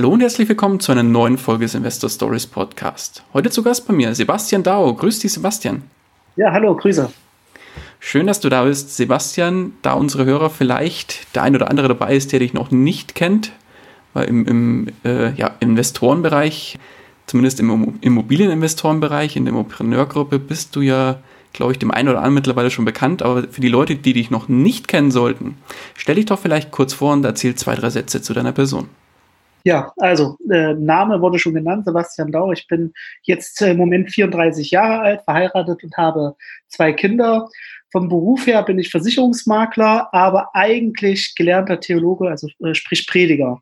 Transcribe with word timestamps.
Hallo 0.00 0.14
und 0.14 0.22
herzlich 0.22 0.48
willkommen 0.48 0.80
zu 0.80 0.92
einer 0.92 1.02
neuen 1.02 1.36
Folge 1.36 1.66
des 1.66 1.74
Investor 1.74 2.08
Stories 2.08 2.46
Podcast. 2.46 3.22
Heute 3.34 3.50
zu 3.50 3.62
Gast 3.62 3.86
bei 3.86 3.92
mir 3.92 4.14
Sebastian 4.14 4.62
Dao. 4.62 4.94
Grüß 4.94 5.18
dich, 5.18 5.30
Sebastian. 5.30 5.82
Ja, 6.36 6.52
hallo, 6.52 6.74
Grüße. 6.74 7.12
Schön, 7.98 8.26
dass 8.26 8.40
du 8.40 8.48
da 8.48 8.64
bist, 8.64 8.96
Sebastian. 8.96 9.74
Da 9.82 9.92
unsere 9.92 10.24
Hörer 10.24 10.48
vielleicht 10.48 11.36
der 11.36 11.42
ein 11.42 11.54
oder 11.54 11.68
andere 11.68 11.88
dabei 11.88 12.16
ist, 12.16 12.32
der 12.32 12.38
dich 12.38 12.54
noch 12.54 12.70
nicht 12.70 13.14
kennt, 13.14 13.52
weil 14.14 14.26
im, 14.26 14.46
im 14.46 14.86
äh, 15.04 15.34
ja, 15.34 15.50
Investorenbereich, 15.60 16.78
zumindest 17.26 17.60
im 17.60 17.98
Immobilieninvestorenbereich, 18.00 19.36
in 19.36 19.44
der 19.44 19.52
Immopreneurgruppe, 19.52 20.38
bist 20.38 20.74
du 20.76 20.80
ja, 20.80 21.18
glaube 21.52 21.72
ich, 21.72 21.78
dem 21.78 21.90
einen 21.90 22.08
oder 22.08 22.20
anderen 22.20 22.36
mittlerweile 22.36 22.70
schon 22.70 22.86
bekannt. 22.86 23.20
Aber 23.20 23.42
für 23.50 23.60
die 23.60 23.68
Leute, 23.68 23.96
die 23.96 24.14
dich 24.14 24.30
noch 24.30 24.48
nicht 24.48 24.88
kennen 24.88 25.10
sollten, 25.10 25.58
stell 25.94 26.14
dich 26.14 26.24
doch 26.24 26.38
vielleicht 26.38 26.70
kurz 26.70 26.94
vor 26.94 27.12
und 27.12 27.22
erzähl 27.22 27.54
zwei, 27.54 27.74
drei 27.74 27.90
Sätze 27.90 28.22
zu 28.22 28.32
deiner 28.32 28.52
Person. 28.52 28.88
Ja, 29.64 29.92
also 29.98 30.36
äh, 30.50 30.74
Name 30.74 31.20
wurde 31.20 31.38
schon 31.38 31.54
genannt, 31.54 31.84
Sebastian 31.84 32.32
Dau. 32.32 32.52
Ich 32.52 32.66
bin 32.66 32.92
jetzt 33.22 33.60
äh, 33.62 33.72
im 33.72 33.76
Moment 33.76 34.10
34 34.10 34.70
Jahre 34.70 35.00
alt, 35.00 35.22
verheiratet 35.22 35.84
und 35.84 35.96
habe 35.96 36.34
zwei 36.68 36.92
Kinder. 36.92 37.48
Vom 37.92 38.08
Beruf 38.08 38.46
her 38.46 38.62
bin 38.62 38.78
ich 38.78 38.90
Versicherungsmakler, 38.90 40.08
aber 40.12 40.50
eigentlich 40.54 41.34
gelernter 41.34 41.80
Theologe, 41.80 42.28
also 42.28 42.48
äh, 42.64 42.74
sprich 42.74 43.06
Prediger. 43.06 43.60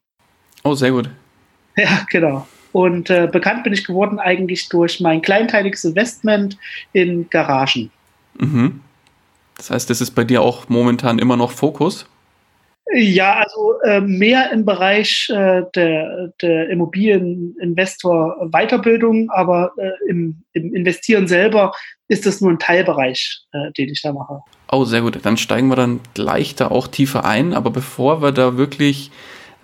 Oh, 0.64 0.74
sehr 0.74 0.90
gut. 0.90 1.10
Ja, 1.77 2.05
genau. 2.10 2.44
Und 2.72 3.08
äh, 3.08 3.28
bekannt 3.30 3.62
bin 3.62 3.72
ich 3.72 3.84
geworden 3.84 4.18
eigentlich 4.18 4.68
durch 4.68 4.98
mein 4.98 5.22
kleinteiliges 5.22 5.84
Investment 5.84 6.58
in 6.92 7.30
Garagen. 7.30 7.92
Mhm. 8.36 8.80
Das 9.56 9.70
heißt, 9.70 9.88
das 9.88 10.00
ist 10.00 10.10
bei 10.10 10.24
dir 10.24 10.42
auch 10.42 10.68
momentan 10.68 11.20
immer 11.20 11.36
noch 11.36 11.52
Fokus? 11.52 12.06
Ja, 12.94 13.34
also 13.44 13.75
äh, 13.84 14.00
mehr 14.00 14.50
im 14.50 14.64
Bereich 14.64 15.28
äh, 15.31 15.62
der, 15.75 16.33
der 16.41 16.70
Immobilieninvestor 16.70 18.48
Weiterbildung, 18.50 19.28
aber 19.30 19.72
äh, 19.77 19.91
im, 20.08 20.42
im, 20.55 20.75
Investieren 20.75 21.28
selber 21.28 21.72
ist 22.08 22.25
das 22.25 22.41
nur 22.41 22.50
ein 22.50 22.58
Teilbereich, 22.58 23.42
äh, 23.53 23.72
den 23.72 23.91
ich 23.91 24.00
da 24.00 24.12
mache. 24.12 24.41
Oh, 24.72 24.84
sehr 24.84 25.03
gut. 25.03 25.19
Dann 25.22 25.36
steigen 25.36 25.69
wir 25.69 25.77
dann 25.77 26.00
gleich 26.14 26.55
da 26.55 26.69
auch 26.69 26.89
tiefer 26.89 27.27
ein. 27.27 27.53
Aber 27.53 27.70
bevor 27.70 28.22
wir 28.22 28.33
da 28.33 28.56
wirklich 28.56 29.11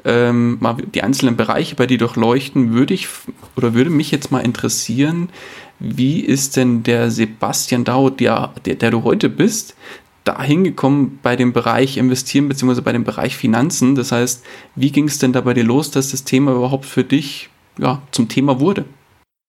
ähm, 0.05 0.59
mal 0.61 0.77
die 0.77 1.03
einzelnen 1.03 1.36
Bereiche 1.36 1.77
bei 1.77 1.86
dir 1.86 1.98
durchleuchten, 1.98 2.75
würde 2.75 2.92
ich 2.92 3.09
oder 3.56 3.72
würde 3.72 3.91
mich 3.91 4.11
jetzt 4.11 4.33
mal 4.33 4.41
interessieren, 4.41 5.31
wie 5.78 6.20
ist 6.20 6.56
denn 6.56 6.83
der 6.83 7.11
Sebastian 7.11 7.84
Dau, 7.84 8.11
der, 8.11 8.53
der, 8.64 8.75
der 8.77 8.91
du 8.91 9.03
heute 9.03 9.28
bist, 9.28 9.77
da 10.25 10.42
hingekommen 10.42 11.19
bei 11.22 11.36
dem 11.36 11.53
Bereich 11.53 11.97
Investieren 11.97 12.48
beziehungsweise 12.48 12.83
bei 12.83 12.92
dem 12.92 13.05
Bereich 13.05 13.36
Finanzen? 13.36 13.94
Das 13.94 14.12
heißt, 14.12 14.44
wie 14.75 14.91
ging 14.91 15.06
es 15.06 15.19
denn 15.19 15.33
da 15.33 15.42
bei 15.42 15.55
dir 15.55 15.64
los, 15.64 15.91
dass 15.91 16.11
das 16.11 16.25
Thema 16.25 16.53
überhaupt 16.53 16.86
für 16.86 17.05
dich 17.05 17.50
ja, 17.78 18.03
zum 18.11 18.28
Thema 18.28 18.61
wurde? 18.61 18.84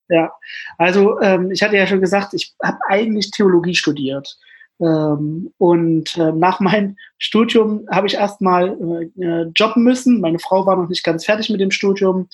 Ja, 0.09 0.32
also 0.77 1.20
ähm, 1.22 1.49
ich 1.52 1.64
hatte 1.64 1.77
ja 1.77 1.88
schon 1.88 2.02
gesagt, 2.02 2.33
ich 2.33 2.54
habe 2.64 2.77
eigentlich 2.88 3.32
Theologie 3.32 3.73
studiert. 3.73 4.38
Ähm, 4.80 5.52
und 5.58 6.17
äh, 6.17 6.32
nach 6.33 6.60
meinem 6.60 6.98
Studium 7.17 7.88
habe 7.89 8.08
ich 8.08 8.16
erstmal 8.16 8.78
äh, 9.17 9.45
jobben 9.55 9.83
müssen. 9.83 10.20
Meine 10.20 10.39
Frau 10.39 10.66
war 10.66 10.76
noch 10.76 10.89
nicht 10.89 11.04
ganz 11.04 11.26
fertig 11.26 11.49
mit 11.49 11.61
dem 11.61 11.72
Studium. 11.72 12.28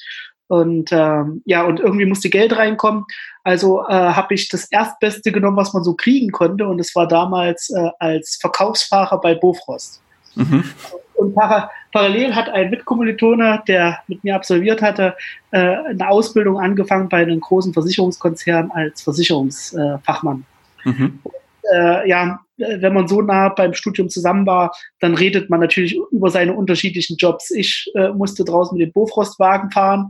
Und 0.47 0.89
ähm, 0.91 1.41
ja, 1.45 1.63
und 1.63 1.79
irgendwie 1.79 2.05
musste 2.05 2.29
Geld 2.29 2.57
reinkommen. 2.57 3.05
Also 3.43 3.81
äh, 3.87 3.93
habe 3.93 4.33
ich 4.33 4.49
das 4.49 4.65
Erstbeste 4.65 5.31
genommen, 5.31 5.57
was 5.57 5.73
man 5.73 5.83
so 5.83 5.93
kriegen 5.93 6.31
konnte. 6.31 6.67
Und 6.67 6.79
es 6.79 6.95
war 6.95 7.07
damals 7.07 7.69
äh, 7.69 7.89
als 7.99 8.37
Verkaufsfahrer 8.39 9.19
bei 9.19 9.35
Bofrost. 9.35 10.01
Mhm. 10.35 10.63
Und 11.15 11.35
para 11.35 11.69
parallel 11.91 12.33
hat 12.33 12.49
ein 12.49 12.69
Mitkommilitone, 12.69 13.61
der 13.67 13.99
mit 14.07 14.23
mir 14.23 14.35
absolviert 14.35 14.81
hatte, 14.81 15.15
äh, 15.51 15.59
eine 15.59 16.09
Ausbildung 16.09 16.59
angefangen 16.59 17.09
bei 17.09 17.17
einem 17.17 17.39
großen 17.39 17.73
Versicherungskonzern 17.73 18.71
als 18.71 19.01
Versicherungsfachmann. 19.01 20.45
Mhm. 20.83 21.19
Äh, 21.73 22.09
ja, 22.09 22.39
wenn 22.57 22.93
man 22.93 23.07
so 23.07 23.21
nah 23.21 23.49
beim 23.49 23.73
Studium 23.73 24.09
zusammen 24.09 24.45
war, 24.45 24.71
dann 24.99 25.13
redet 25.15 25.49
man 25.49 25.59
natürlich 25.59 25.97
über 26.11 26.29
seine 26.29 26.53
unterschiedlichen 26.53 27.17
Jobs. 27.17 27.51
Ich 27.51 27.91
äh, 27.95 28.09
musste 28.09 28.43
draußen 28.43 28.77
mit 28.77 28.87
dem 28.87 28.93
Bofrostwagen 28.93 29.71
fahren. 29.71 30.09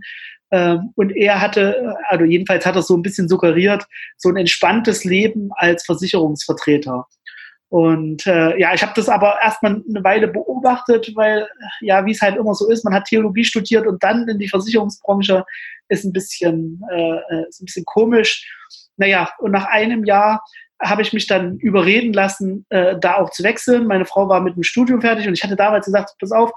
Ähm, 0.51 0.91
und 0.95 1.15
er 1.15 1.39
hatte, 1.39 1.95
also 2.09 2.25
jedenfalls 2.25 2.65
hat 2.65 2.75
er 2.75 2.81
so 2.81 2.95
ein 2.95 3.01
bisschen 3.01 3.29
suggeriert, 3.29 3.85
so 4.17 4.29
ein 4.29 4.37
entspanntes 4.37 5.03
Leben 5.03 5.49
als 5.55 5.85
Versicherungsvertreter. 5.85 7.07
Und 7.69 8.27
äh, 8.27 8.59
ja, 8.59 8.73
ich 8.73 8.81
habe 8.81 8.91
das 8.95 9.07
aber 9.07 9.37
erstmal 9.41 9.81
eine 9.87 10.03
Weile 10.03 10.27
beobachtet, 10.27 11.09
weil 11.15 11.47
ja, 11.79 12.05
wie 12.05 12.11
es 12.11 12.21
halt 12.21 12.35
immer 12.35 12.53
so 12.53 12.69
ist, 12.69 12.83
man 12.83 12.93
hat 12.93 13.05
Theologie 13.05 13.45
studiert 13.45 13.87
und 13.87 14.03
dann 14.03 14.27
in 14.27 14.39
die 14.39 14.49
Versicherungsbranche 14.49 15.45
ist 15.87 16.03
ein 16.03 16.11
bisschen, 16.11 16.81
äh, 16.91 17.15
äh 17.15 17.47
ist 17.47 17.61
ein 17.61 17.65
bisschen 17.65 17.85
komisch. 17.85 18.45
Naja, 18.97 19.29
und 19.39 19.51
nach 19.51 19.67
einem 19.67 20.03
Jahr 20.03 20.43
habe 20.81 21.01
ich 21.01 21.13
mich 21.13 21.27
dann 21.27 21.57
überreden 21.59 22.11
lassen, 22.11 22.65
äh, 22.69 22.97
da 22.99 23.15
auch 23.15 23.29
zu 23.29 23.43
wechseln. 23.43 23.87
Meine 23.87 24.05
Frau 24.05 24.27
war 24.27 24.41
mit 24.41 24.57
dem 24.57 24.63
Studium 24.63 24.99
fertig 24.99 25.27
und 25.27 25.33
ich 25.33 25.43
hatte 25.43 25.55
damals 25.55 25.85
gesagt, 25.85 26.15
pass 26.19 26.33
auf, 26.33 26.51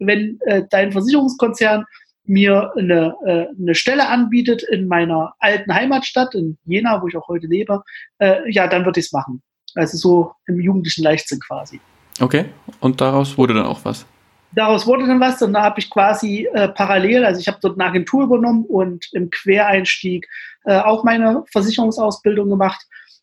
wenn 0.00 0.40
äh, 0.46 0.64
dein 0.68 0.90
Versicherungskonzern 0.90 1.84
mir 2.28 2.72
eine, 2.76 3.14
äh, 3.24 3.46
eine 3.58 3.74
Stelle 3.74 4.08
anbietet 4.08 4.62
in 4.62 4.88
meiner 4.88 5.34
alten 5.38 5.72
Heimatstadt, 5.72 6.34
in 6.34 6.58
Jena, 6.64 7.02
wo 7.02 7.08
ich 7.08 7.16
auch 7.16 7.28
heute 7.28 7.46
lebe, 7.46 7.82
äh, 8.18 8.50
ja, 8.50 8.66
dann 8.66 8.84
würde 8.84 9.00
ich 9.00 9.06
es 9.06 9.12
machen. 9.12 9.42
Also 9.74 9.96
so 9.96 10.32
im 10.46 10.60
jugendlichen 10.60 11.02
Leichtsinn 11.02 11.40
quasi. 11.40 11.80
Okay, 12.20 12.46
und 12.80 13.00
daraus 13.00 13.36
wurde 13.36 13.54
dann 13.54 13.66
auch 13.66 13.84
was? 13.84 14.06
Daraus 14.52 14.86
wurde 14.86 15.06
dann 15.06 15.20
was 15.20 15.42
und 15.42 15.52
da 15.52 15.62
habe 15.62 15.80
ich 15.80 15.90
quasi 15.90 16.48
äh, 16.54 16.68
parallel, 16.68 17.24
also 17.24 17.40
ich 17.40 17.48
habe 17.48 17.58
dort 17.60 17.78
eine 17.78 17.88
Agentur 17.88 18.24
übernommen 18.24 18.64
und 18.64 19.06
im 19.12 19.28
Quereinstieg 19.28 20.26
äh, 20.64 20.78
auch 20.78 21.04
meine 21.04 21.44
Versicherungsausbildung 21.52 22.48
gemacht. 22.48 22.80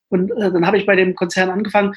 Und 0.09 0.29
äh, 0.31 0.51
dann 0.51 0.67
habe 0.67 0.77
ich 0.77 0.85
bei 0.85 0.95
dem 0.95 1.15
Konzern 1.15 1.49
angefangen, 1.49 1.95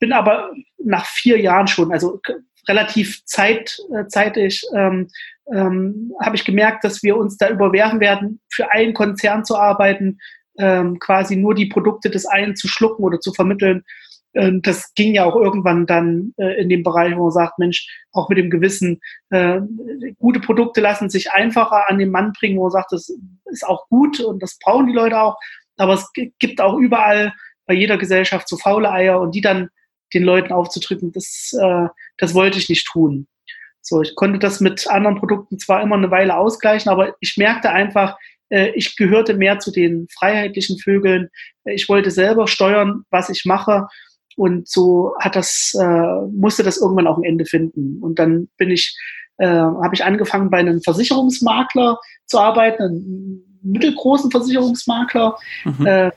bin 0.00 0.12
aber 0.12 0.52
nach 0.82 1.04
vier 1.06 1.38
Jahren 1.38 1.66
schon, 1.66 1.92
also 1.92 2.20
relativ 2.68 3.24
zeit, 3.24 3.78
äh, 3.94 4.06
zeitig, 4.06 4.64
ähm, 4.74 5.08
ähm, 5.52 6.12
habe 6.20 6.36
ich 6.36 6.44
gemerkt, 6.44 6.84
dass 6.84 7.02
wir 7.02 7.16
uns 7.16 7.36
da 7.36 7.48
überwerfen 7.48 8.00
werden, 8.00 8.40
für 8.50 8.70
einen 8.70 8.94
Konzern 8.94 9.44
zu 9.44 9.56
arbeiten, 9.56 10.18
ähm, 10.58 10.98
quasi 10.98 11.36
nur 11.36 11.54
die 11.54 11.66
Produkte 11.66 12.10
des 12.10 12.26
einen 12.26 12.56
zu 12.56 12.68
schlucken 12.68 13.04
oder 13.04 13.20
zu 13.20 13.32
vermitteln. 13.32 13.82
Und 14.34 14.66
das 14.66 14.94
ging 14.94 15.14
ja 15.14 15.24
auch 15.24 15.36
irgendwann 15.36 15.86
dann 15.86 16.32
äh, 16.38 16.60
in 16.60 16.68
dem 16.70 16.82
Bereich, 16.82 17.14
wo 17.16 17.24
man 17.24 17.32
sagt, 17.32 17.58
Mensch, 17.58 17.86
auch 18.12 18.28
mit 18.30 18.38
dem 18.38 18.48
Gewissen, 18.48 19.00
äh, 19.30 19.60
gute 20.18 20.40
Produkte 20.40 20.80
lassen 20.80 21.10
sich 21.10 21.32
einfacher 21.32 21.90
an 21.90 21.98
den 21.98 22.10
Mann 22.10 22.32
bringen, 22.32 22.58
wo 22.58 22.62
man 22.62 22.70
sagt, 22.70 22.92
das 22.92 23.12
ist 23.46 23.66
auch 23.66 23.88
gut 23.88 24.20
und 24.20 24.42
das 24.42 24.58
brauchen 24.58 24.86
die 24.86 24.94
Leute 24.94 25.20
auch. 25.20 25.36
Aber 25.76 25.94
es 25.94 26.10
gibt 26.38 26.60
auch 26.60 26.78
überall 26.78 27.34
bei 27.66 27.74
jeder 27.74 27.98
Gesellschaft 27.98 28.48
so 28.48 28.56
faule 28.56 28.90
Eier 28.90 29.20
und 29.20 29.34
die 29.34 29.40
dann 29.40 29.68
den 30.14 30.24
Leuten 30.24 30.52
aufzudrücken, 30.52 31.12
das, 31.12 31.52
äh, 31.60 31.88
das 32.18 32.34
wollte 32.34 32.58
ich 32.58 32.68
nicht 32.68 32.86
tun. 32.86 33.26
So, 33.80 34.00
ich 34.00 34.14
konnte 34.14 34.38
das 34.38 34.60
mit 34.60 34.88
anderen 34.88 35.18
Produkten 35.18 35.58
zwar 35.58 35.82
immer 35.82 35.96
eine 35.96 36.10
Weile 36.10 36.36
ausgleichen, 36.36 36.90
aber 36.90 37.14
ich 37.20 37.36
merkte 37.36 37.70
einfach, 37.70 38.16
äh, 38.48 38.70
ich 38.74 38.96
gehörte 38.96 39.34
mehr 39.34 39.58
zu 39.58 39.72
den 39.72 40.06
freiheitlichen 40.08 40.78
Vögeln. 40.78 41.30
Ich 41.64 41.88
wollte 41.88 42.10
selber 42.10 42.46
steuern, 42.46 43.04
was 43.10 43.28
ich 43.28 43.44
mache. 43.44 43.88
Und 44.36 44.68
so 44.68 45.14
hat 45.20 45.36
das, 45.36 45.76
äh, 45.78 46.26
musste 46.32 46.62
das 46.62 46.78
irgendwann 46.78 47.06
auch 47.06 47.18
ein 47.18 47.24
Ende 47.24 47.44
finden. 47.44 48.00
Und 48.00 48.18
dann 48.18 48.48
bin 48.56 48.70
ich, 48.70 48.96
äh, 49.38 49.46
habe 49.46 49.94
ich 49.94 50.04
angefangen 50.04 50.50
bei 50.50 50.58
einem 50.58 50.80
Versicherungsmakler 50.82 51.98
zu 52.26 52.38
arbeiten, 52.38 52.82
einem 52.82 53.42
mittelgroßen 53.62 54.30
Versicherungsmakler. 54.30 55.36
Mhm. 55.64 55.86
Äh, 55.86 56.06
äh 56.06 56.12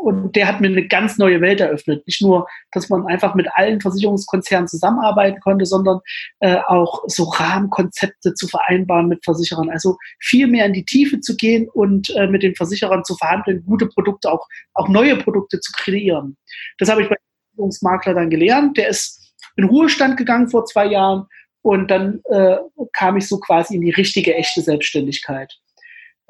und 0.00 0.34
der 0.34 0.48
hat 0.48 0.60
mir 0.60 0.68
eine 0.68 0.88
ganz 0.88 1.18
neue 1.18 1.42
Welt 1.42 1.60
eröffnet. 1.60 2.06
Nicht 2.06 2.22
nur, 2.22 2.48
dass 2.72 2.88
man 2.88 3.06
einfach 3.06 3.34
mit 3.34 3.48
allen 3.52 3.80
Versicherungskonzernen 3.80 4.66
zusammenarbeiten 4.66 5.40
konnte, 5.40 5.66
sondern 5.66 6.00
äh, 6.40 6.56
auch 6.56 7.02
so 7.06 7.24
Rahmenkonzepte 7.24 8.32
zu 8.32 8.48
vereinbaren 8.48 9.08
mit 9.08 9.22
Versicherern. 9.24 9.68
Also 9.68 9.98
viel 10.18 10.46
mehr 10.46 10.64
in 10.64 10.72
die 10.72 10.86
Tiefe 10.86 11.20
zu 11.20 11.36
gehen 11.36 11.68
und 11.68 12.10
äh, 12.16 12.26
mit 12.26 12.42
den 12.42 12.54
Versicherern 12.54 13.04
zu 13.04 13.14
verhandeln, 13.16 13.62
gute 13.66 13.86
Produkte, 13.86 14.32
auch, 14.32 14.46
auch 14.72 14.88
neue 14.88 15.16
Produkte 15.16 15.60
zu 15.60 15.70
kreieren. 15.72 16.36
Das 16.78 16.88
habe 16.88 17.02
ich 17.02 17.08
bei 17.08 17.16
Versicherungsmakler 17.50 18.14
dann 18.14 18.30
gelernt. 18.30 18.78
Der 18.78 18.88
ist 18.88 19.34
in 19.56 19.64
Ruhestand 19.64 20.16
gegangen 20.16 20.48
vor 20.48 20.64
zwei 20.64 20.86
Jahren 20.86 21.26
Und 21.62 21.90
dann 21.90 22.22
äh, 22.30 22.56
kam 22.94 23.18
ich 23.18 23.28
so 23.28 23.38
quasi 23.38 23.74
in 23.74 23.82
die 23.82 23.90
richtige, 23.90 24.34
echte 24.34 24.62
Selbstständigkeit. 24.62 25.52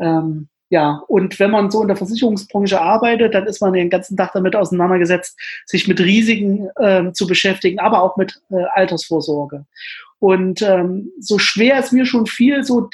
Ähm, 0.01 0.49
ja, 0.71 1.03
und 1.09 1.41
wenn 1.41 1.51
man 1.51 1.71
so 1.71 1.83
in 1.83 1.89
der 1.89 1.97
Versicherungsbranche 1.97 2.81
arbeitet, 2.81 3.35
dann 3.35 3.47
ist 3.47 3.61
man 3.61 3.73
den 3.73 3.91
ganzen 3.91 4.17
Tag 4.17 4.33
damit 4.33 4.55
auseinandergesetzt, 4.55 5.37
sich 5.67 5.89
mit 5.89 5.99
Risiken 6.01 6.69
äh, 6.77 7.13
zu 7.13 7.27
beschäftigen, 7.27 7.81
aber 7.81 8.03
auch 8.03 8.17
mit 8.17 8.41
äh, 8.51 8.63
Altersvorsorge. 8.75 9.67
Und 10.21 10.63
ähm, 10.63 11.11
so 11.19 11.39
schwer 11.39 11.79
es 11.79 11.91
mir 11.91 12.07
schon 12.07 12.27
fiel, 12.27 12.63
so 12.63 12.89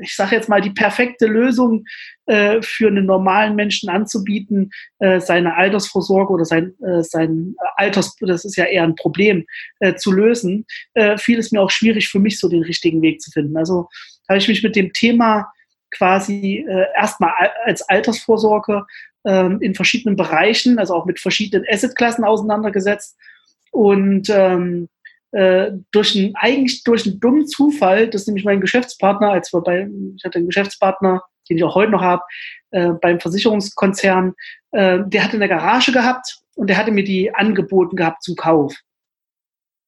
ich 0.00 0.16
sage 0.16 0.34
jetzt 0.34 0.48
mal, 0.48 0.60
die 0.60 0.70
perfekte 0.70 1.26
Lösung 1.26 1.84
äh, 2.26 2.60
für 2.62 2.88
einen 2.88 3.06
normalen 3.06 3.54
Menschen 3.54 3.88
anzubieten, 3.88 4.70
äh, 4.98 5.20
seine 5.20 5.56
Altersvorsorge 5.56 6.32
oder 6.32 6.44
sein, 6.44 6.74
äh, 6.82 7.02
sein 7.02 7.54
Alters, 7.76 8.16
das 8.20 8.44
ist 8.44 8.56
ja 8.56 8.64
eher 8.64 8.82
ein 8.82 8.96
Problem, 8.96 9.46
äh, 9.78 9.94
zu 9.94 10.10
lösen, 10.10 10.66
äh, 10.94 11.18
fiel 11.18 11.38
es 11.38 11.52
mir 11.52 11.60
auch 11.60 11.70
schwierig 11.70 12.08
für 12.08 12.18
mich, 12.18 12.40
so 12.40 12.48
den 12.48 12.62
richtigen 12.62 13.00
Weg 13.02 13.20
zu 13.20 13.30
finden. 13.30 13.56
Also 13.56 13.88
habe 14.28 14.38
ich 14.38 14.48
mich 14.48 14.62
mit 14.62 14.74
dem 14.74 14.92
Thema 14.92 15.52
quasi 15.90 16.64
äh, 16.68 16.86
erstmal 16.96 17.32
als 17.64 17.82
Altersvorsorge 17.88 18.86
ähm, 19.24 19.60
in 19.60 19.74
verschiedenen 19.74 20.16
Bereichen, 20.16 20.78
also 20.78 20.94
auch 20.94 21.06
mit 21.06 21.20
verschiedenen 21.20 21.66
Assetklassen 21.68 22.24
auseinandergesetzt 22.24 23.16
und 23.70 24.28
ähm, 24.30 24.88
äh, 25.32 25.72
durch 25.92 26.16
einen, 26.16 26.34
eigentlich 26.34 26.82
durch 26.82 27.06
einen 27.06 27.20
dummen 27.20 27.46
Zufall, 27.46 28.08
das 28.08 28.22
ist 28.22 28.26
nämlich 28.26 28.44
mein 28.44 28.60
Geschäftspartner, 28.60 29.30
als 29.30 29.52
wir 29.52 29.60
bei, 29.60 29.88
ich 30.16 30.24
hatte 30.24 30.38
einen 30.38 30.48
Geschäftspartner, 30.48 31.22
den 31.48 31.56
ich 31.56 31.64
auch 31.64 31.74
heute 31.74 31.92
noch 31.92 32.02
habe, 32.02 32.22
äh, 32.70 32.90
beim 33.00 33.20
Versicherungskonzern, 33.20 34.34
äh, 34.72 35.00
der 35.04 35.24
hatte 35.24 35.36
eine 35.36 35.48
Garage 35.48 35.92
gehabt 35.92 36.38
und 36.54 36.68
der 36.68 36.76
hatte 36.76 36.90
mir 36.90 37.04
die 37.04 37.32
angeboten 37.34 37.96
gehabt 37.96 38.22
zum 38.22 38.36
Kauf. 38.36 38.74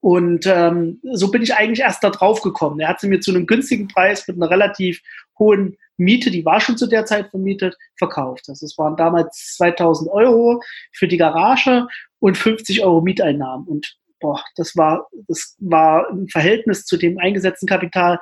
Und 0.03 0.49
ähm, 0.49 1.01
so 1.13 1.31
bin 1.31 1.43
ich 1.43 1.55
eigentlich 1.55 1.79
erst 1.79 2.03
da 2.03 2.11
drauf 2.11 2.43
gekommen. 2.43 2.81
Er 2.81 2.89
hat 2.89 2.99
sie 2.99 3.07
mir 3.07 3.21
zu 3.21 3.31
einem 3.31 3.47
günstigen 3.47 3.87
Preis 3.87 4.27
mit 4.27 4.37
einer 4.37 4.51
relativ 4.51 5.01
hohen 5.39 5.77
Miete, 5.97 6.33
die 6.33 6.45
war 6.45 6.61
schon 6.61 6.77
zu 6.77 6.89
der 6.89 7.07
Zeit 7.07 7.31
vermietet, 7.31 7.77
verkauft. 7.97 8.49
Also 8.49 8.67
es 8.67 8.77
waren 8.79 8.97
damals 8.97 9.55
2000 9.59 10.11
Euro 10.11 10.61
für 10.93 11.07
die 11.07 11.19
Garage 11.19 11.87
und 12.19 12.37
50 12.37 12.83
Euro 12.83 13.01
Mieteinnahmen. 13.01 13.69
Und 13.69 13.97
boah, 14.19 14.43
das 14.57 14.77
war, 14.77 15.07
das 15.29 15.55
war 15.61 16.11
im 16.11 16.27
Verhältnis 16.27 16.85
zu 16.85 16.97
dem 16.97 17.19
eingesetzten 17.19 17.69
Kapital 17.69 18.19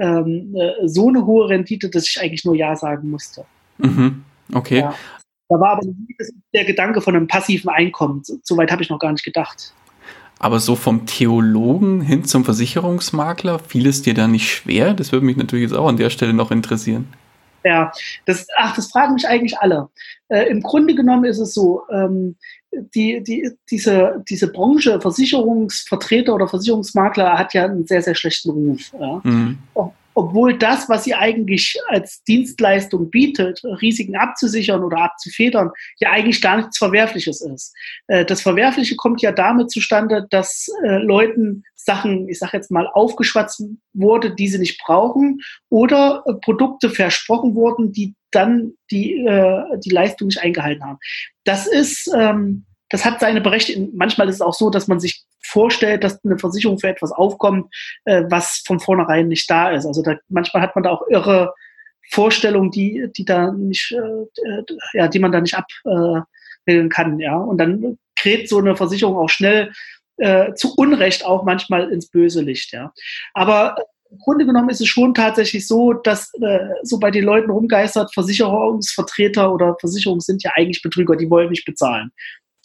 ähm, 0.00 0.56
äh, 0.56 0.88
so 0.88 1.08
eine 1.08 1.24
hohe 1.24 1.50
Rendite, 1.50 1.88
dass 1.88 2.08
ich 2.08 2.20
eigentlich 2.20 2.44
nur 2.44 2.56
Ja 2.56 2.74
sagen 2.74 3.08
musste. 3.10 3.44
Mhm. 3.78 4.24
Okay. 4.52 4.80
Ja. 4.80 4.94
Da 5.48 5.60
war 5.60 5.70
aber 5.72 5.86
der 6.52 6.64
Gedanke 6.64 7.00
von 7.00 7.14
einem 7.14 7.28
passiven 7.28 7.70
Einkommen. 7.70 8.22
So 8.24 8.56
weit 8.56 8.72
habe 8.72 8.82
ich 8.82 8.90
noch 8.90 8.98
gar 8.98 9.12
nicht 9.12 9.24
gedacht. 9.24 9.72
Aber 10.42 10.58
so 10.58 10.74
vom 10.74 11.06
Theologen 11.06 12.00
hin 12.00 12.24
zum 12.24 12.44
Versicherungsmakler, 12.44 13.60
fiel 13.60 13.86
es 13.86 14.02
dir 14.02 14.12
da 14.12 14.26
nicht 14.26 14.50
schwer? 14.50 14.92
Das 14.92 15.12
würde 15.12 15.24
mich 15.24 15.36
natürlich 15.36 15.70
jetzt 15.70 15.78
auch 15.78 15.86
an 15.86 15.96
der 15.96 16.10
Stelle 16.10 16.34
noch 16.34 16.50
interessieren. 16.50 17.06
Ja, 17.64 17.92
das, 18.24 18.48
ach, 18.56 18.74
das 18.74 18.90
fragen 18.90 19.14
mich 19.14 19.28
eigentlich 19.28 19.56
alle. 19.58 19.88
Äh, 20.28 20.50
Im 20.50 20.60
Grunde 20.60 20.96
genommen 20.96 21.26
ist 21.26 21.38
es 21.38 21.54
so, 21.54 21.82
ähm, 21.92 22.34
die, 22.72 23.22
die, 23.22 23.50
diese, 23.70 24.24
diese 24.28 24.48
Branche, 24.48 25.00
Versicherungsvertreter 25.00 26.34
oder 26.34 26.48
Versicherungsmakler, 26.48 27.38
hat 27.38 27.54
ja 27.54 27.66
einen 27.66 27.86
sehr, 27.86 28.02
sehr 28.02 28.16
schlechten 28.16 28.50
Ruf. 28.50 28.92
Ja. 28.98 29.20
Mhm. 29.22 29.58
Obwohl 30.14 30.58
das, 30.58 30.88
was 30.88 31.04
sie 31.04 31.14
eigentlich 31.14 31.76
als 31.88 32.22
Dienstleistung 32.24 33.10
bietet, 33.10 33.62
Risiken 33.64 34.16
abzusichern 34.16 34.84
oder 34.84 34.98
abzufedern, 34.98 35.70
ja 35.98 36.10
eigentlich 36.10 36.40
gar 36.40 36.56
nichts 36.58 36.78
Verwerfliches 36.78 37.40
ist. 37.40 37.74
Äh, 38.08 38.24
das 38.24 38.42
Verwerfliche 38.42 38.96
kommt 38.96 39.22
ja 39.22 39.32
damit 39.32 39.70
zustande, 39.70 40.26
dass 40.30 40.68
äh, 40.84 40.98
Leuten 40.98 41.64
Sachen, 41.74 42.28
ich 42.28 42.38
sage 42.38 42.56
jetzt 42.56 42.70
mal, 42.70 42.86
aufgeschwatzt 42.86 43.62
wurde, 43.92 44.34
die 44.34 44.48
sie 44.48 44.58
nicht 44.58 44.80
brauchen, 44.84 45.40
oder 45.68 46.22
äh, 46.26 46.34
Produkte 46.34 46.90
versprochen 46.90 47.54
wurden, 47.54 47.92
die 47.92 48.14
dann 48.30 48.72
die, 48.90 49.26
die 49.84 49.90
Leistung 49.90 50.28
nicht 50.28 50.40
eingehalten 50.40 50.82
haben. 50.82 50.98
Das 51.44 51.66
ist, 51.66 52.10
ähm, 52.16 52.64
das 52.88 53.04
hat 53.04 53.20
seine 53.20 53.42
Berechtigung. 53.42 53.90
Manchmal 53.94 54.26
ist 54.30 54.36
es 54.36 54.40
auch 54.40 54.54
so, 54.54 54.70
dass 54.70 54.88
man 54.88 55.00
sich 55.00 55.26
vorstellt, 55.52 56.02
dass 56.02 56.24
eine 56.24 56.38
Versicherung 56.38 56.78
für 56.78 56.88
etwas 56.88 57.12
aufkommt, 57.12 57.72
äh, 58.04 58.24
was 58.28 58.62
von 58.66 58.80
vornherein 58.80 59.28
nicht 59.28 59.48
da 59.50 59.70
ist. 59.70 59.86
Also 59.86 60.02
da, 60.02 60.16
manchmal 60.28 60.62
hat 60.62 60.74
man 60.74 60.84
da 60.84 60.90
auch 60.90 61.06
irre 61.08 61.54
Vorstellungen, 62.10 62.70
die, 62.70 63.08
die 63.16 63.24
da 63.24 63.52
nicht, 63.52 63.92
äh, 63.92 64.62
ja, 64.94 65.08
die 65.08 65.18
man 65.18 65.32
da 65.32 65.40
nicht 65.40 65.56
abwählen 65.56 66.88
kann, 66.88 67.18
ja. 67.20 67.36
Und 67.36 67.58
dann 67.58 67.98
kräht 68.16 68.48
so 68.48 68.58
eine 68.58 68.76
Versicherung 68.76 69.16
auch 69.16 69.30
schnell 69.30 69.72
äh, 70.18 70.52
zu 70.54 70.74
Unrecht 70.76 71.24
auch 71.24 71.44
manchmal 71.44 71.90
ins 71.90 72.08
böse 72.08 72.42
Licht, 72.42 72.72
ja. 72.72 72.92
Aber 73.34 73.76
im 74.10 74.18
Grunde 74.18 74.44
genommen 74.44 74.68
ist 74.68 74.80
es 74.80 74.88
schon 74.88 75.14
tatsächlich 75.14 75.66
so, 75.66 75.94
dass 75.94 76.32
äh, 76.42 76.68
so 76.82 76.98
bei 76.98 77.10
den 77.10 77.24
Leuten 77.24 77.50
rumgeistert, 77.50 78.12
Versicherungsvertreter 78.12 79.50
oder 79.50 79.74
Versicherungen 79.80 80.20
sind 80.20 80.42
ja 80.42 80.50
eigentlich 80.54 80.82
Betrüger, 80.82 81.16
die 81.16 81.30
wollen 81.30 81.48
nicht 81.48 81.64
bezahlen. 81.64 82.10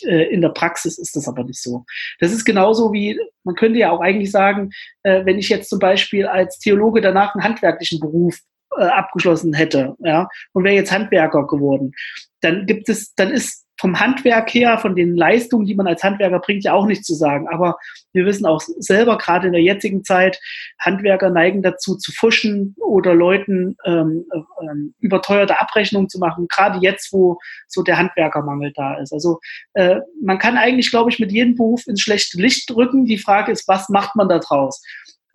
Äh, 0.03 0.33
in 0.33 0.41
der 0.41 0.49
Praxis 0.49 0.97
ist 0.97 1.15
das 1.15 1.27
aber 1.27 1.43
nicht 1.43 1.61
so. 1.61 1.85
Das 2.19 2.31
ist 2.31 2.45
genauso 2.45 2.93
wie, 2.93 3.19
man 3.43 3.55
könnte 3.55 3.79
ja 3.79 3.91
auch 3.91 4.01
eigentlich 4.01 4.31
sagen, 4.31 4.71
äh, 5.03 5.25
wenn 5.25 5.37
ich 5.37 5.49
jetzt 5.49 5.69
zum 5.69 5.79
Beispiel 5.79 6.25
als 6.25 6.59
Theologe 6.59 7.01
danach 7.01 7.33
einen 7.33 7.43
handwerklichen 7.43 7.99
Beruf 7.99 8.39
äh, 8.77 8.83
abgeschlossen 8.83 9.53
hätte, 9.53 9.95
ja, 9.99 10.27
und 10.53 10.63
wäre 10.63 10.75
jetzt 10.75 10.91
Handwerker 10.91 11.47
geworden, 11.47 11.93
dann 12.41 12.65
gibt 12.65 12.89
es, 12.89 13.13
dann 13.15 13.31
ist 13.31 13.66
vom 13.79 13.99
Handwerk 13.99 14.53
her, 14.53 14.77
von 14.79 14.95
den 14.95 15.15
Leistungen, 15.15 15.65
die 15.65 15.75
man 15.75 15.87
als 15.87 16.03
Handwerker 16.03 16.39
bringt, 16.39 16.63
ja 16.63 16.73
auch 16.73 16.85
nichts 16.85 17.05
zu 17.05 17.13
sagen. 17.13 17.47
Aber 17.47 17.77
wir 18.11 18.25
wissen 18.25 18.45
auch 18.45 18.61
selber, 18.61 19.17
gerade 19.17 19.47
in 19.47 19.53
der 19.53 19.61
jetzigen 19.61 20.03
Zeit, 20.03 20.39
Handwerker 20.79 21.29
neigen 21.29 21.61
dazu 21.61 21.95
zu 21.95 22.11
fuschen 22.11 22.75
oder 22.79 23.13
Leuten 23.13 23.77
ähm, 23.85 24.25
ähm, 24.61 24.95
überteuerte 24.99 25.61
Abrechnungen 25.61 26.09
zu 26.09 26.17
machen, 26.17 26.47
gerade 26.49 26.79
jetzt, 26.79 27.13
wo 27.13 27.37
so 27.67 27.83
der 27.83 27.97
Handwerkermangel 27.97 28.73
da 28.75 28.97
ist. 28.99 29.13
Also 29.13 29.39
äh, 29.73 29.99
man 30.21 30.39
kann 30.39 30.57
eigentlich, 30.57 30.89
glaube 30.89 31.11
ich, 31.11 31.19
mit 31.19 31.31
jedem 31.31 31.55
Beruf 31.55 31.85
ins 31.87 32.01
schlechte 32.01 32.41
Licht 32.41 32.69
drücken. 32.69 33.05
Die 33.05 33.19
Frage 33.19 33.51
ist, 33.51 33.67
was 33.67 33.89
macht 33.89 34.15
man 34.15 34.29
da 34.29 34.39
draus? 34.39 34.81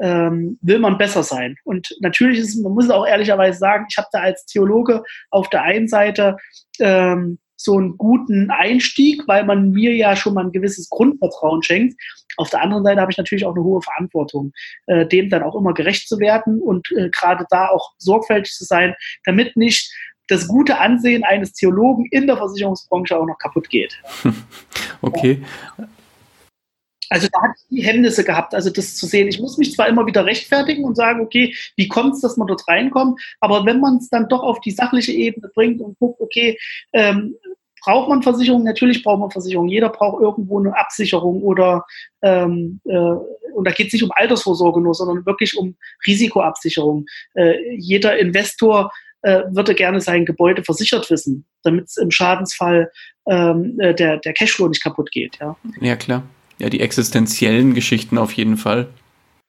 Ähm, 0.01 0.59
will 0.63 0.81
man 0.81 0.99
besser 0.99 1.23
sein. 1.23 1.55
Und 1.63 1.95
natürlich 2.01 2.41
ist, 2.41 2.57
man 2.57 2.73
muss 2.73 2.91
auch 2.91 3.07
ehrlicherweise 3.07 3.59
sagen, 3.59 3.87
ich 3.89 3.97
habe 3.99 4.09
da 4.11 4.21
als 4.21 4.47
Theologe 4.47 5.05
auf 5.31 5.49
der 5.49 5.63
einen 5.63 5.87
Seite 5.87 6.39
ähm, 6.81 7.39
so 7.63 7.77
einen 7.77 7.97
guten 7.97 8.51
Einstieg, 8.51 9.27
weil 9.27 9.45
man 9.45 9.71
mir 9.71 9.95
ja 9.95 10.17
schon 10.17 10.35
mal 10.35 10.45
ein 10.45 10.53
gewisses 10.53 10.89
Grundvertrauen 10.91 11.63
schenkt. 11.63 12.01
Auf 12.37 12.51
der 12.51 12.63
anderen 12.63 12.85
Seite 12.85 13.01
habe 13.01 13.13
ich 13.13 13.19
natürlich 13.19 13.45
auch 13.45 13.55
eine 13.55 13.65
hohe 13.65 13.83
Verantwortung, 13.83 14.53
äh, 14.87 15.07
dem 15.07 15.29
dann 15.29 15.43
auch 15.43 15.55
immer 15.55 15.75
gerecht 15.75 16.09
zu 16.09 16.19
werden 16.19 16.61
und 16.61 16.91
äh, 16.93 17.11
gerade 17.11 17.47
da 17.51 17.69
auch 17.69 17.93
sorgfältig 17.99 18.53
zu 18.53 18.65
sein, 18.65 18.95
damit 19.25 19.57
nicht 19.57 19.93
das 20.29 20.49
gute 20.49 20.79
Ansehen 20.79 21.25
eines 21.25 21.53
Theologen 21.53 22.07
in 22.11 22.27
der 22.27 22.37
Versicherungsbranche 22.37 23.17
auch 23.17 23.27
noch 23.27 23.39
kaputt 23.39 23.69
geht. 23.69 24.01
Okay. 25.05 25.43
Ja. 25.79 25.89
Also 27.13 27.29
da 27.31 27.43
hatte 27.43 27.55
ich 27.59 27.77
die 27.77 27.87
Hemmnisse 27.87 28.25
gehabt, 28.25 28.55
also 28.55 28.71
das 28.71 28.97
zu 28.97 29.05
sehen. 29.05 29.29
Ich 29.29 29.39
muss 29.39 29.59
mich 29.59 29.75
zwar 29.75 29.87
immer 29.87 30.07
wieder 30.07 30.25
rechtfertigen 30.25 30.85
und 30.85 30.95
sagen, 30.95 31.21
okay, 31.21 31.55
wie 31.77 31.87
kommt 31.87 32.15
es, 32.15 32.23
dass 32.23 32.39
man 32.39 32.47
dort 32.47 32.67
reinkommt, 32.67 33.21
aber 33.41 33.67
wenn 33.67 33.81
man 33.81 33.99
es 33.99 34.09
dann 34.09 34.31
doch 34.31 34.43
auf 34.43 34.61
die 34.61 34.71
sachliche 34.71 35.13
Ebene 35.13 35.51
bringt 35.55 35.83
und 35.83 35.99
guckt, 35.99 36.23
okay, 36.23 36.59
ähm, 36.95 37.37
braucht 37.85 38.09
man 38.09 38.23
Versicherung? 38.23 38.65
Natürlich 38.65 39.03
braucht 39.03 39.21
man 39.21 39.31
Versicherung. 39.31 39.69
Jeder 39.69 39.89
braucht 39.89 40.23
irgendwo 40.23 40.59
eine 40.59 40.77
Absicherung 40.77 41.43
oder 41.43 41.85
ähm, 42.23 42.81
äh, 42.85 43.15
und 43.55 43.67
da 43.67 43.73
geht 43.73 43.89
es 43.89 43.93
nicht 43.93 44.03
um 44.03 44.13
Altersvorsorge 44.15 44.81
nur, 44.81 44.95
sondern 44.95 45.27
wirklich 45.27 45.57
um 45.57 45.77
Risikoabsicherung. 46.07 47.05
Äh, 47.35 47.55
jeder 47.77 48.19
Investor 48.19 48.91
äh, 49.23 49.43
würde 49.51 49.75
gerne 49.75 50.01
sein 50.01 50.25
Gebäude 50.25 50.65
versichert 50.65 51.11
wissen, 51.11 51.45
damit 51.63 51.87
es 51.87 51.97
im 51.99 52.11
Schadensfall 52.11 52.91
ähm, 53.29 53.79
äh, 53.79 53.95
der, 53.95 54.17
der 54.19 54.33
Cashflow 54.33 54.69
nicht 54.69 54.83
kaputt 54.83 55.11
geht. 55.11 55.39
Ja, 55.41 55.57
ja 55.81 55.97
klar 55.97 56.23
ja, 56.63 56.71
die 56.71 56.81
existenziellen 56.81 57.75
Geschichten 57.75 58.19
auf 58.19 58.33
jeden 58.33 58.57
Fall. 58.57 58.89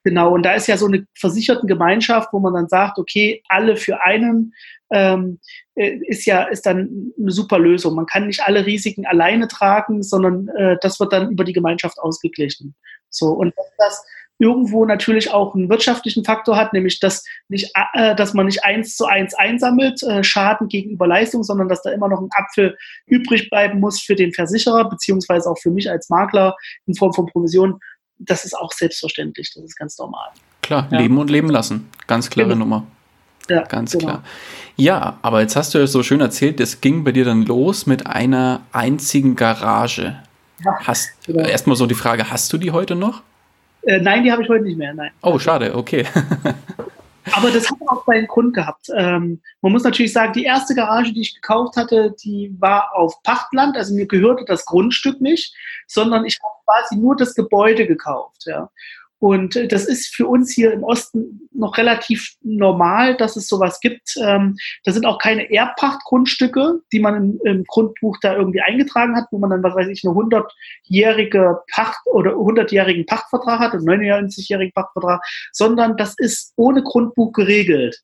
Genau, 0.03 0.33
und 0.33 0.43
da 0.43 0.53
ist 0.53 0.67
ja 0.67 0.75
so 0.77 0.87
eine 0.87 1.05
versicherten 1.17 1.67
Gemeinschaft, 1.67 2.29
wo 2.33 2.39
man 2.39 2.53
dann 2.53 2.67
sagt, 2.67 2.97
okay, 2.97 3.41
alle 3.47 3.77
für 3.77 4.01
einen, 4.01 4.53
ähm, 4.91 5.39
äh, 5.75 5.97
ist 6.07 6.25
ja 6.25 6.43
ist 6.43 6.65
dann 6.65 7.13
eine 7.17 7.31
super 7.31 7.57
Lösung. 7.57 7.95
Man 7.95 8.05
kann 8.05 8.27
nicht 8.27 8.43
alle 8.43 8.65
Risiken 8.65 9.05
alleine 9.05 9.47
tragen, 9.47 10.03
sondern 10.03 10.49
äh, 10.49 10.77
das 10.81 10.99
wird 10.99 11.13
dann 11.13 11.31
über 11.31 11.45
die 11.45 11.53
Gemeinschaft 11.53 11.99
ausgeglichen. 11.99 12.75
So 13.09 13.27
und 13.27 13.53
das 13.77 14.03
irgendwo 14.39 14.85
natürlich 14.85 15.31
auch 15.31 15.55
einen 15.55 15.69
wirtschaftlichen 15.69 16.25
Faktor 16.25 16.57
hat, 16.57 16.73
nämlich 16.73 16.99
dass, 16.99 17.23
nicht, 17.47 17.71
äh, 17.93 18.15
dass 18.15 18.33
man 18.33 18.47
nicht 18.47 18.63
eins 18.63 18.95
zu 18.95 19.05
eins 19.05 19.33
einsammelt, 19.33 20.03
äh, 20.03 20.23
Schaden 20.23 20.67
gegenüber 20.67 21.07
Leistung, 21.07 21.43
sondern 21.43 21.69
dass 21.69 21.81
da 21.81 21.91
immer 21.91 22.09
noch 22.09 22.19
ein 22.19 22.29
Apfel 22.31 22.77
übrig 23.05 23.49
bleiben 23.49 23.79
muss 23.79 24.01
für 24.01 24.15
den 24.15 24.33
Versicherer, 24.33 24.89
beziehungsweise 24.89 25.49
auch 25.49 25.57
für 25.59 25.71
mich 25.71 25.89
als 25.89 26.09
Makler 26.09 26.55
in 26.87 26.95
Form 26.95 27.13
von 27.13 27.27
Provision. 27.27 27.79
Das 28.19 28.45
ist 28.45 28.57
auch 28.57 28.71
selbstverständlich, 28.71 29.51
das 29.53 29.63
ist 29.63 29.77
ganz 29.77 29.97
normal. 29.97 30.29
Klar, 30.61 30.87
ja. 30.91 30.99
leben 30.99 31.17
und 31.17 31.29
leben 31.29 31.49
lassen. 31.49 31.89
Ganz 32.07 32.29
klare 32.29 32.49
genau. 32.49 32.59
Nummer. 32.59 32.87
Ja, 33.49 33.63
ganz 33.63 33.91
genau. 33.91 34.05
klar. 34.05 34.23
Ja, 34.77 35.19
aber 35.21 35.41
jetzt 35.41 35.55
hast 35.55 35.73
du 35.73 35.79
ja 35.79 35.87
so 35.87 36.01
schön 36.03 36.21
erzählt, 36.21 36.59
es 36.59 36.81
ging 36.81 37.03
bei 37.03 37.11
dir 37.11 37.25
dann 37.25 37.45
los 37.45 37.85
mit 37.85 38.07
einer 38.07 38.61
einzigen 38.71 39.35
Garage. 39.35 40.15
Ja, 40.63 40.77
hast 40.79 41.11
genau. 41.25 41.43
erstmal 41.43 41.75
so 41.75 41.85
die 41.85 41.95
Frage, 41.95 42.29
hast 42.31 42.51
du 42.53 42.57
die 42.57 42.71
heute 42.71 42.95
noch? 42.95 43.21
Äh, 43.85 43.99
nein, 43.99 44.23
die 44.23 44.31
habe 44.31 44.43
ich 44.43 44.49
heute 44.49 44.63
nicht 44.63 44.77
mehr. 44.77 44.93
Nein. 44.93 45.11
Oh, 45.21 45.37
schade, 45.37 45.75
okay. 45.75 46.05
Aber 47.35 47.51
das 47.51 47.69
hat 47.69 47.77
auch 47.87 48.05
seinen 48.05 48.27
Grund 48.27 48.53
gehabt. 48.53 48.87
Ähm, 48.95 49.41
man 49.61 49.71
muss 49.71 49.83
natürlich 49.83 50.13
sagen, 50.13 50.33
die 50.33 50.43
erste 50.43 50.75
Garage, 50.75 51.13
die 51.13 51.21
ich 51.21 51.35
gekauft 51.35 51.75
hatte, 51.75 52.15
die 52.23 52.55
war 52.59 52.95
auf 52.95 53.21
Pachtland, 53.23 53.75
also 53.75 53.93
mir 53.93 54.07
gehörte 54.07 54.45
das 54.45 54.65
Grundstück 54.65 55.19
nicht, 55.19 55.55
sondern 55.87 56.25
ich 56.25 56.37
habe 56.41 56.53
quasi 56.65 56.95
nur 56.95 57.15
das 57.15 57.33
Gebäude 57.33 57.87
gekauft. 57.87 58.45
Ja. 58.45 58.69
Und 59.23 59.71
das 59.71 59.85
ist 59.85 60.13
für 60.13 60.27
uns 60.27 60.51
hier 60.51 60.73
im 60.73 60.83
Osten 60.83 61.47
noch 61.53 61.77
relativ 61.77 62.33
normal, 62.41 63.15
dass 63.15 63.37
es 63.37 63.47
sowas 63.47 63.79
gibt. 63.79 64.17
Ähm, 64.21 64.57
da 64.83 64.91
sind 64.91 65.05
auch 65.05 65.17
keine 65.17 65.49
Erbpachtgrundstücke, 65.49 66.81
die 66.91 66.99
man 66.99 67.15
im, 67.15 67.39
im, 67.45 67.63
Grundbuch 67.63 68.17
da 68.21 68.35
irgendwie 68.35 68.59
eingetragen 68.59 69.15
hat, 69.15 69.27
wo 69.31 69.37
man 69.37 69.49
dann, 69.49 69.63
was 69.63 69.75
weiß 69.75 69.87
ich, 69.87 70.03
eine 70.03 70.13
100-jährige 70.13 71.59
Pacht 71.71 72.05
oder 72.07 72.31
100-jährigen 72.31 73.05
Pachtvertrag 73.05 73.59
hat, 73.61 73.71
einen 73.71 73.87
99-jährigen 73.87 74.73
Pachtvertrag, 74.73 75.21
sondern 75.53 75.95
das 75.95 76.15
ist 76.17 76.51
ohne 76.57 76.83
Grundbuch 76.83 77.31
geregelt. 77.31 78.03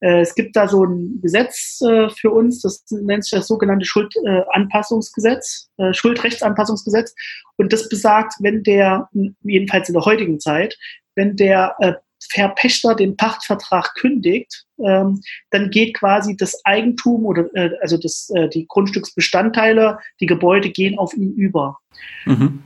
Äh, 0.00 0.20
es 0.20 0.34
gibt 0.34 0.56
da 0.56 0.68
so 0.68 0.84
ein 0.84 1.20
Gesetz 1.20 1.80
äh, 1.82 2.08
für 2.10 2.30
uns, 2.30 2.60
das 2.60 2.84
nennt 2.90 3.24
sich 3.24 3.38
das 3.38 3.48
sogenannte 3.48 3.86
Schuldanpassungsgesetz, 3.86 5.68
äh, 5.78 5.92
Schuldrechtsanpassungsgesetz. 5.92 7.14
Und 7.56 7.72
das 7.72 7.88
besagt, 7.88 8.34
wenn 8.40 8.62
der, 8.62 9.08
jedenfalls 9.42 9.88
in 9.88 9.94
der 9.94 10.04
heutigen 10.04 10.38
Zeit, 10.38 10.76
wenn 11.16 11.34
der 11.34 11.76
Verpächter 12.30 12.94
den 12.94 13.16
Pachtvertrag 13.16 13.94
kündigt, 13.94 14.64
ähm, 14.84 15.20
dann 15.50 15.70
geht 15.70 15.94
quasi 15.94 16.36
das 16.36 16.64
Eigentum 16.64 17.26
oder 17.26 17.48
also 17.80 17.96
das, 17.96 18.30
die 18.54 18.66
Grundstücksbestandteile, 18.68 19.98
die 20.20 20.26
Gebäude 20.26 20.70
gehen 20.70 20.98
auf 20.98 21.14
ihn 21.14 21.32
über. 21.34 21.78
Mhm 22.24 22.62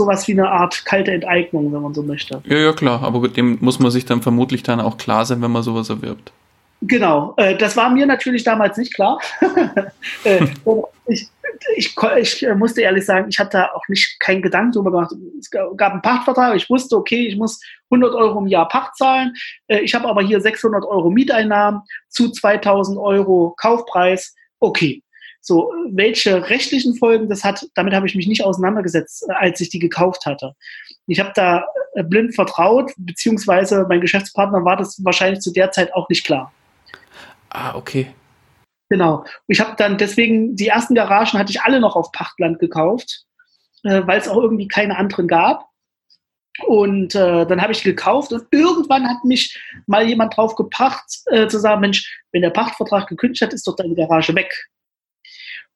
sowas 0.00 0.28
wie 0.28 0.32
eine 0.32 0.48
Art 0.48 0.84
kalte 0.84 1.10
Enteignung, 1.10 1.72
wenn 1.72 1.82
man 1.82 1.92
so 1.92 2.04
möchte. 2.04 2.40
Ja, 2.46 2.56
ja, 2.56 2.72
klar, 2.72 3.02
aber 3.02 3.26
dem 3.26 3.58
muss 3.60 3.80
man 3.80 3.90
sich 3.90 4.04
dann 4.04 4.22
vermutlich 4.22 4.62
dann 4.62 4.80
auch 4.80 4.96
klar 4.96 5.26
sein, 5.26 5.42
wenn 5.42 5.50
man 5.50 5.64
sowas 5.64 5.90
erwirbt. 5.90 6.32
Genau, 6.82 7.34
äh, 7.36 7.56
das 7.56 7.76
war 7.76 7.90
mir 7.90 8.06
natürlich 8.06 8.44
damals 8.44 8.76
nicht 8.76 8.94
klar. 8.94 9.20
äh, 10.24 10.46
ich, 11.06 11.28
ich, 11.76 11.96
ich, 12.16 12.46
musste 12.54 12.82
ehrlich 12.82 13.04
sagen, 13.04 13.26
ich 13.28 13.38
hatte 13.38 13.74
auch 13.74 13.86
nicht 13.88 14.20
keinen 14.20 14.42
Gedanken 14.42 14.72
drüber 14.72 14.90
gemacht. 14.92 15.12
Es 15.40 15.50
gab 15.50 15.92
einen 15.92 16.02
Pachtvertrag, 16.02 16.54
ich 16.54 16.70
wusste, 16.70 16.96
okay, 16.96 17.26
ich 17.26 17.36
muss 17.36 17.60
100 17.90 18.14
Euro 18.14 18.38
im 18.38 18.46
Jahr 18.46 18.68
Pacht 18.68 18.96
zahlen. 18.96 19.34
Äh, 19.66 19.80
ich 19.80 19.94
habe 19.94 20.08
aber 20.08 20.22
hier 20.22 20.40
600 20.40 20.84
Euro 20.84 21.10
Mieteinnahmen 21.10 21.82
zu 22.08 22.30
2000 22.30 22.96
Euro 22.98 23.54
Kaufpreis. 23.58 24.34
Okay. 24.60 25.02
So, 25.40 25.72
welche 25.90 26.50
rechtlichen 26.50 26.94
Folgen 26.96 27.28
das 27.28 27.42
hat, 27.42 27.66
damit 27.74 27.94
habe 27.94 28.06
ich 28.06 28.14
mich 28.14 28.26
nicht 28.26 28.44
auseinandergesetzt, 28.44 29.24
äh, 29.28 29.32
als 29.32 29.60
ich 29.60 29.70
die 29.70 29.78
gekauft 29.78 30.26
hatte. 30.26 30.54
Ich 31.06 31.18
habe 31.18 31.32
da 31.34 31.64
äh, 31.94 32.04
blind 32.04 32.34
vertraut, 32.34 32.92
beziehungsweise 32.98 33.86
mein 33.88 34.00
Geschäftspartner 34.00 34.64
war 34.64 34.76
das 34.76 35.02
wahrscheinlich 35.04 35.40
zu 35.40 35.52
der 35.52 35.72
Zeit 35.72 35.92
auch 35.94 36.08
nicht 36.08 36.24
klar. 36.24 36.52
Ah, 37.50 37.74
okay. 37.74 38.14
Genau. 38.90 39.24
Ich 39.46 39.60
habe 39.60 39.74
dann 39.76 39.98
deswegen, 39.98 40.56
die 40.56 40.68
ersten 40.68 40.94
Garagen 40.94 41.38
hatte 41.38 41.50
ich 41.50 41.60
alle 41.60 41.80
noch 41.80 41.96
auf 41.96 42.12
Pachtland 42.12 42.58
gekauft, 42.58 43.24
äh, 43.84 44.02
weil 44.06 44.18
es 44.18 44.28
auch 44.28 44.36
irgendwie 44.36 44.68
keine 44.68 44.96
anderen 44.96 45.28
gab. 45.28 45.66
Und 46.66 47.14
äh, 47.14 47.46
dann 47.46 47.62
habe 47.62 47.72
ich 47.72 47.84
gekauft 47.84 48.32
und 48.32 48.46
irgendwann 48.50 49.08
hat 49.08 49.24
mich 49.24 49.56
mal 49.86 50.04
jemand 50.04 50.36
drauf 50.36 50.56
gebracht, 50.56 51.04
äh, 51.26 51.46
zu 51.46 51.60
sagen, 51.60 51.80
Mensch, 51.80 52.20
wenn 52.32 52.42
der 52.42 52.50
Pachtvertrag 52.50 53.06
gekündigt 53.08 53.42
hat, 53.42 53.52
ist 53.52 53.66
doch 53.66 53.76
deine 53.76 53.94
Garage 53.94 54.34
weg. 54.34 54.52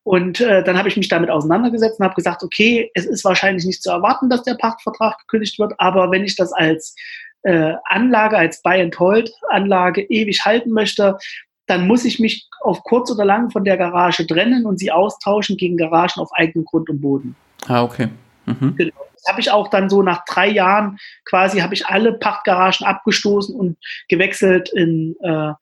Und 0.04 0.40
äh, 0.40 0.64
dann 0.64 0.76
habe 0.76 0.88
ich 0.88 0.96
mich 0.96 1.08
damit 1.08 1.30
auseinandergesetzt 1.30 2.00
und 2.00 2.04
habe 2.04 2.16
gesagt, 2.16 2.42
okay, 2.42 2.90
es 2.94 3.06
ist 3.06 3.24
wahrscheinlich 3.24 3.64
nicht 3.64 3.82
zu 3.82 3.90
erwarten, 3.90 4.28
dass 4.28 4.42
der 4.42 4.54
Pachtvertrag 4.54 5.16
gekündigt 5.20 5.58
wird, 5.60 5.74
aber 5.78 6.10
wenn 6.10 6.24
ich 6.24 6.34
das 6.34 6.52
als 6.52 6.96
äh, 7.42 7.74
Anlage, 7.84 8.36
als 8.36 8.62
Buy-and-Hold-Anlage 8.62 10.02
ewig 10.02 10.44
halten 10.44 10.70
möchte, 10.70 11.18
dann 11.66 11.86
muss 11.86 12.04
ich 12.04 12.18
mich 12.18 12.48
auf 12.60 12.82
kurz 12.84 13.10
oder 13.10 13.24
lang 13.24 13.50
von 13.50 13.64
der 13.64 13.76
Garage 13.76 14.26
trennen 14.26 14.66
und 14.66 14.78
sie 14.78 14.90
austauschen 14.90 15.56
gegen 15.56 15.76
Garagen 15.76 16.20
auf 16.20 16.30
eigenem 16.34 16.64
Grund 16.64 16.90
und 16.90 17.00
Boden. 17.00 17.36
Ah, 17.66 17.82
okay. 17.82 18.08
Mhm. 18.46 18.74
Genau. 18.76 18.94
Das 19.14 19.30
habe 19.30 19.40
ich 19.40 19.50
auch 19.52 19.68
dann 19.68 19.88
so 19.88 20.02
nach 20.02 20.24
drei 20.24 20.48
Jahren 20.48 20.98
quasi 21.24 21.60
habe 21.60 21.74
ich 21.74 21.86
alle 21.86 22.12
Pachtgaragen 22.12 22.86
abgestoßen 22.86 23.54
und 23.54 23.78
gewechselt 24.08 24.70
in, 24.74 25.14
äh, 25.22 25.52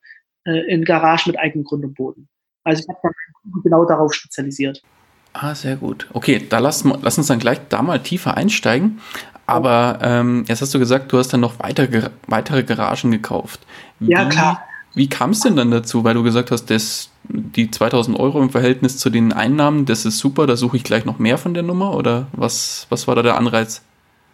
äh 0.45 0.73
in 0.73 0.83
Garagen 0.83 1.23
mit 1.27 1.39
eigenem 1.39 1.63
Grund 1.63 1.85
und 1.85 1.93
Boden. 1.93 2.27
Also 2.63 2.81
ich 2.81 2.89
habe 2.89 2.99
dann 3.03 3.13
genau 3.63 3.85
darauf 3.85 4.13
spezialisiert. 4.13 4.81
Ah, 5.33 5.55
sehr 5.55 5.75
gut. 5.75 6.07
Okay, 6.13 6.45
da 6.49 6.59
lass, 6.59 6.83
lass 6.83 7.17
uns 7.17 7.27
dann 7.27 7.39
gleich 7.39 7.59
da 7.69 7.81
mal 7.81 7.99
tiefer 7.99 8.35
einsteigen. 8.35 8.99
Aber 9.45 9.99
ähm, 10.01 10.45
jetzt 10.47 10.61
hast 10.61 10.73
du 10.73 10.79
gesagt, 10.79 11.11
du 11.11 11.17
hast 11.17 11.29
dann 11.29 11.39
noch 11.39 11.59
weitere, 11.59 12.09
weitere 12.27 12.63
Garagen 12.63 13.11
gekauft. 13.11 13.59
Wie, 13.99 14.11
ja, 14.11 14.25
klar. 14.25 14.63
Wie 14.93 15.07
kam 15.07 15.31
es 15.31 15.39
denn 15.41 15.55
dann 15.55 15.71
dazu? 15.71 16.03
Weil 16.03 16.15
du 16.15 16.23
gesagt 16.23 16.51
hast, 16.51 16.69
das, 16.69 17.09
die 17.23 17.71
2000 17.71 18.19
Euro 18.19 18.41
im 18.41 18.49
Verhältnis 18.49 18.97
zu 18.97 19.09
den 19.09 19.31
Einnahmen, 19.31 19.85
das 19.85 20.05
ist 20.05 20.17
super, 20.17 20.47
da 20.47 20.55
suche 20.55 20.77
ich 20.77 20.83
gleich 20.83 21.05
noch 21.05 21.19
mehr 21.19 21.37
von 21.37 21.53
der 21.53 21.63
Nummer 21.63 21.95
oder 21.95 22.27
was, 22.33 22.87
was 22.89 23.07
war 23.07 23.15
da 23.15 23.21
der 23.21 23.37
Anreiz? 23.37 23.81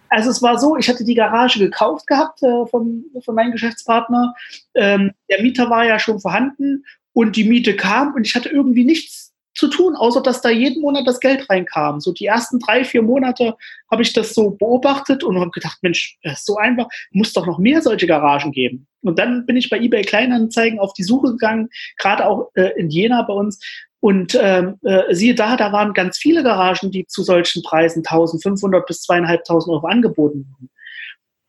Also 0.09 0.29
es 0.29 0.41
war 0.41 0.57
so, 0.57 0.77
ich 0.77 0.89
hatte 0.89 1.03
die 1.03 1.15
Garage 1.15 1.59
gekauft 1.59 2.07
gehabt 2.07 2.41
äh, 2.41 2.65
von, 2.67 3.03
von 3.23 3.35
meinem 3.35 3.51
Geschäftspartner. 3.51 4.33
Ähm, 4.73 5.11
der 5.29 5.41
Mieter 5.41 5.69
war 5.69 5.85
ja 5.85 5.99
schon 5.99 6.19
vorhanden 6.19 6.85
und 7.13 7.35
die 7.35 7.43
Miete 7.43 7.75
kam 7.75 8.13
und 8.13 8.25
ich 8.25 8.35
hatte 8.35 8.49
irgendwie 8.49 8.85
nichts 8.85 9.26
zu 9.57 9.67
tun, 9.67 9.95
außer 9.95 10.21
dass 10.21 10.41
da 10.41 10.49
jeden 10.49 10.81
Monat 10.81 11.07
das 11.07 11.19
Geld 11.19 11.49
reinkam. 11.49 11.99
So 11.99 12.13
die 12.13 12.25
ersten 12.25 12.59
drei, 12.59 12.83
vier 12.83 13.01
Monate 13.01 13.55
habe 13.91 14.03
ich 14.03 14.13
das 14.13 14.33
so 14.33 14.51
beobachtet 14.51 15.23
und 15.23 15.39
habe 15.39 15.51
gedacht, 15.51 15.79
Mensch, 15.81 16.17
das 16.23 16.39
ist 16.39 16.45
so 16.45 16.57
einfach, 16.57 16.87
muss 17.11 17.33
doch 17.33 17.45
noch 17.45 17.57
mehr 17.57 17.81
solche 17.81 18.07
Garagen 18.07 18.51
geben. 18.51 18.87
Und 19.01 19.17
dann 19.19 19.45
bin 19.45 19.57
ich 19.57 19.69
bei 19.69 19.79
eBay 19.79 20.03
Kleinanzeigen 20.03 20.79
auf 20.79 20.93
die 20.93 21.03
Suche 21.03 21.31
gegangen, 21.31 21.69
gerade 21.97 22.25
auch 22.27 22.51
äh, 22.55 22.71
in 22.77 22.89
Jena 22.89 23.23
bei 23.23 23.33
uns. 23.33 23.59
Und 23.99 24.37
ähm, 24.39 24.75
äh, 24.83 25.13
siehe 25.13 25.33
da, 25.33 25.57
da 25.57 25.71
waren 25.71 25.93
ganz 25.93 26.17
viele 26.19 26.43
Garagen, 26.43 26.91
die 26.91 27.07
zu 27.07 27.23
solchen 27.23 27.63
Preisen 27.63 28.03
1500 28.05 28.85
bis 28.85 29.01
2500 29.01 29.67
Euro 29.69 29.87
angeboten 29.87 30.45
wurden. 30.51 30.69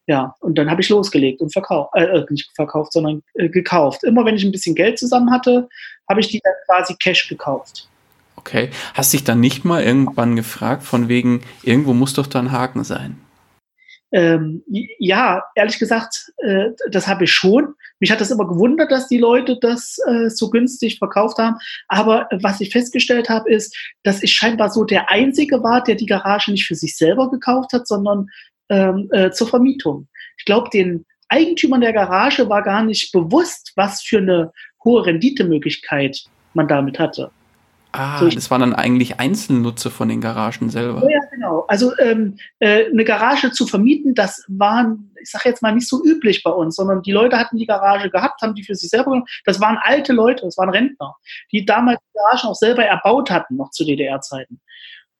Ja, 0.07 0.35
und 0.41 0.57
dann 0.57 0.71
habe 0.71 0.81
ich 0.81 0.89
losgelegt 0.89 1.43
und 1.43 1.53
verkauft, 1.53 1.91
äh, 1.95 2.05
äh, 2.05 2.27
nicht 2.31 2.51
verkauft, 2.57 2.95
sondern 2.95 3.23
äh, 3.35 3.51
gekauft. 3.51 4.05
Immer 4.05 4.25
wenn 4.25 4.37
ich 4.37 4.45
ein 4.45 4.53
bisschen 4.53 4.75
Geld 4.75 4.99
zusammen 4.99 5.31
hatte, 5.31 5.69
habe 6.09 6.21
ich 6.21 6.29
die 6.29 6.41
dann 6.43 6.55
quasi 6.65 6.97
Cash 6.97 7.29
gekauft. 7.29 7.91
Okay. 8.49 8.71
Hast 8.95 9.13
dich 9.13 9.25
dann 9.25 9.41
nicht 9.41 9.67
mal 9.67 9.83
irgendwann 9.83 10.35
gefragt, 10.35 10.83
von 10.83 11.09
wegen, 11.09 11.43
irgendwo 11.63 11.93
muss 11.93 12.15
doch 12.15 12.27
da 12.27 12.39
ein 12.39 12.51
Haken 12.51 12.83
sein? 12.83 13.21
Ähm, 14.11 14.63
ja, 14.67 15.43
ehrlich 15.55 15.79
gesagt, 15.79 16.33
äh, 16.39 16.71
das 16.91 17.07
habe 17.07 17.25
ich 17.25 17.33
schon. 17.33 17.75
Mich 18.01 18.11
hat 18.11 18.23
das 18.23 18.31
immer 18.31 18.49
gewundert, 18.49 18.91
dass 18.91 19.07
die 19.07 19.19
Leute 19.19 19.59
das 19.61 19.99
äh, 20.07 20.31
so 20.31 20.49
günstig 20.49 20.99
verkauft 20.99 21.37
haben. 21.37 21.57
Aber 21.89 22.27
was 22.41 22.63
ich 22.63 22.73
festgestellt 22.73 23.29
habe, 23.29 23.51
ist, 23.51 23.77
dass 24.03 24.23
ich 24.23 24.33
scheinbar 24.33 24.71
so 24.71 24.85
der 24.85 25.11
Einzige 25.11 25.63
war, 25.63 25.85
der 25.85 25.97
die 25.97 26.07
Garage 26.07 26.51
nicht 26.51 26.67
für 26.67 26.75
sich 26.75 26.97
selber 26.97 27.31
gekauft 27.31 27.75
hat, 27.75 27.87
sondern 27.87 28.29
ähm, 28.71 29.11
äh, 29.13 29.31
zur 29.31 29.49
Vermietung. 29.49 30.09
Ich 30.39 30.47
glaube, 30.47 30.71
den 30.71 31.05
Eigentümern 31.29 31.83
der 31.83 31.93
Garage 31.93 32.49
war 32.49 32.63
gar 32.63 32.83
nicht 32.83 33.13
bewusst, 33.13 33.73
was 33.77 34.01
für 34.01 34.19
eine 34.19 34.53
hohe 34.83 35.05
Renditemöglichkeit 35.05 36.25
man 36.55 36.67
damit 36.67 36.99
hatte. 36.99 37.31
Ah, 37.93 38.19
so, 38.19 38.29
das 38.29 38.51
waren 38.51 38.61
dann 38.61 38.75
eigentlich 38.75 39.19
Einzelnutzer 39.19 39.91
von 39.91 40.09
den 40.09 40.21
Garagen 40.21 40.69
selber. 40.69 41.11
Ja, 41.11 41.21
genau. 41.31 41.65
Also 41.69 41.97
ähm, 41.99 42.37
äh, 42.59 42.87
eine 42.91 43.05
Garage 43.05 43.51
zu 43.51 43.67
vermieten, 43.67 44.15
das 44.15 44.45
war, 44.49 44.95
ich 45.21 45.31
sage 45.31 45.49
jetzt 45.49 45.63
mal, 45.63 45.75
nicht 45.75 45.89
so 45.89 46.05
üblich 46.05 46.43
bei 46.43 46.51
uns, 46.51 46.77
sondern 46.77 47.03
die 47.03 47.13
Leute 47.13 47.39
hatten 47.39 47.57
die 47.57 47.67
Garage 47.67 48.11
gehabt, 48.11 48.43
haben 48.43 48.55
die 48.55 48.63
für 48.63 48.75
sich 48.75 48.91
selber 48.91 49.13
genommen. 49.13 49.27
Das 49.47 49.61
waren 49.61 49.79
alte 49.81 50.13
Leute, 50.13 50.45
das 50.45 50.59
waren 50.59 50.69
Rentner, 50.69 51.17
die 51.51 51.65
damals 51.65 51.99
die 52.01 52.19
Garagen 52.19 52.49
auch 52.49 52.55
selber 52.55 52.85
erbaut 52.85 53.31
hatten, 53.31 53.57
noch 53.57 53.71
zu 53.71 53.85
DDR-Zeiten. 53.85 54.61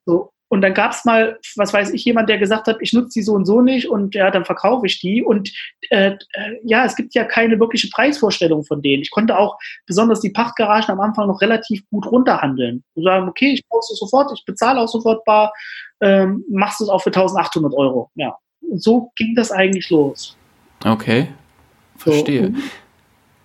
So, 0.05 0.31
und 0.49 0.61
dann 0.61 0.73
gab 0.73 0.91
es 0.91 1.05
mal, 1.05 1.39
was 1.55 1.73
weiß 1.73 1.91
ich, 1.91 2.03
jemand, 2.05 2.27
der 2.27 2.39
gesagt 2.39 2.67
hat, 2.67 2.77
ich 2.81 2.91
nutze 2.91 3.19
die 3.19 3.23
so 3.23 3.33
und 3.33 3.45
so 3.45 3.61
nicht 3.61 3.87
und 3.87 4.15
ja, 4.15 4.31
dann 4.31 4.45
verkaufe 4.45 4.87
ich 4.87 4.99
die. 4.99 5.23
Und 5.23 5.51
äh, 5.91 6.13
äh, 6.33 6.59
ja, 6.63 6.85
es 6.85 6.95
gibt 6.95 7.13
ja 7.13 7.23
keine 7.23 7.59
wirkliche 7.59 7.87
Preisvorstellung 7.89 8.63
von 8.65 8.81
denen. 8.81 9.03
Ich 9.03 9.11
konnte 9.11 9.37
auch 9.37 9.59
besonders 9.85 10.21
die 10.21 10.31
Pachtgaragen 10.31 10.89
am 10.89 10.99
Anfang 11.01 11.27
noch 11.27 11.41
relativ 11.41 11.87
gut 11.91 12.07
runterhandeln. 12.07 12.83
Und 12.95 13.03
sagen, 13.03 13.29
okay, 13.29 13.51
ich 13.53 13.67
brauche 13.67 13.81
es 13.91 13.99
sofort, 13.99 14.31
ich 14.35 14.43
bezahle 14.43 14.81
auch 14.81 14.87
sofort 14.87 15.23
bar, 15.23 15.53
ähm, 16.01 16.43
machst 16.49 16.79
du 16.79 16.85
es 16.85 16.89
auch 16.89 17.01
für 17.03 17.09
1800 17.09 17.71
Euro. 17.75 18.09
Ja. 18.15 18.35
Und 18.61 18.81
so 18.81 19.11
ging 19.15 19.35
das 19.35 19.51
eigentlich 19.51 19.91
los. 19.91 20.35
Okay, 20.83 21.27
verstehe. 21.95 22.41
So, 22.41 22.47
und, 22.47 22.63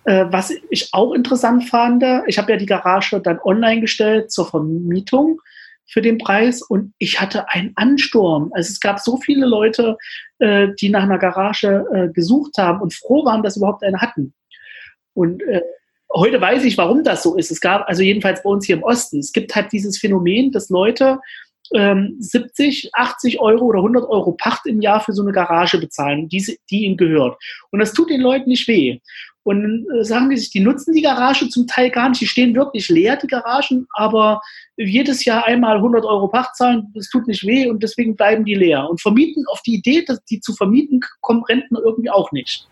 äh, 0.05 0.25
was 0.31 0.51
ich 0.71 0.89
auch 0.91 1.13
interessant 1.13 1.69
fand, 1.69 2.03
ich 2.25 2.39
habe 2.39 2.51
ja 2.51 2.57
die 2.57 2.65
Garage 2.65 3.19
dann 3.19 3.39
online 3.43 3.81
gestellt 3.81 4.31
zur 4.31 4.47
Vermietung 4.47 5.39
für 5.87 6.01
den 6.01 6.17
Preis 6.17 6.61
und 6.61 6.93
ich 6.97 7.21
hatte 7.21 7.49
einen 7.49 7.73
Ansturm. 7.75 8.51
Also 8.53 8.71
es 8.71 8.79
gab 8.79 8.99
so 8.99 9.17
viele 9.17 9.45
Leute, 9.45 9.97
äh, 10.39 10.69
die 10.79 10.89
nach 10.89 11.03
einer 11.03 11.19
Garage 11.19 11.85
äh, 11.93 12.07
gesucht 12.09 12.57
haben 12.57 12.81
und 12.81 12.93
froh 12.93 13.25
waren, 13.25 13.43
dass 13.43 13.53
sie 13.53 13.59
überhaupt 13.59 13.83
eine 13.83 13.99
hatten. 13.99 14.33
Und 15.13 15.41
äh, 15.43 15.61
heute 16.13 16.41
weiß 16.41 16.63
ich, 16.63 16.77
warum 16.77 17.03
das 17.03 17.23
so 17.23 17.35
ist. 17.35 17.51
Es 17.51 17.61
gab 17.61 17.87
also 17.87 18.01
jedenfalls 18.01 18.43
bei 18.43 18.49
uns 18.49 18.65
hier 18.65 18.77
im 18.77 18.83
Osten, 18.83 19.19
es 19.19 19.31
gibt 19.31 19.55
halt 19.55 19.71
dieses 19.71 19.97
Phänomen, 19.97 20.51
dass 20.51 20.69
Leute 20.69 21.19
ähm, 21.73 22.15
70, 22.19 22.91
80 22.93 23.39
Euro 23.39 23.65
oder 23.65 23.79
100 23.79 24.07
Euro 24.07 24.33
Pacht 24.33 24.65
im 24.67 24.81
Jahr 24.81 25.01
für 25.01 25.13
so 25.13 25.23
eine 25.23 25.31
Garage 25.31 25.79
bezahlen, 25.79 26.29
die, 26.29 26.57
die 26.69 26.85
ihnen 26.85 26.97
gehört. 26.97 27.37
Und 27.71 27.79
das 27.79 27.93
tut 27.93 28.09
den 28.09 28.21
Leuten 28.21 28.49
nicht 28.49 28.67
weh. 28.67 28.99
Und 29.45 29.61
dann 29.61 29.85
äh, 29.99 30.03
sagen 30.03 30.29
die 30.29 30.37
sich, 30.37 30.49
die 30.49 30.59
nutzen 30.59 30.93
die 30.93 31.03
Garage 31.03 31.47
zum 31.49 31.67
Teil 31.67 31.91
gar 31.91 32.09
nicht. 32.09 32.19
Die 32.19 32.27
stehen 32.27 32.55
wirklich 32.55 32.89
leer, 32.89 33.15
die 33.15 33.27
Garagen, 33.27 33.87
aber 33.93 34.41
jedes 34.75 35.23
Jahr 35.23 35.45
einmal 35.45 35.77
100 35.77 36.03
Euro 36.03 36.27
Pacht 36.27 36.55
zahlen, 36.55 36.91
das 36.93 37.09
tut 37.09 37.27
nicht 37.27 37.45
weh 37.45 37.69
und 37.69 37.81
deswegen 37.83 38.15
bleiben 38.15 38.43
die 38.43 38.55
leer. 38.55 38.89
Und 38.89 39.01
vermieten, 39.01 39.45
auf 39.51 39.61
die 39.61 39.75
Idee, 39.75 40.03
dass 40.03 40.23
die 40.25 40.41
zu 40.41 40.53
vermieten, 40.53 40.99
kommen 41.21 41.43
Rentner 41.43 41.79
irgendwie 41.83 42.09
auch 42.09 42.31
nicht. 42.31 42.67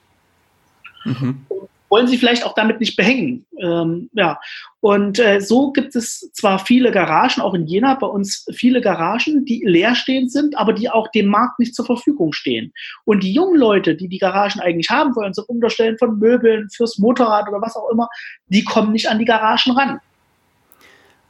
Mhm 1.05 1.45
wollen 1.93 2.07
sie 2.07 2.17
vielleicht 2.17 2.43
auch 2.43 2.55
damit 2.55 2.79
nicht 2.79 2.95
behängen. 2.95 3.45
Ähm, 3.61 4.09
ja, 4.13 4.39
und 4.79 5.19
äh, 5.19 5.39
so 5.39 5.71
gibt 5.71 5.95
es 5.95 6.31
zwar 6.33 6.57
viele 6.57 6.89
Garagen, 6.89 7.39
auch 7.39 7.53
in 7.53 7.67
Jena 7.67 7.93
bei 7.93 8.07
uns 8.07 8.47
viele 8.51 8.81
Garagen, 8.81 9.45
die 9.45 9.61
leerstehend 9.63 10.31
sind, 10.31 10.57
aber 10.57 10.73
die 10.73 10.89
auch 10.89 11.09
dem 11.09 11.27
Markt 11.27 11.59
nicht 11.59 11.75
zur 11.75 11.85
Verfügung 11.85 12.33
stehen. 12.33 12.73
Und 13.05 13.21
die 13.21 13.31
jungen 13.31 13.59
Leute, 13.59 13.93
die 13.93 14.07
die 14.07 14.17
Garagen 14.17 14.59
eigentlich 14.59 14.89
haben 14.89 15.15
wollen, 15.15 15.35
zum 15.35 15.45
Unterstellen 15.45 15.99
von 15.99 16.17
Möbeln, 16.17 16.67
fürs 16.75 16.97
Motorrad 16.97 17.47
oder 17.47 17.61
was 17.61 17.75
auch 17.75 17.91
immer, 17.91 18.09
die 18.47 18.63
kommen 18.63 18.91
nicht 18.91 19.07
an 19.07 19.19
die 19.19 19.25
Garagen 19.25 19.73
ran. 19.73 19.99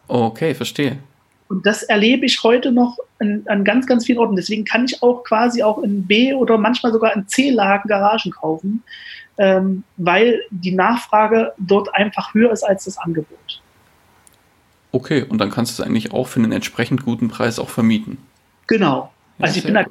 Okay, 0.08 0.56
verstehe. 0.56 0.98
Und 1.54 1.68
das 1.68 1.84
erlebe 1.84 2.26
ich 2.26 2.42
heute 2.42 2.72
noch 2.72 2.98
an, 3.20 3.44
an, 3.46 3.64
ganz, 3.64 3.86
ganz 3.86 4.08
vielen 4.08 4.18
Orten. 4.18 4.36
Deswegen 4.36 4.66
kann 4.66 4.86
ich 4.86 5.04
auch 5.04 5.24
quasi 5.24 5.62
auch 5.62 5.84
in 5.84 6.08
B- 6.08 6.34
oder 6.34 6.58
manchmal 6.58 6.92
sogar 6.92 7.16
in 7.16 7.28
C-Lagen 7.28 7.88
Garagen 7.88 8.32
kaufen, 8.32 8.84
ähm, 9.38 9.84
weil 9.98 10.42
die 10.50 10.72
Nachfrage 10.72 11.54
dort 11.60 11.94
einfach 11.94 12.34
höher 12.34 12.52
ist 12.52 12.64
als 12.64 12.86
das 12.86 12.98
Angebot. 12.98 13.62
Okay, 14.92 15.22
und 15.30 15.38
dann 15.38 15.52
kannst 15.52 15.78
du 15.78 15.84
es 15.84 15.88
eigentlich 15.88 16.12
auch 16.12 16.26
für 16.26 16.40
einen 16.40 16.52
entsprechend 16.52 17.06
guten 17.06 17.28
Preis 17.28 17.60
auch 17.60 17.70
vermieten. 17.70 18.18
Genau. 18.66 19.14
Ja, 19.38 19.46
also 19.46 19.60
ich 19.60 19.64
bin 19.64 19.76
da, 19.76 19.86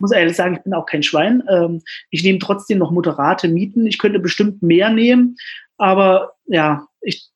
muss 0.00 0.12
ehrlich 0.12 0.36
sagen, 0.36 0.56
ich 0.56 0.62
bin 0.62 0.74
auch 0.74 0.84
kein 0.84 1.02
Schwein. 1.02 1.42
Ähm, 1.50 1.80
ich 2.10 2.22
nehme 2.22 2.38
trotzdem 2.38 2.76
noch 2.76 2.90
moderate 2.90 3.48
Mieten. 3.48 3.86
Ich 3.86 3.96
könnte 3.96 4.18
bestimmt 4.18 4.62
mehr 4.62 4.90
nehmen, 4.90 5.36
aber 5.78 6.32
ja, 6.44 6.86
ich, 7.00 7.30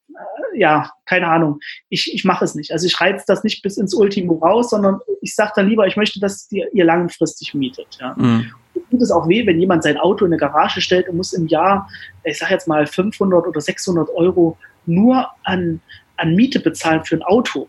ja, 0.55 0.91
keine 1.07 1.29
Ahnung. 1.29 1.59
Ich, 1.89 2.15
ich 2.15 2.25
mache 2.25 2.45
es 2.45 2.55
nicht. 2.55 2.73
Also 2.73 2.87
ich 2.87 3.01
reize 3.01 3.25
das 3.27 3.45
nicht 3.45 3.63
bis 3.63 3.77
ins 3.77 3.95
Ultimo 3.95 4.35
raus, 4.35 4.71
sondern 4.71 5.01
ich 5.21 5.35
sage 5.35 5.53
dann 5.57 5.69
lieber, 5.69 5.87
ich 5.87 5.97
möchte, 5.97 6.21
dass 6.21 6.51
ihr, 6.51 6.73
ihr 6.73 6.85
langfristig 6.85 7.55
mietet. 7.55 7.99
Ja. 8.01 8.15
Mhm 8.17 8.53
tut 8.93 9.03
es 9.03 9.11
auch 9.11 9.29
weh, 9.29 9.47
wenn 9.47 9.59
jemand 9.59 9.83
sein 9.83 9.97
Auto 9.97 10.25
in 10.25 10.33
eine 10.33 10.39
Garage 10.39 10.81
stellt 10.81 11.09
und 11.09 11.17
muss 11.17 11.33
im 11.33 11.47
Jahr, 11.49 11.89
ich 12.25 12.39
sage 12.39 12.53
jetzt 12.53 12.69
mal 12.69 12.87
500 12.87 13.47
oder 13.47 13.61
600 13.61 14.09
Euro 14.11 14.59
nur 14.87 15.29
an, 15.45 15.81
an 16.17 16.35
Miete 16.35 16.61
bezahlen 16.61 17.05
für 17.05 17.17
ein 17.17 17.23
Auto. 17.23 17.69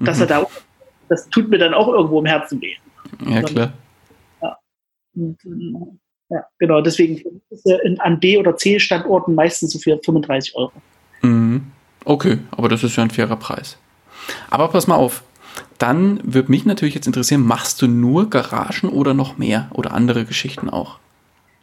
Dass 0.00 0.18
mhm. 0.18 0.22
er 0.22 0.26
da, 0.26 0.46
das 1.08 1.28
tut 1.30 1.48
mir 1.48 1.58
dann 1.58 1.74
auch 1.74 1.88
irgendwo 1.88 2.20
im 2.20 2.26
Herzen 2.26 2.60
weh. 2.60 2.74
Ja, 3.26 3.42
klar. 3.42 3.72
Ja. 4.42 4.58
Und, 5.14 5.38
ja, 6.30 6.44
genau, 6.58 6.82
deswegen 6.82 7.40
er 7.64 7.80
an 8.04 8.20
B- 8.20 8.36
oder 8.36 8.54
C-Standorten 8.56 9.34
meistens 9.34 9.72
so 9.72 9.78
für 9.78 9.98
35 10.04 10.54
Euro. 10.56 10.72
Okay, 12.04 12.38
aber 12.50 12.68
das 12.68 12.84
ist 12.84 12.96
ja 12.96 13.02
ein 13.02 13.10
fairer 13.10 13.36
Preis. 13.36 13.76
Aber 14.50 14.68
pass 14.68 14.86
mal 14.86 14.96
auf, 14.96 15.22
dann 15.78 16.20
würde 16.22 16.50
mich 16.50 16.64
natürlich 16.64 16.94
jetzt 16.94 17.06
interessieren, 17.06 17.42
machst 17.42 17.80
du 17.82 17.86
nur 17.86 18.30
Garagen 18.30 18.88
oder 18.88 19.14
noch 19.14 19.38
mehr 19.38 19.68
oder 19.72 19.92
andere 19.92 20.24
Geschichten 20.24 20.68
auch? 20.68 20.98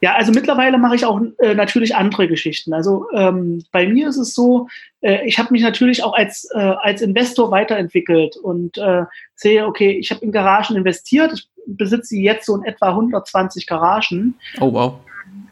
Ja, 0.01 0.15
also 0.15 0.31
mittlerweile 0.31 0.77
mache 0.77 0.95
ich 0.95 1.05
auch 1.05 1.21
äh, 1.39 1.55
natürlich 1.55 1.95
andere 1.95 2.27
Geschichten. 2.27 2.73
Also 2.73 3.07
ähm, 3.13 3.63
bei 3.71 3.87
mir 3.87 4.09
ist 4.09 4.17
es 4.17 4.35
so, 4.35 4.67
äh, 5.01 5.25
ich 5.25 5.39
habe 5.39 5.51
mich 5.51 5.63
natürlich 5.63 6.03
auch 6.03 6.13
als, 6.13 6.47
äh, 6.53 6.59
als 6.59 7.01
Investor 7.01 7.49
weiterentwickelt 7.49 8.35
und 8.37 8.77
äh, 8.77 9.03
sehe, 9.35 9.65
okay, 9.65 9.91
ich 9.91 10.11
habe 10.11 10.23
in 10.23 10.31
Garagen 10.31 10.75
investiert, 10.75 11.33
ich 11.33 11.47
besitze 11.65 12.17
jetzt 12.17 12.45
so 12.45 12.55
in 12.55 12.63
etwa 12.63 12.89
120 12.89 13.65
Garagen. 13.65 14.35
Oh 14.59 14.73
wow. 14.73 14.93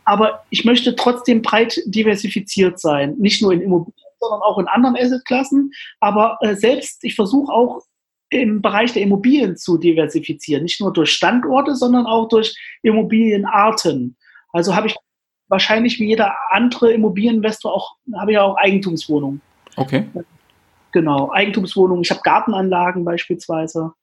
Aber 0.05 0.43
ich 0.49 0.65
möchte 0.65 0.95
trotzdem 0.95 1.41
breit 1.41 1.81
diversifiziert 1.85 2.79
sein, 2.79 3.15
nicht 3.17 3.41
nur 3.41 3.53
in 3.53 3.61
Immobilien, 3.61 4.02
sondern 4.23 4.41
auch 4.41 4.57
in 4.57 4.67
anderen 4.67 4.95
Assetklassen. 4.95 5.71
Aber 5.99 6.37
äh, 6.41 6.55
selbst, 6.55 7.03
ich 7.03 7.15
versuche 7.15 7.51
auch 7.51 7.81
im 8.29 8.61
Bereich 8.61 8.93
der 8.93 9.03
Immobilien 9.03 9.57
zu 9.57 9.77
diversifizieren. 9.77 10.63
Nicht 10.63 10.81
nur 10.81 10.91
durch 10.91 11.11
Standorte, 11.11 11.75
sondern 11.75 12.05
auch 12.05 12.27
durch 12.27 12.57
Immobilienarten. 12.81 14.17
Also 14.51 14.75
habe 14.75 14.87
ich 14.87 14.95
wahrscheinlich 15.47 15.99
wie 15.99 16.07
jeder 16.07 16.35
andere 16.49 16.91
Immobilieninvestor 16.93 17.73
auch, 17.73 17.95
habe 18.15 18.31
ich 18.31 18.37
auch 18.37 18.55
Eigentumswohnungen. 18.57 19.41
Okay. 19.75 20.05
Genau, 20.91 21.31
Eigentumswohnungen. 21.31 22.03
Ich 22.03 22.11
habe 22.11 22.21
Gartenanlagen 22.23 23.03
beispielsweise. 23.03 23.93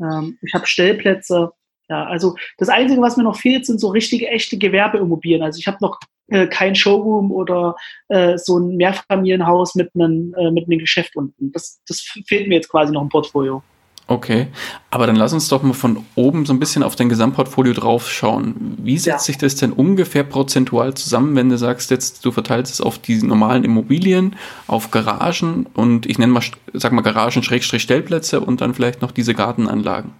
Ähm, 0.00 0.38
ich 0.42 0.54
habe 0.54 0.66
Stellplätze. 0.66 1.52
Ja, 1.88 2.04
also 2.04 2.36
das 2.58 2.68
Einzige, 2.68 3.00
was 3.00 3.16
mir 3.16 3.24
noch 3.24 3.36
fehlt, 3.36 3.66
sind 3.66 3.80
so 3.80 3.88
richtige, 3.88 4.28
echte 4.28 4.58
Gewerbeimmobilien. 4.58 5.42
Also 5.42 5.58
ich 5.58 5.66
habe 5.66 5.78
noch 5.80 5.98
äh, 6.32 6.46
kein 6.46 6.74
Showroom 6.74 7.30
oder 7.30 7.76
äh, 8.08 8.38
so 8.38 8.58
ein 8.58 8.76
Mehrfamilienhaus 8.76 9.74
mit 9.74 9.90
einem, 9.94 10.34
äh, 10.38 10.50
mit 10.50 10.66
einem 10.66 10.78
Geschäft 10.78 11.14
unten. 11.14 11.52
Das, 11.52 11.80
das 11.86 12.00
fehlt 12.26 12.48
mir 12.48 12.56
jetzt 12.56 12.68
quasi 12.68 12.92
noch 12.92 13.02
im 13.02 13.08
Portfolio. 13.08 13.62
Okay, 14.08 14.48
aber 14.90 15.06
dann 15.06 15.16
lass 15.16 15.32
uns 15.32 15.48
doch 15.48 15.62
mal 15.62 15.74
von 15.74 16.04
oben 16.16 16.44
so 16.44 16.52
ein 16.52 16.58
bisschen 16.58 16.82
auf 16.82 16.96
dein 16.96 17.08
Gesamtportfolio 17.08 17.72
draufschauen. 17.72 18.76
Wie 18.78 18.98
setzt 18.98 19.06
ja. 19.06 19.18
sich 19.18 19.38
das 19.38 19.54
denn 19.54 19.72
ungefähr 19.72 20.24
prozentual 20.24 20.94
zusammen, 20.94 21.36
wenn 21.36 21.48
du 21.48 21.56
sagst, 21.56 21.90
jetzt 21.90 22.24
du 22.24 22.32
verteilst 22.32 22.72
es 22.72 22.80
auf 22.80 22.98
die 22.98 23.22
normalen 23.22 23.64
Immobilien, 23.64 24.36
auf 24.66 24.90
Garagen 24.90 25.66
und 25.74 26.06
ich 26.06 26.18
nenne 26.18 26.32
mal, 26.32 26.42
sag 26.72 26.92
mal 26.92 27.02
Garagen, 27.02 27.42
Schrägstrich 27.42 27.82
Stellplätze 27.82 28.40
und 28.40 28.60
dann 28.60 28.74
vielleicht 28.74 29.02
noch 29.02 29.12
diese 29.12 29.34
Gartenanlagen? 29.34 30.12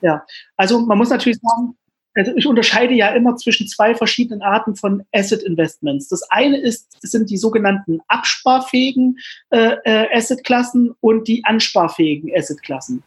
Ja, 0.00 0.22
also 0.56 0.80
man 0.80 0.96
muss 0.96 1.10
natürlich 1.10 1.38
sagen, 1.42 1.76
also 2.14 2.32
ich 2.36 2.46
unterscheide 2.46 2.94
ja 2.94 3.08
immer 3.08 3.36
zwischen 3.36 3.66
zwei 3.66 3.94
verschiedenen 3.94 4.42
Arten 4.42 4.76
von 4.76 5.02
Asset 5.12 5.42
Investments. 5.42 6.08
Das 6.08 6.22
eine 6.30 6.58
ist, 6.58 6.96
sind 7.02 7.30
die 7.30 7.36
sogenannten 7.36 8.00
absparfähigen 8.08 9.18
äh, 9.50 9.76
äh, 9.84 10.16
Assetklassen 10.16 10.94
und 11.00 11.26
die 11.26 11.44
ansparfähigen 11.44 12.30
Assetklassen. 12.34 13.02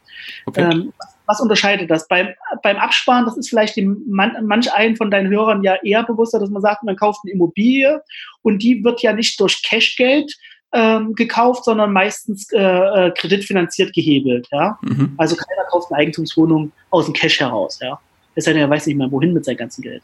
Okay. 0.46 0.62
Ähm, 0.62 0.94
was 1.26 1.42
unterscheidet 1.42 1.92
das? 1.92 2.08
Beim, 2.08 2.30
beim 2.64 2.78
Absparen, 2.78 3.26
das 3.26 3.38
ist 3.38 3.50
vielleicht 3.50 3.76
dem 3.76 4.02
man, 4.08 4.46
manch 4.46 4.72
einen 4.74 4.96
von 4.96 5.12
deinen 5.12 5.30
Hörern 5.30 5.62
ja 5.64 5.76
eher 5.84 6.04
bewusster, 6.04 6.40
dass 6.40 6.50
man 6.50 6.62
sagt, 6.62 6.84
man 6.84 6.96
kauft 6.96 7.20
eine 7.24 7.34
Immobilie 7.34 8.02
und 8.42 8.64
die 8.64 8.84
wird 8.84 9.02
ja 9.02 9.14
nicht 9.14 9.40
durch 9.40 9.62
Cashgeld 9.64 10.34
ähm, 10.74 11.16
gekauft, 11.16 11.66
sondern 11.66 11.94
meistens 11.94 12.52
äh, 12.52 12.58
äh 12.60 13.12
kreditfinanziert 13.12 13.94
gehebelt. 13.94 14.48
Ja? 14.52 14.78
Mhm. 14.82 15.14
Also 15.18 15.36
keiner 15.36 15.64
kauft 15.70 15.92
eine 15.92 16.00
Eigentumswohnung 16.00 16.72
aus 16.90 17.06
dem 17.06 17.14
Cash 17.14 17.40
heraus. 17.40 17.80
Ja? 17.82 18.00
Es 18.38 18.46
sei 18.46 18.54
denn, 18.54 18.62
er 18.62 18.70
weiß 18.70 18.86
nicht 18.86 18.96
mehr, 18.96 19.12
wohin 19.12 19.34
mit 19.34 19.44
seinem 19.44 19.58
ganzen 19.58 19.82
Geld. 19.82 20.04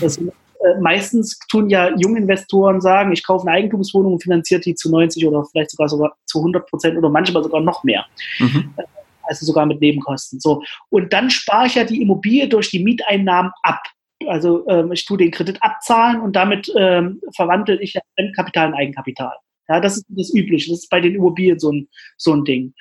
Das, 0.00 0.16
äh, 0.16 0.80
meistens 0.80 1.38
tun 1.50 1.68
ja 1.68 1.90
Junginvestoren 1.98 2.80
sagen, 2.80 3.12
ich 3.12 3.26
kaufe 3.26 3.46
eine 3.46 3.56
Eigentumswohnung 3.56 4.14
und 4.14 4.22
finanziert 4.22 4.64
die 4.64 4.76
zu 4.76 4.90
90 4.90 5.26
oder 5.26 5.44
vielleicht 5.44 5.72
sogar, 5.72 5.88
sogar 5.88 6.16
zu 6.24 6.38
100 6.38 6.68
Prozent 6.68 6.96
oder 6.96 7.08
manchmal 7.08 7.42
sogar 7.42 7.60
noch 7.60 7.82
mehr. 7.82 8.06
Mhm. 8.38 8.72
Äh, 8.76 8.84
also 9.24 9.46
sogar 9.46 9.66
mit 9.66 9.80
Nebenkosten. 9.80 10.38
So. 10.40 10.62
Und 10.90 11.12
dann 11.12 11.30
spare 11.30 11.66
ich 11.66 11.74
ja 11.74 11.84
die 11.84 12.02
Immobilie 12.02 12.48
durch 12.48 12.70
die 12.70 12.82
Mieteinnahmen 12.82 13.52
ab. 13.62 13.80
Also 14.28 14.66
ähm, 14.68 14.92
ich 14.92 15.04
tue 15.04 15.18
den 15.18 15.32
Kredit 15.32 15.60
abzahlen 15.62 16.20
und 16.20 16.36
damit 16.36 16.72
ähm, 16.76 17.20
verwandle 17.34 17.80
ich 17.80 17.94
ja 17.94 18.00
Fremdkapital 18.16 18.68
in 18.68 18.74
Eigenkapital. 18.74 19.32
Ja, 19.68 19.80
das 19.80 19.96
ist 19.96 20.06
das 20.08 20.32
Übliche. 20.34 20.70
Das 20.70 20.80
ist 20.80 20.90
bei 20.90 21.00
den 21.00 21.14
Immobilien 21.14 21.58
so 21.58 21.72
ein, 21.72 21.88
so 22.16 22.32
ein 22.32 22.44
Ding. 22.44 22.74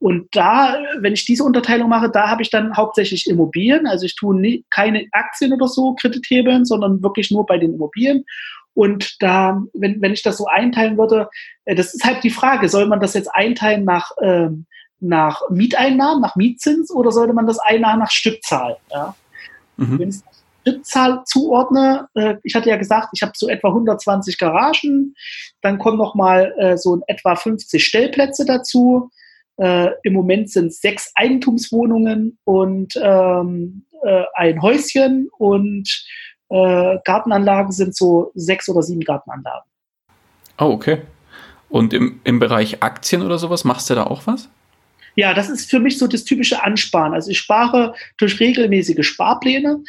Und 0.00 0.28
da, 0.30 0.78
wenn 1.00 1.14
ich 1.14 1.24
diese 1.24 1.42
Unterteilung 1.42 1.88
mache, 1.88 2.08
da 2.08 2.28
habe 2.28 2.42
ich 2.42 2.50
dann 2.50 2.76
hauptsächlich 2.76 3.28
Immobilien. 3.28 3.86
Also 3.86 4.06
ich 4.06 4.14
tue 4.14 4.38
nie, 4.38 4.64
keine 4.70 5.06
Aktien 5.10 5.52
oder 5.52 5.66
so 5.66 5.94
Kredithebeln, 5.94 6.64
sondern 6.64 7.02
wirklich 7.02 7.30
nur 7.32 7.44
bei 7.46 7.58
den 7.58 7.74
Immobilien. 7.74 8.24
Und 8.74 9.20
da, 9.20 9.60
wenn, 9.74 10.00
wenn 10.00 10.12
ich 10.12 10.22
das 10.22 10.36
so 10.36 10.46
einteilen 10.46 10.96
würde, 10.96 11.28
äh, 11.64 11.74
das 11.74 11.94
ist 11.94 12.04
halt 12.04 12.22
die 12.22 12.30
Frage, 12.30 12.68
soll 12.68 12.86
man 12.86 13.00
das 13.00 13.14
jetzt 13.14 13.34
einteilen 13.34 13.84
nach, 13.84 14.12
ähm, 14.22 14.66
nach 15.00 15.40
Mieteinnahmen, 15.50 16.22
nach 16.22 16.36
Mietzins 16.36 16.92
oder 16.92 17.10
sollte 17.10 17.32
man 17.32 17.48
das 17.48 17.58
einnahmen 17.58 17.98
nach 17.98 18.10
Stückzahl? 18.12 18.76
Ja? 18.92 19.16
Mhm. 19.78 19.98
Wenn 19.98 20.08
ich 20.10 20.16
Stückzahl 20.60 21.24
zuordne, 21.24 22.08
äh, 22.14 22.36
ich 22.44 22.54
hatte 22.54 22.70
ja 22.70 22.76
gesagt, 22.76 23.08
ich 23.14 23.22
habe 23.22 23.32
so 23.34 23.48
etwa 23.48 23.68
120 23.68 24.38
Garagen, 24.38 25.16
dann 25.60 25.78
kommen 25.78 25.98
noch 25.98 26.14
mal 26.14 26.54
äh, 26.58 26.76
so 26.76 26.94
in 26.94 27.02
etwa 27.08 27.34
50 27.34 27.84
Stellplätze 27.84 28.44
dazu 28.44 29.10
äh, 29.58 29.90
Im 30.04 30.12
Moment 30.12 30.50
sind 30.50 30.68
es 30.68 30.80
sechs 30.80 31.10
Eigentumswohnungen 31.14 32.38
und 32.44 32.94
ähm, 33.02 33.84
äh, 34.04 34.24
ein 34.34 34.62
Häuschen 34.62 35.28
und 35.38 35.88
äh, 36.48 36.98
Gartenanlagen 37.04 37.72
sind 37.72 37.96
so 37.96 38.30
sechs 38.34 38.68
oder 38.68 38.82
sieben 38.82 39.00
Gartenanlagen. 39.00 39.68
Oh, 40.58 40.66
okay. 40.66 41.02
Und 41.68 41.92
im, 41.92 42.20
im 42.24 42.38
Bereich 42.38 42.82
Aktien 42.82 43.22
oder 43.22 43.38
sowas, 43.38 43.64
machst 43.64 43.90
du 43.90 43.94
da 43.94 44.04
auch 44.04 44.26
was? 44.26 44.48
Ja, 45.16 45.34
das 45.34 45.50
ist 45.50 45.68
für 45.68 45.80
mich 45.80 45.98
so 45.98 46.06
das 46.06 46.24
typische 46.24 46.62
Ansparen. 46.62 47.12
Also 47.12 47.30
ich 47.30 47.38
spare 47.38 47.94
durch 48.18 48.38
regelmäßige 48.38 49.04
Sparpläne. 49.04 49.82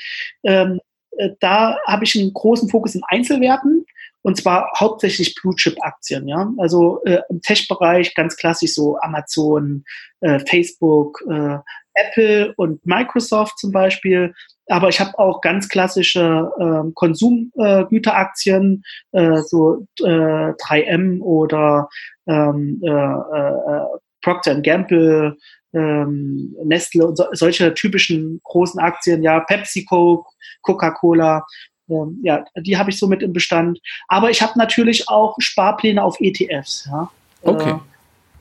Ähm, 0.44 0.80
äh, 1.18 1.30
da 1.40 1.78
habe 1.86 2.04
ich 2.04 2.20
einen 2.20 2.34
großen 2.34 2.70
Fokus 2.70 2.96
in 2.96 3.02
Einzelwerten 3.08 3.86
und 4.22 4.38
zwar 4.38 4.72
hauptsächlich 4.78 5.36
Blue-Chip-Aktien. 5.36 6.28
Ja? 6.28 6.52
Also 6.58 7.02
äh, 7.06 7.22
im 7.30 7.42
Tech-Bereich 7.42 8.16
ganz 8.16 8.36
klassisch 8.36 8.74
so 8.74 8.98
Amazon, 9.00 9.84
äh, 10.22 10.40
Facebook, 10.40 11.24
äh, 11.30 11.58
Apple 11.94 12.54
und 12.58 12.86
Microsoft 12.86 13.58
zum 13.60 13.72
Beispiel. 13.72 14.34
Aber 14.68 14.90
ich 14.90 15.00
habe 15.00 15.18
auch 15.18 15.42
ganz 15.42 15.68
klassische 15.68 16.52
äh, 16.60 16.92
Konsumgüteraktien, 16.94 18.84
äh, 19.14 19.42
so 19.42 19.88
äh, 20.02 20.54
3M 20.54 21.22
oder 21.22 21.90
ähm, 22.28 22.80
äh, 22.84 22.90
äh, 22.90 23.86
Procter 24.22 24.62
Gamble, 24.62 25.38
ähm, 25.74 26.56
Nestle 26.64 27.08
und 27.08 27.16
so, 27.16 27.26
solche 27.32 27.74
typischen 27.74 28.42
großen 28.44 28.80
Aktien, 28.80 29.24
ja, 29.24 29.40
PepsiCo, 29.40 30.26
Coca-Cola, 30.62 31.46
ähm, 31.90 32.20
ja, 32.24 32.46
die 32.58 32.78
habe 32.78 32.90
ich 32.90 33.00
so 33.00 33.08
mit 33.08 33.22
im 33.22 33.34
Bestand. 33.34 33.80
Aber 34.08 34.30
ich 34.30 34.42
habe 34.42 34.58
natürlich 34.58 35.08
auch 35.10 35.36
Sparpläne 35.40 36.04
auf 36.04 36.18
ETFs, 36.20 36.88
ja. 36.90 37.10
Okay. 37.42 37.72
Äh, 37.72 37.80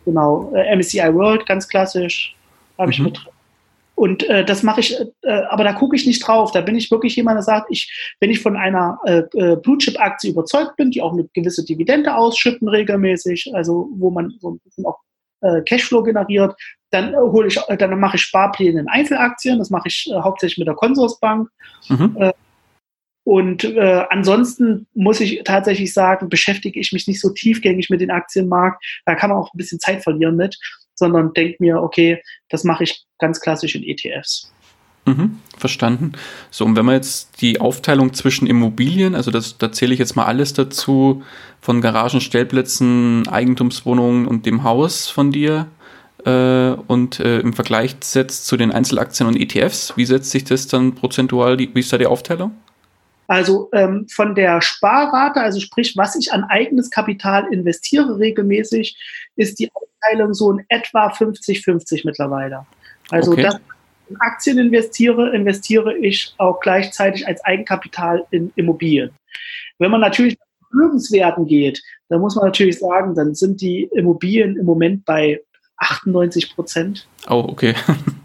genau, 0.05 0.53
äh, 0.55 0.75
MSCI 0.77 1.15
World, 1.15 1.47
ganz 1.47 1.69
klassisch, 1.69 2.35
habe 2.77 2.91
ich 2.91 2.99
mhm. 2.99 3.07
mit 3.07 3.17
drin. 3.19 3.33
Und 3.99 4.23
äh, 4.29 4.45
das 4.45 4.63
mache 4.63 4.79
ich, 4.79 4.97
äh, 5.23 5.43
aber 5.51 5.65
da 5.65 5.73
gucke 5.73 5.97
ich 5.97 6.07
nicht 6.07 6.21
drauf. 6.21 6.53
Da 6.53 6.61
bin 6.61 6.77
ich 6.77 6.89
wirklich 6.89 7.17
jemand, 7.17 7.37
der 7.37 7.43
sagt, 7.43 7.67
ich, 7.71 8.15
wenn 8.21 8.31
ich 8.31 8.41
von 8.41 8.57
einer 8.57 9.01
äh, 9.05 9.25
äh, 9.35 9.57
Blue 9.57 9.77
Chip 9.79 10.01
Aktie 10.01 10.31
überzeugt 10.31 10.77
bin, 10.77 10.93
die 10.93 11.03
auch 11.03 11.13
eine 11.13 11.25
gewisse 11.35 11.65
Dividende 11.65 12.15
ausschütten 12.15 12.69
regelmäßig, 12.69 13.51
also 13.55 13.89
wo 13.97 14.11
man 14.11 14.33
so 14.41 14.53
ein 14.53 14.61
bisschen 14.61 14.87
auch 14.87 14.99
Cashflow 15.67 16.03
generiert, 16.03 16.57
dann 16.91 17.15
hole 17.15 17.47
ich, 17.47 17.61
dann 17.79 18.01
mache 18.01 18.17
ich 18.17 18.23
Sparpläne 18.23 18.81
in 18.81 18.89
Einzelaktien. 18.89 19.59
Das 19.61 19.71
mache 19.71 19.87
ich 19.87 20.11
hauptsächlich 20.13 20.59
mit 20.59 20.67
der 20.67 20.75
Consorsbank. 20.75 21.49
Mhm. 21.89 22.33
Und 23.29 23.63
äh, 23.63 24.07
ansonsten 24.09 24.87
muss 24.95 25.21
ich 25.21 25.43
tatsächlich 25.45 25.93
sagen, 25.93 26.31
beschäftige 26.31 26.81
ich 26.81 26.95
mich 26.95 27.07
nicht 27.07 27.21
so 27.21 27.29
tiefgängig 27.29 27.91
mit 27.91 28.01
dem 28.01 28.09
Aktienmarkt. 28.09 28.83
Da 29.05 29.17
kann 29.17 29.29
man 29.29 29.39
auch 29.39 29.53
ein 29.53 29.59
bisschen 29.59 29.79
Zeit 29.79 30.03
verlieren 30.03 30.35
mit, 30.35 30.57
sondern 30.95 31.35
denke 31.35 31.57
mir, 31.59 31.83
okay, 31.83 32.23
das 32.49 32.65
mache 32.65 32.85
ich 32.85 33.05
ganz 33.19 33.43
klassisch 33.43 33.75
in 33.75 33.83
ETFs. 33.83 34.51
Mhm, 35.05 35.41
verstanden. 35.59 36.13
So, 36.51 36.65
und 36.65 36.75
wenn 36.77 36.87
man 36.87 36.95
jetzt 36.95 37.43
die 37.43 37.61
Aufteilung 37.61 38.15
zwischen 38.15 38.47
Immobilien, 38.47 39.15
also 39.15 39.31
das, 39.31 39.59
da 39.59 39.71
zähle 39.71 39.93
ich 39.93 39.99
jetzt 39.99 40.17
mal 40.17 40.25
alles 40.25 40.55
dazu, 40.55 41.23
von 41.61 41.83
Garagen, 41.83 42.23
Stellplätzen, 42.23 43.29
Eigentumswohnungen 43.29 44.27
und 44.27 44.47
dem 44.47 44.63
Haus 44.63 45.07
von 45.07 45.33
dir 45.33 45.67
äh, 46.25 46.71
und 46.71 47.21
äh, 47.21 47.41
im 47.41 47.53
Vergleich 47.53 47.95
setzt 48.01 48.47
zu 48.47 48.57
den 48.57 48.73
Einzelaktien 48.73 49.29
und 49.29 49.37
ETFs, 49.37 49.93
wie 49.97 50.07
setzt 50.07 50.31
sich 50.31 50.45
das 50.45 50.67
dann 50.67 50.95
prozentual, 50.95 51.59
wie 51.59 51.79
ist 51.79 51.93
da 51.93 51.99
die 51.99 52.07
Aufteilung? 52.07 52.53
Also 53.29 53.69
ähm, 53.75 54.07
von 54.09 54.35
der 54.35 54.63
Sparrate, 54.63 55.41
also 55.41 55.61
sprich, 55.61 55.97
was 55.97 56.17
ich 56.17 56.33
an 56.33 56.45
eigenes 56.45 56.91
Kapital 56.91 57.47
investiere 57.53 58.19
regelmäßig, 58.19 58.97
ist 59.37 59.59
die 59.59 59.71
Aufteilung 59.73 60.33
so 60.33 60.51
in 60.51 60.65
etwa 60.69 61.09
50-50 61.13 62.03
mittlerweile. 62.05 62.67
Also 63.11 63.33
okay. 63.33 63.43
das, 63.43 63.61
in 64.09 64.17
Aktien 64.21 64.59
investiere, 64.59 65.35
investiere 65.35 65.97
ich 65.99 66.35
auch 66.39 66.61
gleichzeitig 66.61 67.27
als 67.27 67.45
Eigenkapital 67.45 68.27
in 68.31 68.51
Immobilien. 68.57 69.11
Wenn 69.79 69.91
man 69.91 70.01
natürlich 70.01 70.39
nach 70.39 70.69
Vermögenswerten 70.71 71.47
geht, 71.47 71.83
dann 72.09 72.23
muss 72.23 72.35
man 72.35 72.47
natürlich 72.47 72.79
sagen, 72.79 73.15
dann 73.15 73.35
sind 73.35 73.61
die 73.61 73.91
Immobilien 73.95 74.57
im 74.57 74.65
Moment 74.65 75.05
bei 75.05 75.43
98 75.77 76.55
Prozent. 76.55 77.07
Oh, 77.29 77.45
okay. 77.49 77.75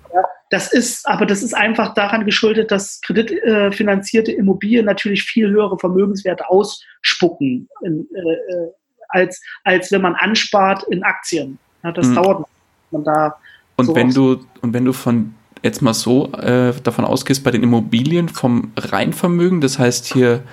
Das 0.53 0.71
ist, 0.71 1.07
aber 1.07 1.25
das 1.25 1.41
ist 1.41 1.55
einfach 1.55 1.95
daran 1.95 2.25
geschuldet, 2.25 2.69
dass 2.69 3.01
kreditfinanzierte 3.01 4.31
Immobilien 4.31 4.85
natürlich 4.85 5.23
viel 5.23 5.49
höhere 5.49 5.79
Vermögenswerte 5.79 6.47
ausspucken, 6.47 7.67
in, 7.81 8.07
äh, 8.13 8.19
äh, 8.19 8.71
als, 9.09 9.41
als 9.63 9.91
wenn 9.91 10.03
man 10.03 10.13
anspart 10.13 10.83
in 10.91 11.01
Aktien. 11.01 11.57
Ja, 11.83 11.91
das 11.91 12.05
mhm. 12.09 12.13
dauert, 12.13 12.47
man 12.91 13.03
da. 13.03 13.35
Und 13.77 13.95
wenn 13.95 14.11
du, 14.11 14.45
und 14.61 14.73
wenn 14.75 14.85
du 14.85 14.93
von 14.93 15.33
jetzt 15.63 15.81
mal 15.81 15.95
so 15.95 16.31
äh, 16.33 16.71
davon 16.83 17.05
ausgehst, 17.05 17.43
bei 17.43 17.49
den 17.49 17.63
Immobilien 17.63 18.29
vom 18.29 18.73
Reinvermögen, 18.77 19.59
das 19.59 19.79
heißt 19.79 20.05
hier 20.05 20.43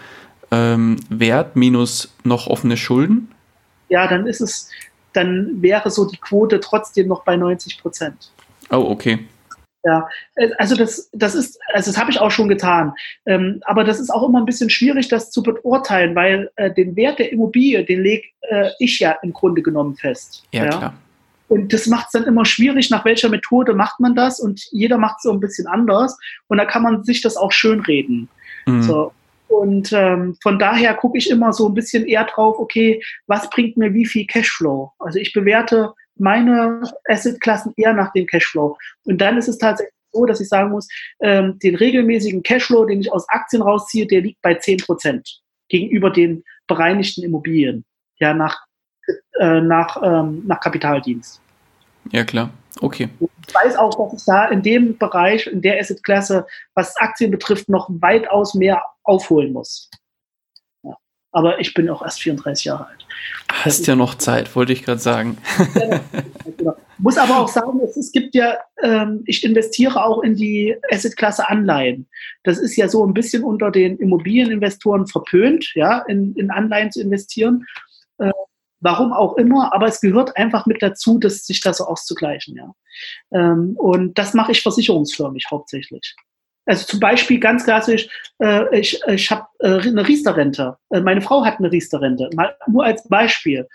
ähm, 0.50 0.96
Wert 1.10 1.56
minus 1.56 2.14
noch 2.24 2.46
offene 2.46 2.78
Schulden? 2.78 3.30
Ja, 3.90 4.06
dann 4.06 4.26
ist 4.26 4.40
es, 4.40 4.70
dann 5.12 5.60
wäre 5.60 5.90
so 5.90 6.06
die 6.06 6.16
Quote 6.16 6.58
trotzdem 6.58 7.06
noch 7.06 7.22
bei 7.22 7.36
90 7.36 7.82
Prozent. 7.82 8.32
Oh, 8.70 8.86
okay. 8.88 9.26
Ja, 9.84 10.08
äh, 10.36 10.50
also 10.58 10.76
das, 10.76 11.08
das 11.12 11.34
ist, 11.34 11.58
also 11.72 11.90
das 11.90 12.00
habe 12.00 12.10
ich 12.10 12.20
auch 12.20 12.30
schon 12.30 12.48
getan. 12.48 12.92
Ähm, 13.26 13.62
aber 13.64 13.84
das 13.84 14.00
ist 14.00 14.10
auch 14.10 14.28
immer 14.28 14.38
ein 14.38 14.44
bisschen 14.44 14.70
schwierig, 14.70 15.08
das 15.08 15.30
zu 15.30 15.42
beurteilen, 15.42 16.14
weil 16.14 16.50
äh, 16.56 16.72
den 16.72 16.96
Wert 16.96 17.18
der 17.18 17.32
Immobilie, 17.32 17.84
den 17.84 18.02
lege 18.02 18.28
äh, 18.42 18.70
ich 18.78 18.98
ja 18.98 19.16
im 19.22 19.32
Grunde 19.32 19.62
genommen 19.62 19.96
fest. 19.96 20.44
Ja, 20.52 20.64
ja? 20.64 20.70
klar. 20.70 20.94
Und 21.48 21.72
das 21.72 21.88
macht 21.88 22.06
es 22.06 22.12
dann 22.12 22.24
immer 22.24 22.44
schwierig, 22.44 22.90
nach 22.90 23.04
welcher 23.04 23.28
Methode 23.28 23.74
macht 23.74 23.98
man 23.98 24.14
das 24.14 24.38
und 24.38 24.68
jeder 24.70 24.98
macht 24.98 25.16
es 25.16 25.24
so 25.24 25.32
ein 25.32 25.40
bisschen 25.40 25.66
anders 25.66 26.16
und 26.46 26.58
da 26.58 26.64
kann 26.64 26.84
man 26.84 27.02
sich 27.02 27.22
das 27.22 27.36
auch 27.36 27.50
schönreden. 27.50 28.28
Mhm. 28.66 28.82
So. 28.82 29.12
Und 29.48 29.92
ähm, 29.92 30.36
von 30.40 30.60
daher 30.60 30.94
gucke 30.94 31.18
ich 31.18 31.28
immer 31.28 31.52
so 31.52 31.68
ein 31.68 31.74
bisschen 31.74 32.06
eher 32.06 32.24
drauf, 32.24 32.56
okay, 32.60 33.02
was 33.26 33.50
bringt 33.50 33.76
mir 33.76 33.92
wie 33.92 34.06
viel 34.06 34.26
Cashflow? 34.26 34.92
Also 35.00 35.18
ich 35.18 35.32
bewerte 35.32 35.92
meine 36.20 36.82
Assetklassen 37.08 37.72
eher 37.76 37.92
nach 37.92 38.12
dem 38.12 38.26
Cashflow. 38.26 38.76
Und 39.04 39.20
dann 39.20 39.36
ist 39.36 39.48
es 39.48 39.58
tatsächlich 39.58 39.94
so, 40.12 40.26
dass 40.26 40.40
ich 40.40 40.48
sagen 40.48 40.70
muss, 40.70 40.88
ähm, 41.20 41.58
den 41.60 41.76
regelmäßigen 41.76 42.42
Cashflow, 42.42 42.84
den 42.84 43.00
ich 43.00 43.12
aus 43.12 43.28
Aktien 43.28 43.62
rausziehe, 43.62 44.06
der 44.06 44.22
liegt 44.22 44.40
bei 44.42 44.54
10 44.54 44.78
Prozent 44.78 45.40
gegenüber 45.68 46.10
den 46.10 46.44
bereinigten 46.66 47.22
Immobilien, 47.22 47.84
ja, 48.18 48.34
nach, 48.34 48.64
äh, 49.38 49.60
nach, 49.60 50.00
ähm, 50.02 50.42
nach 50.46 50.60
Kapitaldienst. 50.60 51.40
Ja, 52.10 52.24
klar. 52.24 52.50
Okay. 52.80 53.08
Ich 53.46 53.54
weiß 53.54 53.76
auch, 53.76 54.10
dass 54.10 54.20
ich 54.20 54.24
da 54.26 54.46
in 54.46 54.62
dem 54.62 54.96
Bereich, 54.96 55.46
in 55.46 55.60
der 55.60 55.80
Assetklasse, 55.80 56.46
was 56.74 56.96
Aktien 56.96 57.30
betrifft, 57.30 57.68
noch 57.68 57.88
weitaus 57.90 58.54
mehr 58.54 58.82
aufholen 59.02 59.52
muss. 59.52 59.90
Aber 61.32 61.60
ich 61.60 61.74
bin 61.74 61.88
auch 61.88 62.02
erst 62.02 62.20
34 62.20 62.64
Jahre 62.64 62.88
alt. 62.88 63.06
Hast 63.52 63.86
ja 63.86 63.94
noch 63.94 64.16
Zeit, 64.16 64.54
wollte 64.56 64.72
ich 64.72 64.84
gerade 64.84 65.00
sagen. 65.00 65.38
genau. 66.56 66.74
Muss 66.98 67.18
aber 67.18 67.38
auch 67.38 67.48
sagen, 67.48 67.80
es, 67.84 67.96
es 67.96 68.12
gibt 68.12 68.34
ja, 68.34 68.58
ähm, 68.82 69.22
ich 69.26 69.44
investiere 69.44 70.04
auch 70.04 70.22
in 70.22 70.34
die 70.34 70.76
Assetklasse 70.90 71.48
Anleihen. 71.48 72.08
Das 72.42 72.58
ist 72.58 72.76
ja 72.76 72.88
so 72.88 73.06
ein 73.06 73.14
bisschen 73.14 73.44
unter 73.44 73.70
den 73.70 73.96
Immobilieninvestoren 73.98 75.06
verpönt, 75.06 75.72
ja, 75.74 76.00
in, 76.08 76.34
in 76.34 76.50
Anleihen 76.50 76.90
zu 76.90 77.00
investieren. 77.00 77.64
Äh, 78.18 78.32
warum 78.80 79.12
auch 79.12 79.36
immer, 79.36 79.72
aber 79.72 79.86
es 79.86 80.00
gehört 80.00 80.36
einfach 80.36 80.66
mit 80.66 80.82
dazu, 80.82 81.18
dass 81.18 81.46
sich 81.46 81.60
das 81.60 81.78
so 81.78 81.84
auszugleichen, 81.84 82.56
ja. 82.56 82.74
Ähm, 83.32 83.74
und 83.76 84.18
das 84.18 84.34
mache 84.34 84.52
ich 84.52 84.62
versicherungsförmig 84.62 85.46
hauptsächlich. 85.50 86.16
Also 86.70 86.86
zum 86.86 87.00
Beispiel 87.00 87.40
ganz 87.40 87.64
klassisch, 87.64 88.08
äh, 88.38 88.78
ich, 88.78 89.00
ich 89.08 89.28
habe 89.28 89.44
äh, 89.58 89.80
eine 89.80 90.06
Riester-Rente. 90.06 90.76
Äh, 90.90 91.00
meine 91.00 91.20
Frau 91.20 91.44
hat 91.44 91.58
eine 91.58 91.72
Riester-Rente. 91.72 92.30
Mal 92.36 92.54
nur 92.68 92.84
als 92.84 93.08
Beispiel. 93.08 93.66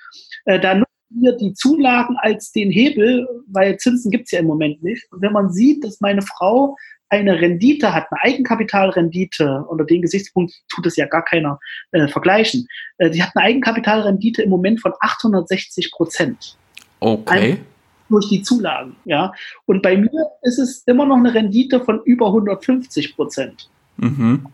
Äh, 0.45 0.61
da 0.61 0.75
nutzen 0.75 0.87
wir 1.09 1.33
die 1.33 1.53
Zulagen 1.53 2.15
als 2.21 2.53
den 2.53 2.71
Hebel, 2.71 3.27
weil 3.47 3.75
Zinsen 3.75 4.11
gibt's 4.11 4.31
ja 4.31 4.39
im 4.39 4.45
Moment 4.45 4.81
nicht. 4.81 5.11
Und 5.11 5.21
wenn 5.21 5.33
man 5.33 5.51
sieht, 5.51 5.83
dass 5.83 5.99
meine 5.99 6.21
Frau 6.21 6.77
eine 7.09 7.41
Rendite 7.41 7.93
hat, 7.93 8.07
eine 8.11 8.21
Eigenkapitalrendite, 8.33 9.65
unter 9.67 9.83
den 9.83 10.01
Gesichtspunkt 10.01 10.53
tut 10.73 10.85
es 10.85 10.95
ja 10.95 11.05
gar 11.05 11.25
keiner 11.25 11.59
äh, 11.91 12.07
vergleichen, 12.07 12.65
äh, 12.97 13.09
die 13.09 13.21
hat 13.21 13.31
eine 13.35 13.43
Eigenkapitalrendite 13.43 14.41
im 14.41 14.49
Moment 14.49 14.79
von 14.79 14.93
860 15.01 15.91
Prozent. 15.91 16.57
Okay. 17.01 17.57
Ein, 17.59 17.65
durch 18.09 18.29
die 18.29 18.41
Zulagen, 18.41 18.95
ja. 19.05 19.33
Und 19.65 19.81
bei 19.81 19.97
mir 19.97 20.29
ist 20.43 20.59
es 20.59 20.83
immer 20.85 21.05
noch 21.05 21.17
eine 21.17 21.33
Rendite 21.33 21.83
von 21.83 22.01
über 22.03 22.27
150 22.27 23.15
Prozent. 23.15 23.69
Mhm. 23.97 24.47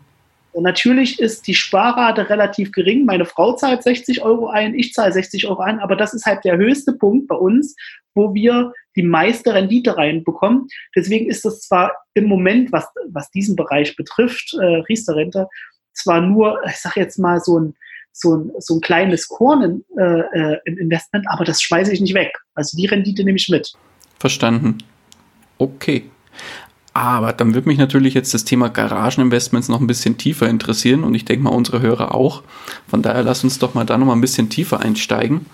Und 0.52 0.64
natürlich 0.64 1.18
ist 1.18 1.46
die 1.46 1.54
Sparrate 1.54 2.28
relativ 2.28 2.72
gering. 2.72 3.06
Meine 3.06 3.24
Frau 3.24 3.54
zahlt 3.54 3.82
60 3.82 4.22
Euro 4.22 4.48
ein, 4.48 4.74
ich 4.74 4.92
zahle 4.92 5.12
60 5.12 5.48
Euro 5.48 5.62
ein, 5.62 5.80
aber 5.80 5.96
das 5.96 6.12
ist 6.12 6.26
halt 6.26 6.44
der 6.44 6.58
höchste 6.58 6.92
Punkt 6.92 7.26
bei 7.26 7.36
uns, 7.36 7.74
wo 8.14 8.34
wir 8.34 8.72
die 8.94 9.02
meiste 9.02 9.54
Rendite 9.54 9.96
reinbekommen. 9.96 10.68
Deswegen 10.94 11.30
ist 11.30 11.46
das 11.46 11.62
zwar 11.62 11.92
im 12.12 12.26
Moment, 12.26 12.70
was, 12.70 12.86
was 13.08 13.30
diesen 13.30 13.56
Bereich 13.56 13.96
betrifft, 13.96 14.54
äh, 14.60 14.82
Riester-Rente, 14.88 15.48
zwar 15.94 16.20
nur, 16.20 16.60
ich 16.66 16.76
sage 16.76 17.00
jetzt 17.00 17.18
mal, 17.18 17.40
so 17.40 17.58
ein, 17.58 17.74
so 18.12 18.36
ein, 18.36 18.50
so 18.58 18.76
ein 18.76 18.80
kleines 18.80 19.28
Korn 19.28 19.84
äh, 19.98 20.20
äh, 20.20 20.58
im 20.66 20.78
Investment, 20.78 21.26
aber 21.28 21.44
das 21.44 21.62
schmeiße 21.62 21.92
ich 21.92 22.00
nicht 22.00 22.14
weg. 22.14 22.32
Also 22.54 22.76
die 22.76 22.86
Rendite 22.86 23.24
nehme 23.24 23.36
ich 23.36 23.48
mit. 23.48 23.72
Verstanden. 24.18 24.78
Okay. 25.58 26.04
Aber 26.94 27.32
dann 27.32 27.54
würde 27.54 27.68
mich 27.68 27.78
natürlich 27.78 28.12
jetzt 28.12 28.34
das 28.34 28.44
Thema 28.44 28.68
Garageninvestments 28.68 29.68
noch 29.68 29.80
ein 29.80 29.86
bisschen 29.86 30.18
tiefer 30.18 30.48
interessieren 30.48 31.04
und 31.04 31.14
ich 31.14 31.24
denke 31.24 31.44
mal 31.44 31.50
unsere 31.50 31.80
Hörer 31.80 32.14
auch. 32.14 32.42
Von 32.86 33.00
daher 33.00 33.22
lass 33.22 33.44
uns 33.44 33.58
doch 33.58 33.72
mal 33.72 33.84
da 33.84 33.96
noch 33.96 34.06
mal 34.06 34.12
ein 34.12 34.20
bisschen 34.20 34.50
tiefer 34.50 34.80
einsteigen. 34.80 35.46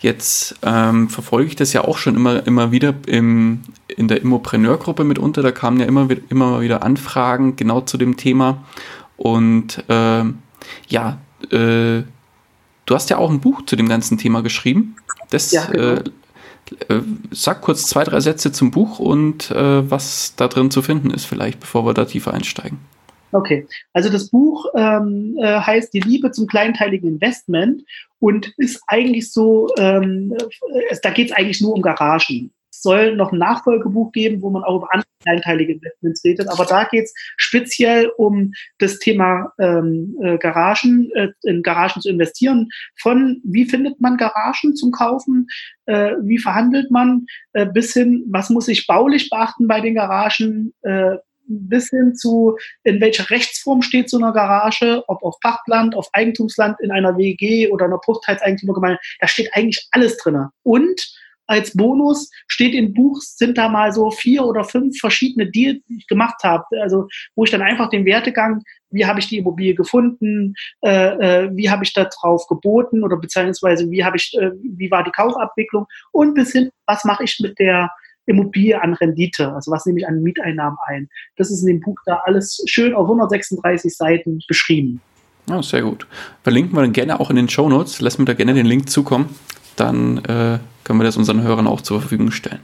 Jetzt 0.00 0.56
ähm, 0.62 1.08
verfolge 1.08 1.48
ich 1.48 1.56
das 1.56 1.72
ja 1.72 1.82
auch 1.82 1.98
schon 1.98 2.14
immer, 2.14 2.46
immer 2.46 2.70
wieder 2.70 2.94
im, 3.06 3.62
in 3.88 4.06
der 4.06 4.22
Immopreneur-Gruppe 4.22 5.02
mitunter. 5.02 5.42
Da 5.42 5.50
kamen 5.50 5.80
ja 5.80 5.86
immer, 5.86 6.08
immer 6.28 6.60
wieder 6.60 6.84
Anfragen 6.84 7.56
genau 7.56 7.80
zu 7.80 7.98
dem 7.98 8.16
Thema. 8.16 8.64
Und 9.16 9.82
äh, 9.88 10.22
ja, 10.86 11.18
äh, 11.52 12.04
du 12.86 12.94
hast 12.94 13.10
ja 13.10 13.18
auch 13.18 13.30
ein 13.30 13.40
Buch 13.40 13.62
zu 13.66 13.76
dem 13.76 13.88
ganzen 13.88 14.18
Thema 14.18 14.42
geschrieben. 14.42 14.96
Das, 15.30 15.52
ja, 15.52 15.66
genau. 15.66 15.94
äh, 15.94 16.04
Äh, 16.90 17.00
sag 17.30 17.62
kurz 17.62 17.86
zwei, 17.86 18.04
drei 18.04 18.20
Sätze 18.20 18.52
zum 18.52 18.70
Buch 18.70 18.98
und 18.98 19.50
äh, 19.50 19.90
was 19.90 20.34
da 20.36 20.48
drin 20.48 20.70
zu 20.70 20.82
finden 20.82 21.10
ist, 21.10 21.24
vielleicht, 21.24 21.60
bevor 21.60 21.86
wir 21.86 21.94
da 21.94 22.04
tiefer 22.04 22.34
einsteigen. 22.34 22.78
Okay, 23.32 23.66
also 23.94 24.10
das 24.10 24.28
Buch 24.28 24.66
ähm, 24.74 25.34
äh, 25.40 25.60
heißt 25.60 25.94
Die 25.94 26.00
Liebe 26.00 26.30
zum 26.30 26.46
kleinteiligen 26.46 27.08
Investment 27.08 27.84
und 28.20 28.52
ist 28.58 28.82
eigentlich 28.86 29.32
so, 29.32 29.68
ähm, 29.78 30.36
es, 30.90 31.00
da 31.00 31.08
geht 31.08 31.30
es 31.30 31.36
eigentlich 31.36 31.62
nur 31.62 31.72
um 31.74 31.80
Garagen. 31.80 32.50
Soll 32.82 33.16
noch 33.16 33.32
ein 33.32 33.38
Nachfolgebuch 33.38 34.12
geben, 34.12 34.42
wo 34.42 34.50
man 34.50 34.64
auch 34.64 34.76
über 34.76 34.88
andere 34.92 35.08
kleinteilige 35.22 35.74
Investments 35.74 36.24
redet, 36.24 36.48
aber 36.48 36.64
da 36.64 36.84
geht 36.84 37.04
es 37.04 37.14
speziell 37.36 38.10
um 38.16 38.52
das 38.78 38.98
Thema 38.98 39.52
ähm, 39.58 40.16
äh, 40.22 40.38
Garagen, 40.38 41.10
äh, 41.14 41.28
in 41.42 41.62
Garagen 41.62 42.00
zu 42.00 42.08
investieren. 42.08 42.68
Von 43.00 43.40
wie 43.44 43.64
findet 43.64 44.00
man 44.00 44.16
Garagen 44.16 44.76
zum 44.76 44.92
Kaufen, 44.92 45.48
äh, 45.86 46.12
wie 46.22 46.38
verhandelt 46.38 46.90
man, 46.90 47.26
äh, 47.52 47.66
bis 47.66 47.92
hin, 47.92 48.24
was 48.28 48.50
muss 48.50 48.68
ich 48.68 48.86
baulich 48.86 49.28
beachten 49.30 49.66
bei 49.66 49.80
den 49.80 49.94
Garagen, 49.94 50.72
äh, 50.82 51.16
bis 51.48 51.88
hin 51.88 52.14
zu, 52.14 52.56
in 52.84 53.00
welcher 53.00 53.30
Rechtsform 53.30 53.82
steht 53.82 54.10
so 54.10 54.18
eine 54.18 54.32
Garage, 54.32 55.02
ob 55.08 55.22
auf 55.22 55.40
Pachtland, 55.40 55.94
auf 55.94 56.08
Eigentumsland, 56.12 56.78
in 56.80 56.90
einer 56.90 57.16
WG 57.16 57.68
oder 57.68 57.86
einer 57.86 57.98
Bruchteilseigentümergemeinde, 57.98 58.98
da 59.20 59.26
steht 59.26 59.50
eigentlich 59.54 59.88
alles 59.92 60.18
drin. 60.18 60.48
Und 60.62 61.10
als 61.48 61.76
Bonus 61.76 62.30
steht 62.46 62.74
im 62.74 62.94
Buch, 62.94 63.20
sind 63.20 63.58
da 63.58 63.68
mal 63.68 63.92
so 63.92 64.10
vier 64.10 64.44
oder 64.44 64.64
fünf 64.64 64.98
verschiedene 64.98 65.50
Deals, 65.50 65.82
die 65.88 65.96
ich 65.98 66.06
gemacht 66.06 66.42
habe. 66.44 66.64
Also 66.80 67.08
wo 67.34 67.44
ich 67.44 67.50
dann 67.50 67.62
einfach 67.62 67.88
den 67.88 68.04
Wertegang, 68.04 68.62
wie 68.90 69.06
habe 69.06 69.18
ich 69.18 69.28
die 69.28 69.38
Immobilie 69.38 69.74
gefunden, 69.74 70.54
äh, 70.82 71.46
äh, 71.46 71.50
wie 71.54 71.70
habe 71.70 71.84
ich 71.84 71.92
da 71.92 72.04
drauf 72.04 72.46
geboten 72.48 73.02
oder 73.02 73.16
beziehungsweise 73.16 73.90
wie 73.90 74.04
habe 74.04 74.16
ich, 74.16 74.34
äh, 74.38 74.50
wie 74.62 74.90
war 74.90 75.02
die 75.02 75.10
Kaufabwicklung 75.10 75.86
und 76.12 76.34
bis 76.34 76.52
hin, 76.52 76.70
was 76.86 77.04
mache 77.04 77.24
ich 77.24 77.38
mit 77.40 77.58
der 77.58 77.90
Immobilie 78.26 78.80
an 78.80 78.92
Rendite, 78.92 79.52
also 79.54 79.70
was 79.70 79.86
nehme 79.86 80.00
ich 80.00 80.06
an 80.06 80.22
Mieteinnahmen 80.22 80.78
ein. 80.86 81.08
Das 81.36 81.50
ist 81.50 81.62
in 81.62 81.68
dem 81.68 81.80
Buch 81.80 81.96
da 82.04 82.20
alles 82.26 82.62
schön 82.66 82.92
auf 82.92 83.06
136 83.06 83.96
Seiten 83.96 84.40
beschrieben. 84.46 85.00
Oh, 85.50 85.62
sehr 85.62 85.80
gut. 85.80 86.06
Verlinken 86.42 86.76
wir 86.76 86.82
dann 86.82 86.92
gerne 86.92 87.20
auch 87.20 87.30
in 87.30 87.36
den 87.36 87.48
Show 87.48 87.70
Notes. 87.70 88.02
Lassen 88.02 88.18
wir 88.18 88.26
da 88.26 88.34
gerne 88.34 88.52
den 88.52 88.66
Link 88.66 88.90
zukommen. 88.90 89.34
Dann 89.76 90.18
äh, 90.24 90.58
können 90.88 90.98
wir 90.98 91.04
das 91.04 91.16
unseren 91.16 91.42
Hörern 91.42 91.68
auch 91.68 91.80
zur 91.80 92.00
Verfügung 92.00 92.32
stellen. 92.32 92.60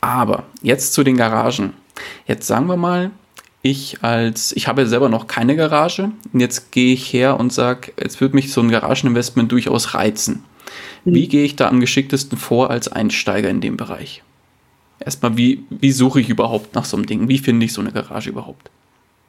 Aber 0.00 0.46
jetzt 0.62 0.94
zu 0.94 1.04
den 1.04 1.16
Garagen. 1.16 1.74
Jetzt 2.26 2.48
sagen 2.48 2.66
wir 2.66 2.76
mal, 2.76 3.12
ich 3.62 4.02
als, 4.02 4.50
ich 4.56 4.66
habe 4.66 4.88
selber 4.88 5.08
noch 5.08 5.28
keine 5.28 5.54
Garage 5.54 6.10
und 6.32 6.40
jetzt 6.40 6.72
gehe 6.72 6.94
ich 6.94 7.12
her 7.12 7.38
und 7.38 7.52
sage, 7.52 7.92
jetzt 8.00 8.20
würde 8.20 8.34
mich 8.34 8.52
so 8.52 8.60
ein 8.60 8.70
Garageninvestment 8.70 9.52
durchaus 9.52 9.94
reizen. 9.94 10.44
Wie 11.04 11.26
mhm. 11.26 11.28
gehe 11.28 11.44
ich 11.44 11.54
da 11.54 11.68
am 11.68 11.78
geschicktesten 11.78 12.36
vor 12.36 12.70
als 12.70 12.88
Einsteiger 12.88 13.48
in 13.48 13.60
dem 13.60 13.76
Bereich? 13.76 14.24
erstmal, 15.04 15.36
wie, 15.36 15.64
wie 15.70 15.92
suche 15.92 16.20
ich 16.20 16.28
überhaupt 16.28 16.74
nach 16.74 16.84
so 16.84 16.96
einem 16.96 17.06
Ding? 17.06 17.28
Wie 17.28 17.38
finde 17.38 17.66
ich 17.66 17.72
so 17.72 17.80
eine 17.80 17.92
Garage 17.92 18.30
überhaupt? 18.30 18.70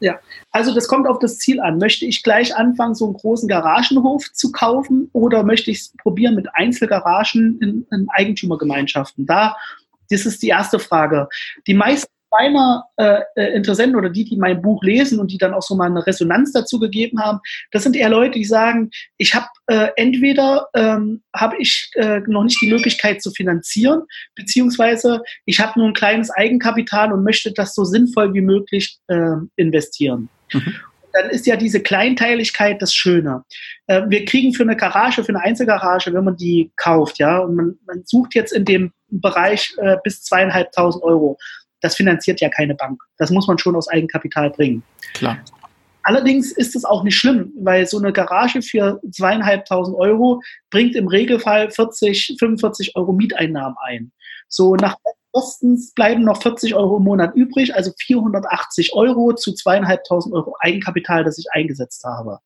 Ja, 0.04 0.20
also 0.52 0.76
das 0.76 0.90
kommt 0.90 1.08
auf 1.08 1.20
das 1.20 1.38
Ziel 1.38 1.62
an. 1.62 1.78
Möchte 1.78 2.06
ich 2.06 2.24
gleich 2.24 2.54
anfangen, 2.58 2.94
so 2.94 3.06
einen 3.06 3.14
großen 3.14 3.48
Garagenhof 3.48 4.34
zu 4.34 4.52
kaufen 4.52 5.10
oder 5.14 5.44
möchte 5.44 5.72
ich 5.72 5.80
es 5.80 5.94
probieren 5.96 6.36
mit 6.36 6.54
Einzelgaragen 6.54 7.58
in, 7.62 7.88
in 7.90 8.08
Eigentümergemeinschaften? 8.10 9.26
Da, 9.26 9.56
das 10.10 10.26
ist 10.26 10.44
die 10.44 10.50
erste 10.50 10.78
Frage. 10.78 11.30
Die 11.68 11.74
meisten 11.74 12.13
meiner 12.40 12.86
äh, 12.98 13.22
äh, 13.36 13.56
Interessenten 13.56 13.96
oder 13.96 14.10
die, 14.10 14.26
die 14.26 14.38
mein 14.38 14.62
Buch 14.62 14.84
lesen 14.84 15.20
und 15.20 15.32
die 15.32 15.38
dann 15.38 15.54
auch 15.54 15.62
so 15.62 15.76
mal 15.76 15.86
eine 15.86 16.06
Resonanz 16.06 16.52
dazu 16.52 16.80
gegeben 16.80 17.20
haben, 17.20 17.40
das 17.72 17.84
sind 17.84 17.96
eher 17.96 18.10
Leute, 18.10 18.38
die 18.40 18.46
sagen, 18.46 18.90
ich 19.18 19.34
habe 19.36 19.48
äh, 19.68 19.90
entweder 19.96 20.68
ähm, 20.76 21.22
habe 21.36 21.56
ich 21.60 21.90
äh, 21.96 22.20
noch 22.28 22.44
nicht 22.44 22.62
die 22.62 22.70
Möglichkeit 22.70 23.22
zu 23.22 23.32
finanzieren, 23.32 24.02
beziehungsweise 24.36 25.22
ich 25.46 25.60
habe 25.60 25.80
nur 25.80 25.90
ein 25.90 25.94
kleines 25.94 26.30
Eigenkapital 26.32 27.14
und 27.14 27.24
möchte 27.24 27.52
das 27.52 27.74
so 27.76 27.84
sinnvoll 27.84 28.34
wie 28.34 28.42
möglich 28.42 28.98
äh, 29.08 29.36
investieren. 29.56 30.30
Mhm 30.52 30.76
dann 31.14 31.30
ist 31.30 31.46
ja 31.46 31.56
diese 31.56 31.80
Kleinteiligkeit 31.80 32.82
das 32.82 32.94
Schöne. 32.94 33.44
Äh, 33.88 34.02
wir 34.08 34.26
kriegen 34.26 34.54
für 34.54 34.64
eine 34.64 34.76
Garage, 34.76 35.24
für 35.24 35.30
eine 35.30 35.42
Einzelgarage, 35.42 36.14
wenn 36.14 36.24
man 36.24 36.36
die 36.36 36.72
kauft, 36.76 37.20
ja, 37.20 37.38
und 37.40 37.56
man, 37.56 37.80
man 37.86 38.04
sucht 38.06 38.36
jetzt 38.36 38.52
in 38.52 38.66
dem 38.66 38.92
Bereich 39.10 39.74
äh, 39.78 39.98
bis 40.04 40.24
zweieinhalbtausend 40.24 41.04
Euro, 41.04 41.38
das 41.84 41.96
finanziert 41.96 42.42
ja 42.42 42.50
keine 42.50 42.76
Bank. 42.76 43.02
Das 43.18 43.30
muss 43.30 43.48
man 43.48 43.58
schon 43.58 43.76
aus 43.76 43.90
Eigenkapital 43.90 44.50
bringen. 44.50 44.84
Klar. 45.14 45.38
Allerdings 46.04 46.52
ist 46.52 46.76
es 46.76 46.86
auch 46.86 47.04
nicht 47.04 47.16
schlimm, 47.16 47.54
weil 47.60 47.86
so 47.88 47.98
eine 47.98 48.12
Garage 48.12 48.62
für 48.62 49.00
zweieinhalbtausend 49.12 49.98
Euro 49.98 50.42
bringt 50.70 50.96
im 50.96 51.08
Regelfall 51.08 51.72
40, 51.72 52.36
45 52.40 52.96
Euro 52.96 53.14
Mieteinnahmen 53.14 53.76
ein. 53.86 54.12
So 54.48 54.76
nach 54.76 54.96
Kostens 55.34 55.94
bleiben 55.94 56.24
noch 56.24 56.42
40 56.42 56.76
Euro 56.76 56.98
im 56.98 57.04
Monat 57.04 57.36
übrig, 57.36 57.76
also 57.76 57.92
480 57.98 58.94
Euro 58.94 59.34
zu 59.34 59.54
zweieinhalbtausend 59.54 60.34
Euro 60.34 60.56
Eigenkapital, 60.60 61.24
das 61.24 61.38
ich 61.38 61.48
eingesetzt 61.52 62.04
habe. 62.04 62.40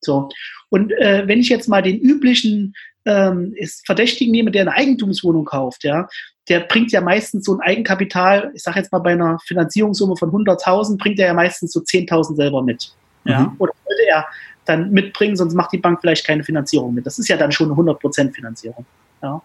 So. 0.00 0.28
Und 0.68 0.92
äh, 0.92 1.26
wenn 1.26 1.40
ich 1.40 1.48
jetzt 1.48 1.68
mal 1.68 1.82
den 1.82 1.98
üblichen 1.98 2.74
ähm, 3.04 3.54
Verdächtigen 3.84 4.32
nehme, 4.32 4.50
der 4.50 4.62
eine 4.62 4.74
Eigentumswohnung 4.74 5.44
kauft, 5.44 5.84
ja, 5.84 6.08
der 6.48 6.60
bringt 6.60 6.92
ja 6.92 7.00
meistens 7.00 7.44
so 7.44 7.54
ein 7.54 7.60
Eigenkapital, 7.60 8.52
ich 8.54 8.62
sage 8.62 8.78
jetzt 8.78 8.92
mal 8.92 9.00
bei 9.00 9.12
einer 9.12 9.38
Finanzierungssumme 9.46 10.16
von 10.16 10.30
100.000, 10.30 10.98
bringt 10.98 11.18
er 11.18 11.28
ja 11.28 11.34
meistens 11.34 11.72
so 11.72 11.80
10.000 11.80 12.36
selber 12.36 12.62
mit. 12.62 12.92
Ja? 13.24 13.40
Mhm. 13.40 13.56
Oder 13.58 13.72
sollte 13.84 14.02
er 14.08 14.26
dann 14.64 14.90
mitbringen, 14.90 15.36
sonst 15.36 15.54
macht 15.54 15.72
die 15.72 15.78
Bank 15.78 16.00
vielleicht 16.00 16.26
keine 16.26 16.44
Finanzierung 16.44 16.94
mit. 16.94 17.06
Das 17.06 17.18
ist 17.18 17.28
ja 17.28 17.36
dann 17.36 17.52
schon 17.52 17.70
eine 17.70 17.80
100% 17.80 18.32
Finanzierung. 18.32 18.84
Ja? 19.22 19.42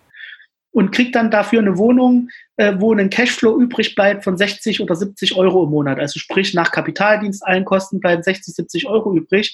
Und 0.74 0.92
kriegt 0.92 1.16
dann 1.16 1.32
dafür 1.32 1.60
eine 1.60 1.78
Wohnung, 1.78 2.30
äh, 2.56 2.74
wo 2.78 2.94
ein 2.94 3.10
Cashflow 3.10 3.60
übrig 3.60 3.94
bleibt 3.94 4.24
von 4.24 4.38
60 4.38 4.80
oder 4.82 4.96
70 4.96 5.36
Euro 5.36 5.66
im 5.66 5.72
Monat. 5.72 6.00
Also 6.00 6.18
sprich, 6.20 6.54
nach 6.54 6.72
Kapitaldienst 6.72 7.46
allen 7.46 7.66
Kosten 7.66 8.00
bleiben 8.00 8.24
60, 8.24 8.56
70 8.56 8.88
Euro 8.88 9.16
übrig. 9.16 9.54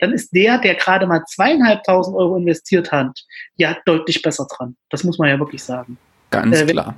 Dann 0.00 0.12
ist 0.12 0.34
der, 0.34 0.58
der 0.58 0.74
gerade 0.74 1.06
mal 1.06 1.22
zweieinhalbtausend 1.24 2.16
Euro 2.16 2.36
investiert 2.36 2.90
hat, 2.90 3.22
ja 3.56 3.76
deutlich 3.84 4.22
besser 4.22 4.46
dran. 4.50 4.76
Das 4.90 5.04
muss 5.04 5.18
man 5.18 5.28
ja 5.28 5.38
wirklich 5.38 5.62
sagen. 5.62 5.98
Ganz 6.30 6.60
äh, 6.60 6.66
klar. 6.66 6.94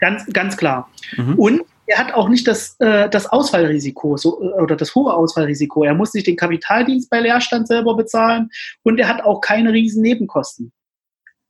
Ganz, 0.00 0.26
ganz 0.32 0.56
klar. 0.56 0.90
Mhm. 1.16 1.34
Und 1.34 1.62
er 1.88 1.98
hat 1.98 2.12
auch 2.12 2.28
nicht 2.28 2.46
das, 2.46 2.76
äh, 2.80 3.08
das 3.08 3.26
Ausfallrisiko 3.26 4.16
so, 4.16 4.42
äh, 4.42 4.60
oder 4.60 4.76
das 4.76 4.94
hohe 4.94 5.12
Ausfallrisiko. 5.12 5.84
Er 5.84 5.94
muss 5.94 6.14
nicht 6.14 6.26
den 6.26 6.36
Kapitaldienst 6.36 7.10
bei 7.10 7.20
Leerstand 7.20 7.66
selber 7.66 7.96
bezahlen 7.96 8.50
und 8.82 8.98
er 8.98 9.08
hat 9.08 9.22
auch 9.22 9.40
keine 9.40 9.72
riesen 9.72 10.02
Nebenkosten. 10.02 10.72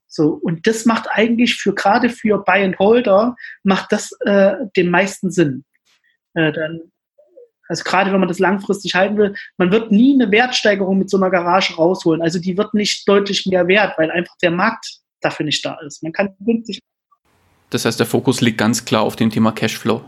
So, 0.07 0.39
und 0.41 0.65
das 0.65 0.85
macht 0.85 1.07
eigentlich 1.11 1.55
für 1.55 1.75
gerade 1.75 2.09
für 2.09 2.39
Buy 2.39 2.63
and 2.63 2.79
Holder 2.79 3.35
macht 3.63 3.91
das 3.91 4.11
äh, 4.21 4.53
den 4.75 4.89
meisten 4.89 5.29
Sinn. 5.29 5.65
Äh, 6.33 6.51
dann, 6.51 6.81
also 7.67 7.83
gerade 7.83 8.11
wenn 8.11 8.19
man 8.19 8.29
das 8.29 8.39
langfristig 8.39 8.95
halten 8.95 9.17
will, 9.17 9.35
man 9.57 9.71
wird 9.71 9.91
nie 9.91 10.15
eine 10.15 10.31
Wertsteigerung 10.31 10.97
mit 10.97 11.11
so 11.11 11.17
einer 11.17 11.29
Garage 11.29 11.75
rausholen. 11.75 12.23
Also 12.23 12.39
die 12.39 12.57
wird 12.57 12.73
nicht 12.73 13.07
deutlich 13.07 13.45
mehr 13.45 13.67
wert, 13.67 13.97
weil 13.97 14.09
einfach 14.09 14.35
der 14.41 14.51
Markt 14.51 14.99
dafür 15.21 15.45
nicht 15.45 15.63
da 15.63 15.77
ist. 15.85 16.01
Man 16.01 16.13
kann 16.13 16.35
günstig 16.39 16.79
das 17.69 17.85
heißt, 17.85 17.99
der 17.99 18.07
Fokus 18.07 18.41
liegt 18.41 18.57
ganz 18.57 18.85
klar 18.85 19.01
auf 19.01 19.15
dem 19.15 19.29
Thema 19.29 19.51
Cashflow. 19.51 20.01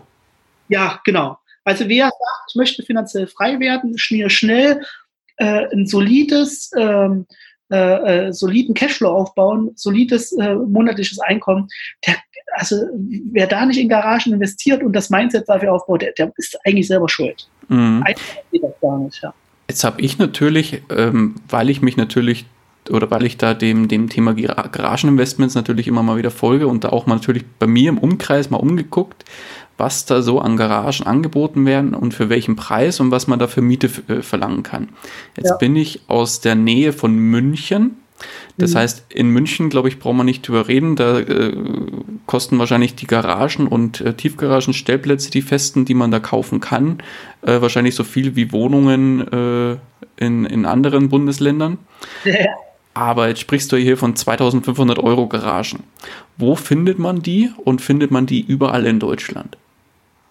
Ja, 0.68 1.00
genau. 1.06 1.38
Also 1.64 1.88
wer 1.88 2.06
sagt, 2.06 2.50
ich 2.50 2.56
möchte 2.56 2.84
finanziell 2.84 3.28
frei 3.28 3.60
werden, 3.60 3.98
schnell, 3.98 4.30
schnell 4.30 4.82
äh, 5.38 5.68
ein 5.72 5.86
solides, 5.86 6.72
ähm, 6.76 7.28
äh, 7.72 8.28
äh, 8.28 8.34
soliden 8.34 8.74
Cashflow 8.74 9.10
aufbauen, 9.10 9.72
solides 9.76 10.32
äh, 10.34 10.56
monatliches 10.56 11.20
Einkommen, 11.20 11.68
der, 12.06 12.16
also 12.54 12.76
wer 13.32 13.48
da 13.48 13.66
nicht 13.66 13.80
in 13.80 13.90
Garagen 13.90 14.34
investiert 14.34 14.84
und 14.84 14.94
das 14.94 15.10
Mindset 15.10 15.48
dafür 15.48 15.74
aufbaut, 15.74 16.02
der, 16.02 16.14
der 16.14 16.32
ist 16.38 16.58
eigentlich 16.66 16.88
selber 16.88 17.08
schuld. 17.08 17.48
Mhm. 17.70 18.04
Eigentlich 18.06 18.62
das 18.62 18.72
gar 18.82 18.98
nicht, 18.98 19.22
ja. 19.22 19.34
Jetzt 19.70 19.84
habe 19.86 20.02
ich 20.02 20.18
natürlich, 20.18 20.82
ähm, 20.90 21.36
weil 21.48 21.70
ich 21.70 21.82
mich 21.82 21.96
natürlich 21.96 22.46
oder 22.92 23.12
weil 23.12 23.26
ich 23.26 23.38
da 23.38 23.54
dem, 23.54 23.88
dem 23.88 24.10
Thema 24.10 24.34
Garageninvestments 24.34 25.56
natürlich 25.56 25.88
immer 25.88 26.04
mal 26.04 26.18
wieder 26.18 26.32
folge 26.32 26.68
und 26.68 26.84
da 26.84 26.90
auch 26.90 27.06
mal 27.06 27.16
natürlich 27.16 27.44
bei 27.60 27.68
mir 27.68 27.90
im 27.90 27.98
Umkreis 27.98 28.50
mal 28.50 28.58
umgeguckt, 28.58 29.26
was 29.78 30.06
da 30.06 30.22
so 30.22 30.40
an 30.40 30.58
Garagen 30.58 31.06
angeboten 31.06 31.66
werden 31.66 31.94
und 31.94 32.14
für 32.14 32.30
welchen 32.30 32.56
Preis 32.56 33.00
und 33.00 33.12
was 33.12 33.28
man 33.28 33.40
da 33.40 33.48
für 33.48 33.62
Miete 33.62 33.90
äh, 34.08 34.22
verlangen 34.22 34.64
kann. 34.64 34.90
Jetzt 35.36 35.50
ja. 35.50 35.56
bin 35.56 35.76
ich 35.76 36.02
aus 36.08 36.42
der 36.42 36.56
Nähe 36.56 36.94
von 36.94 37.16
München. 37.16 37.98
Das 38.58 38.74
mhm. 38.74 38.78
heißt, 38.78 39.06
in 39.10 39.30
München, 39.30 39.70
glaube 39.70 39.88
ich, 39.88 39.98
braucht 39.98 40.16
man 40.16 40.28
nicht 40.28 40.48
drüber 40.48 40.68
reden. 40.68 40.96
Da 40.96 41.20
äh, 41.20 41.56
kosten 42.28 42.60
wahrscheinlich 42.60 42.94
die 42.94 43.08
Garagen 43.08 43.68
und 43.68 44.02
äh, 44.02 44.14
Tiefgaragen, 44.14 44.74
Stellplätze, 44.74 45.32
die 45.32 45.42
festen, 45.42 45.86
die 45.86 45.96
man 45.96 46.12
da 46.12 46.20
kaufen 46.20 46.60
kann, 46.60 47.02
äh, 47.42 47.62
wahrscheinlich 47.62 47.96
so 47.96 48.04
viel 48.04 48.36
wie 48.36 48.52
Wohnungen 48.52 49.28
äh, 49.28 49.78
in, 50.24 50.46
in 50.46 50.66
anderen 50.66 51.10
Bundesländern. 51.10 51.80
Ja. 52.24 52.34
Aber 52.94 53.30
jetzt 53.30 53.40
sprichst 53.40 53.72
du 53.72 53.78
hier 53.78 53.98
von 53.98 54.16
2500 54.16 55.00
Euro 55.00 55.28
Garagen. 55.28 55.84
Wo 56.38 56.56
findet 56.56 57.00
man 57.00 57.22
die 57.22 57.52
und 57.64 57.82
findet 57.82 58.12
man 58.12 58.26
die 58.26 58.42
überall 58.42 58.86
in 58.86 59.00
Deutschland? 59.00 59.58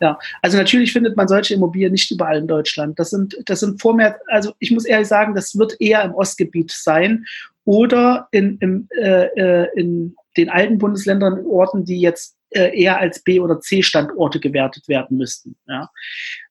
Ja, 0.01 0.19
also 0.41 0.57
natürlich 0.57 0.93
findet 0.93 1.17
man 1.17 1.29
solche 1.29 1.55
Immobilien 1.55 1.93
nicht 1.93 2.11
überall 2.11 2.39
in 2.39 2.49
Deutschland. 2.49 2.99
Das 2.99 3.11
sind, 3.11 3.37
das 3.45 3.61
sind 3.61 3.81
vormehr, 3.81 4.19
also 4.29 4.53
ich 4.59 4.71
muss 4.71 4.87
ehrlich 4.87 5.09
sagen, 5.09 5.35
das 5.35 5.59
wird 5.59 5.79
eher 5.79 6.03
im 6.03 6.15
Ostgebiet 6.15 6.71
sein 6.71 7.27
oder 7.65 8.29
in, 8.31 8.57
im, 8.61 8.89
äh, 8.99 9.27
äh 9.37 9.69
in 9.77 10.17
den 10.37 10.49
alten 10.49 10.79
Bundesländern 10.79 11.45
Orten, 11.45 11.85
die 11.85 12.01
jetzt 12.01 12.37
äh, 12.51 12.79
eher 12.81 12.99
als 12.99 13.23
B- 13.23 13.41
oder 13.41 13.61
C-Standorte 13.61 14.41
gewertet 14.41 14.89
werden 14.89 15.19
müssten. 15.19 15.57
Ja. 15.69 15.91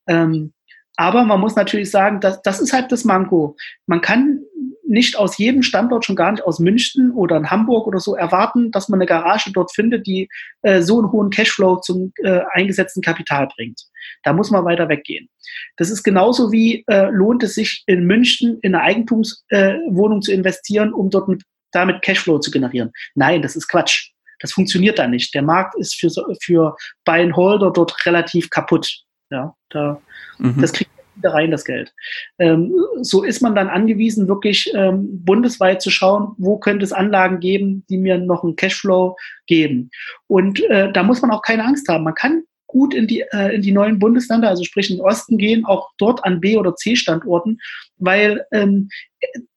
Ähm, 0.08 0.54
aber 1.00 1.24
man 1.24 1.40
muss 1.40 1.56
natürlich 1.56 1.92
sagen, 1.92 2.20
dass, 2.20 2.42
das 2.42 2.60
ist 2.60 2.74
halt 2.74 2.92
das 2.92 3.06
Manko. 3.06 3.56
Man 3.88 4.02
kann 4.02 4.42
nicht 4.86 5.18
aus 5.18 5.38
jedem 5.38 5.64
Standort, 5.64 6.04
schon 6.04 6.18
gar 6.18 6.34
nicht 6.34 6.44
aus 6.44 6.60
München 6.60 7.12
oder 7.12 7.38
in 7.38 7.50
Hamburg 7.50 7.88
oder 7.88 8.02
so 8.02 8.16
erwarten, 8.16 8.70
dass 8.72 8.90
man 8.90 9.00
eine 9.00 9.06
Garage 9.06 9.50
dort 9.54 9.74
findet, 9.74 10.06
die 10.06 10.28
äh, 10.62 10.82
so 10.82 11.00
einen 11.00 11.10
hohen 11.10 11.30
Cashflow 11.30 11.78
zum 11.78 12.12
äh, 12.22 12.42
eingesetzten 12.52 13.02
Kapital 13.02 13.48
bringt. 13.56 13.80
Da 14.24 14.34
muss 14.34 14.52
man 14.52 14.66
weiter 14.66 14.90
weggehen. 14.90 15.30
Das 15.78 15.90
ist 15.90 16.04
genauso 16.04 16.52
wie 16.52 16.84
äh, 16.88 17.10
lohnt 17.12 17.44
es 17.44 17.56
sich 17.56 17.84
in 17.86 18.04
München 18.04 18.60
in 18.62 18.76
eine 18.76 18.84
Eigentumswohnung 18.84 20.18
äh, 20.18 20.22
zu 20.22 20.34
investieren, 20.34 20.92
um 20.92 21.10
dort 21.10 21.30
mit, 21.30 21.44
damit 21.72 22.02
Cashflow 22.02 22.40
zu 22.40 22.52
generieren. 22.52 22.92
Nein, 23.16 23.42
das 23.42 23.56
ist 23.56 23.70
Quatsch. 23.70 24.10
Das 24.42 24.52
funktioniert 24.52 25.00
da 25.00 25.08
nicht. 25.08 25.34
Der 25.34 25.44
Markt 25.44 25.80
ist 25.80 25.96
für, 25.96 26.10
für 26.42 26.76
Buy 27.06 27.22
and 27.22 27.38
Holder 27.38 27.72
dort 27.72 28.06
relativ 28.06 28.50
kaputt. 28.50 29.06
Ja, 29.30 29.56
da, 29.70 30.02
mhm. 30.38 30.62
das 30.62 30.74
kriegt 30.74 30.92
wieder 31.16 31.34
rein, 31.34 31.52
das 31.52 31.66
Geld. 31.66 31.94
Ähm, 32.40 32.74
so 33.02 33.24
ist 33.24 33.42
man 33.42 33.56
dann 33.56 33.68
angewiesen, 33.68 34.28
wirklich 34.28 34.72
ähm, 34.74 35.24
bundesweit 35.24 35.82
zu 35.82 35.92
schauen, 35.92 36.34
wo 36.38 36.58
könnte 36.58 36.84
es 36.84 36.94
Anlagen 36.94 37.40
geben, 37.40 37.86
die 37.90 37.98
mir 37.98 38.18
noch 38.18 38.44
einen 38.44 38.56
Cashflow 38.56 39.16
geben. 39.46 39.92
Und 40.28 40.62
äh, 40.70 40.92
da 40.92 41.04
muss 41.04 41.22
man 41.22 41.32
auch 41.32 41.42
keine 41.42 41.66
Angst 41.66 41.88
haben. 41.88 42.06
Man 42.06 42.16
kann 42.16 42.44
gut 42.68 42.94
in 42.94 43.08
die, 43.08 43.22
äh, 43.32 43.56
in 43.56 43.62
die 43.62 43.72
neuen 43.72 44.00
Bundesländer, 44.00 44.48
also 44.48 44.64
sprich 44.64 44.90
in 44.90 44.98
den 44.98 45.06
Osten 45.06 45.38
gehen, 45.38 45.66
auch 45.66 45.90
dort 45.98 46.24
an 46.24 46.40
B- 46.40 46.58
oder 46.58 46.76
C-Standorten, 46.76 47.60
weil 47.98 48.46
ähm, 48.52 48.90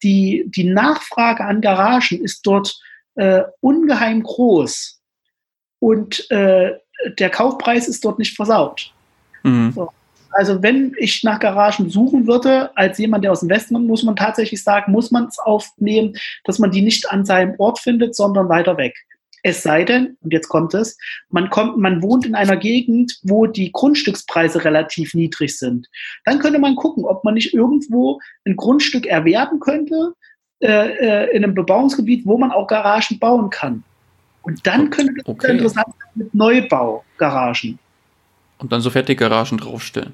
die, 0.03 0.45
die 0.49 0.65
Nachfrage 0.65 1.45
an 1.45 1.61
Garagen 1.61 2.25
ist 2.25 2.41
dort 2.45 2.75
äh, 3.15 3.43
ungeheim 3.61 4.23
groß 4.23 5.01
und 5.79 6.29
äh, 6.31 6.73
der 7.19 7.31
Kaufpreis 7.31 7.87
ist 7.87 8.05
dort 8.05 8.19
nicht 8.19 8.35
versaut. 8.35 8.95
Mhm. 9.43 9.73
So. 9.73 9.91
Also 10.33 10.63
wenn 10.63 10.95
ich 10.99 11.23
nach 11.25 11.41
Garagen 11.41 11.91
suchen 11.91 12.27
würde, 12.27 12.77
als 12.77 12.99
jemand, 12.99 13.25
der 13.25 13.33
aus 13.33 13.41
dem 13.41 13.51
Westen 13.51 13.75
kommt, 13.75 13.87
muss 13.87 14.03
man 14.03 14.17
tatsächlich 14.17 14.63
sagen, 14.63 14.91
muss 14.91 15.11
man 15.11 15.27
es 15.27 15.39
aufnehmen, 15.39 16.17
dass 16.45 16.59
man 16.59 16.71
die 16.71 16.83
nicht 16.83 17.11
an 17.11 17.25
seinem 17.25 17.55
Ort 17.59 17.79
findet, 17.79 18.17
sondern 18.17 18.49
weiter 18.49 18.79
weg. 18.79 18.95
Es 19.45 19.63
sei 19.63 19.85
denn, 19.85 20.17
und 20.21 20.33
jetzt 20.33 20.49
kommt 20.49 20.73
es, 20.73 20.97
man 21.29 21.51
kommt, 21.51 21.77
man 21.77 22.01
wohnt 22.01 22.25
in 22.25 22.35
einer 22.35 22.57
Gegend, 22.57 23.19
wo 23.25 23.47
die 23.47 23.73
Grundstückspreise 23.73 24.65
relativ 24.65 25.15
niedrig 25.15 25.59
sind. 25.59 25.89
Dann 26.25 26.39
könnte 26.39 26.61
man 26.61 26.77
gucken, 26.77 27.05
ob 27.05 27.25
man 27.25 27.35
nicht 27.35 27.53
irgendwo 27.53 28.21
ein 28.47 28.57
Grundstück 28.57 29.05
erwerben 29.05 29.59
könnte, 29.59 30.15
äh, 30.61 31.27
äh 31.27 31.37
in 31.37 31.43
einem 31.43 31.55
Bebauungsgebiet, 31.55 32.25
wo 32.25 32.39
man 32.39 32.53
auch 32.53 32.69
Garagen 32.69 33.19
bauen 33.19 33.51
kann. 33.51 33.83
Und 34.43 34.65
dann 34.67 34.91
könnte 34.91 35.15
das 35.15 35.27
okay. 35.27 35.53
interessant 35.53 35.89
sein 35.99 36.11
mit 36.15 36.35
Neubaugaragen. 36.35 37.79
Und 38.63 38.71
dann 38.71 38.81
so 38.81 38.91
Garagen 39.17 39.59
draufstellen. 39.59 40.13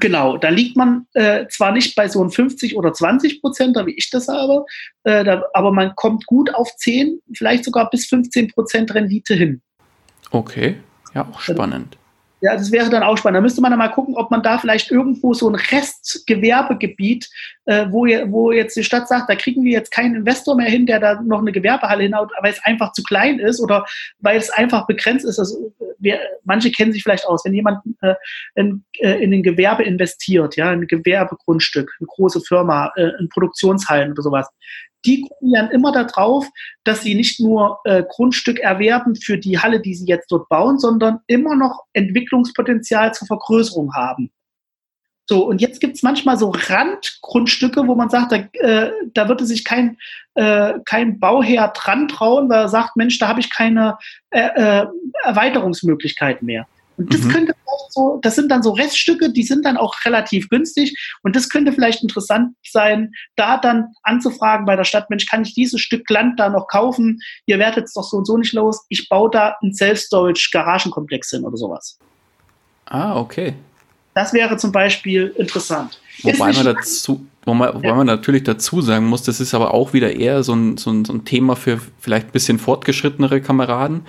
Genau, 0.00 0.36
da 0.36 0.48
liegt 0.50 0.76
man 0.76 1.06
äh, 1.14 1.46
zwar 1.48 1.72
nicht 1.72 1.96
bei 1.96 2.08
so 2.08 2.20
einem 2.20 2.30
50 2.30 2.76
oder 2.76 2.92
20 2.92 3.40
Prozent, 3.40 3.76
wie 3.86 3.94
ich 3.94 4.10
das 4.10 4.28
habe, 4.28 4.64
äh, 5.04 5.24
da, 5.24 5.44
aber 5.54 5.72
man 5.72 5.94
kommt 5.96 6.26
gut 6.26 6.52
auf 6.54 6.76
10, 6.76 7.20
vielleicht 7.34 7.64
sogar 7.64 7.90
bis 7.90 8.06
15 8.06 8.48
Prozent 8.48 8.94
Rendite 8.94 9.34
hin. 9.34 9.62
Okay, 10.30 10.76
ja, 11.14 11.26
auch 11.28 11.40
spannend. 11.40 11.96
Ja, 12.42 12.56
das 12.56 12.72
wäre 12.72 12.88
dann 12.88 13.02
auch 13.02 13.18
spannend. 13.18 13.36
Da 13.36 13.42
müsste 13.42 13.60
man 13.60 13.70
dann 13.70 13.78
mal 13.78 13.88
gucken, 13.88 14.16
ob 14.16 14.30
man 14.30 14.42
da 14.42 14.58
vielleicht 14.58 14.90
irgendwo 14.90 15.34
so 15.34 15.48
ein 15.48 15.56
Restgewerbegebiet, 15.56 17.28
äh, 17.66 17.86
wo, 17.90 18.06
wo 18.30 18.50
jetzt 18.50 18.76
die 18.76 18.84
Stadt 18.84 19.08
sagt, 19.08 19.28
da 19.28 19.34
kriegen 19.34 19.62
wir 19.62 19.72
jetzt 19.72 19.90
keinen 19.90 20.14
Investor 20.14 20.56
mehr 20.56 20.70
hin, 20.70 20.86
der 20.86 21.00
da 21.00 21.20
noch 21.20 21.40
eine 21.40 21.52
Gewerbehalle 21.52 22.04
hinhaut, 22.04 22.30
weil 22.40 22.52
es 22.52 22.64
einfach 22.64 22.92
zu 22.92 23.02
klein 23.02 23.38
ist 23.38 23.60
oder 23.60 23.84
weil 24.20 24.38
es 24.38 24.48
einfach 24.50 24.86
begrenzt 24.86 25.26
ist. 25.26 25.38
Also, 25.38 25.72
wir, 25.98 26.18
manche 26.44 26.70
kennen 26.70 26.92
sich 26.92 27.02
vielleicht 27.02 27.26
aus, 27.26 27.44
wenn 27.44 27.52
jemand 27.52 27.82
äh, 28.00 28.14
in, 28.54 28.84
äh, 29.00 29.22
in 29.22 29.34
ein 29.34 29.42
Gewerbe 29.42 29.82
investiert, 29.82 30.56
ja, 30.56 30.70
ein 30.70 30.86
Gewerbegrundstück, 30.86 31.92
eine 32.00 32.06
große 32.06 32.40
Firma, 32.40 32.90
äh, 32.96 33.10
in 33.20 33.28
Produktionshallen 33.28 34.12
oder 34.12 34.22
sowas, 34.22 34.48
die 35.04 35.22
gucken 35.22 35.54
ja 35.54 35.66
immer 35.66 35.92
darauf, 35.92 36.46
dass 36.84 37.02
sie 37.02 37.14
nicht 37.14 37.40
nur 37.40 37.78
äh, 37.84 38.02
Grundstück 38.08 38.58
erwerben 38.58 39.16
für 39.16 39.38
die 39.38 39.58
Halle, 39.58 39.80
die 39.80 39.94
sie 39.94 40.06
jetzt 40.06 40.30
dort 40.30 40.48
bauen, 40.48 40.78
sondern 40.78 41.20
immer 41.26 41.56
noch 41.56 41.84
Entwicklungspotenzial 41.92 43.14
zur 43.14 43.26
Vergrößerung 43.26 43.94
haben. 43.94 44.30
So, 45.30 45.46
und 45.46 45.60
jetzt 45.60 45.80
gibt 45.80 45.94
es 45.94 46.02
manchmal 46.02 46.36
so 46.36 46.50
Randgrundstücke, 46.50 47.86
wo 47.86 47.94
man 47.94 48.10
sagt, 48.10 48.32
da, 48.32 48.36
äh, 48.66 48.90
da 49.14 49.28
würde 49.28 49.46
sich 49.46 49.64
kein, 49.64 49.96
äh, 50.34 50.74
kein 50.84 51.20
Bauherr 51.20 51.68
dran 51.68 52.08
trauen, 52.08 52.48
weil 52.48 52.62
er 52.62 52.68
sagt, 52.68 52.96
Mensch, 52.96 53.16
da 53.20 53.28
habe 53.28 53.38
ich 53.38 53.48
keine 53.48 53.96
äh, 54.30 54.80
äh 54.82 54.86
Erweiterungsmöglichkeit 55.22 56.42
mehr. 56.42 56.66
Und 57.00 57.14
das 57.14 57.22
mhm. 57.22 57.28
könnte 57.30 57.54
so, 57.88 58.18
das 58.22 58.34
sind 58.34 58.50
dann 58.50 58.62
so 58.62 58.72
Reststücke, 58.72 59.32
die 59.32 59.42
sind 59.42 59.64
dann 59.64 59.78
auch 59.78 59.94
relativ 60.04 60.50
günstig. 60.50 60.94
Und 61.22 61.34
das 61.34 61.48
könnte 61.48 61.72
vielleicht 61.72 62.02
interessant 62.02 62.54
sein, 62.62 63.12
da 63.36 63.56
dann 63.56 63.86
anzufragen 64.02 64.66
bei 64.66 64.76
der 64.76 64.84
Stadt, 64.84 65.08
Mensch, 65.08 65.26
kann 65.26 65.42
ich 65.42 65.54
dieses 65.54 65.80
Stück 65.80 66.08
Land 66.10 66.38
da 66.38 66.50
noch 66.50 66.68
kaufen? 66.68 67.18
Ihr 67.46 67.58
werdet 67.58 67.86
es 67.86 67.94
doch 67.94 68.04
so 68.04 68.18
und 68.18 68.26
so 68.26 68.36
nicht 68.36 68.52
los. 68.52 68.84
Ich 68.90 69.08
baue 69.08 69.30
da 69.30 69.56
einen 69.62 69.74
Self-Storage-Garagenkomplex 69.74 71.30
hin 71.30 71.44
oder 71.44 71.56
sowas. 71.56 71.98
Ah, 72.84 73.18
okay. 73.18 73.54
Das 74.14 74.34
wäre 74.34 74.58
zum 74.58 74.72
Beispiel 74.72 75.34
interessant. 75.38 76.00
Wobei 76.22 76.52
man, 76.52 76.64
dazu, 76.66 77.24
wo 77.46 77.54
man, 77.54 77.74
wobei 77.74 77.88
ja. 77.88 77.94
man 77.94 78.06
natürlich 78.06 78.42
dazu 78.42 78.82
sagen 78.82 79.06
muss, 79.06 79.22
das 79.22 79.40
ist 79.40 79.54
aber 79.54 79.72
auch 79.72 79.94
wieder 79.94 80.14
eher 80.14 80.42
so 80.42 80.54
ein, 80.54 80.76
so 80.76 80.90
ein, 80.90 81.06
so 81.06 81.14
ein 81.14 81.24
Thema 81.24 81.56
für 81.56 81.80
vielleicht 81.98 82.28
ein 82.28 82.32
bisschen 82.32 82.58
fortgeschrittenere 82.58 83.40
Kameraden 83.40 84.02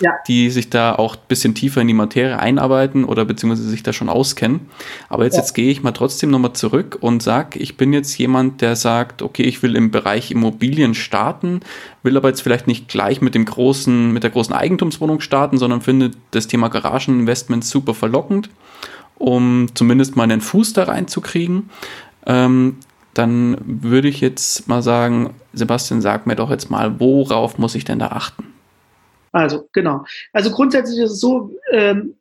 ja. 0.00 0.12
die 0.26 0.50
sich 0.50 0.70
da 0.70 0.94
auch 0.94 1.16
ein 1.16 1.22
bisschen 1.28 1.54
tiefer 1.54 1.80
in 1.80 1.88
die 1.88 1.94
Materie 1.94 2.38
einarbeiten 2.38 3.04
oder 3.04 3.24
beziehungsweise 3.24 3.68
sich 3.68 3.82
da 3.82 3.92
schon 3.92 4.08
auskennen. 4.08 4.68
Aber 5.08 5.24
jetzt, 5.24 5.34
ja. 5.34 5.40
jetzt 5.40 5.54
gehe 5.54 5.70
ich 5.70 5.82
mal 5.82 5.92
trotzdem 5.92 6.30
nochmal 6.30 6.52
zurück 6.52 6.98
und 7.00 7.22
sage, 7.22 7.58
ich 7.58 7.76
bin 7.76 7.92
jetzt 7.92 8.16
jemand, 8.18 8.60
der 8.60 8.76
sagt, 8.76 9.22
okay, 9.22 9.42
ich 9.42 9.62
will 9.62 9.76
im 9.76 9.90
Bereich 9.90 10.30
Immobilien 10.30 10.94
starten, 10.94 11.60
will 12.02 12.16
aber 12.16 12.28
jetzt 12.28 12.42
vielleicht 12.42 12.66
nicht 12.66 12.88
gleich 12.88 13.20
mit 13.20 13.34
dem 13.34 13.44
großen, 13.44 14.12
mit 14.12 14.22
der 14.22 14.30
großen 14.30 14.54
Eigentumswohnung 14.54 15.20
starten, 15.20 15.58
sondern 15.58 15.80
finde 15.80 16.10
das 16.32 16.46
Thema 16.46 16.68
Garageninvestment 16.68 17.64
super 17.64 17.94
verlockend, 17.94 18.50
um 19.16 19.68
zumindest 19.74 20.16
mal 20.16 20.24
einen 20.24 20.40
Fuß 20.40 20.72
da 20.72 20.84
reinzukriegen. 20.84 21.70
Ähm, 22.26 22.76
dann 23.12 23.56
würde 23.64 24.08
ich 24.08 24.20
jetzt 24.20 24.66
mal 24.66 24.82
sagen, 24.82 25.34
Sebastian, 25.52 26.00
sag 26.00 26.26
mir 26.26 26.34
doch 26.34 26.50
jetzt 26.50 26.68
mal, 26.68 26.98
worauf 26.98 27.58
muss 27.58 27.76
ich 27.76 27.84
denn 27.84 28.00
da 28.00 28.08
achten? 28.08 28.53
Also, 29.34 29.68
genau. 29.72 30.04
Also 30.32 30.52
grundsätzlich 30.52 31.00
ist 31.00 31.10
es 31.10 31.20
so, 31.20 31.50
ähm, 31.72 32.14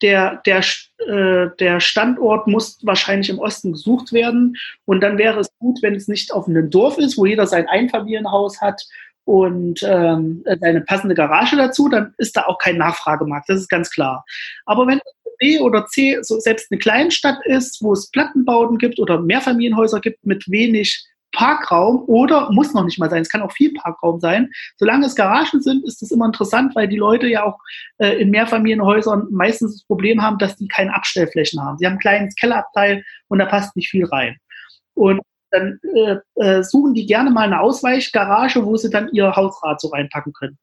der, 0.00 0.40
der, 0.46 0.64
äh, 1.06 1.50
der 1.58 1.80
Standort 1.80 2.46
muss 2.46 2.78
wahrscheinlich 2.82 3.28
im 3.28 3.38
Osten 3.38 3.72
gesucht 3.72 4.12
werden. 4.14 4.56
Und 4.86 5.02
dann 5.02 5.18
wäre 5.18 5.40
es 5.40 5.50
gut, 5.58 5.82
wenn 5.82 5.94
es 5.94 6.08
nicht 6.08 6.32
auf 6.32 6.48
einem 6.48 6.70
Dorf 6.70 6.96
ist, 6.96 7.18
wo 7.18 7.26
jeder 7.26 7.46
sein 7.46 7.68
Einfamilienhaus 7.68 8.60
hat 8.62 8.82
und 9.24 9.82
ähm, 9.82 10.42
eine 10.62 10.80
passende 10.80 11.14
Garage 11.14 11.56
dazu, 11.56 11.90
dann 11.90 12.14
ist 12.16 12.38
da 12.38 12.46
auch 12.46 12.58
kein 12.58 12.78
Nachfragemarkt. 12.78 13.50
Das 13.50 13.60
ist 13.60 13.68
ganz 13.68 13.90
klar. 13.90 14.24
Aber 14.64 14.86
wenn 14.86 15.00
B 15.38 15.60
oder 15.60 15.84
C 15.86 16.18
so 16.22 16.40
selbst 16.40 16.72
eine 16.72 16.78
Kleinstadt 16.78 17.44
ist, 17.44 17.82
wo 17.82 17.92
es 17.92 18.10
Plattenbauten 18.10 18.78
gibt 18.78 18.98
oder 18.98 19.20
Mehrfamilienhäuser 19.20 20.00
gibt 20.00 20.24
mit 20.24 20.50
wenig 20.50 21.04
Parkraum 21.32 22.04
oder 22.06 22.50
muss 22.50 22.74
noch 22.74 22.84
nicht 22.84 22.98
mal 22.98 23.10
sein, 23.10 23.22
es 23.22 23.28
kann 23.28 23.42
auch 23.42 23.52
viel 23.52 23.72
Parkraum 23.74 24.20
sein. 24.20 24.50
Solange 24.76 25.06
es 25.06 25.14
Garagen 25.14 25.60
sind, 25.60 25.84
ist 25.84 26.02
das 26.02 26.10
immer 26.10 26.26
interessant, 26.26 26.74
weil 26.74 26.88
die 26.88 26.96
Leute 26.96 27.26
ja 27.28 27.44
auch 27.44 27.58
äh, 27.98 28.20
in 28.20 28.30
Mehrfamilienhäusern 28.30 29.28
meistens 29.30 29.74
das 29.74 29.84
Problem 29.84 30.22
haben, 30.22 30.38
dass 30.38 30.56
die 30.56 30.68
keine 30.68 30.94
Abstellflächen 30.94 31.62
haben. 31.62 31.78
Sie 31.78 31.86
haben 31.86 31.94
ein 31.94 32.00
kleines 32.00 32.34
Kellerabteil 32.34 33.04
und 33.28 33.38
da 33.38 33.46
passt 33.46 33.76
nicht 33.76 33.90
viel 33.90 34.06
rein. 34.06 34.36
Und 34.94 35.20
dann 35.50 35.78
äh, 35.94 36.16
äh, 36.36 36.62
suchen 36.62 36.94
die 36.94 37.06
gerne 37.06 37.30
mal 37.30 37.46
eine 37.46 37.60
Ausweichgarage, 37.60 38.64
wo 38.64 38.76
sie 38.76 38.90
dann 38.90 39.10
ihr 39.12 39.34
Hausrad 39.34 39.80
so 39.80 39.88
reinpacken 39.88 40.32
können. 40.32 40.58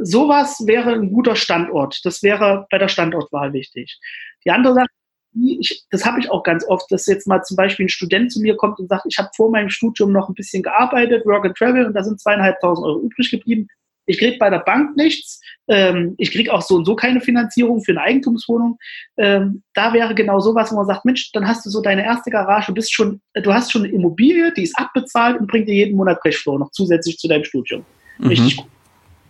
Sowas 0.00 0.62
wäre 0.66 0.92
ein 0.92 1.12
guter 1.12 1.36
Standort. 1.36 2.00
Das 2.04 2.22
wäre 2.22 2.66
bei 2.70 2.78
der 2.78 2.88
Standortwahl 2.88 3.52
wichtig. 3.52 4.00
Die 4.44 4.50
andere 4.50 4.74
Sache 4.74 4.88
ich, 5.34 5.84
das 5.90 6.04
habe 6.04 6.20
ich 6.20 6.30
auch 6.30 6.42
ganz 6.42 6.64
oft, 6.66 6.90
dass 6.90 7.06
jetzt 7.06 7.26
mal 7.26 7.42
zum 7.42 7.56
Beispiel 7.56 7.86
ein 7.86 7.90
Student 7.90 8.32
zu 8.32 8.40
mir 8.40 8.56
kommt 8.56 8.78
und 8.78 8.88
sagt, 8.88 9.06
ich 9.08 9.18
habe 9.18 9.30
vor 9.36 9.50
meinem 9.50 9.68
Studium 9.68 10.12
noch 10.12 10.28
ein 10.28 10.34
bisschen 10.34 10.62
gearbeitet, 10.62 11.26
Work 11.26 11.46
and 11.46 11.56
Travel, 11.56 11.86
und 11.86 11.94
da 11.94 12.04
sind 12.04 12.20
zweieinhalbtausend 12.20 12.86
Euro 12.86 13.00
übrig 13.00 13.30
geblieben. 13.30 13.66
Ich 14.06 14.18
kriege 14.18 14.36
bei 14.38 14.50
der 14.50 14.58
Bank 14.58 14.96
nichts. 14.96 15.40
Ähm, 15.66 16.14
ich 16.18 16.30
kriege 16.30 16.52
auch 16.52 16.60
so 16.60 16.74
und 16.74 16.84
so 16.84 16.94
keine 16.94 17.20
Finanzierung 17.20 17.82
für 17.82 17.92
eine 17.92 18.02
Eigentumswohnung. 18.02 18.78
Ähm, 19.16 19.62
da 19.72 19.94
wäre 19.94 20.14
genau 20.14 20.40
sowas, 20.40 20.70
wo 20.70 20.76
man 20.76 20.86
sagt, 20.86 21.06
Mensch, 21.06 21.32
dann 21.32 21.48
hast 21.48 21.64
du 21.64 21.70
so 21.70 21.80
deine 21.80 22.04
erste 22.04 22.30
Garage, 22.30 22.72
bist 22.72 22.92
schon, 22.92 23.22
du 23.32 23.54
hast 23.54 23.72
schon 23.72 23.84
eine 23.84 23.92
Immobilie, 23.92 24.52
die 24.52 24.64
ist 24.64 24.78
abbezahlt 24.78 25.40
und 25.40 25.46
bringt 25.46 25.68
dir 25.68 25.74
jeden 25.74 25.96
Monat 25.96 26.22
Cashflow 26.22 26.58
noch 26.58 26.70
zusätzlich 26.72 27.16
zu 27.18 27.28
deinem 27.28 27.44
Studium. 27.44 27.84
Mhm. 28.18 28.28
Richtig 28.28 28.56
gut. 28.58 28.66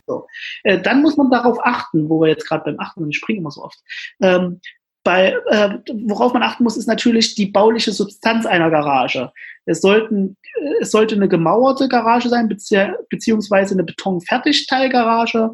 So. 0.06 0.26
Äh, 0.64 0.80
dann 0.80 1.02
muss 1.02 1.16
man 1.16 1.30
darauf 1.30 1.58
achten, 1.64 2.08
wo 2.10 2.20
wir 2.20 2.28
jetzt 2.28 2.46
gerade 2.46 2.64
beim 2.64 2.80
Achten, 2.80 3.04
und 3.04 3.10
ich 3.10 3.16
springe 3.16 3.38
immer 3.38 3.50
so 3.50 3.62
oft. 3.62 3.78
Ähm, 4.20 4.60
bei, 5.04 5.36
äh, 5.50 5.78
worauf 6.06 6.32
man 6.32 6.42
achten 6.42 6.64
muss, 6.64 6.76
ist 6.76 6.88
natürlich 6.88 7.34
die 7.34 7.46
bauliche 7.46 7.92
Substanz 7.92 8.46
einer 8.46 8.70
Garage. 8.70 9.30
Es, 9.66 9.80
sollten, 9.80 10.36
äh, 10.56 10.80
es 10.80 10.90
sollte 10.90 11.14
eine 11.14 11.28
gemauerte 11.28 11.88
Garage 11.88 12.28
sein, 12.28 12.48
bezieh 12.48 12.88
beziehungsweise 13.10 13.74
eine 13.74 13.84
Betonfertigteilgarage 13.84 15.50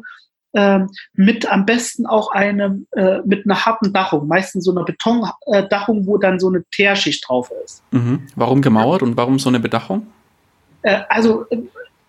äh, 0.53 0.79
mit 1.13 1.51
am 1.51 1.65
besten 1.65 2.05
auch 2.05 2.31
eine, 2.31 2.81
äh, 2.91 3.19
mit 3.25 3.45
einer 3.45 3.65
harten 3.65 3.93
Dachung, 3.93 4.27
meistens 4.27 4.65
so 4.65 4.71
einer 4.71 4.85
Betondachung, 4.85 6.07
wo 6.07 6.17
dann 6.17 6.39
so 6.39 6.47
eine 6.47 6.63
Teerschicht 6.71 7.27
drauf 7.27 7.51
ist. 7.63 7.83
Mhm. 7.91 8.27
Warum 8.35 8.61
gemauert 8.61 9.01
und 9.01 9.17
warum 9.17 9.37
so 9.37 9.49
eine 9.49 9.59
Bedachung? 9.59 10.07
Äh, 10.81 11.01
also 11.09 11.45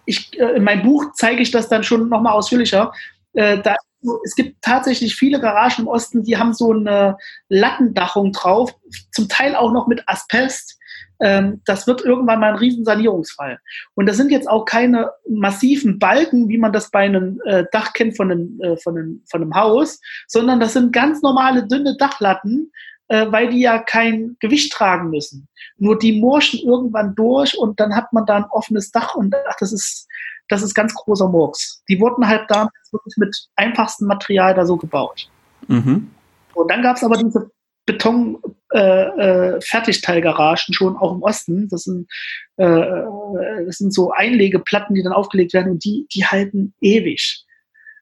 ich, 0.04 0.38
äh, 0.38 0.56
in 0.56 0.64
meinem 0.64 0.82
Buch 0.82 1.12
zeige 1.14 1.42
ich 1.42 1.50
das 1.50 1.68
dann 1.68 1.84
schon 1.84 2.08
nochmal 2.08 2.34
ausführlicher. 2.34 2.92
Äh, 3.32 3.58
da 3.62 3.76
es 4.24 4.34
gibt 4.34 4.62
tatsächlich 4.62 5.14
viele 5.14 5.40
Garagen 5.40 5.82
im 5.82 5.88
Osten, 5.88 6.22
die 6.22 6.36
haben 6.36 6.52
so 6.52 6.72
eine 6.72 7.16
Lattendachung 7.48 8.32
drauf, 8.32 8.74
zum 9.12 9.28
Teil 9.28 9.54
auch 9.54 9.72
noch 9.72 9.86
mit 9.86 10.02
Asbest. 10.06 10.78
Ähm, 11.20 11.62
das 11.66 11.86
wird 11.86 12.04
irgendwann 12.04 12.40
mal 12.40 12.50
ein 12.50 12.58
Riesensanierungsfall. 12.58 13.60
Und 13.94 14.06
das 14.06 14.16
sind 14.16 14.32
jetzt 14.32 14.48
auch 14.48 14.64
keine 14.64 15.10
massiven 15.28 15.98
Balken, 15.98 16.48
wie 16.48 16.58
man 16.58 16.72
das 16.72 16.90
bei 16.90 17.04
einem 17.04 17.40
äh, 17.44 17.64
Dach 17.70 17.92
kennt 17.92 18.16
von 18.16 18.30
einem, 18.30 18.60
äh, 18.60 18.76
von, 18.76 18.96
einem, 18.96 19.22
von 19.30 19.42
einem 19.42 19.54
Haus, 19.54 20.00
sondern 20.26 20.58
das 20.58 20.72
sind 20.72 20.92
ganz 20.92 21.22
normale 21.22 21.66
dünne 21.66 21.96
Dachlatten, 21.96 22.72
äh, 23.08 23.30
weil 23.30 23.50
die 23.50 23.60
ja 23.60 23.78
kein 23.78 24.36
Gewicht 24.40 24.72
tragen 24.72 25.10
müssen. 25.10 25.48
Nur 25.76 25.98
die 25.98 26.20
morschen 26.20 26.60
irgendwann 26.60 27.14
durch 27.14 27.56
und 27.56 27.78
dann 27.78 27.94
hat 27.94 28.12
man 28.12 28.26
da 28.26 28.36
ein 28.36 28.46
offenes 28.50 28.90
Dach 28.90 29.14
und 29.14 29.34
ach, 29.48 29.56
das 29.60 29.72
ist 29.72 30.08
das 30.48 30.62
ist 30.62 30.74
ganz 30.74 30.94
großer 30.94 31.28
Murks. 31.28 31.82
Die 31.88 32.00
wurden 32.00 32.28
halt 32.28 32.44
damals 32.48 32.92
wirklich 32.92 33.16
mit 33.16 33.36
einfachstem 33.56 34.06
Material 34.06 34.54
da 34.54 34.66
so 34.66 34.76
gebaut. 34.76 35.28
Mhm. 35.68 36.10
Und 36.54 36.70
dann 36.70 36.82
gab 36.82 36.96
es 36.96 37.04
aber 37.04 37.16
diese 37.16 37.50
Beton-Fertigteilgaragen 37.86 40.64
äh, 40.68 40.70
äh, 40.70 40.74
schon 40.74 40.96
auch 40.96 41.14
im 41.14 41.22
Osten. 41.22 41.68
Das 41.68 41.84
sind, 41.84 42.08
äh, 42.56 42.64
äh, 42.64 43.66
das 43.66 43.76
sind 43.78 43.94
so 43.94 44.12
Einlegeplatten, 44.12 44.94
die 44.94 45.02
dann 45.02 45.12
aufgelegt 45.12 45.52
werden 45.54 45.72
und 45.72 45.84
die, 45.84 46.06
die 46.14 46.26
halten 46.26 46.74
ewig. 46.80 47.44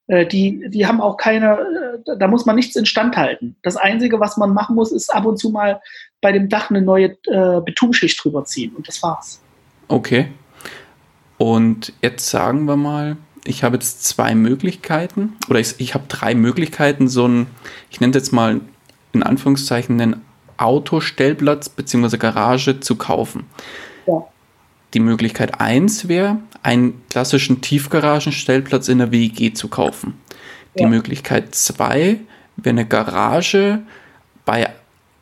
Äh, 0.09 0.26
die, 0.26 0.68
die 0.68 0.86
haben 0.86 1.01
auch 1.01 1.16
keine, 1.16 2.03
da 2.18 2.28
muss 2.28 2.45
man 2.45 2.57
nichts 2.57 2.76
instand 2.76 3.16
halten. 3.16 3.57
Das 3.62 3.76
Einzige, 3.76 4.20
was 4.20 4.36
man 4.36 4.53
machen 4.53 4.76
muss, 4.76 4.93
ist 4.93 5.14
ab 5.14 5.24
und 5.24 5.38
zu 5.38 5.49
mal 5.51 5.80
bei 6.20 6.32
dem 6.32 6.51
Dach 6.51 6.68
eine 6.70 6.82
neue 6.82 7.16
Betonschicht 7.64 8.22
drüber 8.22 8.45
ziehen 8.45 8.74
und 8.76 8.86
das 8.86 9.03
war's. 9.03 9.41
Okay. 9.88 10.28
Und 11.41 11.95
jetzt 12.03 12.28
sagen 12.28 12.66
wir 12.66 12.76
mal, 12.76 13.16
ich 13.45 13.64
habe 13.64 13.76
jetzt 13.76 14.05
zwei 14.05 14.34
Möglichkeiten 14.34 15.38
oder 15.49 15.59
ich, 15.59 15.76
ich 15.78 15.95
habe 15.95 16.05
drei 16.07 16.34
Möglichkeiten, 16.34 17.09
so 17.09 17.26
ein, 17.26 17.47
ich 17.88 17.99
nenne 17.99 18.11
es 18.11 18.24
jetzt 18.24 18.32
mal 18.34 18.61
in 19.14 19.22
Anführungszeichen, 19.22 19.99
einen 19.99 20.20
Autostellplatz 20.59 21.70
bzw. 21.70 22.18
Garage 22.18 22.80
zu 22.80 22.97
kaufen. 22.97 23.47
Ja. 24.07 24.22
Die 24.93 25.01
Möglichkeit 25.01 25.62
1 25.62 26.09
wäre, 26.09 26.36
einen 26.62 27.01
klassischen 27.09 27.62
Tiefgaragenstellplatz 27.62 28.88
in 28.88 28.99
der 28.99 29.11
WEG 29.11 29.57
zu 29.57 29.68
kaufen. 29.68 30.20
Die 30.78 30.82
ja. 30.82 30.91
Möglichkeit 30.91 31.55
2 31.55 32.20
wäre 32.57 32.68
eine 32.68 32.84
Garage 32.84 33.80
bei 34.45 34.68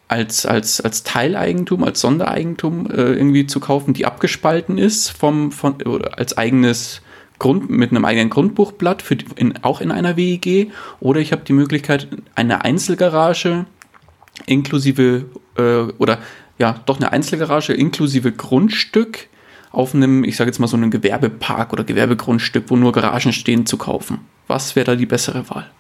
als, 0.09 0.47
als, 0.47 0.81
als 0.81 1.03
Teileigentum, 1.03 1.85
als 1.85 2.01
Sondereigentum 2.01 2.91
äh, 2.91 3.13
irgendwie 3.13 3.47
zu 3.47 3.61
kaufen, 3.61 3.95
die 3.95 4.07
abgespalten 4.07 4.79
ist 4.79 5.11
vom, 5.11 5.53
von, 5.53 5.77
als 6.17 6.37
eigenes 6.37 7.03
Grund, 7.39 7.71
mit 7.71 7.91
einem 7.91 8.05
eigenen 8.05 8.31
Grundbuchblatt, 8.31 9.03
für 9.03 9.17
die, 9.17 9.27
in, 9.37 9.63
auch 9.63 9.81
in 9.81 9.91
einer 9.91 10.17
WEG. 10.17 10.73
Oder 11.01 11.21
ich 11.21 11.33
habe 11.33 11.43
die 11.45 11.53
Möglichkeit, 11.53 12.09
eine 12.35 12.65
Einzelgarage 12.65 13.67
inklusive, 14.47 15.27
äh, 15.57 15.93
oder 15.99 16.19
ja, 16.59 16.81
doch 16.87 16.97
eine 16.97 17.13
Einzelgarage 17.13 17.75
inklusive 17.75 18.33
Grundstück 18.33 19.29
auf 19.71 19.95
einem, 19.95 20.25
ich 20.25 20.37
sage 20.37 20.49
jetzt 20.49 20.59
mal 20.59 20.67
so 20.67 20.77
einem 20.77 20.91
Gewerbepark 20.91 21.73
oder 21.73 21.85
Gewerbegrundstück, 21.85 22.65
wo 22.69 22.77
nur 22.77 22.93
Garagen 22.93 23.33
stehen, 23.33 23.67
zu 23.67 23.77
kaufen. 23.77 24.21
Was 24.47 24.75
wäre 24.75 24.87
da 24.87 24.97
die 24.97 25.07
bessere 25.07 25.49
Wahl? 25.51 25.71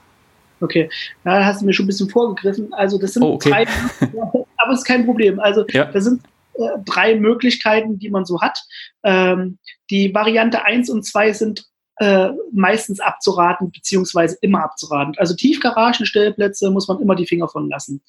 Okay, 0.60 0.90
da 1.24 1.44
hast 1.44 1.60
du 1.60 1.66
mir 1.66 1.72
schon 1.72 1.84
ein 1.84 1.88
bisschen 1.88 2.08
vorgegriffen. 2.08 2.72
Also 2.72 2.98
das 2.98 3.14
sind 3.14 3.22
oh, 3.22 3.34
okay. 3.34 3.50
drei, 3.50 3.66
aber 4.56 4.72
es 4.72 4.80
ist 4.80 4.84
kein 4.84 5.04
Problem. 5.04 5.38
Also 5.40 5.64
ja. 5.70 5.84
das 5.86 6.04
sind 6.04 6.22
äh, 6.54 6.78
drei 6.84 7.14
Möglichkeiten, 7.14 7.98
die 7.98 8.10
man 8.10 8.24
so 8.24 8.40
hat. 8.40 8.64
Ähm, 9.04 9.58
die 9.90 10.14
Variante 10.14 10.64
1 10.64 10.90
und 10.90 11.04
2 11.04 11.32
sind 11.32 11.64
äh, 12.00 12.30
meistens 12.52 13.00
abzuraten, 13.00 13.70
beziehungsweise 13.72 14.36
immer 14.40 14.62
abzuraten. 14.62 15.14
Also 15.18 15.34
Tiefgaragenstellplätze 15.34 16.70
muss 16.70 16.88
man 16.88 17.00
immer 17.00 17.14
die 17.14 17.26
Finger 17.26 17.48
von 17.48 17.68
lassen. 17.68 18.02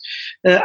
Äh, 0.44 0.60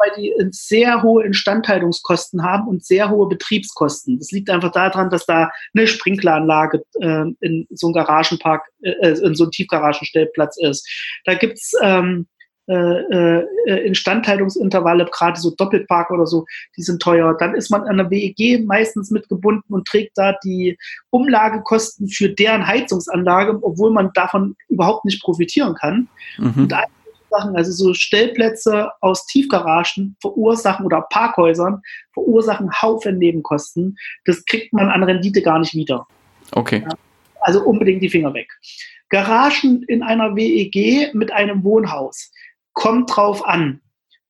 weil 0.00 0.10
die 0.16 0.34
sehr 0.50 1.02
hohe 1.02 1.24
Instandhaltungskosten 1.24 2.42
haben 2.42 2.68
und 2.68 2.84
sehr 2.84 3.10
hohe 3.10 3.28
Betriebskosten. 3.28 4.18
Das 4.18 4.30
liegt 4.30 4.50
einfach 4.50 4.72
daran, 4.72 5.10
dass 5.10 5.26
da 5.26 5.50
eine 5.74 5.86
Sprinkleranlage 5.86 6.82
äh, 7.00 7.26
in 7.40 7.66
so 7.70 7.88
einem 7.88 7.94
Garagenpark, 7.94 8.66
äh, 8.82 8.90
äh 8.90 9.18
in 9.20 9.34
so 9.34 9.44
einem 9.44 9.52
Tiefgaragenstellplatz 9.52 10.56
ist. 10.58 10.88
Da 11.24 11.34
gibt's 11.34 11.72
ähm, 11.82 12.26
äh, 12.70 13.40
äh, 13.66 13.86
Instandhaltungsintervalle, 13.86 15.06
gerade 15.06 15.40
so 15.40 15.50
Doppelpark 15.50 16.12
oder 16.12 16.24
so, 16.24 16.46
die 16.76 16.82
sind 16.82 17.02
teuer. 17.02 17.36
Dann 17.36 17.56
ist 17.56 17.68
man 17.68 17.82
an 17.82 17.96
der 17.96 18.10
WEG 18.10 18.64
meistens 18.64 19.10
mitgebunden 19.10 19.74
und 19.74 19.88
trägt 19.88 20.16
da 20.16 20.36
die 20.44 20.78
Umlagekosten 21.10 22.06
für 22.06 22.28
deren 22.28 22.64
Heizungsanlage, 22.64 23.58
obwohl 23.62 23.90
man 23.90 24.12
davon 24.14 24.54
überhaupt 24.68 25.04
nicht 25.04 25.20
profitieren 25.20 25.74
kann. 25.74 26.08
Mhm. 26.38 26.54
Und 26.56 26.74
Sachen, 27.30 27.56
also 27.56 27.72
so 27.72 27.94
Stellplätze 27.94 28.90
aus 29.00 29.26
Tiefgaragen 29.26 30.16
verursachen 30.20 30.84
oder 30.84 31.06
Parkhäusern 31.10 31.80
verursachen 32.12 32.70
Haufen 32.82 33.18
Nebenkosten. 33.18 33.96
Das 34.24 34.44
kriegt 34.44 34.72
man 34.72 34.90
an 34.90 35.02
Rendite 35.02 35.42
gar 35.42 35.58
nicht 35.58 35.74
wieder. 35.74 36.06
Okay. 36.52 36.84
Also 37.40 37.62
unbedingt 37.62 38.02
die 38.02 38.10
Finger 38.10 38.34
weg. 38.34 38.48
Garagen 39.08 39.82
in 39.84 40.02
einer 40.02 40.36
WEG 40.36 41.14
mit 41.14 41.32
einem 41.32 41.64
Wohnhaus 41.64 42.30
kommt 42.74 43.14
drauf 43.14 43.44
an. 43.44 43.80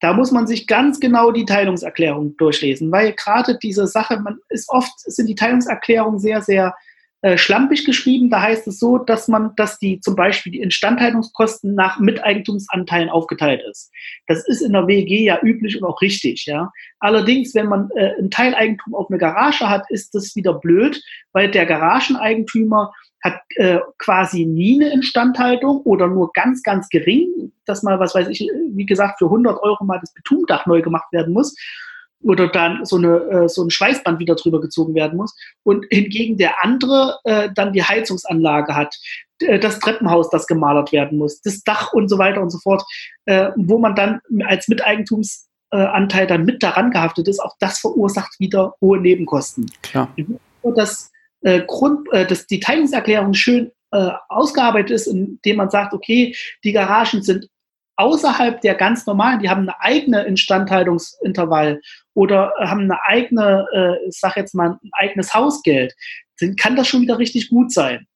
Da 0.01 0.15
muss 0.15 0.31
man 0.31 0.47
sich 0.47 0.67
ganz 0.67 0.99
genau 0.99 1.31
die 1.31 1.45
Teilungserklärung 1.45 2.37
durchlesen, 2.39 2.91
weil 2.91 3.13
gerade 3.13 3.59
diese 3.59 3.87
Sache, 3.87 4.19
man 4.19 4.39
ist 4.49 4.71
oft, 4.71 4.93
sind 5.01 5.27
die 5.27 5.35
Teilungserklärungen 5.35 6.19
sehr, 6.19 6.41
sehr 6.41 6.75
äh, 7.23 7.37
schlampig 7.37 7.85
geschrieben. 7.85 8.31
Da 8.31 8.41
heißt 8.41 8.67
es 8.67 8.79
so, 8.79 8.97
dass 8.97 9.29
man, 9.29 9.53
dass 9.57 9.79
die 9.79 10.01
zum 10.01 10.17
Beispiel 10.17 10.53
die 10.53 10.61
Instandhaltungskosten 10.61 11.75
nach 11.75 11.99
Miteigentumsanteilen 11.99 13.11
aufgeteilt 13.11 13.63
ist. 13.71 13.91
Das 14.27 14.47
ist 14.49 14.63
in 14.63 14.73
der 14.73 14.87
WEG 14.87 15.21
ja 15.21 15.39
üblich 15.43 15.81
und 15.81 15.87
auch 15.87 16.01
richtig, 16.01 16.47
ja. 16.47 16.71
Allerdings, 16.99 17.55
wenn 17.55 17.67
man 17.67 17.91
äh, 17.95 18.13
ein 18.19 18.31
Teileigentum 18.31 18.95
auf 18.95 19.11
eine 19.11 19.19
Garage 19.19 19.69
hat, 19.69 19.85
ist 19.91 20.15
das 20.15 20.35
wieder 20.35 20.55
blöd, 20.55 21.03
weil 21.33 21.51
der 21.51 21.67
Garageneigentümer 21.67 22.93
hat 23.23 23.41
äh, 23.57 23.81
quasi 23.99 24.47
nie 24.47 24.83
eine 24.83 24.93
Instandhaltung 24.95 25.83
oder 25.83 26.07
nur 26.07 26.33
ganz, 26.33 26.63
ganz 26.63 26.89
gering, 26.89 27.53
dass 27.67 27.83
mal, 27.83 28.01
was 28.01 28.15
weiß 28.15 28.29
ich, 28.29 28.49
wie 28.73 28.87
gesagt, 28.87 29.19
für 29.19 29.27
100 29.27 29.63
Euro 29.63 29.85
mal 29.85 30.01
das 30.01 30.15
Betumdach 30.15 30.65
neu 30.65 30.81
gemacht 30.81 31.13
werden 31.13 31.35
muss 31.35 31.55
oder 32.23 32.49
dann 32.49 32.85
so, 32.85 32.97
eine, 32.97 33.17
äh, 33.31 33.49
so 33.49 33.65
ein 33.65 33.71
Schweißband 33.71 34.19
wieder 34.19 34.35
drüber 34.35 34.61
gezogen 34.61 34.95
werden 34.95 35.17
muss. 35.17 35.35
Und 35.63 35.87
hingegen 35.91 36.37
der 36.37 36.63
andere 36.63 37.19
äh, 37.25 37.49
dann 37.55 37.73
die 37.73 37.83
Heizungsanlage 37.83 38.75
hat, 38.75 38.97
äh, 39.41 39.59
das 39.59 39.79
Treppenhaus, 39.79 40.31
das 40.31 40.47
gemalert 40.47 40.93
werden 40.93 41.19
muss, 41.19 41.41
das 41.41 41.63
Dach 41.63 41.93
und 41.93 42.09
so 42.09 42.19
weiter 42.19 42.41
und 42.43 42.51
so 42.51 42.59
fort, 42.59 42.83
äh, 43.27 43.51
wo 43.57 43.79
man 43.79 43.95
dann 43.95 44.21
als 44.45 44.69
Miteigentumsanteil 44.69 46.27
dann 46.27 46.45
mit 46.45 46.63
daran 46.63 46.91
gehaftet 46.91 47.29
ist, 47.29 47.41
auch 47.41 47.57
das 47.59 47.79
verursacht 47.79 48.39
wieder 48.39 48.75
hohe 48.81 49.01
Nebenkosten. 49.01 49.71
Klar. 49.83 50.15
Das 50.77 51.11
äh, 51.43 51.63
Grund, 51.67 52.13
äh, 52.13 52.27
dass 52.27 52.47
die 52.47 52.61
Teilungserklärung 52.61 53.35
schön 53.35 53.71
äh, 53.93 54.11
ausgearbeitet 54.29 54.91
ist, 54.91 55.07
indem 55.07 55.57
man 55.57 55.71
sagt, 55.71 55.95
okay, 55.95 56.37
die 56.65 56.73
Garagen 56.73 57.23
sind 57.23 57.49
außerhalb 58.01 58.61
der 58.63 58.75
ganz 58.75 59.07
normalen, 59.07 59.41
die 59.41 59.51
haben 59.51 59.63
eine 59.63 59.81
eigene 59.81 60.23
Instandhaltungsintervall 60.23 61.81
oder 62.15 62.53
haben 62.59 62.83
eine 62.83 62.99
eigene, 63.05 63.67
äh, 63.75 64.09
ich 64.09 64.19
sag 64.19 64.37
jetzt 64.37 64.55
mal, 64.55 64.79
ein 64.83 64.91
eigenes 64.93 65.35
Hausgeld, 65.35 65.95
dann 66.41 66.57
kann 66.57 66.77
das 66.77 66.89
schon 66.89 67.03
wieder 67.03 67.19
richtig 67.19 67.51
gut 67.51 67.73
sein. 67.73 68.07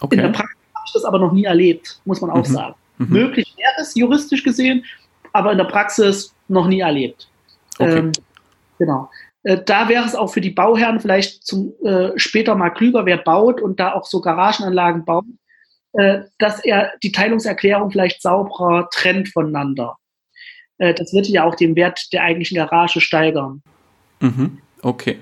Okay. 0.00 0.16
In 0.16 0.22
der 0.22 0.28
Praxis 0.28 0.56
habe 0.74 0.84
ich 0.86 0.92
das 0.92 1.04
aber 1.04 1.18
noch 1.18 1.32
nie 1.32 1.44
erlebt, 1.44 2.00
muss 2.04 2.20
man 2.20 2.30
auch 2.30 2.46
mhm. 2.46 2.52
sagen. 2.52 2.74
Mhm. 2.98 3.08
Möglich 3.08 3.54
wäre 3.56 3.72
es 3.80 3.94
juristisch 3.94 4.44
gesehen, 4.44 4.84
aber 5.32 5.52
in 5.52 5.58
der 5.58 5.64
Praxis 5.64 6.32
noch 6.48 6.68
nie 6.68 6.80
erlebt. 6.80 7.28
Okay. 7.78 7.98
Ähm, 7.98 8.12
genau. 8.78 9.10
Äh, 9.42 9.62
da 9.64 9.88
wäre 9.88 10.04
es 10.04 10.14
auch 10.14 10.32
für 10.32 10.40
die 10.40 10.50
Bauherren 10.50 11.00
vielleicht 11.00 11.44
zum, 11.44 11.72
äh, 11.84 12.10
später 12.16 12.54
mal 12.54 12.70
klüger, 12.70 13.04
wer 13.04 13.16
baut 13.16 13.60
und 13.60 13.80
da 13.80 13.94
auch 13.94 14.04
so 14.04 14.20
Garagenanlagen 14.20 15.04
baut, 15.04 15.24
äh, 15.24 15.41
dass 16.38 16.64
er 16.64 16.92
die 17.02 17.12
Teilungserklärung 17.12 17.90
vielleicht 17.90 18.22
sauberer 18.22 18.88
trennt 18.90 19.28
voneinander. 19.28 19.98
Äh, 20.82 20.94
das 20.94 21.12
würde 21.12 21.28
ja 21.28 21.44
auch 21.44 21.54
den 21.54 21.76
Wert 21.76 22.12
der 22.12 22.24
eigentlichen 22.24 22.56
Garage 22.56 23.00
steigern. 23.00 23.62
Mhm. 24.20 24.58
Okay. 24.82 25.18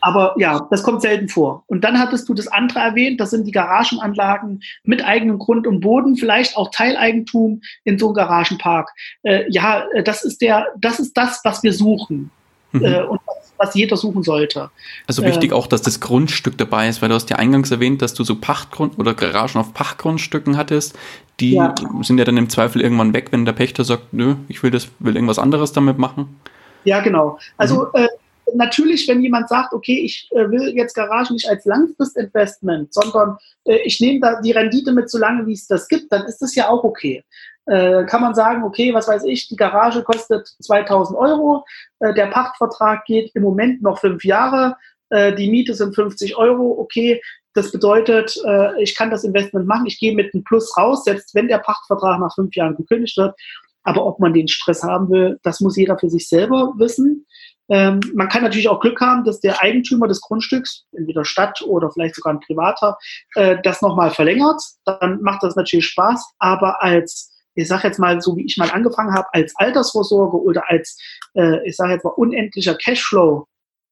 Aber 0.00 0.34
ja, 0.38 0.68
das 0.70 0.84
kommt 0.84 1.02
selten 1.02 1.28
vor. 1.28 1.64
Und 1.66 1.82
dann 1.82 1.98
hattest 1.98 2.28
du 2.28 2.34
das 2.34 2.46
andere 2.46 2.78
erwähnt, 2.78 3.20
das 3.20 3.30
sind 3.30 3.46
die 3.46 3.52
Garagenanlagen 3.52 4.60
mit 4.84 5.04
eigenem 5.04 5.38
Grund 5.38 5.66
und 5.66 5.80
Boden, 5.80 6.16
vielleicht 6.16 6.56
auch 6.56 6.70
Teileigentum 6.70 7.62
in 7.84 7.98
so 7.98 8.06
einem 8.06 8.14
Garagenpark. 8.14 8.90
Äh, 9.22 9.46
ja, 9.48 9.84
äh, 9.94 10.04
das 10.04 10.24
ist 10.24 10.40
der, 10.40 10.68
das 10.78 11.00
ist 11.00 11.14
das, 11.14 11.40
was 11.42 11.64
wir 11.64 11.72
suchen. 11.72 12.30
Mhm. 12.72 12.84
Äh, 12.84 13.02
und 13.02 13.20
was, 13.26 13.37
was, 13.58 13.74
jeder 13.74 13.96
suchen 13.96 14.22
sollte. 14.22 14.70
Also 15.06 15.22
wichtig 15.24 15.50
äh, 15.50 15.54
auch, 15.54 15.66
dass 15.66 15.82
das 15.82 16.00
Grundstück 16.00 16.56
dabei 16.56 16.88
ist, 16.88 17.02
weil 17.02 17.08
du 17.08 17.14
hast 17.14 17.28
ja 17.30 17.36
eingangs 17.36 17.70
erwähnt, 17.70 18.00
dass 18.02 18.14
du 18.14 18.24
so 18.24 18.36
Pachtgrund 18.36 18.98
oder 18.98 19.14
Garagen 19.14 19.58
auf 19.58 19.74
Pachtgrundstücken 19.74 20.56
hattest. 20.56 20.96
Die 21.40 21.54
ja. 21.54 21.74
sind 22.02 22.18
ja 22.18 22.24
dann 22.24 22.36
im 22.36 22.48
Zweifel 22.48 22.80
irgendwann 22.82 23.12
weg, 23.12 23.28
wenn 23.30 23.44
der 23.44 23.52
Pächter 23.52 23.84
sagt, 23.84 24.12
nö, 24.12 24.36
ich 24.48 24.62
will 24.62 24.70
das, 24.70 24.88
will 24.98 25.14
irgendwas 25.14 25.38
anderes 25.38 25.72
damit 25.72 25.98
machen. 25.98 26.40
Ja, 26.84 27.00
genau. 27.00 27.38
Also 27.56 27.86
mhm. 27.94 28.04
äh, 28.04 28.08
natürlich, 28.54 29.06
wenn 29.08 29.22
jemand 29.22 29.48
sagt, 29.48 29.72
okay, 29.72 30.00
ich 30.00 30.28
äh, 30.32 30.50
will 30.50 30.74
jetzt 30.76 30.94
Garagen 30.94 31.34
nicht 31.34 31.48
als 31.48 31.64
Langfristinvestment, 31.64 32.92
sondern 32.92 33.36
äh, 33.64 33.78
ich 33.84 34.00
nehme 34.00 34.20
da 34.20 34.40
die 34.40 34.52
Rendite 34.52 34.92
mit 34.92 35.10
so 35.10 35.18
lange, 35.18 35.46
wie 35.46 35.52
es 35.52 35.66
das 35.66 35.88
gibt, 35.88 36.12
dann 36.12 36.24
ist 36.26 36.38
das 36.38 36.54
ja 36.54 36.68
auch 36.68 36.84
okay. 36.84 37.24
Äh, 37.68 38.04
kann 38.06 38.22
man 38.22 38.34
sagen, 38.34 38.64
okay, 38.64 38.94
was 38.94 39.08
weiß 39.08 39.24
ich, 39.24 39.48
die 39.48 39.56
Garage 39.56 40.02
kostet 40.02 40.48
2000 40.60 41.18
Euro, 41.18 41.64
äh, 42.00 42.14
der 42.14 42.26
Pachtvertrag 42.26 43.04
geht 43.04 43.30
im 43.34 43.42
Moment 43.42 43.82
noch 43.82 43.98
fünf 43.98 44.24
Jahre, 44.24 44.76
äh, 45.10 45.34
die 45.34 45.50
Miete 45.50 45.74
sind 45.74 45.94
50 45.94 46.36
Euro, 46.36 46.78
okay, 46.78 47.20
das 47.54 47.72
bedeutet, 47.72 48.40
äh, 48.46 48.82
ich 48.82 48.94
kann 48.94 49.10
das 49.10 49.24
Investment 49.24 49.66
machen, 49.66 49.86
ich 49.86 49.98
gehe 49.98 50.14
mit 50.14 50.32
einem 50.32 50.44
Plus 50.44 50.76
raus, 50.76 51.04
selbst 51.04 51.34
wenn 51.34 51.48
der 51.48 51.58
Pachtvertrag 51.58 52.20
nach 52.20 52.34
fünf 52.34 52.54
Jahren 52.54 52.76
gekündigt 52.76 53.16
wird. 53.16 53.34
Aber 53.82 54.04
ob 54.04 54.20
man 54.20 54.34
den 54.34 54.48
Stress 54.48 54.82
haben 54.82 55.08
will, 55.08 55.38
das 55.42 55.60
muss 55.60 55.76
jeder 55.76 55.98
für 55.98 56.10
sich 56.10 56.28
selber 56.28 56.74
wissen. 56.76 57.26
Ähm, 57.70 58.00
man 58.14 58.28
kann 58.28 58.42
natürlich 58.42 58.68
auch 58.68 58.80
Glück 58.80 59.00
haben, 59.00 59.24
dass 59.24 59.40
der 59.40 59.60
Eigentümer 59.60 60.08
des 60.08 60.20
Grundstücks, 60.20 60.84
entweder 60.92 61.24
Stadt 61.24 61.62
oder 61.62 61.90
vielleicht 61.90 62.14
sogar 62.14 62.32
ein 62.32 62.40
Privater, 62.40 62.96
äh, 63.34 63.56
das 63.62 63.82
nochmal 63.82 64.10
verlängert. 64.10 64.60
Dann 64.84 65.20
macht 65.22 65.42
das 65.42 65.56
natürlich 65.56 65.86
Spaß. 65.86 66.34
Aber 66.38 66.82
als, 66.82 67.30
ich 67.58 67.66
sage 67.66 67.88
jetzt 67.88 67.98
mal, 67.98 68.20
so 68.20 68.36
wie 68.36 68.46
ich 68.46 68.56
mal 68.56 68.70
angefangen 68.70 69.12
habe, 69.12 69.26
als 69.32 69.52
Altersvorsorge 69.56 70.40
oder 70.40 70.62
als, 70.68 70.96
äh, 71.34 71.66
ich 71.66 71.74
sage 71.74 71.94
jetzt 71.94 72.04
mal, 72.04 72.10
unendlicher 72.10 72.76
Cashflow, 72.76 73.48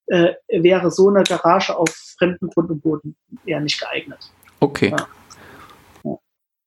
äh, 0.06 0.34
wäre 0.48 0.92
so 0.92 1.08
eine 1.08 1.24
Garage 1.24 1.76
auf 1.76 1.90
fremden 2.16 2.48
Grund 2.50 2.70
und 2.70 2.80
Boden 2.80 3.16
eher 3.44 3.60
nicht 3.60 3.80
geeignet. 3.80 4.30
Okay. 4.60 4.94
Ja. 4.96 6.16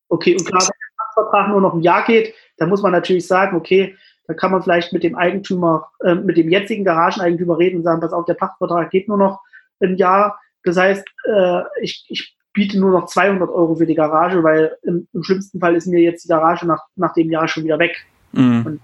Okay, 0.10 0.36
und 0.36 0.46
klar, 0.46 0.62
wenn 0.62 0.68
der 0.68 1.24
Vertrag 1.24 1.50
nur 1.50 1.62
noch 1.62 1.74
ein 1.74 1.82
Jahr 1.82 2.04
geht, 2.04 2.34
dann 2.58 2.68
muss 2.68 2.82
man 2.82 2.92
natürlich 2.92 3.26
sagen, 3.26 3.56
okay, 3.56 3.96
da 4.28 4.34
kann 4.34 4.52
man 4.52 4.62
vielleicht 4.62 4.92
mit 4.92 5.04
dem 5.04 5.16
Eigentümer, 5.16 5.90
äh, 6.04 6.16
mit 6.16 6.36
dem 6.36 6.50
jetzigen 6.50 6.84
Garageneigentümer 6.84 7.58
reden 7.58 7.78
und 7.78 7.84
sagen, 7.84 8.02
pass 8.02 8.12
auf, 8.12 8.26
der 8.26 8.34
Pachtvertrag 8.34 8.90
geht 8.90 9.08
nur 9.08 9.18
noch 9.18 9.40
ein 9.80 9.96
Jahr. 9.96 10.38
Das 10.64 10.76
heißt, 10.76 11.06
äh, 11.34 11.62
ich, 11.82 12.06
ich 12.10 12.36
biete 12.60 12.78
nur 12.78 12.92
noch 12.92 13.06
200 13.06 13.50
Euro 13.50 13.76
für 13.76 13.86
die 13.86 13.96
Garage, 13.96 14.44
weil 14.44 14.76
im, 14.84 15.08
im, 15.14 15.24
schlimmsten 15.24 15.60
Fall 15.60 15.76
ist 15.76 15.88
mir 15.88 16.02
jetzt 16.02 16.26
die 16.26 16.28
Garage 16.28 16.68
nach, 16.68 16.84
nach 16.98 17.14
dem 17.14 17.32
Jahr 17.32 17.48
schon 17.48 17.64
wieder 17.64 17.80
weg. 17.80 18.06
Mhm. 18.34 18.80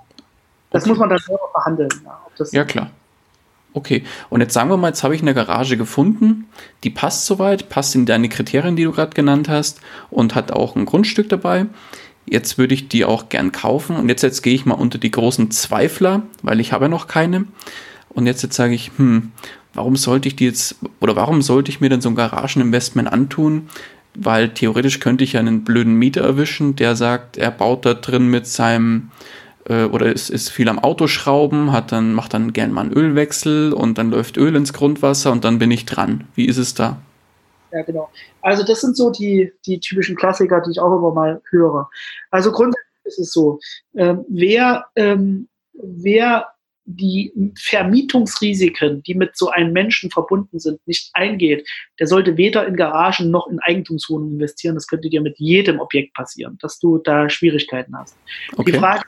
das 0.72 0.84
okay. 0.84 0.90
muss 0.90 0.98
man 0.98 1.10
dann 1.10 1.20
selber 1.20 1.50
verhandeln. 1.52 1.90
Ja, 2.04 2.46
ja, 2.52 2.64
klar. 2.64 2.90
Okay, 3.74 4.06
und 4.30 4.40
jetzt 4.40 4.54
sagen 4.54 4.70
wir 4.70 4.78
mal, 4.78 4.88
jetzt 4.88 5.04
habe 5.04 5.14
ich 5.14 5.22
eine 5.22 5.34
Garage 5.34 5.76
gefunden, 5.76 6.48
die 6.86 6.90
passt 6.90 7.26
soweit, 7.26 7.68
passt 7.68 7.94
in 7.94 8.06
deine 8.06 8.30
Kriterien, 8.30 8.78
die 8.78 8.86
du 8.86 8.94
gerade 8.94 9.14
genannt 9.14 9.50
hast 9.50 9.82
und 10.10 10.34
hat 10.34 10.54
auch 10.54 10.78
ein 10.78 10.86
Grundstück 10.86 11.28
dabei. 11.28 11.66
Jetzt 12.26 12.58
würde 12.58 12.74
ich 12.74 12.88
die 12.88 13.04
auch 13.04 13.28
gern 13.28 13.52
kaufen. 13.52 13.98
Und 13.98 14.08
jetzt, 14.08 14.24
jetzt 14.24 14.42
gehe 14.42 14.56
ich 14.56 14.66
mal 14.66 14.76
unter 14.76 14.98
die 14.98 15.12
großen 15.12 15.52
Zweifler, 15.52 16.24
weil 16.42 16.62
ich 16.62 16.72
habe 16.72 16.86
ja 16.86 16.90
noch 16.90 17.08
keine. 17.08 17.46
Und 18.08 18.26
jetzt, 18.26 18.42
jetzt 18.42 18.56
sage 18.56 18.74
ich, 18.74 18.92
hm, 18.96 19.34
warum 19.76 19.96
sollte 19.96 20.28
ich 20.28 20.36
die 20.36 20.46
jetzt, 20.46 20.78
oder 21.00 21.16
warum 21.16 21.42
sollte 21.42 21.70
ich 21.70 21.82
mir 21.82 21.90
denn 21.90 22.02
so 22.02 22.10
ein 22.10 22.16
Garageninvestment 22.16 23.12
antun? 23.12 23.70
Weil 24.16 24.50
theoretisch 24.50 25.00
könnte 25.00 25.24
ich 25.24 25.34
ja 25.34 25.42
einen 25.42 25.64
blöden 25.64 25.96
Mieter 25.96 26.22
erwischen, 26.22 26.76
der 26.76 26.96
sagt, 26.96 27.38
er 27.38 27.52
baut 27.52 27.86
da 27.86 27.94
drin 27.94 28.30
mit 28.30 28.48
seinem 28.48 29.12
äh, 29.68 29.86
oder 29.86 30.12
ist, 30.12 30.30
ist 30.30 30.50
viel 30.50 30.70
am 30.70 30.80
Autoschrauben, 30.80 31.72
hat 31.72 31.92
dann, 31.92 32.14
macht 32.14 32.34
dann 32.34 32.54
gern 32.54 32.72
mal 32.72 32.82
einen 32.82 32.94
Ölwechsel 32.94 33.74
und 33.74 33.98
dann 33.98 34.12
läuft 34.12 34.38
Öl 34.38 34.56
ins 34.56 34.74
Grundwasser 34.74 35.32
und 35.32 35.44
dann 35.44 35.60
bin 35.60 35.72
ich 35.72 35.86
dran. 35.86 36.28
Wie 36.36 36.46
ist 36.46 36.58
es 36.58 36.74
da? 36.74 36.98
Ja, 37.72 37.82
genau. 37.82 38.10
Also 38.42 38.64
das 38.64 38.82
sind 38.82 38.96
so 38.96 39.10
die, 39.10 39.52
die 39.66 39.80
typischen 39.80 40.16
Klassiker, 40.16 40.62
die 40.62 40.72
ich 40.72 40.80
auch 40.80 40.96
immer 40.96 41.14
mal 41.14 41.42
höre. 41.50 41.90
Also 42.32 42.52
grundsätzlich 42.52 43.04
ist 43.04 43.20
es 43.20 43.34
so, 43.34 43.60
ähm, 43.96 44.24
wer, 44.30 44.86
ähm, 44.96 45.50
wer 45.74 46.48
die 46.86 47.34
Vermietungsrisiken, 47.58 49.04
die 49.04 49.16
mit 49.16 49.36
so 49.36 49.50
einem 49.50 49.74
Menschen 49.74 50.12
verbunden 50.12 50.60
sind, 50.60 50.80
nicht 50.88 51.10
eingeht, 51.14 51.68
der 52.00 52.08
sollte 52.08 52.38
weder 52.38 52.68
in 52.68 52.76
Garagen 52.76 53.32
noch 53.32 53.48
in 53.48 53.60
Eigentumswohnungen 53.60 54.36
investieren. 54.36 54.76
Das 54.76 54.88
könnte 54.88 55.10
dir 55.10 55.22
mit 55.22 55.38
jedem 55.40 55.80
Objekt 55.80 56.14
passieren, 56.14 56.58
dass 56.62 56.80
du 56.80 57.00
da 57.00 57.30
Schwierigkeiten 57.30 57.98
hast. 57.98 58.16
Okay. 58.56 58.72
Die 58.72 58.78
Frage, 58.78 59.04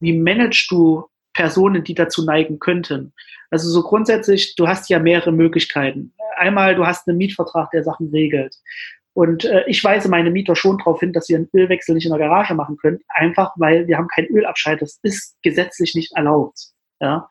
wie 0.00 0.12
managst 0.12 0.70
du 0.70 1.04
Personen, 1.34 1.84
die 1.84 1.94
dazu 1.94 2.24
neigen 2.24 2.58
könnten? 2.58 3.12
Also 3.50 3.68
so 3.68 3.82
grundsätzlich, 3.82 4.54
du 4.56 4.68
hast 4.68 4.88
ja 4.88 4.98
mehrere 4.98 5.32
Möglichkeiten 5.32 6.12
einmal, 6.38 6.74
du 6.74 6.86
hast 6.86 7.08
einen 7.08 7.18
Mietvertrag, 7.18 7.70
der 7.70 7.84
Sachen 7.84 8.08
regelt. 8.10 8.56
Und 9.12 9.44
äh, 9.44 9.64
ich 9.66 9.82
weise 9.82 10.08
meine 10.08 10.30
Mieter 10.30 10.54
schon 10.54 10.78
darauf 10.78 11.00
hin, 11.00 11.12
dass 11.12 11.26
sie 11.26 11.34
einen 11.34 11.48
Ölwechsel 11.52 11.94
nicht 11.94 12.04
in 12.04 12.12
der 12.12 12.20
Garage 12.20 12.54
machen 12.54 12.76
können, 12.76 13.00
einfach 13.08 13.52
weil 13.56 13.88
wir 13.88 13.98
haben 13.98 14.08
kein 14.08 14.26
Ölabscheid. 14.26 14.80
Das 14.80 15.00
ist 15.02 15.36
gesetzlich 15.42 15.94
nicht 15.94 16.12
erlaubt. 16.14 16.68
Ja? 17.00 17.28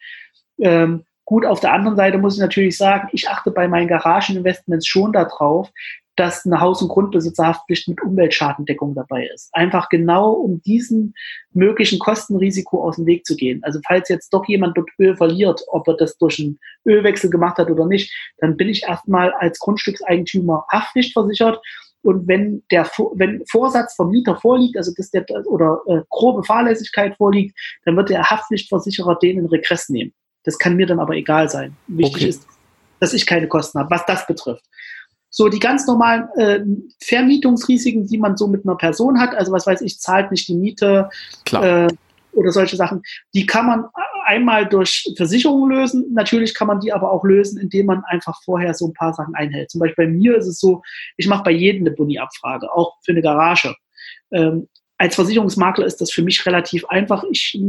Ähm, 0.59 1.05
gut, 1.25 1.45
auf 1.45 1.59
der 1.59 1.73
anderen 1.73 1.97
Seite 1.97 2.17
muss 2.17 2.35
ich 2.35 2.41
natürlich 2.41 2.77
sagen, 2.77 3.09
ich 3.11 3.29
achte 3.29 3.51
bei 3.51 3.67
meinen 3.67 3.87
Garageninvestments 3.87 4.87
schon 4.87 5.13
darauf, 5.13 5.69
dass 6.17 6.45
eine 6.45 6.59
Haus- 6.59 6.81
und 6.81 6.89
Grundbesitzerhaftpflicht 6.89 7.87
mit 7.87 8.01
Umweltschadendeckung 8.01 8.95
dabei 8.95 9.27
ist. 9.27 9.49
Einfach 9.53 9.87
genau, 9.87 10.31
um 10.31 10.61
diesen 10.63 11.13
möglichen 11.53 11.99
Kostenrisiko 11.99 12.83
aus 12.83 12.95
dem 12.95 13.05
Weg 13.05 13.25
zu 13.25 13.35
gehen. 13.35 13.63
Also 13.63 13.79
falls 13.87 14.09
jetzt 14.09 14.33
doch 14.33 14.45
jemand 14.47 14.77
dort 14.77 14.89
Öl 14.99 15.15
verliert, 15.15 15.61
ob 15.67 15.87
er 15.87 15.95
das 15.95 16.17
durch 16.17 16.39
einen 16.39 16.59
Ölwechsel 16.85 17.29
gemacht 17.29 17.59
hat 17.59 17.69
oder 17.69 17.85
nicht, 17.85 18.11
dann 18.39 18.57
bin 18.57 18.67
ich 18.67 18.83
erstmal 18.83 19.31
als 19.33 19.59
Grundstückseigentümer 19.59 20.65
haftpflichtversichert. 20.71 21.61
Und 22.03 22.27
wenn 22.27 22.63
der 22.71 22.89
wenn 23.15 23.43
Vorsatz 23.49 23.95
vom 23.95 24.11
Mieter 24.11 24.37
vorliegt, 24.37 24.77
also 24.77 24.93
dass 24.95 25.11
der 25.11 25.25
oder 25.45 25.81
äh, 25.87 26.01
grobe 26.09 26.43
Fahrlässigkeit 26.43 27.15
vorliegt, 27.17 27.57
dann 27.85 27.97
wird 27.97 28.09
der 28.09 28.29
Haftpflichtversicherer 28.29 29.17
den 29.19 29.39
in 29.39 29.45
Regress 29.45 29.89
nehmen. 29.89 30.13
Das 30.43 30.57
kann 30.57 30.75
mir 30.75 30.85
dann 30.85 30.99
aber 30.99 31.15
egal 31.15 31.49
sein. 31.49 31.75
Wichtig 31.87 32.15
okay. 32.15 32.29
ist, 32.29 32.47
dass 32.99 33.13
ich 33.13 33.25
keine 33.25 33.47
Kosten 33.47 33.79
habe, 33.79 33.91
was 33.91 34.05
das 34.05 34.25
betrifft. 34.25 34.63
So 35.29 35.49
die 35.49 35.59
ganz 35.59 35.85
normalen 35.85 36.29
äh, 36.37 36.61
Vermietungsrisiken, 37.03 38.07
die 38.07 38.17
man 38.17 38.37
so 38.37 38.47
mit 38.47 38.65
einer 38.65 38.77
Person 38.77 39.19
hat, 39.19 39.35
also 39.35 39.51
was 39.51 39.67
weiß 39.67 39.81
ich, 39.81 39.99
zahlt 39.99 40.31
nicht 40.31 40.47
die 40.47 40.55
Miete 40.55 41.09
äh, 41.51 41.87
oder 42.31 42.51
solche 42.51 42.77
Sachen, 42.77 43.01
die 43.33 43.45
kann 43.45 43.65
man 43.65 43.85
einmal 44.27 44.67
durch 44.67 45.11
Versicherungen 45.15 45.71
lösen. 45.71 46.13
Natürlich 46.13 46.53
kann 46.53 46.67
man 46.67 46.79
die 46.79 46.93
aber 46.93 47.11
auch 47.11 47.23
lösen, 47.23 47.59
indem 47.59 47.87
man 47.87 48.03
einfach 48.05 48.39
vorher 48.43 48.73
so 48.73 48.87
ein 48.87 48.93
paar 48.93 49.13
Sachen 49.13 49.33
einhält. 49.35 49.71
Zum 49.71 49.79
Beispiel 49.79 50.05
bei 50.05 50.11
mir 50.11 50.37
ist 50.37 50.47
es 50.47 50.59
so, 50.59 50.81
ich 51.15 51.27
mache 51.27 51.43
bei 51.43 51.51
jedem 51.51 51.87
eine 51.87 51.95
Boni-Abfrage, 51.95 52.71
auch 52.71 52.97
für 53.03 53.13
eine 53.13 53.21
Garage. 53.21 53.75
Ähm, 54.31 54.67
als 54.99 55.15
Versicherungsmakler 55.15 55.85
ist 55.85 56.01
das 56.01 56.11
für 56.11 56.23
mich 56.23 56.45
relativ 56.45 56.85
einfach. 56.85 57.23
Ich 57.31 57.59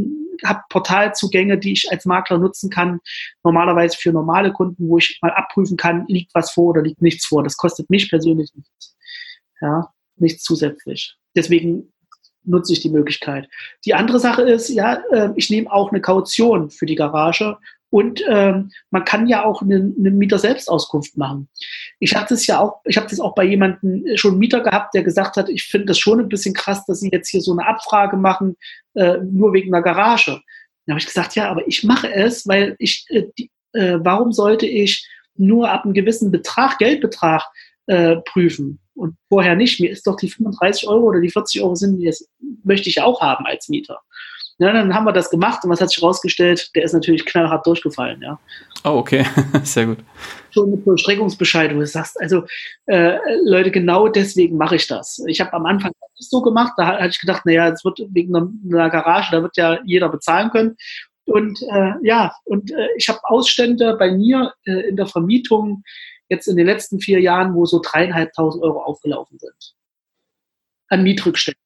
habe 0.45 0.63
Portalzugänge, 0.71 1.59
die 1.59 1.73
ich 1.73 1.91
als 1.91 2.07
Makler 2.07 2.39
nutzen 2.39 2.71
kann, 2.71 3.01
normalerweise 3.45 3.97
für 3.99 4.13
normale 4.13 4.53
Kunden, 4.53 4.89
wo 4.89 4.99
ich 4.99 5.19
mal 5.21 5.33
abprüfen 5.33 5.77
kann, 5.77 6.07
liegt 6.09 6.35
was 6.35 6.53
vor 6.53 6.71
oder 6.71 6.83
liegt 6.83 7.03
nichts 7.03 7.27
vor. 7.27 7.43
Das 7.45 7.57
kostet 7.57 7.91
mich 7.91 8.09
persönlich 8.09 8.51
nichts. 8.55 8.97
Ja, 9.61 9.93
nichts 10.17 10.43
zusätzlich. 10.43 11.17
Deswegen 11.37 11.93
nutze 12.49 12.73
ich 12.73 12.81
die 12.81 12.91
Möglichkeit. 12.91 13.49
Die 13.85 13.95
andere 13.95 14.19
Sache 14.19 14.43
ist, 14.43 14.69
ja, 14.69 15.03
ähm, 15.13 15.35
ich 15.37 15.51
nehme 15.51 15.71
auch 15.73 15.91
eine 15.91 16.01
Kaution 16.01 16.71
für 16.71 16.87
die 16.87 16.95
Garage 16.95 17.57
und 17.91 18.23
ähm, 18.29 18.71
man 18.91 19.05
kann 19.05 19.27
ja 19.29 19.45
auch 19.45 19.63
eine, 19.63 19.77
eine 19.77 20.11
Mieter-Selbstauskunft 20.11 21.17
machen. 21.17 21.49
Ich 21.99 22.15
hatte 22.15 22.35
es 22.35 22.47
ja 22.47 22.61
auch, 22.61 22.81
ich 22.85 22.97
habe 22.97 23.09
das 23.09 23.21
auch 23.21 23.35
bei 23.35 23.45
jemandem 23.45 24.05
schon 24.17 24.33
einen 24.33 24.41
Mieter 24.41 24.61
gehabt, 24.61 24.95
der 24.95 25.03
gesagt 25.03 25.37
hat, 25.37 25.49
ich 25.49 25.65
finde 25.65 25.87
das 25.87 25.99
schon 25.99 26.21
ein 26.21 26.29
bisschen 26.29 26.55
krass, 26.55 26.85
dass 26.87 27.01
sie 27.01 27.11
jetzt 27.11 27.31
hier 27.31 27.41
so 27.41 27.53
eine 27.53 27.67
Abfrage 27.67 28.17
machen, 28.17 28.57
äh, 28.95 29.19
nur 29.19 29.53
wegen 29.53 29.73
der 29.73 29.83
Garage. 29.83 30.41
Da 30.87 30.93
habe 30.93 31.01
ich 31.01 31.07
gesagt, 31.07 31.35
ja, 31.35 31.51
aber 31.51 31.67
ich 31.67 31.85
mache 31.85 32.13
es, 32.13 32.47
weil 32.47 32.77
ich, 32.79 33.07
äh, 33.09 33.25
die, 33.39 33.51
äh, 33.73 33.99
warum 34.01 34.33
sollte 34.33 34.67
ich 34.67 35.09
nur 35.35 35.71
ab 35.71 35.85
einem 35.85 35.95
gewissen 35.95 36.31
Betrag, 36.31 36.79
Geldbetrag 36.79 37.43
äh, 37.89 38.17
prüfen 38.25 38.79
und 38.95 39.17
vorher 39.29 39.57
nicht? 39.57 39.81
Mir 39.81 39.91
ist 39.91 40.07
doch 40.07 40.17
die 40.17 40.31
35 40.31 40.89
Euro 40.89 41.09
oder 41.09 41.21
die 41.21 41.31
40 41.31 41.63
Euro 41.63 41.75
sind, 41.75 42.05
das 42.07 42.27
möchte 42.65 42.89
ich 42.89 43.03
auch 43.03 43.21
haben 43.21 43.45
als 43.47 43.69
Mieter. 43.69 44.01
Ja, 44.61 44.73
dann 44.73 44.93
haben 44.93 45.05
wir 45.05 45.13
das 45.13 45.31
gemacht 45.31 45.63
und 45.63 45.71
was 45.71 45.81
hat 45.81 45.91
sich 45.91 46.03
herausgestellt? 46.03 46.71
Der 46.75 46.83
ist 46.83 46.93
natürlich 46.93 47.25
knallhart 47.25 47.65
durchgefallen, 47.65 48.21
ja. 48.21 48.41
Oh, 48.83 48.99
okay, 48.99 49.25
sehr 49.63 49.87
gut. 49.87 49.99
Schon 50.51 50.73
mit 50.73 50.83
Vollstreckungsbescheid, 50.83 51.73
wo 51.75 51.79
du 51.79 51.87
sagst, 51.87 52.21
also 52.21 52.43
äh, 52.87 53.19
Leute, 53.45 53.71
genau 53.71 54.09
deswegen 54.09 54.57
mache 54.57 54.75
ich 54.75 54.89
das. 54.89 55.23
Ich 55.29 55.41
habe 55.41 55.53
am 55.53 55.65
Anfang 55.65 55.93
das 56.01 56.29
so 56.29 56.43
gemacht, 56.43 56.73
da 56.77 56.87
hatte 56.99 57.11
ich 57.11 57.21
gedacht, 57.21 57.47
naja, 57.47 57.69
es 57.69 57.85
wird 57.85 58.01
wegen 58.11 58.35
einer, 58.35 58.51
einer 58.69 58.91
Garage, 58.91 59.29
da 59.31 59.43
wird 59.43 59.57
ja 59.57 59.79
jeder 59.85 60.09
bezahlen 60.09 60.51
können. 60.51 60.77
und 61.27 61.63
äh, 61.71 61.93
ja, 62.03 62.33
und 62.45 62.73
äh, 62.73 62.89
ich 62.97 63.09
habe 63.09 63.21
Ausstände 63.23 63.97
bei 63.97 64.11
mir 64.11 64.55
äh, 64.65 64.89
in 64.89 64.97
der 64.97 65.07
Vermietung 65.07 65.85
jetzt 66.29 66.47
in 66.47 66.57
den 66.57 66.67
letzten 66.67 67.01
vier 67.01 67.21
Jahren, 67.21 67.55
wo 67.55 67.67
so 67.67 67.81
dreieinhalbtausend 67.83 68.63
Euro 68.63 68.83
aufgelaufen 68.83 69.39
sind. 69.39 69.75
An 70.89 71.03
Mietrückständen. 71.03 71.61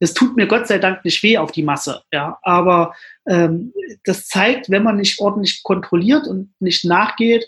Das 0.00 0.12
tut 0.12 0.36
mir 0.36 0.46
Gott 0.46 0.66
sei 0.66 0.78
Dank 0.78 1.04
nicht 1.04 1.22
weh 1.22 1.38
auf 1.38 1.52
die 1.52 1.62
Masse, 1.62 2.02
ja. 2.12 2.38
Aber 2.42 2.94
ähm, 3.26 3.72
das 4.04 4.26
zeigt, 4.26 4.70
wenn 4.70 4.82
man 4.82 4.96
nicht 4.96 5.20
ordentlich 5.20 5.62
kontrolliert 5.62 6.26
und 6.26 6.52
nicht 6.60 6.84
nachgeht, 6.84 7.46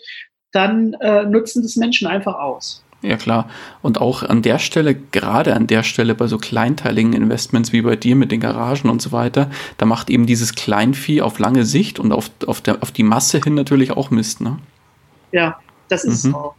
dann 0.51 0.93
äh, 0.93 1.23
nutzen 1.23 1.61
das 1.61 1.75
Menschen 1.75 2.07
einfach 2.07 2.35
aus. 2.35 2.83
Ja 3.03 3.15
klar. 3.15 3.49
Und 3.81 4.01
auch 4.01 4.23
an 4.23 4.41
der 4.41 4.57
Stelle, 4.57 4.95
gerade 4.95 5.55
an 5.55 5.67
der 5.67 5.83
Stelle 5.83 6.15
bei 6.15 6.27
so 6.27 6.37
kleinteiligen 6.37 7.13
Investments 7.13 7.71
wie 7.71 7.81
bei 7.81 7.95
dir 7.95 8.15
mit 8.15 8.31
den 8.31 8.39
Garagen 8.39 8.89
und 8.89 9.01
so 9.01 9.11
weiter, 9.11 9.51
da 9.77 9.85
macht 9.85 10.09
eben 10.09 10.25
dieses 10.25 10.55
Kleinvieh 10.55 11.21
auf 11.21 11.37
lange 11.37 11.63
Sicht 11.63 11.99
und 11.99 12.11
auf, 12.11 12.31
auf, 12.47 12.61
der, 12.61 12.81
auf 12.81 12.91
die 12.91 13.03
Masse 13.03 13.39
hin 13.39 13.53
natürlich 13.53 13.91
auch 13.91 14.09
Mist, 14.09 14.41
ne? 14.41 14.57
Ja, 15.31 15.59
das 15.89 16.03
ist 16.03 16.25
mhm. 16.25 16.35
auch. 16.35 16.55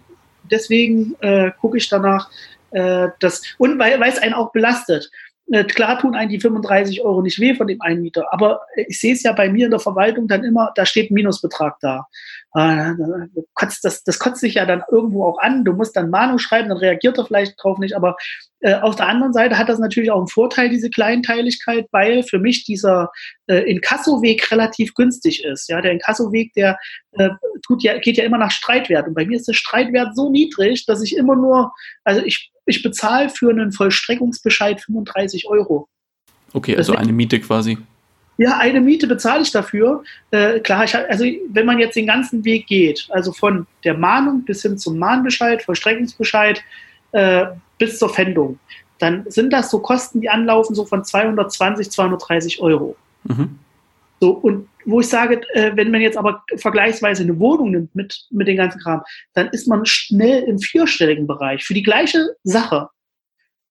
Deswegen 0.51 1.14
äh, 1.20 1.51
gucke 1.61 1.76
ich 1.76 1.89
danach, 1.89 2.31
äh, 2.70 3.09
das, 3.20 3.43
und 3.59 3.79
weil, 3.79 3.99
weil 4.01 4.11
es 4.11 4.18
einen 4.18 4.35
auch 4.35 4.53
belastet. 4.53 5.11
Äh, 5.51 5.64
klar 5.64 5.99
tun 5.99 6.14
einen 6.14 6.31
die 6.31 6.41
35 6.41 7.03
Euro 7.03 7.22
nicht 7.22 7.41
weh 7.41 7.55
von 7.55 7.66
dem 7.66 7.81
Einmieter, 7.81 8.33
aber 8.33 8.61
ich 8.76 9.01
sehe 9.01 9.14
es 9.14 9.22
ja 9.22 9.33
bei 9.33 9.49
mir 9.49 9.66
in 9.66 9.70
der 9.70 9.81
Verwaltung 9.81 10.29
dann 10.29 10.45
immer, 10.45 10.72
da 10.74 10.85
steht 10.85 11.11
ein 11.11 11.14
Minusbetrag 11.14 11.79
da. 11.81 12.07
Äh, 12.55 12.92
das, 13.82 14.03
das 14.03 14.18
kotzt 14.18 14.40
sich 14.40 14.55
ja 14.55 14.64
dann 14.64 14.82
irgendwo 14.90 15.24
auch 15.24 15.38
an. 15.38 15.64
Du 15.64 15.72
musst 15.72 15.96
dann 15.96 16.11
Mahnung 16.11 16.38
schreiben, 16.38 16.68
dann 16.68 16.78
reagiert 16.78 17.18
er 17.18 17.26
vielleicht 17.26 17.62
drauf 17.62 17.78
nicht. 17.78 17.94
Aber 17.94 18.16
äh, 18.61 18.74
auf 18.74 18.96
der 18.96 19.09
anderen 19.09 19.32
Seite 19.32 19.59
hat 19.59 19.68
das 19.68 19.78
natürlich 19.78 20.11
auch 20.11 20.18
einen 20.18 20.28
Vorteil, 20.28 20.70
diese 20.70 20.88
Kleinteiligkeit, 20.90 21.86
weil 21.92 22.22
für 22.22 22.38
mich 22.38 22.64
dieser 22.64 23.11
äh, 23.46 23.70
Inkasso-Weg 23.70 24.51
relativ 24.51 24.94
günstig 24.94 25.44
ist. 25.44 25.68
Ja, 25.68 25.80
der 25.80 25.92
Inkasso-Weg, 25.92 26.55
der 26.55 26.78
äh, 27.12 27.30
tut 27.66 27.82
ja, 27.82 27.99
geht 27.99 28.16
ja 28.16 28.24
immer 28.24 28.38
nach 28.38 28.51
Streitwert. 28.51 29.07
Und 29.07 29.14
bei 29.14 29.26
mir 29.26 29.36
ist 29.36 29.49
der 29.49 29.55
Streitwert 29.55 30.16
so 30.16 30.30
niedrig, 30.30 30.86
dass 30.86 31.03
ich 31.03 31.16
immer 31.16 31.36
nur, 31.36 31.72
also 32.05 32.22
ich, 32.24 32.51
ich 32.64 32.82
bezahle 32.82 33.28
für 33.28 33.51
einen 33.51 33.72
Vollstreckungsbescheid 33.72 34.80
35 34.80 35.49
Euro. 35.49 35.88
Okay, 36.55 36.76
also 36.76 36.94
eine 36.94 37.12
Miete 37.12 37.40
quasi. 37.40 37.76
Ja, 38.39 38.57
eine 38.59 38.80
Miete 38.80 39.09
bezahle 39.09 39.43
ich 39.43 39.51
dafür. 39.51 40.05
Äh, 40.30 40.61
klar, 40.61 40.84
ich, 40.84 40.95
also 40.95 41.24
wenn 41.51 41.66
man 41.66 41.80
jetzt 41.80 41.97
den 41.97 42.07
ganzen 42.07 42.45
Weg 42.45 42.68
geht, 42.68 43.09
also 43.11 43.32
von 43.32 43.66
der 43.82 43.95
Mahnung 43.95 44.45
bis 44.45 44.62
hin 44.62 44.78
zum 44.78 44.97
Mahnbescheid, 44.97 45.62
Vollstreckungsbescheid 45.62 46.62
äh, 47.12 47.47
bis 47.78 47.99
zur 47.99 48.14
Fendung, 48.14 48.61
dann 49.01 49.28
sind 49.28 49.53
das 49.53 49.70
so 49.70 49.80
Kosten, 49.80 50.20
die 50.20 50.30
anlaufen, 50.30 50.76
so 50.76 50.84
von 50.84 51.05
220, 51.05 51.91
230 51.91 52.61
Euro. 52.61 52.97
Mhm. 53.24 53.59
So, 54.20 54.30
und 54.30 54.68
wo 54.84 55.01
ich 55.01 55.09
sage, 55.09 55.41
äh, 55.55 55.72
wenn 55.74 55.91
man 55.91 56.01
jetzt 56.01 56.16
aber 56.16 56.45
vergleichsweise 56.57 57.24
eine 57.24 57.39
Wohnung 57.41 57.72
nimmt 57.72 57.95
mit, 57.95 58.26
mit 58.30 58.47
dem 58.47 58.57
ganzen 58.57 58.80
Kram, 58.80 59.03
dann 59.34 59.49
ist 59.49 59.66
man 59.66 59.84
schnell 59.84 60.45
im 60.45 60.59
vierstelligen 60.59 61.26
Bereich 61.26 61.64
für 61.64 61.74
die 61.74 61.82
gleiche 61.82 62.36
Sache. 62.45 62.89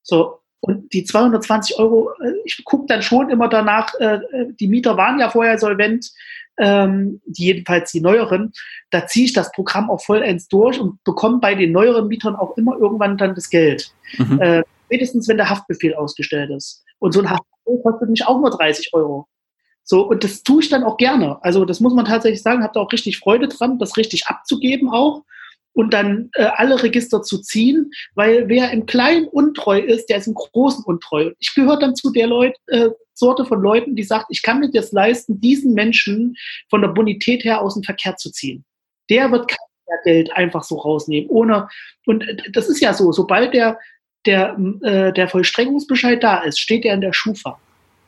So, 0.03 0.39
und 0.60 0.91
die 0.93 1.03
220 1.03 1.78
Euro, 1.80 2.12
äh, 2.22 2.34
ich 2.45 2.64
gucke 2.66 2.86
dann 2.88 3.01
schon 3.01 3.30
immer 3.30 3.47
danach, 3.47 3.93
äh, 3.99 4.20
die 4.60 4.68
Mieter 4.68 4.97
waren 4.97 5.20
ja 5.20 5.30
vorher 5.30 5.58
solvent, 5.58 6.12
ähm, 6.58 7.22
die 7.26 7.45
jedenfalls 7.45 7.91
die 7.91 8.01
neueren, 8.01 8.51
da 8.89 9.05
ziehe 9.05 9.26
ich 9.26 9.34
das 9.34 9.51
Programm 9.51 9.89
auch 9.89 10.03
vollends 10.03 10.47
durch 10.47 10.80
und 10.80 11.03
bekomme 11.03 11.39
bei 11.39 11.53
den 11.53 11.72
neueren 11.72 12.08
Mietern 12.08 12.36
auch 12.36 12.58
immer 12.58 12.78
irgendwann 12.78 13.18
dann 13.18 13.36
das 13.36 13.49
Geld. 13.49 13.91
Mhm. 14.18 14.41
Äh, 14.41 14.64
spätestens, 14.86 15.28
wenn 15.28 15.38
der 15.38 15.49
Haftbefehl 15.49 15.93
ausgestellt 15.93 16.49
ist. 16.49 16.84
Und 16.99 17.12
so 17.12 17.22
ein 17.22 17.30
Haftbefehl 17.30 17.82
kostet 17.84 18.10
mich 18.10 18.26
auch 18.26 18.39
nur 18.39 18.49
30 18.49 18.93
Euro. 18.93 19.28
So, 19.84 20.01
und 20.08 20.24
das 20.24 20.43
tue 20.43 20.62
ich 20.62 20.70
dann 20.70 20.84
auch 20.84 20.97
gerne. 20.97 21.38
Also, 21.43 21.64
das 21.64 21.80
muss 21.80 21.93
man 21.93 22.05
tatsächlich 22.05 22.41
sagen, 22.41 22.64
habe 22.64 22.74
da 22.74 22.82
auch 22.82 22.91
richtig 22.91 23.20
Freude 23.20 23.47
dran, 23.47 23.80
das 23.80 23.95
richtig 23.95 24.28
abzugeben 24.28 24.89
auch 24.89 25.24
und 25.78 25.93
dann 25.93 26.32
äh, 26.34 26.43
alle 26.43 26.82
Register 26.82 27.21
zu 27.21 27.38
ziehen, 27.38 27.91
weil 28.15 28.49
wer 28.49 28.71
im 28.71 28.88
Kleinen 28.88 29.28
untreu 29.28 29.78
ist, 29.78 30.07
der 30.07 30.17
ist 30.17 30.25
im 30.25 30.34
Großen 30.34 30.84
untreu. 30.84 31.32
Ich 31.38 31.53
gehöre 31.53 31.78
dann 31.78 31.95
zu 31.95 32.11
der 32.11 32.25
Leut, 32.25 32.55
äh, 32.65 32.89
Sorte 33.13 33.45
von 33.45 33.61
Leuten, 33.61 33.95
die 33.95 34.01
sagt, 34.01 34.25
ich 34.30 34.41
kann 34.41 34.59
mir 34.59 34.71
das 34.71 34.91
leisten, 34.91 35.39
diesen 35.39 35.75
Menschen 35.75 36.36
von 36.71 36.82
der 36.82 36.89
Bonität 36.89 37.43
her 37.43 37.61
aus 37.61 37.75
dem 37.75 37.84
Verkehr 37.84 38.15
zu 38.15 38.32
ziehen. 38.32 38.65
Der 39.11 39.32
wird 39.32 39.49
kein 39.49 39.57
Geld 40.03 40.34
einfach 40.34 40.63
so 40.63 40.78
rausnehmen, 40.78 41.30
ohne, 41.30 41.67
und 42.07 42.28
äh, 42.28 42.38
das 42.51 42.69
ist 42.69 42.82
ja 42.82 42.91
so, 42.91 43.11
sobald 43.11 43.53
der, 43.53 43.78
der, 44.25 44.57
äh, 44.82 45.13
der 45.13 45.28
Vollstreckungsbescheid 45.28 46.23
da 46.23 46.39
ist, 46.39 46.59
steht 46.59 46.86
er 46.86 46.95
in 46.95 47.01
der 47.01 47.13
Schufa. 47.13 47.59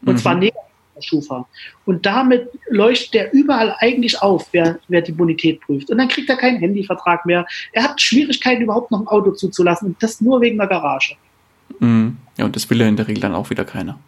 Und 0.02 0.14
mhm. 0.14 0.18
zwar 0.18 0.34
negativ 0.34 0.69
Schufa. 1.02 1.48
Und 1.86 2.06
damit 2.06 2.50
leuchtet 2.70 3.16
er 3.16 3.34
überall 3.34 3.76
eigentlich 3.80 4.22
auf, 4.22 4.48
wer, 4.52 4.80
wer 4.88 5.02
die 5.02 5.12
Bonität 5.12 5.62
prüft. 5.62 5.90
Und 5.90 5.98
dann 5.98 6.08
kriegt 6.08 6.30
er 6.30 6.38
keinen 6.38 6.60
Handyvertrag 6.60 7.26
mehr. 7.26 7.46
Er 7.74 7.84
hat 7.84 8.02
Schwierigkeiten, 8.02 8.64
überhaupt 8.64 8.92
noch 8.92 9.02
ein 9.02 9.08
Auto 9.08 9.32
zuzulassen. 9.32 9.90
Und 9.90 10.04
das 10.04 10.22
nur 10.22 10.42
wegen 10.42 10.58
der 10.58 10.68
Garage. 10.68 11.16
Mhm. 11.80 12.18
Ja, 12.38 12.46
und 12.46 12.56
das 12.56 12.70
will 12.70 12.80
ja 12.80 12.88
in 12.88 12.96
der 12.96 13.08
Regel 13.08 13.22
dann 13.22 13.36
auch 13.36 13.50
wieder 13.50 13.66
keiner. 13.66 14.00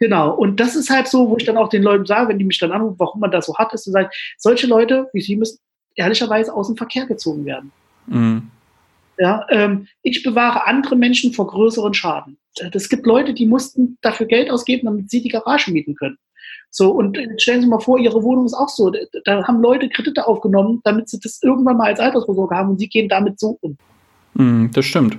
Genau, 0.00 0.32
und 0.32 0.60
das 0.60 0.76
ist 0.76 0.90
halt 0.90 1.08
so, 1.08 1.28
wo 1.28 1.36
ich 1.36 1.44
dann 1.44 1.56
auch 1.56 1.68
den 1.68 1.82
Leuten 1.82 2.06
sage, 2.06 2.28
wenn 2.28 2.38
die 2.38 2.44
mich 2.44 2.58
dann 2.58 2.70
anrufen, 2.70 2.96
warum 2.98 3.20
man 3.20 3.32
das 3.32 3.46
so 3.46 3.56
hat, 3.56 3.72
ist 3.72 3.82
zu 3.82 3.90
sagen, 3.90 4.08
solche 4.36 4.68
Leute 4.68 5.08
wie 5.12 5.20
sie 5.20 5.34
müssen 5.34 5.58
ehrlicherweise 5.98 6.54
aus 6.54 6.68
dem 6.68 6.76
Verkehr 6.76 7.06
gezogen 7.06 7.44
werden. 7.44 7.72
Mhm. 8.06 8.50
Ja, 9.18 9.44
ähm, 9.50 9.88
ich 10.02 10.22
bewahre 10.22 10.66
andere 10.66 10.94
Menschen 10.94 11.32
vor 11.32 11.48
größeren 11.48 11.92
Schaden. 11.92 12.38
Es 12.72 12.88
gibt 12.88 13.04
Leute, 13.04 13.34
die 13.34 13.46
mussten 13.46 13.98
dafür 14.00 14.26
Geld 14.26 14.50
ausgeben, 14.50 14.86
damit 14.86 15.10
sie 15.10 15.20
die 15.20 15.28
Garage 15.28 15.72
mieten 15.72 15.96
können. 15.96 16.18
So, 16.70 16.90
und 16.92 17.18
stellen 17.38 17.62
Sie 17.62 17.66
mal 17.66 17.80
vor, 17.80 17.98
Ihre 17.98 18.22
Wohnung 18.22 18.46
ist 18.46 18.54
auch 18.54 18.68
so. 18.68 18.92
Da 19.24 19.46
haben 19.46 19.60
Leute 19.60 19.88
Kredite 19.88 20.26
aufgenommen, 20.26 20.80
damit 20.84 21.08
sie 21.08 21.18
das 21.18 21.42
irgendwann 21.42 21.76
mal 21.76 21.88
als 21.88 22.00
Altersvorsorge 22.00 22.54
haben 22.54 22.70
und 22.70 22.78
sie 22.78 22.88
gehen 22.88 23.08
damit 23.08 23.40
so 23.40 23.58
um. 23.60 23.76
Mm, 24.34 24.70
das 24.72 24.84
stimmt. 24.84 25.18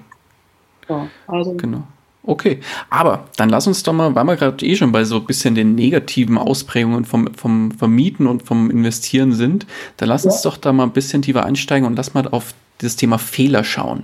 Ja, 0.87 1.07
also. 1.27 1.53
Genau. 1.53 1.83
Okay, 2.23 2.59
aber 2.89 3.27
dann 3.37 3.49
lass 3.49 3.65
uns 3.65 3.81
doch 3.81 3.93
mal, 3.93 4.13
weil 4.13 4.25
wir 4.25 4.35
gerade 4.35 4.63
eh 4.63 4.75
schon 4.75 4.91
bei 4.91 5.03
so 5.03 5.15
ein 5.15 5.25
bisschen 5.25 5.55
den 5.55 5.73
negativen 5.73 6.37
Ausprägungen 6.37 7.05
vom, 7.05 7.33
vom 7.33 7.71
Vermieten 7.71 8.27
und 8.27 8.43
vom 8.43 8.69
Investieren 8.69 9.33
sind, 9.33 9.65
dann 9.97 10.09
lass 10.09 10.25
ja. 10.25 10.31
uns 10.31 10.41
doch 10.41 10.57
da 10.57 10.71
mal 10.71 10.83
ein 10.83 10.91
bisschen 10.91 11.21
tiefer 11.21 11.45
einsteigen 11.45 11.87
und 11.87 11.95
lass 11.95 12.13
mal 12.13 12.27
auf 12.27 12.53
das 12.79 12.97
Thema 12.97 13.17
Fehler 13.17 13.63
schauen. 13.63 14.03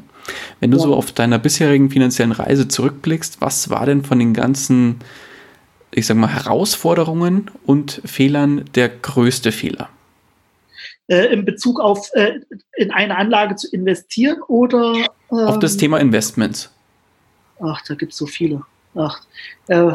Wenn 0.59 0.71
du 0.71 0.77
ja. 0.77 0.83
so 0.83 0.95
auf 0.95 1.11
deiner 1.11 1.37
bisherigen 1.37 1.91
finanziellen 1.91 2.31
Reise 2.31 2.67
zurückblickst, 2.67 3.41
was 3.41 3.69
war 3.69 3.85
denn 3.85 4.03
von 4.03 4.17
den 4.17 4.33
ganzen 4.33 5.01
ich 5.95 6.07
sag 6.07 6.17
mal, 6.17 6.27
Herausforderungen 6.27 7.49
und 7.65 8.01
Fehlern 8.05 8.65
der 8.75 8.89
größte 8.89 9.51
Fehler? 9.51 9.89
Äh, 11.07 11.27
in 11.33 11.45
Bezug 11.45 11.79
auf 11.79 12.09
äh, 12.13 12.39
in 12.75 12.91
eine 12.91 13.15
Anlage 13.17 13.55
zu 13.55 13.71
investieren 13.71 14.41
oder 14.47 14.95
ähm, 15.31 15.37
auf 15.37 15.59
das 15.59 15.77
Thema 15.77 15.99
Investments? 15.99 16.69
Ach, 17.61 17.81
da 17.87 17.95
gibt 17.95 18.11
es 18.11 18.17
so 18.17 18.25
viele. 18.25 18.63
Ach, 18.95 19.21
äh, 19.67 19.93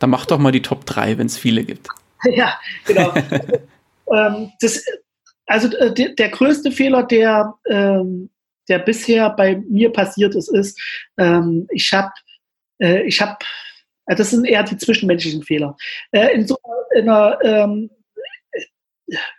Dann 0.00 0.10
mach 0.10 0.26
doch 0.26 0.38
mal 0.38 0.50
die 0.50 0.62
Top 0.62 0.84
3, 0.86 1.18
wenn 1.18 1.26
es 1.26 1.38
viele 1.38 1.64
gibt. 1.64 1.88
ja, 2.24 2.58
genau. 2.84 3.14
ähm, 4.12 4.52
das, 4.60 4.84
also 5.46 5.68
äh, 5.76 5.94
der, 5.94 6.10
der, 6.10 6.30
größte 6.30 6.72
Fehler, 6.72 7.04
der, 7.04 7.54
ähm, 7.68 8.30
der 8.68 8.80
bisher 8.80 9.30
bei 9.30 9.62
mir 9.68 9.92
passiert 9.92 10.34
ist, 10.34 10.48
ist, 10.48 10.80
ähm, 11.16 11.68
ich 11.70 11.92
habe 11.92 12.10
äh, 12.80 13.02
ich 13.02 13.20
hab 14.08 14.16
das 14.16 14.30
sind 14.30 14.46
eher 14.46 14.62
die 14.62 14.76
zwischenmenschlichen 14.76 15.42
Fehler. 15.42 15.76
Äh, 16.12 16.34
in 16.34 16.46
so 16.46 16.56
einer, 16.96 17.38
ähm, 17.42 17.90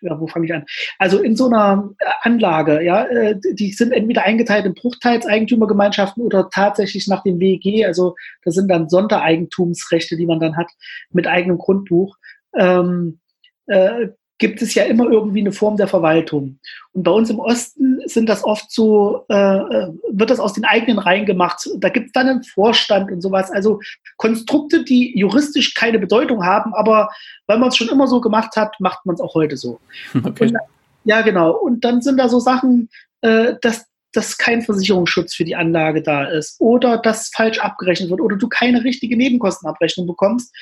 ja, 0.02 0.20
wo 0.20 0.28
fange 0.28 0.46
ich 0.46 0.54
an? 0.54 0.66
Also 0.98 1.22
in 1.22 1.36
so 1.36 1.48
einer 1.48 1.92
Anlage, 2.22 2.82
ja, 2.84 3.06
äh, 3.06 3.40
die 3.54 3.72
sind 3.72 3.92
entweder 3.92 4.24
eingeteilt 4.24 4.66
in 4.66 4.74
Bruchteilseigentümergemeinschaften 4.74 6.24
oder 6.24 6.50
tatsächlich 6.50 7.08
nach 7.08 7.24
dem 7.24 7.40
WEG, 7.40 7.86
also 7.86 8.16
das 8.44 8.56
sind 8.56 8.70
dann 8.70 8.90
Sondereigentumsrechte, 8.90 10.18
die 10.18 10.26
man 10.26 10.40
dann 10.40 10.58
hat 10.58 10.70
mit 11.12 11.28
eigenem 11.28 11.58
Grundbuch. 11.58 12.16
Ähm, 12.56 13.20
äh, 13.68 14.10
gibt 14.40 14.62
es 14.62 14.74
ja 14.74 14.86
immer 14.86 15.10
irgendwie 15.10 15.42
eine 15.42 15.52
Form 15.52 15.78
der 15.78 15.88
Verwaltung. 15.88 16.58
Und 16.94 17.04
bei 17.04 17.12
uns 17.12 17.30
im 17.30 17.40
Osten 17.40 18.00
sind 18.06 18.28
das 18.28 18.44
oft 18.44 18.72
so, 18.72 19.26
äh, 19.30 19.36
äh 19.36 19.94
wird 20.10 20.30
das 20.30 20.40
aus 20.40 20.54
den 20.54 20.66
eigenen 20.66 20.98
Reihen 20.98 21.26
gemacht. 21.26 21.70
Da 21.78 21.90
gibt 21.90 22.08
es 22.08 22.12
dann 22.14 22.28
einen 22.28 22.44
Vorstand 22.44 23.12
und 23.12 23.22
sowas. 23.22 23.52
Also 23.52 23.80
Konstrukte, 24.18 24.84
die 24.84 25.18
juristisch 25.18 25.74
keine 25.74 26.00
Bedeutung 26.00 26.46
haben, 26.46 26.74
aber 26.74 27.10
weil 27.46 27.60
man 27.60 27.70
es 27.70 27.78
schon 27.78 27.90
immer 27.90 28.08
so 28.08 28.22
gemacht 28.22 28.56
hat, 28.56 28.80
macht 28.80 29.06
man 29.06 29.14
es 29.16 29.22
auch 29.22 29.36
heute 29.36 29.58
so. 29.58 29.80
Okay. 30.24 30.48
Und, 30.48 30.58
ja, 31.04 31.22
genau. 31.22 31.52
Und 31.52 31.84
dann 31.84 32.02
sind 32.02 32.18
da 32.18 32.30
so 32.30 32.40
Sachen, 32.40 32.90
äh, 33.22 33.56
dass 33.62 33.89
dass 34.14 34.38
kein 34.38 34.62
Versicherungsschutz 34.62 35.36
für 35.36 35.44
die 35.44 35.56
Anlage 35.56 36.02
da 36.02 36.26
ist 36.26 36.60
oder 36.60 36.98
dass 36.98 37.30
falsch 37.36 37.60
abgerechnet 37.60 38.10
wird 38.10 38.22
oder 38.22 38.38
du 38.38 38.48
keine 38.48 38.84
richtige 38.84 39.16
Nebenkostenabrechnung 39.16 40.08
bekommst, 40.08 40.54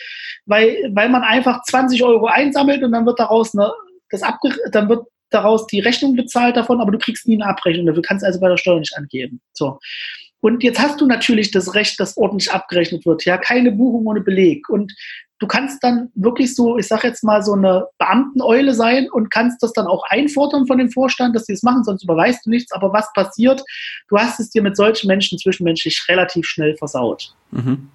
weil, 0.46 0.92
weil 0.94 1.10
man 1.10 1.24
einfach 1.24 1.64
20 1.64 2.04
Euro 2.04 2.28
einsammelt 2.28 2.84
und 2.84 2.92
dann 2.92 3.06
wird 3.06 3.20
daraus 3.20 3.58
eine, 3.58 3.72
das 4.10 4.24
abge 4.24 4.54
dann 4.72 4.90
wird 4.90 5.08
daraus 5.30 5.68
die 5.68 5.80
Rechnung 5.80 6.16
bezahlt 6.16 6.56
davon, 6.56 6.80
aber 6.80 6.92
du 6.92 6.98
kriegst 6.98 7.28
nie 7.28 7.36
eine 7.36 7.50
Abrechnung 7.50 7.86
dafür, 7.86 8.02
kannst 8.02 8.24
also 8.24 8.40
bei 8.40 8.50
der 8.50 8.58
Steuer 8.58 8.80
nicht 8.80 8.96
angeben. 8.96 9.42
So. 9.54 9.80
Und 10.40 10.64
jetzt 10.64 10.80
hast 10.80 11.02
du 11.02 11.08
natürlich 11.08 11.52
das 11.52 11.74
Recht, 11.74 12.00
dass 12.00 12.16
ordentlich 12.16 12.52
abgerechnet 12.52 13.06
wird. 13.06 13.26
Ja, 13.26 13.38
keine 13.38 13.72
Buchung 13.72 14.06
ohne 14.06 14.22
Beleg. 14.22 14.70
Und 14.70 14.94
du 15.40 15.48
kannst 15.48 15.84
dann 15.84 16.10
wirklich 16.16 16.56
so, 16.56 16.78
ich 16.78 16.88
sag 16.88 17.04
jetzt 17.04 17.24
mal, 17.24 17.44
so 17.44 17.54
eine 17.54 17.86
Beamteneule 17.98 18.74
sein 18.74 19.10
und 19.12 19.32
kannst 19.32 19.62
das 19.62 19.74
dann 19.74 19.88
auch 19.88 20.04
einfordern 20.10 20.68
von 20.68 20.78
dem 20.78 20.90
Vorstand, 20.90 21.36
dass 21.36 21.46
sie 21.46 21.54
es 21.54 21.62
das 21.62 21.64
machen, 21.64 21.84
sonst 21.84 22.04
überweist 22.04 22.46
du 22.46 22.50
nichts. 22.50 22.72
Aber 22.72 22.94
was 22.94 23.12
passiert? 23.14 23.64
Du 24.10 24.18
hast 24.18 24.40
es 24.40 24.50
dir 24.50 24.62
mit 24.62 24.76
solchen 24.76 25.08
Menschen 25.08 25.38
zwischenmenschlich 25.38 26.06
relativ 26.10 26.46
schnell 26.46 26.76
versaut. 26.78 27.34
Mhm. 27.52 27.90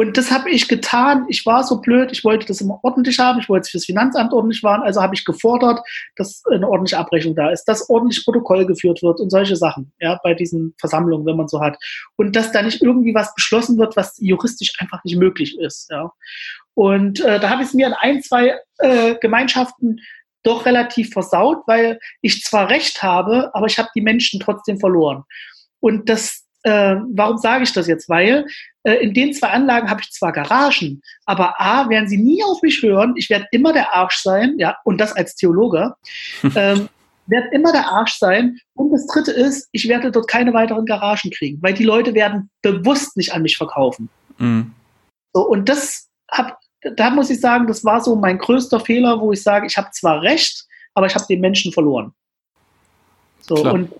Und 0.00 0.16
das 0.16 0.30
habe 0.30 0.48
ich 0.48 0.66
getan. 0.66 1.26
Ich 1.28 1.44
war 1.44 1.62
so 1.62 1.78
blöd, 1.78 2.10
ich 2.10 2.24
wollte 2.24 2.46
das 2.46 2.62
immer 2.62 2.80
ordentlich 2.82 3.18
haben, 3.18 3.38
ich 3.38 3.50
wollte 3.50 3.64
es 3.64 3.70
fürs 3.70 3.84
Finanzamt 3.84 4.32
ordentlich 4.32 4.62
waren, 4.62 4.80
also 4.80 5.02
habe 5.02 5.14
ich 5.14 5.26
gefordert, 5.26 5.80
dass 6.16 6.42
eine 6.50 6.66
ordentliche 6.66 6.96
Abrechnung 6.96 7.34
da 7.34 7.50
ist, 7.50 7.64
dass 7.64 7.90
ordentlich 7.90 8.24
Protokoll 8.24 8.64
geführt 8.64 9.02
wird 9.02 9.20
und 9.20 9.28
solche 9.28 9.56
Sachen, 9.56 9.92
ja, 10.00 10.18
bei 10.22 10.32
diesen 10.32 10.74
Versammlungen, 10.78 11.26
wenn 11.26 11.36
man 11.36 11.48
so 11.48 11.60
hat. 11.60 11.76
Und 12.16 12.34
dass 12.34 12.50
da 12.50 12.62
nicht 12.62 12.80
irgendwie 12.80 13.14
was 13.14 13.34
beschlossen 13.34 13.76
wird, 13.76 13.94
was 13.94 14.16
juristisch 14.20 14.72
einfach 14.78 15.04
nicht 15.04 15.18
möglich 15.18 15.58
ist, 15.58 15.90
ja. 15.90 16.10
Und 16.74 17.20
äh, 17.20 17.40
da 17.40 17.50
habe 17.50 17.62
ich 17.62 17.68
es 17.68 17.74
mir 17.74 17.86
in 17.88 17.94
ein, 17.94 18.22
zwei 18.22 18.58
äh, 18.78 19.14
Gemeinschaften 19.16 20.00
doch 20.42 20.66
relativ 20.66 21.10
versaut, 21.10 21.62
weil 21.66 21.98
ich 22.22 22.42
zwar 22.42 22.70
Recht 22.70 23.02
habe, 23.02 23.50
aber 23.54 23.66
ich 23.66 23.78
habe 23.78 23.90
die 23.94 24.00
Menschen 24.00 24.40
trotzdem 24.40 24.78
verloren. 24.78 25.24
Und 25.80 26.08
das, 26.08 26.46
äh, 26.62 26.96
warum 27.12 27.38
sage 27.38 27.64
ich 27.64 27.72
das 27.72 27.86
jetzt? 27.86 28.08
Weil 28.08 28.46
äh, 28.84 28.94
in 28.94 29.12
den 29.12 29.34
zwei 29.34 29.48
Anlagen 29.48 29.90
habe 29.90 30.00
ich 30.00 30.10
zwar 30.10 30.32
Garagen, 30.32 31.02
aber 31.26 31.60
A, 31.60 31.88
werden 31.88 32.08
sie 32.08 32.16
nie 32.16 32.42
auf 32.42 32.62
mich 32.62 32.82
hören. 32.82 33.14
Ich 33.16 33.28
werde 33.28 33.46
immer 33.50 33.72
der 33.72 33.94
Arsch 33.94 34.22
sein, 34.22 34.54
ja, 34.58 34.76
und 34.84 34.98
das 34.98 35.12
als 35.12 35.34
Theologe. 35.34 35.94
ähm, 36.54 36.88
werde 37.26 37.48
immer 37.52 37.72
der 37.72 37.88
Arsch 37.88 38.18
sein. 38.18 38.58
Und 38.74 38.90
das 38.90 39.06
dritte 39.06 39.30
ist, 39.30 39.68
ich 39.72 39.88
werde 39.88 40.10
dort 40.10 40.28
keine 40.28 40.52
weiteren 40.52 40.84
Garagen 40.84 41.30
kriegen, 41.30 41.62
weil 41.62 41.74
die 41.74 41.84
Leute 41.84 42.14
werden 42.14 42.50
bewusst 42.62 43.16
nicht 43.16 43.32
an 43.32 43.42
mich 43.42 43.56
verkaufen. 43.56 44.08
Mhm. 44.38 44.72
So, 45.32 45.46
und 45.46 45.68
das 45.68 46.09
hab, 46.30 46.58
da 46.96 47.10
muss 47.10 47.30
ich 47.30 47.40
sagen, 47.40 47.66
das 47.66 47.84
war 47.84 48.00
so 48.00 48.16
mein 48.16 48.38
größter 48.38 48.80
Fehler, 48.80 49.20
wo 49.20 49.32
ich 49.32 49.42
sage, 49.42 49.66
ich 49.66 49.76
habe 49.76 49.90
zwar 49.92 50.22
recht, 50.22 50.66
aber 50.94 51.06
ich 51.06 51.14
habe 51.14 51.26
den 51.28 51.40
Menschen 51.40 51.72
verloren. 51.72 52.12
So, 53.40 53.56
Klar. 53.56 53.74
und 53.74 53.90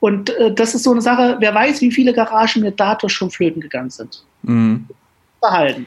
und 0.00 0.30
äh, 0.30 0.52
das 0.52 0.74
ist 0.74 0.82
so 0.82 0.92
eine 0.92 1.02
Sache, 1.02 1.36
wer 1.40 1.54
weiß, 1.54 1.82
wie 1.82 1.92
viele 1.92 2.12
Garagen 2.14 2.62
mir 2.62 2.72
dadurch 2.72 3.12
schon 3.12 3.30
flöten 3.30 3.60
gegangen 3.60 3.90
sind. 3.90 4.24
Mhm. 4.42 4.88
Verhalten. 5.38 5.86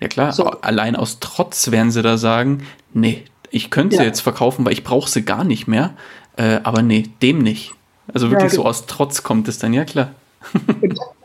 Ja 0.00 0.08
klar, 0.08 0.32
so. 0.32 0.46
allein 0.46 0.96
aus 0.96 1.20
Trotz 1.20 1.70
werden 1.70 1.90
sie 1.90 2.02
da 2.02 2.16
sagen, 2.16 2.66
nee, 2.92 3.24
ich 3.50 3.70
könnte 3.70 3.96
ja. 3.96 4.02
sie 4.02 4.06
jetzt 4.08 4.20
verkaufen, 4.20 4.64
weil 4.64 4.72
ich 4.72 4.82
brauche 4.82 5.08
sie 5.08 5.24
gar 5.24 5.44
nicht 5.44 5.68
mehr. 5.68 5.94
Äh, 6.36 6.60
aber 6.64 6.82
nee, 6.82 7.04
dem 7.20 7.38
nicht. 7.38 7.72
Also 8.12 8.30
wirklich 8.30 8.52
ja, 8.52 8.56
so 8.56 8.64
aus 8.64 8.86
Trotz 8.86 9.22
kommt 9.22 9.48
es 9.48 9.58
dann, 9.58 9.74
ja 9.74 9.84
klar. 9.84 10.14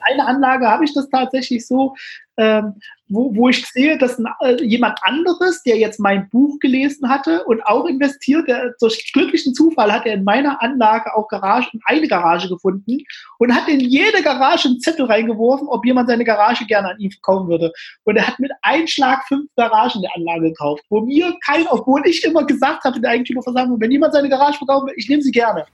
eine 0.01 0.27
Anlage 0.27 0.67
habe 0.67 0.85
ich 0.85 0.93
das 0.93 1.09
tatsächlich 1.09 1.65
so, 1.65 1.95
ähm, 2.37 2.75
wo, 3.09 3.33
wo 3.35 3.49
ich 3.49 3.65
sehe, 3.65 3.97
dass 3.97 4.19
äh, 4.41 4.63
jemand 4.63 4.99
anderes, 5.03 5.63
der 5.63 5.77
jetzt 5.77 5.99
mein 5.99 6.29
Buch 6.29 6.59
gelesen 6.59 7.09
hatte 7.09 7.45
und 7.45 7.65
auch 7.65 7.85
investiert, 7.85 8.47
der 8.47 8.73
durch 8.79 9.11
glücklichen 9.13 9.53
Zufall 9.53 9.91
hat 9.91 10.05
er 10.05 10.15
in 10.15 10.23
meiner 10.23 10.61
Anlage 10.61 11.15
auch 11.15 11.27
Garage, 11.27 11.69
eine 11.85 12.07
Garage 12.07 12.49
gefunden 12.49 12.99
und 13.37 13.55
hat 13.55 13.67
in 13.67 13.79
jede 13.79 14.21
Garage 14.21 14.67
einen 14.67 14.79
Zettel 14.79 15.05
reingeworfen, 15.05 15.67
ob 15.67 15.85
jemand 15.85 16.09
seine 16.09 16.25
Garage 16.25 16.65
gerne 16.65 16.89
an 16.89 16.99
ihn 16.99 17.11
verkaufen 17.11 17.47
würde. 17.47 17.71
Und 18.03 18.17
er 18.17 18.27
hat 18.27 18.39
mit 18.39 18.51
einem 18.61 18.87
Schlag 18.87 19.25
fünf 19.27 19.49
Garagen 19.55 20.01
der 20.01 20.15
Anlage 20.15 20.49
gekauft, 20.49 20.83
wo 20.89 21.01
mir 21.01 21.33
kein, 21.45 21.65
obwohl 21.67 22.05
ich 22.05 22.23
immer 22.23 22.45
gesagt 22.45 22.83
habe 22.83 22.97
in 22.97 23.01
der 23.01 23.11
Eigentümerversammlung, 23.11 23.79
wenn 23.79 23.91
jemand 23.91 24.13
seine 24.13 24.29
Garage 24.29 24.57
verkaufen 24.57 24.87
will, 24.87 24.95
ich 24.97 25.07
nehme 25.07 25.21
sie 25.21 25.31
gerne. 25.31 25.65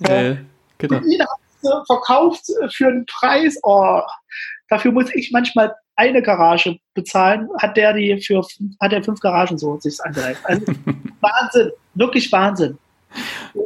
Äh, 0.00 0.36
genau. 0.78 0.98
Und 0.98 1.10
jeder 1.10 1.24
hat 1.24 1.40
sie 1.60 1.68
verkauft 1.86 2.46
für 2.70 2.86
einen 2.86 3.06
Preis, 3.06 3.58
oh, 3.62 4.00
dafür 4.68 4.92
muss 4.92 5.12
ich 5.14 5.32
manchmal 5.32 5.74
eine 5.96 6.22
Garage 6.22 6.78
bezahlen, 6.94 7.48
hat 7.58 7.76
der 7.76 7.92
die 7.94 8.20
für 8.20 8.42
hat 8.80 8.92
er 8.92 9.02
fünf 9.02 9.20
Garagen 9.20 9.58
so 9.58 9.78
sich 9.80 9.98
angereicht. 10.04 10.40
Also 10.44 10.66
Wahnsinn, 11.20 11.70
wirklich 11.94 12.30
Wahnsinn. 12.30 12.78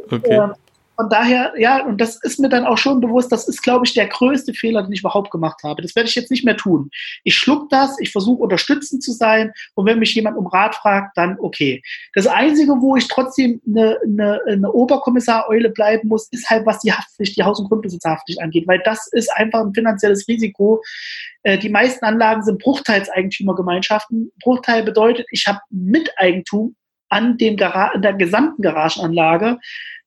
Okay. 0.09 0.39
Und, 0.39 0.51
äh, 0.51 0.53
von 0.95 1.09
daher, 1.09 1.53
ja, 1.57 1.83
und 1.85 1.99
das 1.99 2.21
ist 2.21 2.39
mir 2.39 2.49
dann 2.49 2.65
auch 2.65 2.77
schon 2.77 2.99
bewusst, 2.99 3.31
das 3.31 3.47
ist, 3.47 3.63
glaube 3.63 3.85
ich, 3.85 3.93
der 3.93 4.07
größte 4.07 4.53
Fehler, 4.53 4.83
den 4.83 4.91
ich 4.91 4.99
überhaupt 4.99 5.31
gemacht 5.31 5.61
habe. 5.63 5.81
Das 5.81 5.95
werde 5.95 6.09
ich 6.09 6.15
jetzt 6.15 6.29
nicht 6.29 6.45
mehr 6.45 6.57
tun. 6.57 6.89
Ich 7.23 7.35
schluck 7.35 7.69
das, 7.69 7.97
ich 7.99 8.11
versuche 8.11 8.43
unterstützend 8.43 9.01
zu 9.01 9.11
sein 9.11 9.51
und 9.75 9.85
wenn 9.85 9.99
mich 9.99 10.13
jemand 10.13 10.37
um 10.37 10.47
Rat 10.47 10.75
fragt, 10.75 11.17
dann 11.17 11.37
okay. 11.39 11.81
Das 12.13 12.27
Einzige, 12.27 12.73
wo 12.73 12.95
ich 12.95 13.07
trotzdem 13.07 13.61
eine, 13.67 13.97
eine, 14.03 14.39
eine 14.47 14.71
Oberkommissar-Eule 14.71 15.69
bleiben 15.69 16.07
muss, 16.07 16.27
ist 16.31 16.49
halt, 16.49 16.65
was 16.65 16.79
die 16.79 16.93
Haftpflicht, 16.93 17.37
die 17.37 17.43
Haus- 17.43 17.59
und 17.59 17.69
Grundbesitzhaftpflicht 17.69 18.41
angeht, 18.41 18.67
weil 18.67 18.81
das 18.83 19.07
ist 19.11 19.31
einfach 19.35 19.61
ein 19.61 19.73
finanzielles 19.73 20.27
Risiko. 20.27 20.83
Äh, 21.43 21.57
die 21.57 21.69
meisten 21.69 22.05
Anlagen 22.05 22.43
sind 22.43 22.61
Bruchteilseigentümergemeinschaften. 22.61 24.31
Bruchteil 24.43 24.83
bedeutet, 24.83 25.25
ich 25.31 25.47
habe 25.47 25.59
Miteigentum 25.69 26.75
an, 27.11 27.37
dem 27.37 27.57
Gara 27.57 27.97
der 27.97 28.13
gesamten 28.13 28.61
Garagenanlage. 28.61 29.59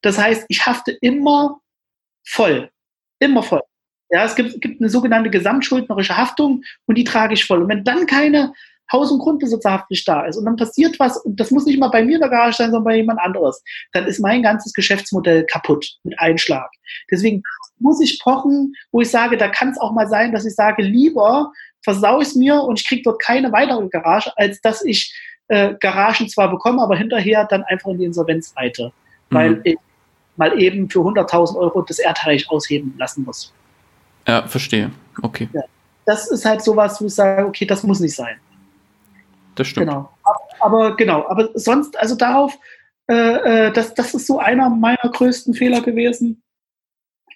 Das 0.03 0.19
heißt, 0.19 0.47
ich 0.49 0.67
hafte 0.67 0.93
immer 1.01 1.61
voll. 2.27 2.71
Immer 3.21 3.43
voll. 3.43 3.63
Ja, 4.11 4.25
es 4.25 4.35
gibt, 4.35 4.61
gibt 4.61 4.81
eine 4.81 4.91
sogenannte 4.91 5.31
gesamtschuldnerische 5.31 6.17
Haftung 6.17 6.63
und 6.87 6.97
die 6.97 7.05
trage 7.05 7.35
ich 7.35 7.45
voll. 7.45 7.63
Und 7.63 7.69
wenn 7.69 7.85
dann 7.85 8.07
keine 8.07 8.53
Haus- 8.93 9.11
und 9.11 9.19
Grundbesitzerhaftpflicht 9.19 10.07
da 10.07 10.27
ist 10.27 10.37
und 10.37 10.45
dann 10.45 10.57
passiert 10.57 10.99
was, 11.01 11.17
und 11.17 11.41
das 11.41 11.51
muss 11.51 11.65
nicht 11.65 11.81
mal 11.81 11.89
bei 11.89 12.05
mir 12.05 12.17
in 12.17 12.21
der 12.21 12.29
Garage 12.29 12.57
sein, 12.57 12.71
sondern 12.71 12.85
bei 12.85 12.97
jemand 12.97 13.19
anderes, 13.21 13.63
dann 13.93 14.07
ist 14.07 14.21
mein 14.21 14.43
ganzes 14.43 14.73
Geschäftsmodell 14.73 15.45
kaputt 15.47 15.97
mit 16.05 16.19
Einschlag. 16.19 16.71
Deswegen 17.11 17.43
muss 17.79 18.01
ich 18.01 18.21
pochen, 18.21 18.75
wo 18.93 19.01
ich 19.01 19.11
sage, 19.11 19.37
da 19.37 19.49
kann 19.49 19.71
es 19.71 19.79
auch 19.79 19.93
mal 19.93 20.09
sein, 20.09 20.33
dass 20.33 20.45
ich 20.45 20.55
sage, 20.55 20.83
lieber 20.83 21.51
versau 21.83 22.21
ich 22.21 22.29
es 22.29 22.35
mir 22.35 22.61
und 22.63 22.81
ich 22.81 22.87
kriege 22.87 23.03
dort 23.03 23.21
keine 23.21 23.53
weitere 23.53 23.89
Garage, 23.89 24.31
als 24.37 24.61
dass 24.61 24.85
ich 24.85 25.15
äh, 25.49 25.75
Garagen 25.81 26.29
zwar 26.29 26.51
bekomme, 26.51 26.83
aber 26.83 26.97
hinterher 26.97 27.45
dann 27.45 27.63
einfach 27.65 27.91
in 27.91 27.99
die 27.99 28.05
Insolvenz 28.05 28.55
reite, 28.57 28.93
mhm. 29.31 29.35
weil 29.35 29.61
ich 29.65 29.77
mal 30.37 30.61
eben 30.61 30.91
für 30.91 31.01
100.000 31.01 31.57
Euro 31.57 31.83
das 31.83 31.99
Erdreich 31.99 32.51
ausheben 32.51 32.95
lassen 32.99 33.25
muss. 33.25 33.53
Ja, 34.27 34.47
verstehe. 34.47 34.91
Okay. 35.23 35.49
Ja, 35.53 35.63
das 36.07 36.31
ist 36.31 36.45
halt 36.45 36.63
sowas, 36.63 37.01
wo 37.01 37.07
ich 37.07 37.15
sage, 37.15 37.47
okay, 37.47 37.67
das 37.67 37.83
muss 37.83 38.01
nicht 38.01 38.15
sein. 38.15 38.37
Das 39.55 39.69
stimmt. 39.69 39.87
Genau. 39.87 40.11
Aber, 40.25 40.41
aber 40.61 40.97
genau, 40.97 41.29
aber 41.29 41.51
sonst, 41.55 41.97
also 41.99 42.17
darauf, 42.17 42.59
äh, 43.09 43.67
äh, 43.67 43.73
das, 43.73 43.95
das 43.95 44.15
ist 44.15 44.27
so 44.27 44.39
einer 44.39 44.71
meiner 44.71 44.97
größten 44.97 45.55
Fehler 45.55 45.83
gewesen, 45.83 46.43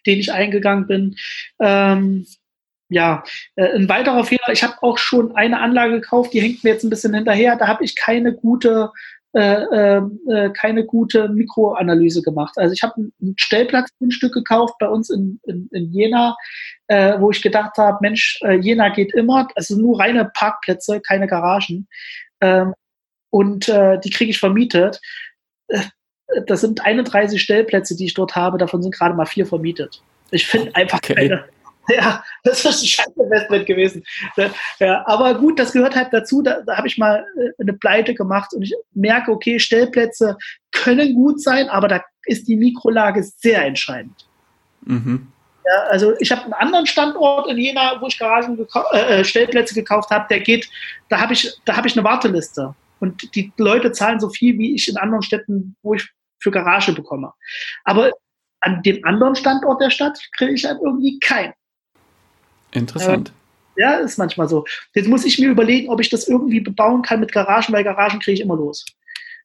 den 0.07 0.19
ich 0.19 0.33
eingegangen 0.33 0.87
bin. 0.87 1.17
Ähm, 1.61 2.27
ja, 2.89 3.23
äh, 3.57 3.75
ein 3.75 3.89
weiterer 3.89 4.25
Fehler, 4.25 4.53
ich 4.53 4.63
habe 4.63 4.75
auch 4.83 4.99
schon 4.99 5.37
eine 5.37 5.61
Anlage 5.61 6.01
gekauft, 6.01 6.33
die 6.33 6.41
hängt 6.41 6.65
mir 6.65 6.71
jetzt 6.71 6.85
ein 6.85 6.91
bisschen 6.91 7.15
hinterher, 7.15 7.57
da 7.57 7.69
habe 7.69 7.85
ich 7.85 7.97
keine 7.97 8.35
gute 8.35 8.93
äh, 9.35 9.63
äh, 9.63 10.03
äh, 10.31 10.51
keine 10.55 10.87
gute 10.87 11.29
Mikroanalyse 11.29 12.23
gemacht. 12.23 12.57
Also 12.57 12.73
ich 12.73 12.83
habe 12.83 12.95
ein 13.21 13.35
Stellplatzgrundstück 13.37 14.33
gekauft 14.33 14.77
bei 14.81 14.89
uns 14.89 15.11
in, 15.11 15.39
in, 15.45 15.69
in 15.71 15.93
Jena, 15.93 16.35
äh, 16.87 17.21
wo 17.21 17.31
ich 17.31 17.43
gedacht 17.43 17.77
habe, 17.77 17.99
Mensch, 18.01 18.41
äh, 18.43 18.55
Jena 18.55 18.89
geht 18.89 19.13
immer, 19.13 19.47
also 19.55 19.77
nur 19.77 20.01
reine 20.01 20.31
Parkplätze, 20.33 21.03
keine 21.03 21.27
Garagen. 21.27 21.89
Ähm, 22.41 22.73
und 23.31 23.69
äh, 23.69 24.01
die 24.01 24.11
kriege 24.11 24.31
ich 24.31 24.39
vermietet. 24.39 24.99
Das 26.47 26.63
sind 26.63 26.85
31 26.85 27.41
Stellplätze, 27.41 27.97
die 27.97 28.07
ich 28.07 28.15
dort 28.15 28.35
habe, 28.35 28.57
davon 28.57 28.83
sind 28.83 28.95
gerade 28.95 29.15
mal 29.15 29.27
vier 29.27 29.45
vermietet. 29.45 30.03
Ich 30.31 30.47
finde 30.47 30.75
einfach 30.75 30.99
okay. 30.99 31.15
keine, 31.15 31.45
Ja, 31.95 32.23
das 32.45 32.65
ist 32.65 32.83
ein 32.83 32.87
Scheiß-Investment 32.87 33.67
gewesen. 33.67 34.05
Ja, 34.79 35.07
aber 35.07 35.35
gut, 35.35 35.59
das 35.59 35.73
gehört 35.73 35.97
halt 35.97 36.09
dazu. 36.13 36.43
Da, 36.43 36.61
da 36.61 36.77
habe 36.77 36.87
ich 36.87 36.99
mal 36.99 37.25
äh, 37.39 37.63
eine 37.63 37.73
Pleite 37.73 38.15
gemacht 38.15 38.53
und 38.53 38.63
ich 38.63 38.75
merke, 38.93 39.33
okay, 39.33 39.59
Stellplätze 39.59 40.37
können 40.73 41.15
gut 41.15 41.43
sein, 41.43 41.69
aber 41.69 41.89
da 41.89 42.03
ist 42.27 42.47
die 42.47 42.57
Mikrolage 42.57 43.23
sehr 43.23 43.65
entscheidend. 43.65 44.29
Mhm. 44.83 45.29
Ja, 45.65 45.83
also 45.91 46.15
ich 46.19 46.31
habe 46.31 46.45
einen 46.45 46.55
anderen 46.55 46.87
Standort 46.87 47.51
in 47.51 47.59
Jena, 47.59 48.01
wo 48.01 48.07
ich 48.07 48.19
Garagen 48.19 48.57
gekau 48.57 48.85
äh, 48.93 49.21
äh, 49.21 49.25
Stellplätze 49.25 49.75
gekauft 49.75 50.11
habe, 50.11 50.27
der 50.31 50.41
geht, 50.41 50.69
da 51.09 51.21
habe 51.21 51.33
ich, 51.33 51.53
da 51.65 51.77
habe 51.77 51.89
ich 51.89 51.97
eine 51.97 52.05
Warteliste. 52.05 52.75
Und 53.01 53.35
die 53.35 53.53
Leute 53.59 53.93
zahlen 53.93 54.19
so 54.19 54.29
viel, 54.29 54.59
wie 54.59 54.75
ich 54.75 54.89
in 54.89 54.97
anderen 54.97 55.23
Städten, 55.23 55.77
wo 55.83 55.95
ich 55.95 56.09
für 56.41 56.51
Garage 56.51 56.93
bekomme. 56.93 57.33
Aber 57.85 58.11
an 58.61 58.83
dem 58.83 59.05
anderen 59.05 59.37
Standort 59.37 59.81
der 59.81 59.91
Stadt 59.91 60.19
kriege 60.37 60.55
ich 60.55 60.65
halt 60.65 60.79
irgendwie 60.83 61.19
keinen. 61.21 61.53
Interessant. 62.79 63.33
Äh, 63.77 63.83
ja, 63.83 63.95
ist 63.99 64.19
manchmal 64.19 64.49
so. 64.49 64.65
Jetzt 64.95 65.09
muss 65.09 65.25
ich 65.25 65.39
mir 65.39 65.51
überlegen, 65.51 65.89
ob 65.89 66.01
ich 66.01 66.11
das 66.11 66.27
irgendwie 66.27 66.61
bebauen 66.61 67.03
kann 67.03 67.21
mit 67.21 67.33
Garagen, 67.33 67.73
weil 67.73 67.85
Garagen 67.85 68.19
kriege 68.19 68.35
ich 68.35 68.41
immer 68.41 68.57
los. 68.57 68.85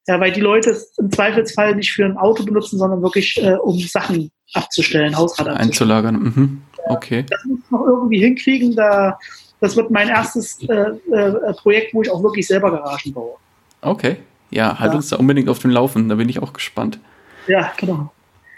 Ja, 0.07 0.19
weil 0.19 0.31
die 0.31 0.41
Leute 0.41 0.71
es 0.71 0.97
im 0.97 1.11
Zweifelsfall 1.11 1.75
nicht 1.75 1.93
für 1.93 2.03
ein 2.03 2.17
Auto 2.17 2.43
benutzen, 2.43 2.77
sondern 2.77 3.01
wirklich, 3.01 3.41
äh, 3.41 3.53
um 3.53 3.79
Sachen 3.79 4.31
abzustellen, 4.53 5.15
Hausrat 5.15 5.47
abzustellen. 5.47 5.69
Einzulagern. 5.69 6.15
Mhm. 6.15 6.61
Okay. 6.87 7.25
Das 7.29 7.45
muss 7.45 7.59
ich 7.63 7.71
noch 7.71 7.85
irgendwie 7.85 8.19
hinkriegen. 8.19 8.75
Da, 8.75 9.17
das 9.61 9.75
wird 9.77 9.91
mein 9.91 10.09
erstes 10.09 10.61
äh, 10.63 10.91
äh, 11.11 11.53
Projekt, 11.53 11.93
wo 11.93 12.01
ich 12.01 12.11
auch 12.11 12.21
wirklich 12.21 12.47
selber 12.47 12.71
Garagen 12.71 13.13
baue. 13.13 13.35
Okay. 13.81 14.17
Ja, 14.49 14.77
halt 14.79 14.91
ja. 14.91 14.97
uns 14.97 15.09
da 15.09 15.15
unbedingt 15.17 15.47
auf 15.47 15.59
dem 15.59 15.71
Laufen. 15.71 16.09
Da 16.09 16.15
bin 16.15 16.27
ich 16.27 16.41
auch 16.41 16.53
gespannt. 16.53 16.99
Ja, 17.47 17.71
genau. 17.77 18.11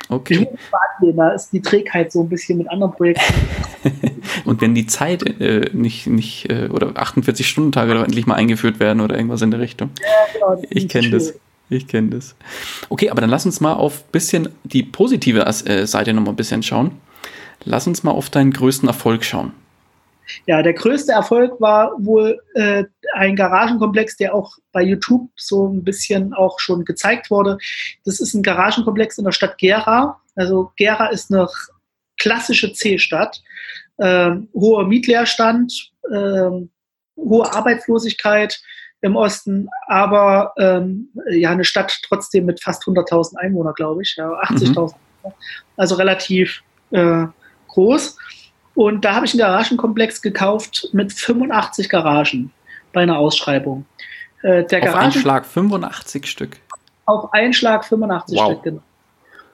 Okay. 0.09 0.47
Da 1.15 1.29
ist 1.31 1.49
die 1.51 1.61
Trägheit 1.61 2.11
so 2.11 2.21
ein 2.21 2.29
bisschen 2.29 2.57
mit 2.57 2.69
anderen 2.69 2.93
Projekten. 2.93 3.33
Und 4.43 4.61
wenn 4.61 4.75
die 4.75 4.87
Zeit 4.87 5.23
äh, 5.39 5.69
nicht, 5.73 6.07
nicht 6.07 6.49
äh, 6.51 6.67
oder 6.69 6.89
48-Stunden-Tage 6.89 7.93
endlich 7.93 8.25
mal 8.25 8.35
eingeführt 8.35 8.79
werden 8.79 9.01
oder 9.01 9.15
irgendwas 9.15 9.41
in 9.41 9.51
der 9.51 9.59
Richtung. 9.59 9.91
Ja, 10.01 10.33
genau, 10.33 10.63
ich 10.69 10.89
kenne 10.89 11.09
das. 11.09 11.33
Ich 11.69 11.87
kenne 11.87 12.09
das. 12.09 12.35
Okay, 12.89 13.09
aber 13.09 13.21
dann 13.21 13.29
lass 13.29 13.45
uns 13.45 13.59
mal 13.59 13.73
auf 13.73 14.03
bisschen 14.05 14.49
die 14.63 14.83
positive 14.83 15.45
äh, 15.45 15.87
Seite 15.87 16.13
noch 16.13 16.21
mal 16.21 16.31
ein 16.31 16.35
bisschen 16.35 16.61
schauen. 16.61 16.91
Lass 17.63 17.87
uns 17.87 18.03
mal 18.03 18.11
auf 18.11 18.29
deinen 18.29 18.51
größten 18.51 18.87
Erfolg 18.87 19.23
schauen. 19.23 19.53
Ja, 20.45 20.61
der 20.61 20.73
größte 20.73 21.11
Erfolg 21.11 21.59
war 21.61 21.93
wohl 21.97 22.39
äh, 22.55 22.85
ein 23.13 23.35
Garagenkomplex, 23.35 24.17
der 24.17 24.33
auch 24.33 24.57
bei 24.71 24.83
YouTube 24.83 25.29
so 25.35 25.67
ein 25.67 25.83
bisschen 25.83 26.33
auch 26.33 26.59
schon 26.59 26.83
gezeigt 26.85 27.29
wurde. 27.29 27.57
Das 28.05 28.19
ist 28.19 28.33
ein 28.33 28.43
Garagenkomplex 28.43 29.17
in 29.17 29.25
der 29.25 29.31
Stadt 29.31 29.57
Gera. 29.57 30.19
Also 30.35 30.71
Gera 30.75 31.07
ist 31.07 31.31
eine 31.31 31.47
klassische 32.17 32.73
C-Stadt. 32.73 33.41
Ähm, 33.99 34.49
hoher 34.53 34.87
Mietleerstand, 34.87 35.91
ähm, 36.13 36.69
hohe 37.17 37.51
Arbeitslosigkeit 37.53 38.59
im 39.01 39.15
Osten, 39.15 39.69
aber 39.87 40.53
ähm, 40.57 41.09
ja, 41.29 41.51
eine 41.51 41.63
Stadt 41.63 41.97
trotzdem 42.07 42.45
mit 42.45 42.61
fast 42.61 42.83
100.000 42.83 43.37
Einwohnern, 43.37 43.73
glaube 43.75 44.01
ich, 44.01 44.15
ja, 44.17 44.29
80.000. 44.41 44.93
Mhm. 45.23 45.31
Also 45.77 45.95
relativ 45.95 46.61
äh, 46.91 47.25
groß. 47.67 48.17
Und 48.73 49.05
da 49.05 49.15
habe 49.15 49.25
ich 49.25 49.33
einen 49.33 49.39
Garagenkomplex 49.39 50.21
gekauft 50.21 50.89
mit 50.91 51.13
85 51.13 51.89
Garagen 51.89 52.51
bei 52.93 53.01
einer 53.01 53.17
Ausschreibung. 53.17 53.85
Äh, 54.43 54.65
der 54.65 54.79
auf 54.79 54.85
Garagen, 54.85 55.03
einen 55.03 55.11
Schlag 55.13 55.45
85 55.45 56.25
Stück. 56.25 56.57
Auf 57.05 57.31
einen 57.33 57.53
Schlag 57.53 57.85
85 57.85 58.37
wow. 58.37 58.45
Stück, 58.45 58.63
genau. 58.63 58.81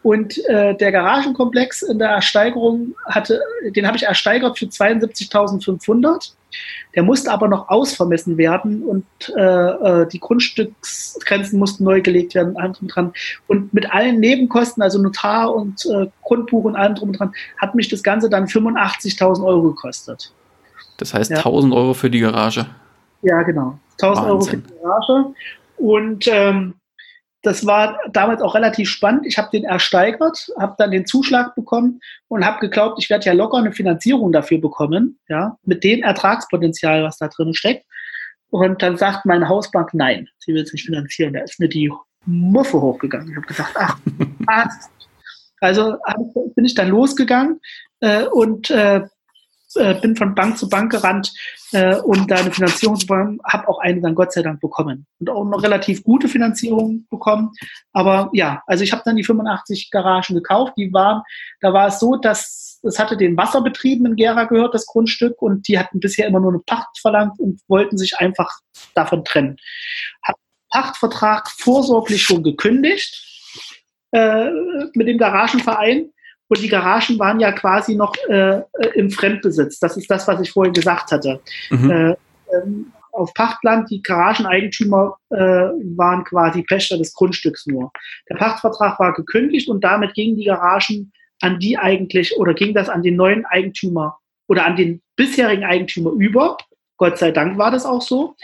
Und 0.04 0.44
äh, 0.46 0.76
der 0.76 0.92
Garagenkomplex 0.92 1.84
in 1.84 2.00
der 2.00 2.10
Ersteigerung 2.10 2.96
hatte, 3.06 3.42
den 3.76 3.86
habe 3.86 3.98
ich 3.98 4.04
ersteigert 4.04 4.58
für 4.58 4.66
72.500. 4.66 6.32
Der 6.96 7.04
musste 7.04 7.32
aber 7.32 7.48
noch 7.48 7.70
ausvermessen 7.70 8.38
werden 8.38 8.84
und 8.84 9.06
äh, 9.38 9.42
äh, 9.42 10.08
die 10.08 10.20
Grundstücksgrenzen 10.20 11.58
mussten 11.58 11.84
neu 11.84 12.02
gelegt 12.02 12.36
werden, 12.36 12.58
allem 12.58 12.74
drum 12.74 12.88
dran. 12.88 13.14
Und 13.48 13.74
mit 13.74 13.94
allen 13.94 14.20
Nebenkosten, 14.20 14.84
also 14.84 15.02
Notar 15.02 15.54
und 15.54 15.86
äh, 15.86 16.08
Grundbuch 16.24 16.66
und 16.66 16.76
allem 16.76 16.96
drum 16.96 17.14
dran, 17.14 17.34
hat 17.58 17.76
mich 17.76 17.88
das 17.88 18.04
Ganze 18.04 18.30
dann 18.30 18.46
85.000 18.46 19.46
Euro 19.46 19.62
gekostet. 19.70 20.34
Das 20.98 21.14
heißt 21.14 21.32
ja. 21.32 21.38
1000 21.38 21.74
Euro 21.74 21.94
für 21.94 22.10
die 22.10 22.20
Garage. 22.20 22.66
Ja, 23.22 23.42
genau. 23.44 23.80
1000 24.02 24.28
Euro 24.28 24.42
für 24.42 24.58
die 24.58 24.74
Garage. 24.82 25.26
Und 25.78 26.28
ähm, 26.28 26.74
das 27.44 27.66
war 27.66 27.98
damals 28.12 28.42
auch 28.42 28.54
relativ 28.54 28.90
spannend. 28.90 29.26
Ich 29.26 29.38
habe 29.38 29.50
den 29.52 29.64
ersteigert, 29.64 30.48
habe 30.60 30.76
dann 30.78 30.92
den 30.92 31.06
Zuschlag 31.06 31.56
bekommen 31.56 32.00
und 32.28 32.46
habe 32.46 32.60
geglaubt, 32.60 33.02
ich 33.02 33.10
werde 33.10 33.26
ja 33.26 33.34
locker 33.34 33.58
eine 33.58 33.72
Finanzierung 33.72 34.32
dafür 34.32 34.60
bekommen, 34.60 35.20
ja, 35.28 35.58
mit 35.64 35.84
dem 35.84 36.04
Ertragspotenzial, 36.04 37.04
was 37.04 37.18
da 37.18 37.28
drin 37.28 37.54
steckt. 37.54 37.86
Und 38.50 38.82
dann 38.82 38.98
sagt 38.98 39.26
meine 39.26 39.48
Hausbank, 39.48 39.94
nein, 39.94 40.28
sie 40.40 40.54
will 40.54 40.64
es 40.64 40.74
nicht 40.74 40.86
finanzieren. 40.86 41.34
Da 41.34 41.40
ist 41.40 41.60
mir 41.60 41.70
die 41.70 41.92
Muffe 42.26 42.80
hochgegangen. 42.80 43.30
Ich 43.30 43.36
habe 43.36 43.48
gesagt, 43.48 43.76
ach, 43.76 43.98
was? 44.46 44.90
Also 45.62 45.98
bin 46.56 46.66
ich 46.66 46.76
dann 46.76 46.90
losgegangen 46.90 47.60
äh, 48.02 48.26
und 48.26 48.70
äh, 48.70 49.02
äh, 49.76 49.96
bin 49.96 50.16
von 50.16 50.36
Bank 50.36 50.58
zu 50.58 50.70
Bank 50.70 50.92
gerannt, 50.92 51.34
äh, 51.72 51.96
um 51.96 52.28
da 52.28 52.36
eine 52.38 52.52
Finanzierung 52.52 52.98
zu 52.98 53.08
bekommen, 53.08 53.40
habe 53.46 53.68
auch 53.68 53.80
eine 53.80 54.02
dann 54.02 54.16
Gott 54.16 54.34
sei 54.34 54.42
Dank 54.42 54.60
bekommen 54.60 55.06
und 55.20 55.30
auch 55.30 55.46
noch 55.46 55.64
relativ 55.64 56.04
gute 56.04 56.28
Finanzierung 56.28 57.06
bekommen. 57.10 57.52
Aber 57.94 58.30
ja, 58.34 58.64
also 58.68 58.84
ich 58.84 58.92
habe 58.92 59.02
dann 59.06 59.16
die 59.16 59.24
85 59.24 59.90
Garagen 59.92 60.36
gekauft. 60.36 60.74
Die 60.78 60.92
waren, 60.94 61.24
da 61.60 61.74
war 61.74 61.88
es 61.88 62.00
so, 62.00 62.16
dass 62.18 62.80
es 62.84 63.00
hatte 63.00 63.16
den 63.16 63.38
Wasserbetrieben 63.38 64.06
in 64.08 64.16
Gera 64.16 64.46
gehört, 64.46 64.74
das 64.74 64.88
Grundstück, 64.88 65.42
und 65.42 65.68
die 65.68 65.78
hatten 65.78 66.00
bisher 66.00 66.28
immer 66.28 66.40
nur 66.40 66.52
eine 66.52 66.64
Pacht 66.66 67.00
verlangt 67.00 67.40
und 67.40 67.62
wollten 67.68 67.98
sich 67.98 68.18
einfach 68.18 68.50
davon 68.96 69.24
trennen. 69.24 69.58
Hat 70.24 70.36
Pachtvertrag 70.72 71.50
vorsorglich 71.52 72.24
schon 72.24 72.44
gekündigt 72.44 73.24
äh, 74.12 74.50
mit 74.94 75.08
dem 75.08 75.18
Garagenverein 75.18 76.12
und 76.52 76.62
die 76.62 76.68
Garagen 76.68 77.18
waren 77.18 77.40
ja 77.40 77.54
quasi 77.54 77.96
noch 77.96 78.14
äh, 78.28 78.58
äh, 78.58 78.64
im 78.96 79.10
Fremdbesitz. 79.10 79.80
Das 79.80 79.96
ist 79.96 80.12
das, 80.12 80.28
was 80.28 80.42
ich 80.42 80.52
vorhin 80.52 80.74
gesagt 80.74 81.10
hatte. 81.14 81.40
Mhm. 81.70 81.90
Äh, 81.90 82.16
ähm, 82.54 82.92
auf 83.14 83.34
Pachtland, 83.34 83.90
die 83.90 84.02
Garageneigentümer 84.02 85.16
äh, 85.30 85.38
waren 85.38 86.26
quasi 86.26 86.64
Pächter 86.64 86.98
des 86.98 87.14
Grundstücks 87.14 87.68
nur. 87.68 87.94
Der 88.30 88.36
Pachtvertrag 88.36 89.00
war 89.00 89.14
gekündigt 89.14 89.70
und 89.70 89.82
damit 89.82 90.14
gingen 90.14 90.36
die 90.36 90.44
Garagen 90.44 91.14
an 91.40 91.58
die 91.58 91.78
eigentlich 91.78 92.36
oder 92.36 92.54
ging 92.54 92.74
das 92.74 92.90
an 92.90 93.02
den 93.02 93.16
neuen 93.16 93.46
Eigentümer 93.46 94.18
oder 94.50 94.66
an 94.66 94.76
den 94.76 95.02
bisherigen 95.16 95.64
Eigentümer 95.64 96.12
über. 96.12 96.58
Gott 97.02 97.18
sei 97.18 97.32
Dank 97.32 97.58
war 97.58 97.72
das 97.72 97.84
auch 97.84 98.04
so. 98.04 98.36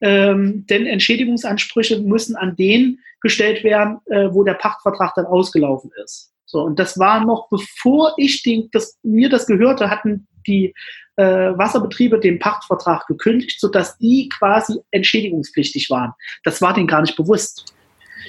Ähm, 0.00 0.64
denn 0.70 0.86
Entschädigungsansprüche 0.86 2.00
müssen 2.00 2.34
an 2.34 2.56
den 2.56 2.98
gestellt 3.20 3.62
werden, 3.62 3.98
äh, 4.06 4.32
wo 4.32 4.42
der 4.42 4.54
Pachtvertrag 4.54 5.12
dann 5.16 5.26
ausgelaufen 5.26 5.90
ist. 6.02 6.32
So, 6.46 6.62
und 6.62 6.78
das 6.78 6.98
war 6.98 7.22
noch 7.22 7.50
bevor 7.50 8.14
ich 8.16 8.42
den, 8.42 8.70
das, 8.72 8.98
mir 9.02 9.28
das 9.28 9.46
gehörte, 9.46 9.90
hatten 9.90 10.26
die 10.46 10.74
äh, 11.16 11.24
Wasserbetriebe 11.58 12.18
den 12.18 12.38
Pachtvertrag 12.38 13.06
gekündigt, 13.06 13.60
sodass 13.60 13.98
die 13.98 14.30
quasi 14.30 14.80
entschädigungspflichtig 14.92 15.90
waren. 15.90 16.14
Das 16.42 16.62
war 16.62 16.72
denen 16.72 16.86
gar 16.86 17.02
nicht 17.02 17.16
bewusst. 17.16 17.74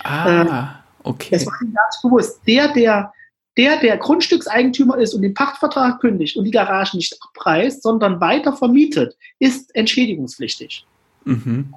Ah, 0.04 0.84
okay. 1.04 1.30
Das 1.32 1.46
war 1.46 1.54
denen 1.62 1.74
gar 1.74 1.88
nicht 1.88 2.02
bewusst. 2.02 2.42
Der, 2.46 2.74
der, 2.74 3.14
der, 3.58 3.78
der 3.78 3.98
Grundstückseigentümer 3.98 4.98
ist 4.98 5.14
und 5.14 5.24
den 5.24 5.34
Pachtvertrag 5.34 6.00
kündigt 6.00 6.38
und 6.38 6.46
die 6.46 6.52
Garage 6.52 6.96
nicht 6.96 7.18
abreißt, 7.22 7.82
sondern 7.82 8.22
weiter 8.22 8.54
vermietet, 8.54 9.18
ist 9.40 9.76
entschädigungspflichtig. 9.76 10.86
Mhm. 11.26 11.74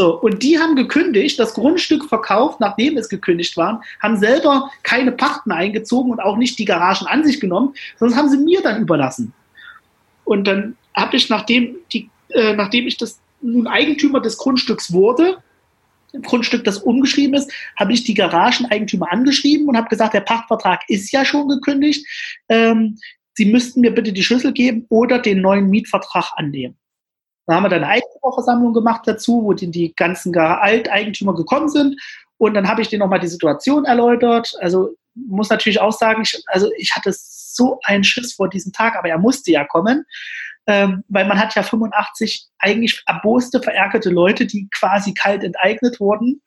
So, 0.00 0.14
und 0.20 0.42
die 0.44 0.58
haben 0.58 0.76
gekündigt, 0.76 1.40
das 1.40 1.54
Grundstück 1.54 2.04
verkauft, 2.04 2.60
nachdem 2.60 2.96
es 2.96 3.08
gekündigt 3.08 3.56
war, 3.56 3.82
haben 4.00 4.16
selber 4.16 4.70
keine 4.84 5.10
Pachten 5.10 5.50
eingezogen 5.50 6.12
und 6.12 6.20
auch 6.20 6.36
nicht 6.36 6.58
die 6.58 6.64
Garagen 6.64 7.06
an 7.08 7.24
sich 7.24 7.40
genommen, 7.40 7.74
sondern 7.98 8.18
haben 8.18 8.28
sie 8.28 8.38
mir 8.38 8.62
dann 8.62 8.80
überlassen. 8.80 9.32
Und 10.24 10.46
dann 10.46 10.76
habe 10.94 11.16
ich, 11.16 11.28
nachdem, 11.28 11.76
die, 11.92 12.08
äh, 12.28 12.54
nachdem 12.54 12.86
ich 12.86 12.96
das 12.96 13.20
nun 13.40 13.66
Eigentümer 13.66 14.20
des 14.20 14.38
Grundstücks 14.38 14.92
wurde, 14.92 15.38
Grundstück, 16.22 16.64
das 16.64 16.78
umgeschrieben 16.78 17.34
ist, 17.34 17.52
habe 17.76 17.92
ich 17.92 18.04
die 18.04 18.14
Garageneigentümer 18.14 19.12
angeschrieben 19.12 19.68
und 19.68 19.76
habe 19.76 19.88
gesagt, 19.88 20.14
der 20.14 20.20
Pachtvertrag 20.20 20.80
ist 20.88 21.12
ja 21.12 21.24
schon 21.24 21.48
gekündigt. 21.48 22.06
Ähm, 22.48 22.96
Sie 23.38 23.44
müssten 23.44 23.82
mir 23.82 23.94
bitte 23.94 24.12
die 24.12 24.24
Schlüssel 24.24 24.52
geben 24.52 24.84
oder 24.88 25.20
den 25.20 25.40
neuen 25.40 25.70
Mietvertrag 25.70 26.32
annehmen. 26.34 26.76
Da 27.46 27.54
haben 27.54 27.62
wir 27.62 27.68
dann 27.68 27.84
eine 27.84 27.92
Eigentümerversammlung 27.92 28.74
gemacht 28.74 29.02
dazu, 29.06 29.44
wo 29.44 29.52
die, 29.52 29.70
die 29.70 29.94
ganzen 29.94 30.36
Alteigentümer 30.36 31.36
gekommen 31.36 31.68
sind. 31.68 32.00
Und 32.36 32.54
dann 32.54 32.66
habe 32.66 32.82
ich 32.82 32.88
denen 32.88 32.98
nochmal 32.98 33.20
die 33.20 33.28
Situation 33.28 33.84
erläutert. 33.84 34.54
Also 34.58 34.96
muss 35.14 35.50
natürlich 35.50 35.80
auch 35.80 35.92
sagen, 35.92 36.22
ich, 36.22 36.42
also 36.46 36.68
ich 36.78 36.96
hatte 36.96 37.14
so 37.14 37.78
einen 37.84 38.02
Schiss 38.02 38.32
vor 38.32 38.48
diesem 38.48 38.72
Tag, 38.72 38.96
aber 38.96 39.08
er 39.08 39.18
musste 39.18 39.52
ja 39.52 39.64
kommen, 39.64 40.04
ähm, 40.68 41.02
weil 41.08 41.26
man 41.26 41.40
hat 41.40 41.54
ja 41.54 41.62
85 41.62 42.46
eigentlich 42.58 43.02
erboste, 43.06 43.60
verärgerte 43.60 44.10
Leute, 44.10 44.46
die 44.46 44.68
quasi 44.70 45.14
kalt 45.14 45.42
enteignet 45.42 45.98
wurden. 45.98 46.42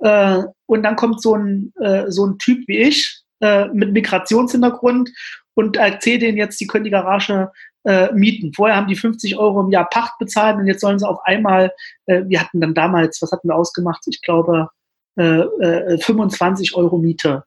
Äh, 0.00 0.42
und 0.66 0.82
dann 0.82 0.96
kommt 0.96 1.22
so 1.22 1.34
ein, 1.34 1.72
äh, 1.80 2.10
so 2.10 2.26
ein 2.26 2.38
Typ 2.38 2.68
wie 2.68 2.76
ich 2.76 3.22
äh, 3.40 3.66
mit 3.68 3.92
Migrationshintergrund 3.92 5.10
und 5.54 5.78
erzählt 5.78 6.20
denen 6.22 6.36
jetzt, 6.36 6.60
die 6.60 6.66
können 6.66 6.84
die 6.84 6.90
Garage 6.90 7.50
äh, 7.84 8.12
mieten. 8.12 8.52
Vorher 8.52 8.76
haben 8.76 8.86
die 8.86 8.96
50 8.96 9.38
Euro 9.38 9.62
im 9.62 9.70
Jahr 9.70 9.88
Pacht 9.88 10.18
bezahlt 10.18 10.58
und 10.58 10.66
jetzt 10.66 10.82
sollen 10.82 10.98
sie 10.98 11.08
auf 11.08 11.24
einmal, 11.24 11.72
äh, 12.04 12.24
wir 12.26 12.40
hatten 12.40 12.60
dann 12.60 12.74
damals, 12.74 13.22
was 13.22 13.32
hatten 13.32 13.48
wir 13.48 13.56
ausgemacht? 13.56 14.04
Ich 14.08 14.20
glaube, 14.20 14.68
äh, 15.16 15.98
25 15.98 16.72
äh, 16.72 16.74
Euro 16.76 16.98
Miete 16.98 17.44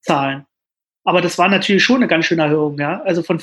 zahlen. 0.00 0.46
Aber 1.04 1.20
das 1.20 1.36
war 1.38 1.48
natürlich 1.48 1.84
schon 1.84 1.96
eine 1.96 2.08
ganz 2.08 2.24
schöne 2.24 2.44
Erhöhung, 2.44 2.78
ja. 2.78 3.02
Also 3.02 3.22
von, 3.22 3.40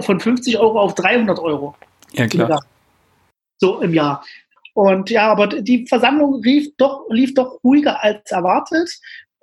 von 0.00 0.20
50 0.20 0.58
Euro 0.58 0.80
auf 0.80 0.94
300 0.94 1.38
Euro. 1.38 1.74
Ja, 2.12 2.26
klar. 2.26 2.64
So 3.58 3.80
im 3.80 3.94
Jahr. 3.94 4.24
Und 4.74 5.08
ja, 5.08 5.30
aber 5.30 5.46
die 5.46 5.86
Versammlung 5.86 6.42
lief 6.42 6.68
doch, 6.76 7.06
lief 7.08 7.32
doch 7.34 7.58
ruhiger 7.64 8.02
als 8.02 8.30
erwartet. 8.30 8.90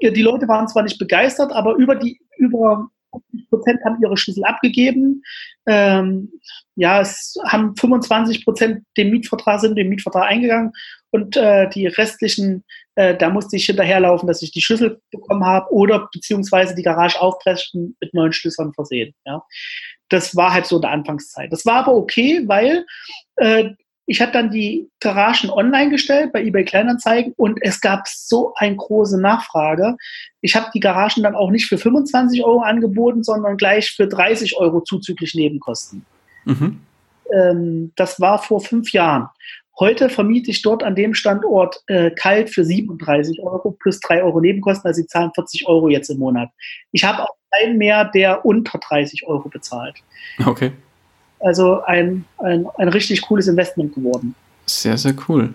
Die 0.01 0.21
Leute 0.21 0.47
waren 0.47 0.67
zwar 0.67 0.83
nicht 0.83 0.99
begeistert, 0.99 1.51
aber 1.51 1.75
über 1.75 1.95
die, 1.95 2.19
über 2.37 2.89
50 3.11 3.49
Prozent 3.49 3.79
haben 3.85 3.97
ihre 4.01 4.17
Schlüssel 4.17 4.43
abgegeben. 4.43 5.23
Ähm, 5.65 6.31
ja, 6.75 7.01
es 7.01 7.35
haben 7.45 7.75
25 7.75 8.43
Prozent 8.43 8.85
dem 8.97 9.11
Mietvertrag 9.11 9.59
sind 9.59 9.75
dem 9.75 9.89
Mietvertrag 9.89 10.29
eingegangen 10.29 10.71
und 11.11 11.37
äh, 11.37 11.69
die 11.69 11.87
restlichen, 11.87 12.63
äh, 12.95 13.15
da 13.15 13.29
musste 13.29 13.55
ich 13.55 13.65
hinterherlaufen, 13.65 14.27
dass 14.27 14.41
ich 14.41 14.51
die 14.51 14.61
Schlüssel 14.61 14.99
bekommen 15.11 15.45
habe 15.45 15.71
oder 15.71 16.09
beziehungsweise 16.11 16.75
die 16.75 16.83
Garage 16.83 17.21
aufbrechen 17.21 17.95
mit 18.01 18.13
neuen 18.13 18.33
Schlüsseln 18.33 18.73
versehen. 18.73 19.13
Ja, 19.25 19.43
das 20.09 20.35
war 20.35 20.53
halt 20.53 20.65
so 20.65 20.77
in 20.77 20.81
der 20.83 20.91
Anfangszeit. 20.91 21.51
Das 21.51 21.65
war 21.65 21.75
aber 21.75 21.95
okay, 21.95 22.43
weil 22.45 22.85
äh, 23.37 23.71
ich 24.05 24.21
hatte 24.21 24.33
dann 24.33 24.51
die 24.51 24.89
Garagen 24.99 25.49
online 25.49 25.89
gestellt 25.89 26.33
bei 26.33 26.43
eBay 26.43 26.65
Kleinanzeigen 26.65 27.33
und 27.37 27.59
es 27.61 27.79
gab 27.79 28.07
so 28.07 28.53
eine 28.55 28.75
große 28.75 29.19
Nachfrage. 29.19 29.95
Ich 30.41 30.55
habe 30.55 30.69
die 30.73 30.81
Garagen 30.81 31.23
dann 31.23 31.35
auch 31.35 31.49
nicht 31.49 31.67
für 31.67 31.77
25 31.77 32.43
Euro 32.43 32.61
angeboten, 32.61 33.23
sondern 33.23 33.55
gleich 33.55 33.91
für 33.91 34.07
30 34.07 34.57
Euro 34.57 34.81
zuzüglich 34.81 35.35
Nebenkosten. 35.35 36.05
Mhm. 36.43 36.81
Ähm, 37.33 37.93
das 37.95 38.19
war 38.19 38.39
vor 38.39 38.59
fünf 38.59 38.91
Jahren. 38.91 39.29
Heute 39.79 40.09
vermiete 40.09 40.51
ich 40.51 40.61
dort 40.61 40.83
an 40.83 40.95
dem 40.95 41.13
Standort 41.13 41.81
äh, 41.87 42.11
kalt 42.11 42.49
für 42.49 42.63
37 42.63 43.41
Euro 43.41 43.71
plus 43.71 43.99
3 44.01 44.21
Euro 44.23 44.39
Nebenkosten, 44.39 44.87
also 44.87 45.01
sie 45.01 45.07
zahlen 45.07 45.31
40 45.33 45.67
Euro 45.67 45.87
jetzt 45.87 46.09
im 46.09 46.19
Monat. 46.19 46.49
Ich 46.91 47.03
habe 47.05 47.23
auch 47.23 47.35
keinen 47.53 47.77
mehr, 47.77 48.05
der 48.05 48.45
unter 48.45 48.79
30 48.79 49.27
Euro 49.27 49.49
bezahlt. 49.49 49.95
Okay. 50.45 50.71
Also 51.39 51.81
ein, 51.83 52.25
ein, 52.37 52.65
ein 52.77 52.87
richtig 52.87 53.21
cooles 53.23 53.47
Investment 53.47 53.93
geworden. 53.93 54.35
Sehr, 54.65 54.97
sehr 54.97 55.13
cool. 55.27 55.53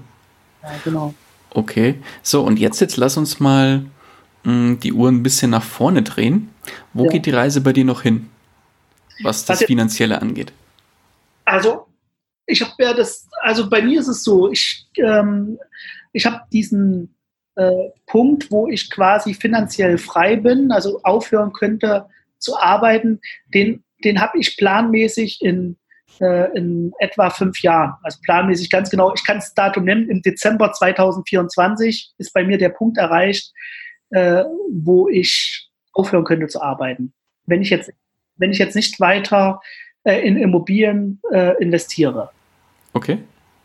Ja, 0.63 0.71
genau. 0.85 1.15
Okay. 1.51 1.97
So, 2.23 2.43
und 2.43 2.59
jetzt, 2.59 2.81
jetzt 2.81 2.97
lass 2.97 3.17
uns 3.17 3.41
mal 3.41 3.85
mh, 4.45 4.53
hm, 4.53 4.81
die 4.81 4.93
Uhr 4.93 5.09
ein 5.09 5.23
bisschen 5.23 5.51
nach 5.51 5.63
vorne 5.63 6.03
drehen. 6.03 6.51
Wo 6.93 7.05
ja. 7.05 7.11
geht 7.11 7.27
die 7.27 7.31
Reise 7.31 7.61
bei 7.63 7.73
dir 7.73 7.85
noch 7.85 8.03
hin, 8.03 8.29
was 9.23 9.45
das 9.47 9.61
was 9.61 9.67
Finanzielle 9.67 10.21
angeht? 10.21 10.53
Also, 11.47 11.87
ich 12.45 12.61
habe 12.61 12.73
ja 12.79 12.93
das, 12.93 13.27
also 13.43 13.69
bei 13.71 13.81
mir 13.81 14.01
ist 14.01 14.09
es 14.09 14.23
so, 14.23 14.51
ich, 14.51 14.87
ähm, 14.97 15.59
ich 16.13 16.27
habe 16.27 16.41
diesen 16.53 17.15
äh, 17.59 17.91
Punkt, 18.07 18.51
wo 18.51 18.69
ich 18.69 18.91
quasi 18.91 19.35
finanziell 19.35 19.99
frei 19.99 20.37
bin, 20.37 20.73
also 20.73 21.01
aufhören 21.03 21.53
könnte 21.53 22.07
zu 22.39 22.57
arbeiten, 22.57 23.21
den 23.53 23.83
den 24.05 24.21
habe 24.21 24.39
ich 24.39 24.57
planmäßig 24.57 25.43
in, 25.43 25.77
äh, 26.21 26.57
in 26.57 26.93
etwa 26.99 27.31
fünf 27.31 27.61
Jahren. 27.63 27.95
Also 28.03 28.19
planmäßig 28.23 28.71
ganz 28.71 28.91
genau. 28.91 29.13
Ich 29.15 29.25
kann 29.27 29.39
das 29.39 29.55
Datum 29.55 29.85
nennen. 29.85 30.09
Im 30.09 30.23
Dezember 30.23 30.73
2024 30.73 32.15
ist 32.19 32.33
bei 32.33 32.45
mir 32.45 32.59
der 32.59 32.71
Punkt 32.71 32.99
erreicht, 32.99 33.53
äh, 34.11 34.45
wo 34.71 35.09
ich 35.09 35.69
aufhören 35.93 36.25
könnte 36.25 36.47
zu 36.47 36.63
arbeiten. 36.63 37.13
Wenn 37.47 37.63
ich 37.63 37.71
jetzt, 37.71 37.93
wenn 38.37 38.53
ich 38.53 38.59
jetzt 38.59 38.77
nicht 38.77 39.01
weiter 39.01 39.61
äh, 40.05 40.21
in 40.21 40.37
Immobilien 40.37 41.21
äh, 41.33 41.61
investiere. 41.63 42.31
Okay. 42.93 43.19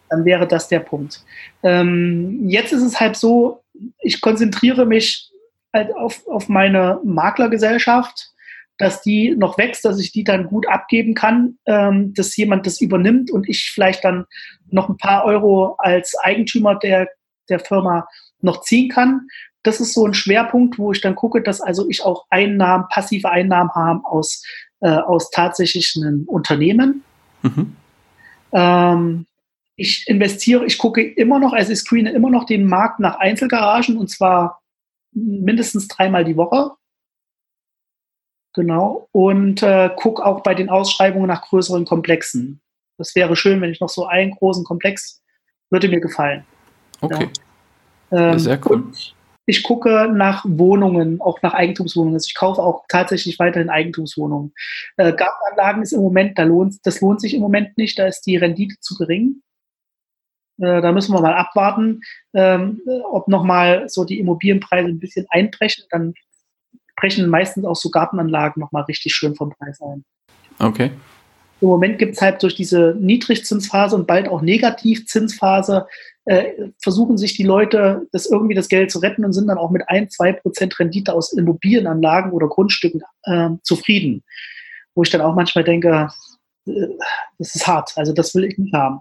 Dann 0.10 0.26
wäre 0.26 0.48
das 0.48 0.68
der 0.68 0.80
Punkt. 0.80 1.24
Ähm, 1.64 2.48
jetzt 2.48 2.72
ist 2.72 2.84
es 2.84 3.00
halt 3.00 3.16
so, 3.16 3.63
ich 4.00 4.22
konzentriere 4.22 4.86
mich 4.86 5.30
halt 5.74 5.96
auf, 5.96 6.28
auf 6.28 6.50
meine 6.50 7.00
Maklergesellschaft 7.04 8.34
dass 8.78 9.02
die 9.02 9.36
noch 9.36 9.58
wächst, 9.58 9.86
dass 9.86 10.00
ich 10.00 10.12
die 10.12 10.24
dann 10.24 10.48
gut 10.48 10.68
abgeben 10.68 11.14
kann, 11.14 11.58
ähm, 11.66 12.14
dass 12.14 12.36
jemand 12.36 12.66
das 12.66 12.82
übernimmt 12.82 13.32
und 13.32 13.48
ich 13.48 13.72
vielleicht 13.74 14.04
dann 14.04 14.26
noch 14.70 14.90
ein 14.90 14.98
paar 14.98 15.26
Euro 15.26 15.76
als 15.78 16.16
Eigentümer 16.22 16.76
der, 16.76 17.10
der 17.50 17.60
Firma 17.60 18.08
noch 18.42 18.62
ziehen 18.62 18.90
kann. 18.90 19.28
Das 19.62 19.80
ist 19.80 19.94
so 19.94 20.06
ein 20.06 20.14
Schwerpunkt, 20.14 20.78
wo 20.78 20.92
ich 20.92 21.02
dann 21.02 21.16
gucke, 21.16 21.42
dass 21.42 21.62
also 21.62 21.88
ich 21.88 22.04
auch 22.04 22.26
Einnahmen, 22.30 22.86
passive 22.90 23.30
Einnahmen 23.30 23.72
habe 23.74 24.06
aus, 24.06 24.44
äh, 24.82 24.90
aus 24.90 25.30
tatsächlichen 25.30 26.26
Unternehmen. 26.26 27.04
Mhm. 27.44 27.76
Ähm, 28.52 29.26
ich 29.76 30.06
investiere, 30.08 30.66
ich 30.66 30.78
gucke 30.78 31.02
immer 31.02 31.40
noch, 31.40 31.54
also 31.54 31.72
ich 31.72 31.80
screene 31.80 32.12
immer 32.12 32.30
noch 32.30 32.46
den 32.46 32.66
Markt 32.66 33.00
nach 33.00 33.16
Einzelgaragen 33.18 33.98
und 33.98 34.10
zwar 34.10 34.62
mindestens 35.12 35.88
dreimal 35.88 36.24
die 36.26 36.38
Woche. 36.38 36.72
Genau. 38.54 39.08
Und 39.12 39.64
äh, 39.64 39.90
guck 39.96 40.22
auch 40.22 40.44
bei 40.44 40.54
den 40.54 40.70
Ausschreibungen 40.70 41.28
nach 41.28 41.42
größeren 41.42 41.86
Komplexen. 41.86 42.62
Das 42.98 43.16
wäre 43.16 43.36
schön, 43.36 43.62
wenn 43.62 43.72
ich 43.72 43.80
noch 43.80 43.90
so 43.90 44.06
einen 44.06 44.32
großen 44.32 44.64
Komplex 44.64 45.24
würde 45.72 45.90
mir 45.90 46.00
gefallen. 46.00 46.46
Okay. 47.02 47.30
Ja. 48.12 48.32
Ähm, 48.32 48.40
Sehr 48.40 48.60
cool. 48.66 48.92
ich 49.48 49.64
gucke 49.64 50.08
nach 50.14 50.46
Wohnungen, 50.48 51.20
auch 51.20 51.42
nach 51.42 51.56
Eigentumswohnungen. 51.56 52.16
Also 52.16 52.28
ich 52.28 52.36
kaufe 52.36 52.62
auch 52.62 52.86
tatsächlich 52.88 53.40
weiterhin 53.40 53.72
Eigentumswohnungen. 53.72 54.54
Äh, 54.98 55.14
Gartenanlagen 55.14 55.82
ist 55.82 55.94
im 55.94 56.02
Moment, 56.02 56.38
da 56.38 56.44
lohnt, 56.44 56.76
das 56.84 57.02
lohnt 57.02 57.22
sich 57.22 57.34
im 57.34 57.42
Moment 57.42 57.76
nicht, 57.78 57.98
da 57.98 58.06
ist 58.06 58.22
die 58.22 58.38
Rendite 58.38 58.76
zu 58.80 58.96
gering. 58.96 59.42
Äh, 60.60 60.82
da 60.82 60.92
müssen 60.92 61.14
wir 61.14 61.22
mal 61.22 61.34
abwarten, 61.34 62.02
ähm, 62.34 62.82
ob 63.12 63.28
nochmal 63.28 63.90
so 63.90 64.06
die 64.06 64.20
Immobilienpreise 64.20 64.88
ein 64.88 65.00
bisschen 65.00 65.26
einbrechen. 65.30 65.86
Dann 65.90 66.14
brechen 66.96 67.28
meistens 67.28 67.66
auch 67.66 67.76
so 67.76 67.90
Gartenanlagen 67.90 68.62
nochmal 68.62 68.84
richtig 68.84 69.14
schön 69.14 69.36
vom 69.36 69.52
Preis 69.52 69.82
ein. 69.82 70.04
Okay. 70.60 70.92
Im 71.62 71.70
Moment 71.70 71.98
gibt 71.98 72.16
es 72.16 72.22
halt 72.22 72.44
durch 72.44 72.56
diese 72.56 72.96
Niedrigzinsphase 73.00 73.96
und 73.96 74.06
bald 74.06 74.28
auch 74.28 74.42
Negativzinsphase, 74.42 75.88
äh, 76.26 76.70
versuchen 76.82 77.18
sich 77.18 77.36
die 77.36 77.44
Leute, 77.44 78.08
das 78.12 78.26
irgendwie 78.26 78.54
das 78.54 78.68
Geld 78.68 78.92
zu 78.92 79.00
retten 79.00 79.24
und 79.24 79.34
sind 79.34 79.48
dann 79.48 79.58
auch 79.58 79.72
mit 79.72 79.84
ein, 79.88 80.10
zwei 80.10 80.34
Prozent 80.34 80.78
Rendite 80.80 81.14
aus 81.14 81.34
Immobilienanlagen 81.34 82.32
oder 82.32 82.48
Grundstücken 82.48 83.02
äh, 83.24 83.50
zufrieden. 83.64 84.24
Wo 84.94 85.04
ich 85.04 85.10
dann 85.10 85.22
auch 85.22 85.36
manchmal 85.36 85.64
denke, 85.64 86.10
äh, 86.68 86.88
das 87.40 87.56
ist 87.56 87.66
hart, 87.66 87.94
also 87.96 88.14
das 88.14 88.36
will 88.36 88.44
ich 88.44 88.58
nicht 88.58 88.74
haben. 88.74 89.00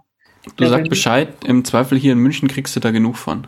Du 0.55 0.63
ja, 0.63 0.69
sagst 0.69 0.89
Bescheid, 0.89 1.29
im 1.45 1.63
Zweifel 1.63 1.97
hier 1.97 2.13
in 2.13 2.19
München 2.19 2.47
kriegst 2.47 2.75
du 2.75 2.79
da 2.79 2.91
genug 2.91 3.17
von. 3.17 3.47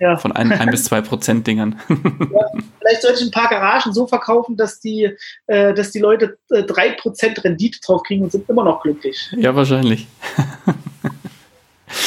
Ja. 0.00 0.16
Von 0.16 0.32
ein, 0.32 0.50
ein 0.50 0.70
bis 0.70 0.84
zwei 0.84 1.02
Prozent 1.02 1.46
Dingern. 1.46 1.78
Ja, 1.88 2.46
vielleicht 2.78 3.02
sollte 3.02 3.20
ich 3.20 3.26
ein 3.26 3.30
paar 3.30 3.48
Garagen 3.48 3.92
so 3.92 4.06
verkaufen, 4.06 4.56
dass 4.56 4.80
die, 4.80 5.10
äh, 5.46 5.74
dass 5.74 5.90
die 5.90 5.98
Leute 5.98 6.38
äh, 6.50 6.62
drei 6.62 6.88
äh, 6.88 6.92
Prozent 6.96 7.42
Rendite 7.44 7.80
drauf 7.80 8.02
kriegen 8.04 8.22
und 8.22 8.32
sind 8.32 8.48
immer 8.48 8.64
noch 8.64 8.82
glücklich. 8.82 9.30
Ja, 9.36 9.54
wahrscheinlich. 9.54 10.06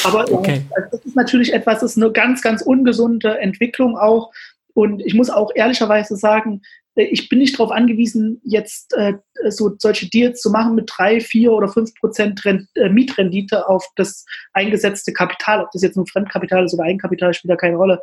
Aber 0.04 0.32
okay. 0.32 0.66
ja, 0.70 0.76
also 0.76 0.98
das 0.98 1.06
ist 1.06 1.16
natürlich 1.16 1.54
etwas, 1.54 1.82
das 1.82 1.92
ist 1.92 2.02
eine 2.02 2.12
ganz, 2.12 2.42
ganz 2.42 2.62
ungesunde 2.62 3.40
Entwicklung 3.40 3.98
auch. 3.98 4.32
Und 4.74 5.02
ich 5.06 5.14
muss 5.14 5.30
auch 5.30 5.52
ehrlicherweise 5.54 6.16
sagen, 6.16 6.62
äh, 6.62 6.83
ich 6.96 7.30
bin 7.30 7.40
nicht 7.40 7.58
darauf 7.58 7.72
angewiesen, 7.72 8.40
jetzt 8.44 8.94
äh, 8.94 9.14
so 9.50 9.76
solche 9.80 10.10
Deals 10.10 10.42
zu 10.42 10.52
machen 10.52 10.76
mit 10.76 10.92
drei, 10.96 11.20
vier 11.20 11.52
oder 11.52 11.68
fünf 11.68 11.94
Prozent 11.96 12.44
Rent, 12.46 12.68
äh, 12.76 12.90
Mietrendite 12.90 13.68
auf 13.68 13.86
das 13.96 14.26
eingesetzte 14.54 15.12
Kapital. 15.12 15.64
Ob 15.64 15.72
das 15.72 15.82
jetzt 15.82 15.96
nur 15.96 16.08
Fremdkapital 16.08 16.66
ist 16.66 16.74
oder 16.74 16.84
Eigenkapital, 16.84 17.34
spielt 17.34 17.52
da 17.52 17.56
keine 17.56 17.78
Rolle. 17.78 18.00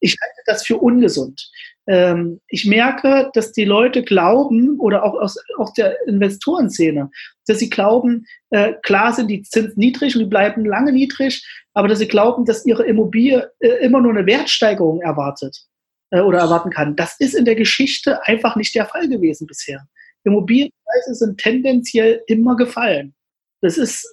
Ich 0.00 0.16
halte 0.20 0.42
das 0.46 0.66
für 0.66 0.78
ungesund. 0.78 1.50
Ähm, 1.86 2.40
ich 2.48 2.64
merke, 2.64 3.30
dass 3.34 3.52
die 3.52 3.64
Leute 3.64 4.02
glauben, 4.02 4.80
oder 4.80 5.04
auch 5.04 5.14
aus, 5.14 5.36
aus 5.58 5.72
der 5.74 5.96
Investorenszene, 6.06 7.10
dass 7.46 7.58
sie 7.58 7.70
glauben, 7.70 8.24
äh, 8.50 8.74
klar 8.82 9.12
sind 9.12 9.28
die 9.28 9.42
Zinsen 9.42 9.78
niedrig 9.78 10.14
und 10.14 10.20
die 10.20 10.28
bleiben 10.28 10.64
lange 10.64 10.92
niedrig, 10.92 11.46
aber 11.74 11.88
dass 11.88 11.98
sie 11.98 12.08
glauben, 12.08 12.44
dass 12.44 12.66
ihre 12.66 12.84
Immobilie 12.84 13.50
äh, 13.60 13.84
immer 13.84 14.00
nur 14.00 14.12
eine 14.12 14.26
Wertsteigerung 14.26 15.00
erwartet 15.02 15.66
äh, 16.12 16.20
oder 16.20 16.38
erwarten 16.38 16.70
kann. 16.70 16.94
Das 16.94 17.18
ist 17.18 17.34
in 17.34 17.44
der 17.44 17.56
Geschichte 17.56 18.24
einfach 18.26 18.54
nicht 18.54 18.74
der 18.74 18.86
Fall 18.86 19.08
gewesen 19.08 19.46
bisher. 19.46 19.86
Immobilienpreise 20.24 21.14
sind 21.14 21.38
tendenziell 21.38 22.22
immer 22.28 22.54
gefallen. 22.56 23.14
Das 23.60 23.76
ist 23.76 24.06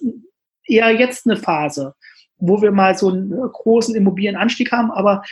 eher 0.66 0.90
jetzt 0.90 1.26
eine 1.26 1.36
Phase, 1.36 1.94
wo 2.38 2.60
wir 2.60 2.72
mal 2.72 2.96
so 2.96 3.10
einen 3.10 3.30
großen 3.30 3.94
Immobilienanstieg 3.94 4.72
haben, 4.72 4.90
aber 4.90 5.22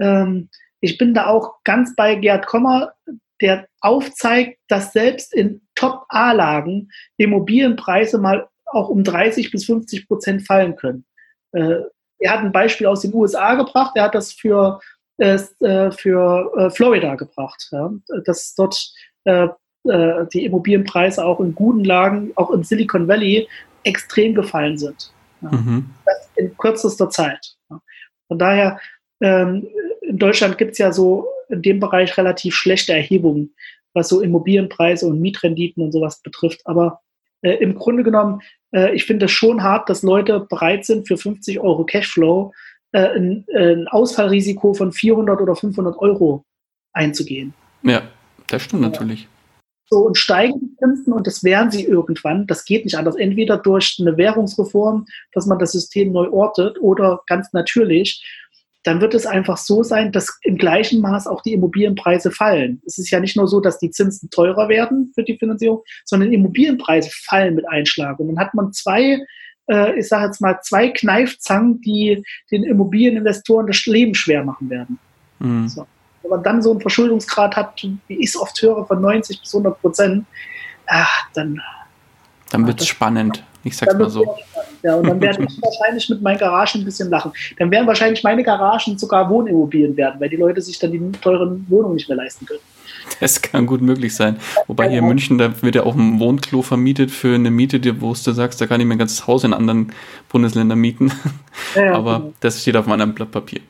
ähm, 0.00 0.48
ich 0.80 0.96
bin 0.96 1.14
da 1.14 1.26
auch 1.26 1.56
ganz 1.64 1.96
bei 1.96 2.14
Gerd 2.14 2.46
Kommer, 2.46 2.92
der 3.40 3.66
aufzeigt, 3.80 4.58
dass 4.68 4.92
selbst 4.92 5.34
in 5.34 5.62
Top-A-Lagen 5.74 6.90
Immobilienpreise 7.16 8.18
mal 8.18 8.48
auch 8.66 8.88
um 8.88 9.02
30 9.02 9.50
bis 9.50 9.64
50 9.64 10.06
Prozent 10.06 10.46
fallen 10.46 10.76
können. 10.76 11.04
Äh, 11.52 11.80
er 12.20 12.32
hat 12.32 12.40
ein 12.40 12.52
Beispiel 12.52 12.86
aus 12.86 13.02
den 13.02 13.14
USA 13.14 13.54
gebracht. 13.54 13.92
Er 13.94 14.04
hat 14.04 14.14
das 14.14 14.32
für 14.32 14.80
für 15.20 16.52
äh, 16.56 16.70
Florida 16.70 17.16
gebracht. 17.16 17.68
Ja? 17.72 17.90
Dass 18.24 18.54
dort 18.54 18.92
äh, 19.24 19.48
äh, 19.84 20.26
die 20.32 20.44
Immobilienpreise 20.44 21.24
auch 21.24 21.40
in 21.40 21.54
guten 21.54 21.84
Lagen, 21.84 22.32
auch 22.36 22.50
im 22.50 22.62
Silicon 22.62 23.08
Valley, 23.08 23.48
extrem 23.84 24.34
gefallen 24.34 24.78
sind. 24.78 25.12
Ja? 25.40 25.50
Mhm. 25.50 25.90
In 26.36 26.56
kürzester 26.56 27.10
Zeit. 27.10 27.56
Von 28.28 28.38
daher, 28.38 28.78
ähm, 29.20 29.66
in 30.02 30.18
Deutschland 30.18 30.58
gibt 30.58 30.72
es 30.72 30.78
ja 30.78 30.92
so 30.92 31.26
in 31.48 31.62
dem 31.62 31.80
Bereich 31.80 32.16
relativ 32.16 32.54
schlechte 32.54 32.92
Erhebungen, 32.92 33.54
was 33.94 34.08
so 34.08 34.20
Immobilienpreise 34.20 35.06
und 35.06 35.20
Mietrenditen 35.20 35.82
und 35.82 35.92
sowas 35.92 36.20
betrifft. 36.22 36.60
Aber 36.64 37.00
äh, 37.42 37.54
im 37.54 37.74
Grunde 37.74 38.02
genommen, 38.02 38.40
äh, 38.72 38.94
ich 38.94 39.04
finde 39.04 39.26
es 39.26 39.32
schon 39.32 39.62
hart, 39.62 39.88
dass 39.88 40.02
Leute 40.02 40.40
bereit 40.40 40.84
sind, 40.84 41.08
für 41.08 41.16
50 41.16 41.60
Euro 41.60 41.84
Cashflow 41.84 42.52
äh, 42.92 43.16
ein, 43.16 43.44
ein, 43.54 43.88
Ausfallrisiko 43.88 44.74
von 44.74 44.92
400 44.92 45.40
oder 45.40 45.54
500 45.54 45.98
Euro 45.98 46.44
einzugehen. 46.92 47.54
Ja, 47.82 48.02
das 48.46 48.62
stimmt 48.62 48.82
natürlich. 48.82 49.28
So, 49.90 50.00
und 50.00 50.18
steigen 50.18 50.60
die 50.60 50.76
Zinsen, 50.76 51.12
und 51.14 51.26
das 51.26 51.42
werden 51.44 51.70
sie 51.70 51.84
irgendwann, 51.84 52.46
das 52.46 52.64
geht 52.64 52.84
nicht 52.84 52.96
anders, 52.98 53.16
entweder 53.16 53.56
durch 53.56 53.96
eine 54.00 54.18
Währungsreform, 54.18 55.06
dass 55.32 55.46
man 55.46 55.58
das 55.58 55.72
System 55.72 56.12
neu 56.12 56.28
ortet, 56.30 56.78
oder 56.80 57.22
ganz 57.26 57.52
natürlich, 57.54 58.22
dann 58.84 59.00
wird 59.00 59.14
es 59.14 59.26
einfach 59.26 59.56
so 59.56 59.82
sein, 59.82 60.12
dass 60.12 60.38
im 60.42 60.56
gleichen 60.56 61.00
Maß 61.00 61.26
auch 61.26 61.42
die 61.42 61.52
Immobilienpreise 61.52 62.30
fallen. 62.30 62.80
Es 62.86 62.98
ist 62.98 63.10
ja 63.10 63.20
nicht 63.20 63.36
nur 63.36 63.48
so, 63.48 63.60
dass 63.60 63.78
die 63.78 63.90
Zinsen 63.90 64.30
teurer 64.30 64.68
werden 64.68 65.12
für 65.14 65.24
die 65.24 65.36
Finanzierung, 65.36 65.82
sondern 66.04 66.32
Immobilienpreise 66.32 67.10
fallen 67.24 67.54
mit 67.54 67.68
Einschlag. 67.68 68.18
Und 68.18 68.28
dann 68.28 68.38
hat 68.38 68.54
man 68.54 68.72
zwei 68.72 69.18
äh, 69.68 69.98
ich 69.98 70.08
sage 70.08 70.26
jetzt 70.26 70.40
mal, 70.40 70.58
zwei 70.62 70.88
Kneifzangen, 70.88 71.80
die 71.80 72.22
den 72.50 72.64
Immobilieninvestoren 72.64 73.66
das 73.66 73.84
Leben 73.86 74.14
schwer 74.14 74.44
machen 74.44 74.70
werden. 74.70 74.98
Mhm. 75.38 75.68
So. 75.68 75.86
Wenn 76.22 76.30
man 76.30 76.42
dann 76.42 76.62
so 76.62 76.70
einen 76.70 76.80
Verschuldungsgrad 76.80 77.56
hat, 77.56 77.82
wie 78.06 78.16
ich 78.16 78.30
es 78.30 78.36
oft 78.36 78.60
höre, 78.60 78.86
von 78.86 79.00
90 79.00 79.40
bis 79.40 79.54
100 79.54 79.80
Prozent, 79.80 80.26
ach, 80.86 81.28
dann. 81.34 81.60
Dann 82.50 82.66
wird 82.66 82.80
es 82.80 82.88
spannend. 82.88 83.44
Ich 83.64 83.76
sag's 83.76 83.94
mal 83.94 84.08
so. 84.08 84.36
Ja, 84.82 84.94
und 84.94 85.06
dann 85.06 85.20
werde 85.20 85.44
ich 85.44 85.58
wahrscheinlich 85.62 86.08
mit 86.08 86.22
meinen 86.22 86.38
Garagen 86.38 86.80
ein 86.80 86.84
bisschen 86.84 87.10
lachen. 87.10 87.32
Dann 87.58 87.70
werden 87.70 87.86
wahrscheinlich 87.86 88.22
meine 88.22 88.42
Garagen 88.42 88.96
sogar 88.96 89.28
Wohnimmobilien 89.28 89.96
werden, 89.96 90.20
weil 90.20 90.28
die 90.28 90.36
Leute 90.36 90.62
sich 90.62 90.78
dann 90.78 90.92
die 90.92 91.12
teuren 91.20 91.66
Wohnungen 91.68 91.96
nicht 91.96 92.08
mehr 92.08 92.16
leisten 92.16 92.46
können. 92.46 92.60
Das 93.20 93.42
kann 93.42 93.66
gut 93.66 93.80
möglich 93.80 94.14
sein. 94.14 94.36
Wobei 94.68 94.88
hier 94.88 95.00
in 95.00 95.06
München, 95.06 95.38
da 95.38 95.62
wird 95.62 95.74
ja 95.74 95.82
auch 95.82 95.96
ein 95.96 96.20
Wohnklo 96.20 96.62
vermietet 96.62 97.10
für 97.10 97.34
eine 97.34 97.50
Miete, 97.50 98.00
wo 98.00 98.10
du 98.12 98.32
sagst, 98.32 98.60
da 98.60 98.66
kann 98.66 98.80
ich 98.80 98.86
mir 98.86 98.94
ein 98.94 98.98
ganzes 98.98 99.26
Haus 99.26 99.44
in 99.44 99.52
anderen 99.52 99.92
Bundesländern 100.28 100.78
mieten. 100.78 101.12
Ja, 101.74 101.94
Aber 101.94 102.18
genau. 102.20 102.32
das 102.40 102.62
steht 102.62 102.76
auf 102.76 102.86
meinem 102.86 103.14
Blatt 103.14 103.32
Papier. 103.32 103.60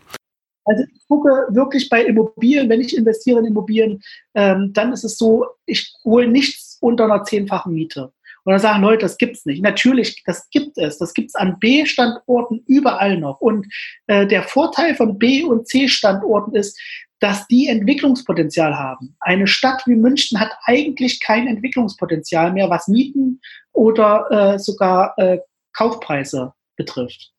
Also 0.66 0.84
ich 0.94 1.08
gucke 1.08 1.30
wirklich 1.48 1.88
bei 1.88 2.04
Immobilien, 2.04 2.68
wenn 2.68 2.82
ich 2.82 2.94
investiere 2.94 3.40
in 3.40 3.46
Immobilien, 3.46 4.02
ähm, 4.34 4.72
dann 4.74 4.92
ist 4.92 5.04
es 5.04 5.16
so, 5.16 5.46
ich 5.64 5.94
hole 6.04 6.28
nichts 6.28 6.76
unter 6.82 7.04
einer 7.04 7.24
zehnfachen 7.24 7.72
Miete. 7.72 8.12
Und 8.48 8.52
dann 8.52 8.60
sagen 8.60 8.82
Leute, 8.82 9.02
das 9.02 9.18
gibt's 9.18 9.44
nicht. 9.44 9.62
Natürlich, 9.62 10.22
das 10.24 10.48
gibt 10.50 10.78
es. 10.78 10.96
Das 10.96 11.12
gibt's 11.12 11.34
an 11.34 11.58
B-Standorten 11.58 12.62
überall 12.66 13.18
noch. 13.18 13.40
Und 13.40 13.66
äh, 14.06 14.26
der 14.26 14.42
Vorteil 14.42 14.94
von 14.94 15.18
B- 15.18 15.44
und 15.44 15.68
C-Standorten 15.68 16.54
ist, 16.54 16.78
dass 17.20 17.46
die 17.48 17.66
Entwicklungspotenzial 17.66 18.76
haben. 18.76 19.16
Eine 19.20 19.46
Stadt 19.46 19.82
wie 19.86 19.96
München 19.96 20.38
hat 20.38 20.50
eigentlich 20.64 21.20
kein 21.20 21.46
Entwicklungspotenzial 21.46 22.52
mehr, 22.52 22.70
was 22.70 22.88
Mieten 22.88 23.40
oder 23.72 24.54
äh, 24.54 24.58
sogar 24.58 25.18
äh, 25.18 25.38
Kaufpreise 25.72 26.52
betrifft. 26.76 27.32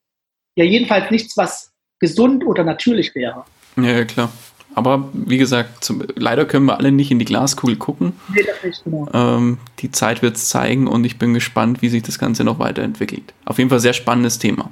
Ja, 0.55 0.65
jedenfalls 0.65 1.11
nichts, 1.11 1.37
was 1.37 1.71
gesund 1.99 2.45
oder 2.45 2.63
natürlich 2.63 3.15
wäre. 3.15 3.45
Ja, 3.77 4.03
klar. 4.05 4.29
Aber 4.75 5.09
wie 5.13 5.37
gesagt, 5.37 5.83
zum, 5.83 6.03
leider 6.15 6.45
können 6.45 6.65
wir 6.65 6.77
alle 6.77 6.91
nicht 6.91 7.11
in 7.11 7.19
die 7.19 7.25
Glaskugel 7.25 7.75
gucken. 7.75 8.13
Nee, 8.33 8.43
das 8.43 8.63
nicht, 8.63 8.83
genau. 8.83 9.09
Ähm, 9.13 9.57
die 9.79 9.91
Zeit 9.91 10.21
wird 10.21 10.35
es 10.35 10.47
zeigen 10.49 10.87
und 10.87 11.03
ich 11.05 11.17
bin 11.17 11.33
gespannt, 11.33 11.81
wie 11.81 11.89
sich 11.89 12.03
das 12.03 12.19
Ganze 12.19 12.43
noch 12.43 12.59
weiterentwickelt. 12.59 13.33
Auf 13.45 13.57
jeden 13.57 13.69
Fall 13.69 13.79
sehr 13.79 13.93
spannendes 13.93 14.39
Thema. 14.39 14.71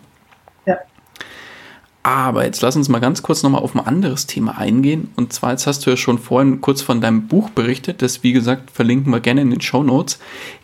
Aber 2.08 2.46
jetzt 2.46 2.62
lass 2.62 2.78
uns 2.78 2.88
mal 2.88 3.00
ganz 3.00 3.22
kurz 3.22 3.44
nochmal 3.44 3.62
auf 3.62 3.76
ein 3.76 3.86
anderes 3.86 4.28
Thema 4.28 4.58
eingehen. 4.58 5.12
Und 5.18 5.34
zwar, 5.34 5.52
jetzt 5.52 5.68
hast 5.68 5.86
du 5.86 5.90
ja 5.90 5.98
schon 5.98 6.20
vorhin 6.20 6.62
kurz 6.62 6.82
von 6.82 7.02
deinem 7.02 7.28
Buch 7.28 7.50
berichtet. 7.50 8.02
Das, 8.02 8.24
wie 8.24 8.32
gesagt, 8.32 8.72
verlinken 8.72 9.12
wir 9.12 9.20
gerne 9.20 9.42
in 9.42 9.50
den 9.50 9.60
Show 9.60 9.84
Notes. 9.84 10.18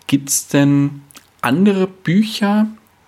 Gibt 0.07 0.29
es 0.29 0.47
denn 0.47 1.01
andere 1.41 1.87
Bücher, 1.87 2.67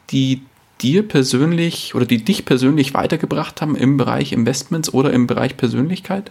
die 0.10 0.42
dir 0.82 1.08
persönlich 1.08 1.96
oder 1.96 2.06
die 2.06 2.26
dich 2.26 2.44
persönlich 2.44 2.94
weitergebracht 2.94 3.62
haben 3.62 3.78
im 3.78 3.96
Bereich 3.96 4.34
Investments 4.34 4.94
oder 4.94 5.14
im 5.14 5.28
Bereich 5.28 5.56
Persönlichkeit? 5.56 6.30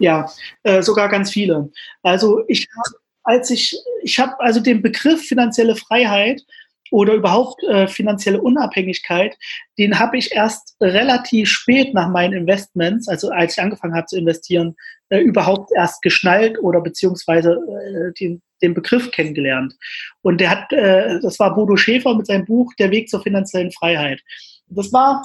Ja, 0.00 0.28
äh, 0.64 0.82
sogar 0.82 1.08
ganz 1.08 1.30
viele. 1.30 1.70
Also 2.02 2.42
ich 2.48 2.66
habe, 2.76 2.96
als 3.22 3.50
ich, 3.50 3.76
ich 4.02 4.18
habe 4.18 4.40
also 4.40 4.58
den 4.58 4.82
Begriff 4.82 5.22
finanzielle 5.28 5.76
Freiheit 5.76 6.42
oder 6.90 7.14
überhaupt 7.14 7.62
äh, 7.64 7.86
finanzielle 7.86 8.40
Unabhängigkeit, 8.40 9.36
den 9.78 9.98
habe 9.98 10.18
ich 10.18 10.32
erst 10.32 10.76
relativ 10.80 11.48
spät 11.48 11.94
nach 11.94 12.08
meinen 12.08 12.34
Investments, 12.34 13.08
also 13.08 13.30
als 13.30 13.56
ich 13.56 13.62
angefangen 13.62 13.94
habe 13.94 14.06
zu 14.06 14.16
investieren, 14.18 14.74
äh, 15.10 15.20
überhaupt 15.20 15.70
erst 15.74 16.02
geschnallt 16.02 16.58
oder 16.62 16.80
beziehungsweise 16.80 17.52
äh, 17.52 18.12
den, 18.20 18.42
den 18.62 18.74
Begriff 18.74 19.10
kennengelernt. 19.10 19.74
Und 20.22 20.40
der 20.40 20.50
hat, 20.50 20.72
äh, 20.72 21.20
das 21.20 21.38
war 21.38 21.54
Bodo 21.54 21.76
Schäfer 21.76 22.14
mit 22.14 22.26
seinem 22.26 22.44
Buch 22.44 22.72
Der 22.78 22.90
Weg 22.90 23.08
zur 23.08 23.22
finanziellen 23.22 23.72
Freiheit. 23.72 24.20
Das 24.66 24.92
war, 24.92 25.22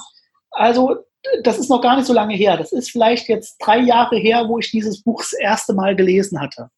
also, 0.50 1.04
das 1.42 1.58
ist 1.58 1.70
noch 1.70 1.80
gar 1.80 1.96
nicht 1.96 2.06
so 2.06 2.12
lange 2.12 2.34
her. 2.34 2.56
Das 2.56 2.72
ist 2.72 2.90
vielleicht 2.90 3.28
jetzt 3.28 3.56
drei 3.58 3.78
Jahre 3.78 4.16
her, 4.16 4.44
wo 4.48 4.58
ich 4.58 4.70
dieses 4.70 5.02
Buch 5.02 5.20
das 5.20 5.32
erste 5.32 5.74
Mal 5.74 5.96
gelesen 5.96 6.40
hatte. 6.40 6.68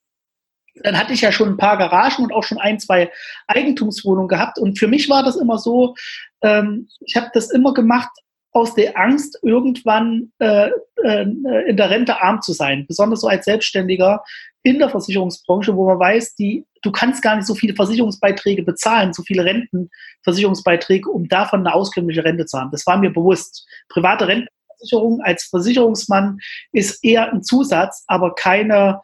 Dann 0.82 0.98
hatte 0.98 1.12
ich 1.12 1.22
ja 1.22 1.32
schon 1.32 1.50
ein 1.50 1.56
paar 1.56 1.78
Garagen 1.78 2.24
und 2.24 2.32
auch 2.32 2.44
schon 2.44 2.58
ein, 2.58 2.78
zwei 2.78 3.10
Eigentumswohnungen 3.46 4.28
gehabt. 4.28 4.58
Und 4.58 4.78
für 4.78 4.88
mich 4.88 5.08
war 5.08 5.22
das 5.22 5.36
immer 5.36 5.58
so, 5.58 5.94
ähm, 6.42 6.88
ich 7.00 7.16
habe 7.16 7.30
das 7.32 7.50
immer 7.50 7.74
gemacht 7.74 8.10
aus 8.56 8.74
der 8.74 8.98
Angst, 8.98 9.38
irgendwann 9.42 10.32
äh, 10.38 10.70
äh, 11.04 11.22
in 11.68 11.76
der 11.76 11.90
Rente 11.90 12.22
arm 12.22 12.40
zu 12.40 12.54
sein. 12.54 12.86
Besonders 12.88 13.20
so 13.20 13.28
als 13.28 13.44
Selbstständiger 13.44 14.24
in 14.62 14.78
der 14.78 14.88
Versicherungsbranche, 14.88 15.76
wo 15.76 15.86
man 15.86 15.98
weiß, 15.98 16.34
die, 16.36 16.64
du 16.82 16.90
kannst 16.90 17.22
gar 17.22 17.36
nicht 17.36 17.46
so 17.46 17.54
viele 17.54 17.74
Versicherungsbeiträge 17.74 18.62
bezahlen, 18.62 19.12
so 19.12 19.22
viele 19.22 19.44
Rentenversicherungsbeiträge, 19.44 21.10
um 21.10 21.28
davon 21.28 21.60
eine 21.60 21.74
auskömmliche 21.74 22.24
Rente 22.24 22.46
zu 22.46 22.58
haben. 22.58 22.70
Das 22.70 22.86
war 22.86 22.98
mir 22.98 23.10
bewusst. 23.10 23.68
Private 23.90 24.26
Rentenversicherung 24.26 25.20
als 25.20 25.44
Versicherungsmann 25.44 26.38
ist 26.72 27.04
eher 27.04 27.32
ein 27.32 27.42
Zusatz, 27.42 28.04
aber 28.06 28.34
keine, 28.34 29.02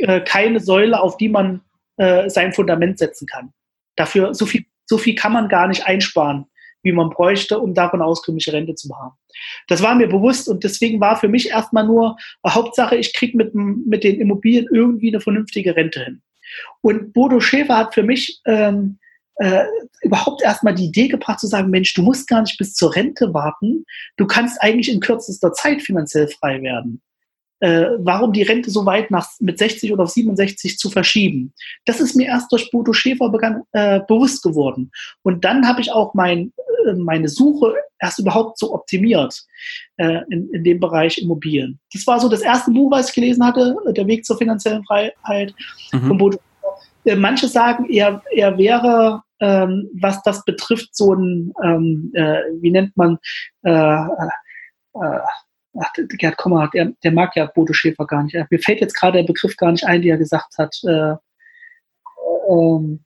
äh, 0.00 0.20
keine 0.20 0.60
Säule, 0.60 1.00
auf 1.00 1.16
die 1.16 1.28
man 1.28 1.62
äh, 1.96 2.28
sein 2.28 2.52
Fundament 2.52 2.98
setzen 2.98 3.26
kann. 3.26 3.52
Dafür, 3.96 4.34
so 4.34 4.46
viel, 4.46 4.64
so 4.86 4.98
viel 4.98 5.14
kann 5.14 5.32
man 5.32 5.48
gar 5.48 5.68
nicht 5.68 5.86
einsparen 5.86 6.46
wie 6.82 6.92
man 6.92 7.10
bräuchte, 7.10 7.58
um 7.58 7.74
davon 7.74 8.02
auskömmliche 8.02 8.52
Rente 8.52 8.74
zu 8.74 8.88
haben. 8.96 9.16
Das 9.68 9.82
war 9.82 9.94
mir 9.94 10.08
bewusst 10.08 10.48
und 10.48 10.64
deswegen 10.64 11.00
war 11.00 11.16
für 11.16 11.28
mich 11.28 11.50
erstmal 11.50 11.86
nur 11.86 12.16
Hauptsache, 12.46 12.96
ich 12.96 13.14
kriege 13.14 13.36
mit, 13.36 13.54
mit 13.54 14.04
den 14.04 14.20
Immobilien 14.20 14.66
irgendwie 14.72 15.08
eine 15.08 15.20
vernünftige 15.20 15.76
Rente 15.76 16.04
hin. 16.04 16.22
Und 16.80 17.12
Bodo 17.12 17.40
Schäfer 17.40 17.76
hat 17.76 17.94
für 17.94 18.02
mich 18.02 18.40
ähm, 18.46 18.98
äh, 19.36 19.64
überhaupt 20.02 20.42
erstmal 20.42 20.74
die 20.74 20.86
Idee 20.86 21.08
gebracht 21.08 21.40
zu 21.40 21.46
sagen, 21.46 21.70
Mensch, 21.70 21.94
du 21.94 22.02
musst 22.02 22.28
gar 22.28 22.40
nicht 22.42 22.58
bis 22.58 22.74
zur 22.74 22.94
Rente 22.94 23.32
warten, 23.32 23.84
du 24.16 24.26
kannst 24.26 24.60
eigentlich 24.60 24.92
in 24.92 25.00
kürzester 25.00 25.52
Zeit 25.52 25.82
finanziell 25.82 26.28
frei 26.28 26.60
werden 26.62 27.00
äh, 27.60 27.86
warum 27.98 28.32
die 28.32 28.42
Rente 28.42 28.70
so 28.70 28.84
weit 28.86 29.10
nach, 29.10 29.26
mit 29.38 29.58
60 29.58 29.92
oder 29.92 30.04
auf 30.04 30.10
67 30.10 30.78
zu 30.78 30.90
verschieben. 30.90 31.52
Das 31.84 32.00
ist 32.00 32.16
mir 32.16 32.26
erst 32.26 32.50
durch 32.52 32.70
Bodo 32.70 32.92
Schäfer 32.92 33.30
begann, 33.30 33.62
äh, 33.72 34.00
bewusst 34.06 34.42
geworden. 34.42 34.90
Und 35.22 35.44
dann 35.44 35.66
habe 35.66 35.80
ich 35.80 35.92
auch 35.92 36.14
mein, 36.14 36.52
äh, 36.86 36.94
meine 36.94 37.28
Suche 37.28 37.74
erst 37.98 38.18
überhaupt 38.18 38.58
so 38.58 38.74
optimiert 38.74 39.38
äh, 39.98 40.20
in, 40.30 40.50
in 40.52 40.64
dem 40.64 40.80
Bereich 40.80 41.18
Immobilien. 41.18 41.78
Das 41.92 42.06
war 42.06 42.18
so 42.18 42.28
das 42.28 42.40
erste 42.40 42.70
Buch, 42.70 42.90
was 42.90 43.08
ich 43.08 43.14
gelesen 43.14 43.44
hatte, 43.44 43.76
Der 43.88 44.06
Weg 44.06 44.24
zur 44.24 44.38
finanziellen 44.38 44.84
Freiheit 44.84 45.54
mhm. 45.92 46.06
von 46.06 46.18
Bodo 46.18 46.38
Schäfer. 46.38 46.46
Äh, 47.04 47.16
manche 47.16 47.48
sagen, 47.48 47.86
er, 47.90 48.22
er 48.32 48.58
wäre 48.58 49.22
ähm, 49.40 49.88
was 50.00 50.22
das 50.22 50.44
betrifft, 50.44 50.94
so 50.94 51.14
ein, 51.14 51.52
ähm, 51.64 52.12
äh, 52.14 52.42
wie 52.60 52.70
nennt 52.70 52.96
man, 52.96 53.18
äh, 53.62 53.72
äh, 53.72 55.20
ach, 55.80 55.92
Gerd 56.18 56.36
Kommer, 56.36 56.68
der, 56.72 56.92
der 57.02 57.12
mag 57.12 57.34
ja 57.36 57.46
Bodo 57.46 57.72
Schäfer 57.72 58.06
gar 58.06 58.22
nicht. 58.22 58.36
Mir 58.50 58.58
fällt 58.58 58.80
jetzt 58.80 58.94
gerade 58.94 59.18
der 59.18 59.26
Begriff 59.26 59.56
gar 59.56 59.72
nicht 59.72 59.84
ein, 59.84 60.02
die 60.02 60.10
er 60.10 60.18
gesagt 60.18 60.58
hat. 60.58 60.74
Äh, 60.84 61.14
ähm, 62.50 63.04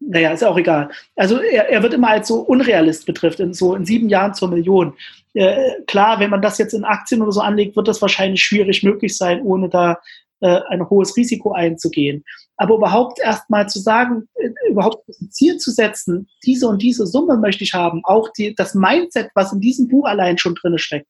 naja, 0.00 0.32
ist 0.32 0.44
auch 0.44 0.58
egal. 0.58 0.90
Also 1.16 1.40
er, 1.40 1.68
er 1.70 1.82
wird 1.82 1.94
immer 1.94 2.08
als 2.08 2.28
so 2.28 2.40
Unrealist 2.40 3.06
betrifft, 3.06 3.40
in 3.40 3.54
so 3.54 3.74
in 3.74 3.84
sieben 3.84 4.08
Jahren 4.08 4.34
zur 4.34 4.48
Million. 4.48 4.94
Äh, 5.34 5.82
klar, 5.86 6.20
wenn 6.20 6.30
man 6.30 6.42
das 6.42 6.58
jetzt 6.58 6.74
in 6.74 6.84
Aktien 6.84 7.22
oder 7.22 7.32
so 7.32 7.40
anlegt, 7.40 7.76
wird 7.76 7.88
das 7.88 8.02
wahrscheinlich 8.02 8.42
schwierig 8.42 8.82
möglich 8.82 9.16
sein, 9.16 9.42
ohne 9.42 9.68
da 9.68 9.98
äh, 10.40 10.60
ein 10.68 10.88
hohes 10.88 11.16
Risiko 11.16 11.52
einzugehen. 11.52 12.24
Aber 12.58 12.76
überhaupt 12.76 13.18
erst 13.20 13.48
mal 13.50 13.68
zu 13.68 13.78
sagen, 13.78 14.28
äh, 14.34 14.70
überhaupt 14.70 15.08
ein 15.08 15.30
Ziel 15.30 15.56
zu 15.58 15.70
setzen, 15.70 16.28
diese 16.44 16.68
und 16.68 16.82
diese 16.82 17.06
Summe 17.06 17.38
möchte 17.38 17.64
ich 17.64 17.74
haben, 17.74 18.02
auch 18.04 18.28
die, 18.36 18.54
das 18.54 18.74
Mindset, 18.74 19.30
was 19.34 19.52
in 19.52 19.60
diesem 19.60 19.88
Buch 19.88 20.06
allein 20.06 20.38
schon 20.38 20.54
drin 20.54 20.78
steckt, 20.78 21.06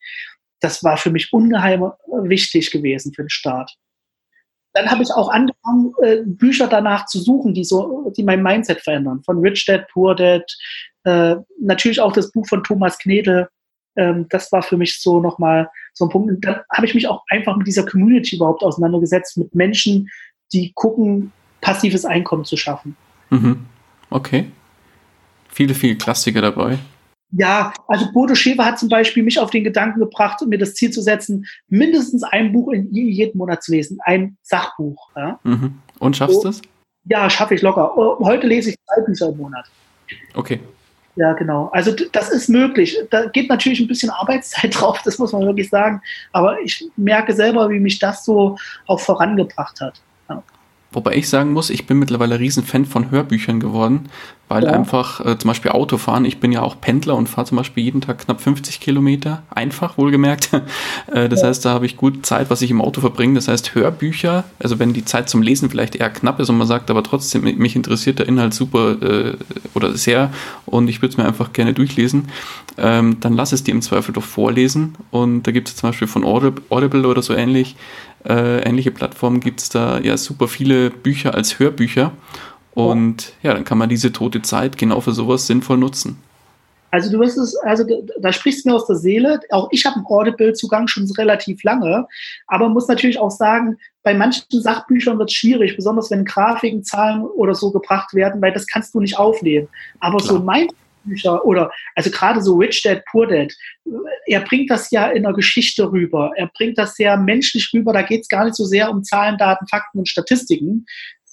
das 0.61 0.83
war 0.83 0.97
für 0.97 1.11
mich 1.11 1.33
ungeheim 1.33 1.91
wichtig 2.23 2.71
gewesen 2.71 3.13
für 3.15 3.23
den 3.23 3.31
Start. 3.31 3.77
Dann 4.73 4.91
habe 4.91 5.03
ich 5.03 5.11
auch 5.11 5.31
angefangen, 5.31 5.93
äh, 6.03 6.23
Bücher 6.25 6.67
danach 6.67 7.07
zu 7.07 7.19
suchen, 7.19 7.55
die 7.55 7.65
so, 7.65 8.13
die 8.15 8.23
mein 8.23 8.43
Mindset 8.43 8.83
verändern. 8.83 9.23
Von 9.25 9.39
Rich 9.39 9.65
Dad, 9.65 9.89
Poor 9.89 10.15
Dad, 10.15 10.45
äh, 11.05 11.37
natürlich 11.61 12.01
auch 12.01 12.13
das 12.13 12.31
Buch 12.31 12.47
von 12.47 12.63
Thomas 12.63 12.99
Knedel. 12.99 13.49
Ähm, 13.97 14.27
das 14.29 14.53
war 14.53 14.63
für 14.63 14.77
mich 14.77 15.01
so 15.01 15.19
nochmal 15.19 15.71
so 15.95 16.05
ein 16.05 16.11
Punkt. 16.11 16.29
Und 16.29 16.45
dann 16.45 16.61
habe 16.71 16.87
ich 16.87 16.95
mich 16.95 17.09
auch 17.09 17.25
einfach 17.31 17.57
mit 17.57 17.67
dieser 17.67 17.87
Community 17.87 18.37
überhaupt 18.37 18.63
auseinandergesetzt, 18.63 19.39
mit 19.39 19.55
Menschen, 19.55 20.11
die 20.53 20.73
gucken, 20.75 21.33
passives 21.63 22.05
Einkommen 22.05 22.45
zu 22.45 22.59
schaffen. 22.59 22.97
Mhm. 23.31 23.65
Okay. 24.11 24.51
Viele, 25.49 25.75
viele 25.75 25.97
Klassiker 25.97 26.43
dabei. 26.43 26.79
Ja, 27.33 27.73
also 27.89 28.11
Bodo 28.13 28.35
Schäfer 28.35 28.65
hat 28.65 28.79
zum 28.79 28.89
Beispiel 28.89 29.23
mich 29.23 29.39
auf 29.39 29.51
den 29.51 29.65
Gedanken 29.65 30.01
gebracht, 30.01 30.41
mir 30.47 30.59
das 30.59 30.75
Ziel 30.75 30.91
zu 30.91 31.03
setzen, 31.03 31.47
mindestens 31.69 32.23
ein 32.23 32.53
Buch 32.53 32.73
in 32.73 32.93
jedem 32.95 33.39
Monat 33.39 33.63
zu 33.63 33.73
lesen, 33.73 33.99
ein 34.05 34.37
Sachbuch. 34.43 35.11
Ja. 35.17 35.39
Mhm. 35.43 35.81
Und 35.99 36.17
schaffst 36.17 36.45
du 36.45 36.49
es? 36.49 36.63
Ja, 37.05 37.29
schaffe 37.29 37.55
ich 37.55 37.63
locker. 37.63 37.97
Oh, 37.97 38.25
heute 38.25 38.47
lese 38.47 38.71
ich 38.71 38.77
zwei 38.87 39.03
Bücher 39.03 39.29
im 39.29 39.39
Monat. 39.39 39.67
Okay. 40.35 40.61
Ja, 41.17 41.33
genau. 41.33 41.71
Also 41.73 41.93
das 42.13 42.31
ist 42.31 42.49
möglich. 42.49 42.97
Da 43.11 43.27
geht 43.27 43.49
natürlich 43.49 43.81
ein 43.81 43.89
bisschen 43.89 44.11
Arbeitszeit 44.11 44.75
drauf, 44.81 45.01
das 45.05 45.19
muss 45.19 45.33
man 45.33 45.47
wirklich 45.47 45.71
sagen. 45.71 46.03
Aber 46.33 46.61
ich 46.61 46.89
merke 46.97 47.33
selber, 47.33 47.71
wie 47.71 47.81
mich 47.81 47.99
das 47.99 48.25
so 48.25 48.57
auch 48.87 49.01
vorangebracht 49.01 49.81
hat. 49.81 50.01
Ja. 50.29 50.43
Wobei 50.93 51.17
ich 51.17 51.29
sagen 51.29 51.53
muss, 51.53 51.71
ich 51.71 51.87
bin 51.87 51.99
mittlerweile 51.99 52.39
Riesenfan 52.39 52.87
von 52.87 53.11
Hörbüchern 53.11 53.61
geworden, 53.61 54.09
weil 54.49 54.65
ja. 54.65 54.71
einfach 54.71 55.25
äh, 55.25 55.37
zum 55.37 55.49
Beispiel 55.49 55.73
Autofahren, 55.73 56.25
ich 56.25 56.39
bin 56.39 56.53
ja 56.53 56.63
auch 56.63 56.81
Pendler 56.81 57.17
und 57.17 57.29
fahre 57.29 57.47
zum 57.47 57.57
Beispiel 57.57 57.83
jeden 57.85 58.01
Tag 58.01 58.21
knapp 58.21 58.41
50 58.41 58.81
Kilometer, 58.81 59.43
einfach 59.51 59.99
wohlgemerkt. 59.99 60.51
äh, 61.13 61.29
das 61.29 61.43
ja. 61.43 61.49
heißt, 61.49 61.65
da 61.65 61.71
habe 61.71 61.87
ich 61.87 61.97
gut 61.97 62.25
Zeit, 62.25 62.49
was 62.49 62.63
ich 62.63 62.71
im 62.71 62.81
Auto 62.81 63.01
verbringe. 63.01 63.35
Das 63.35 63.49
heißt, 63.49 63.75
Hörbücher, 63.75 64.45
also 64.61 64.79
wenn 64.79 64.93
die 64.93 65.05
Zeit 65.05 65.29
zum 65.29 65.43
Lesen 65.43 65.69
vielleicht 65.69 65.97
eher 65.97 66.09
knapp 66.09 66.39
ist 66.39 66.49
und 66.49 66.59
man 66.59 66.69
sagt, 66.69 66.89
aber 66.91 67.03
trotzdem, 67.03 67.43
mich 67.43 67.75
interessiert 67.75 68.21
der 68.21 68.29
Inhalt 68.29 68.55
super 68.55 69.03
äh, 69.03 69.35
oder 69.75 69.97
sehr 69.97 70.33
und 70.65 70.89
ich 70.89 71.03
würde 71.03 71.11
es 71.11 71.17
mir 71.17 71.27
einfach 71.27 71.53
gerne 71.53 71.75
durchlesen, 71.75 72.29
ähm, 72.79 73.19
dann 73.21 73.35
lass 73.35 73.53
es 73.53 73.65
dir 73.65 73.73
im 73.73 73.83
Zweifel 73.83 74.13
doch 74.13 74.23
vorlesen. 74.23 74.95
Und 75.11 75.43
da 75.43 75.51
gibt 75.51 75.69
es 75.69 75.77
zum 75.77 75.91
Beispiel 75.91 76.09
von 76.09 76.25
Audible 76.25 77.07
oder 77.07 77.23
so 77.23 77.35
ähnlich 77.35 77.75
äh, 78.29 78.61
ähnliche 78.63 78.91
Plattformen 78.91 79.41
gibt 79.41 79.61
es 79.61 79.69
da 79.69 79.99
ja 79.99 80.17
super 80.17 80.49
viele 80.49 80.91
Bücher 80.91 81.35
als 81.35 81.59
Hörbücher. 81.59 82.13
Und 82.75 83.33
ja. 83.43 83.55
dann 83.55 83.65
kann 83.65 83.79
man 83.79 83.89
diese 83.89 84.13
tote 84.13 84.43
Zeit 84.43 84.77
genau 84.77 85.01
für 85.01 85.13
sowas 85.13 85.47
sinnvoll 85.47 85.79
nutzen. 85.79 86.19
Also 86.91 87.11
du 87.11 87.19
wirst 87.19 87.37
es, 87.37 87.57
also 87.57 87.85
da 88.21 88.33
sprichst 88.33 88.65
du 88.65 88.71
mir 88.71 88.77
aus 88.77 88.87
der 88.87 88.97
Seele. 88.97 89.41
Auch 89.51 89.69
ich 89.71 89.85
habe 89.85 89.97
einen 89.97 90.07
Audible-Zugang 90.07 90.87
schon 90.87 91.11
relativ 91.13 91.63
lange, 91.63 92.07
aber 92.47 92.69
muss 92.69 92.89
natürlich 92.89 93.19
auch 93.19 93.31
sagen, 93.31 93.77
bei 94.03 94.15
manchen 94.15 94.45
Sachbüchern 94.51 95.19
wird 95.19 95.31
es 95.31 95.37
schwierig, 95.37 95.77
besonders 95.77 96.11
wenn 96.11 96.25
Grafiken, 96.25 96.85
Zahlen 96.85 97.23
oder 97.23 97.55
so 97.55 97.73
gebracht 97.73 98.15
werden, 98.15 98.41
weil 98.41 98.53
das 98.53 98.67
kannst 98.67 98.95
du 98.95 99.01
nicht 99.01 99.19
aufnehmen. 99.19 99.69
Aber 100.01 100.19
Klar. 100.19 100.39
so 100.39 100.43
mein 100.43 100.69
Bücher 101.07 101.45
oder 101.45 101.71
also 101.95 102.11
gerade 102.11 102.43
so 102.43 102.57
Rich 102.57 102.83
Dad, 102.83 103.03
Poor 103.11 103.27
Dad, 103.27 103.53
er 104.27 104.41
bringt 104.41 104.71
das 104.71 104.91
ja 104.91 105.09
in 105.09 105.23
der 105.23 105.33
Geschichte 105.33 105.91
rüber. 105.91 106.33
Er 106.37 106.49
bringt 106.49 106.79
das 106.79 106.95
sehr 106.95 107.17
menschlich 107.17 107.71
rüber. 107.73 107.93
Da 107.93 108.03
geht 108.03 108.23
es 108.23 108.29
gar 108.29 108.45
nicht 108.45 108.57
so 108.57 108.65
sehr 108.65 108.91
um 108.91 109.03
Zahlen, 109.03 109.39
Daten, 109.39 109.67
Fakten 109.69 109.99
und 109.99 110.09
Statistiken, 110.09 110.87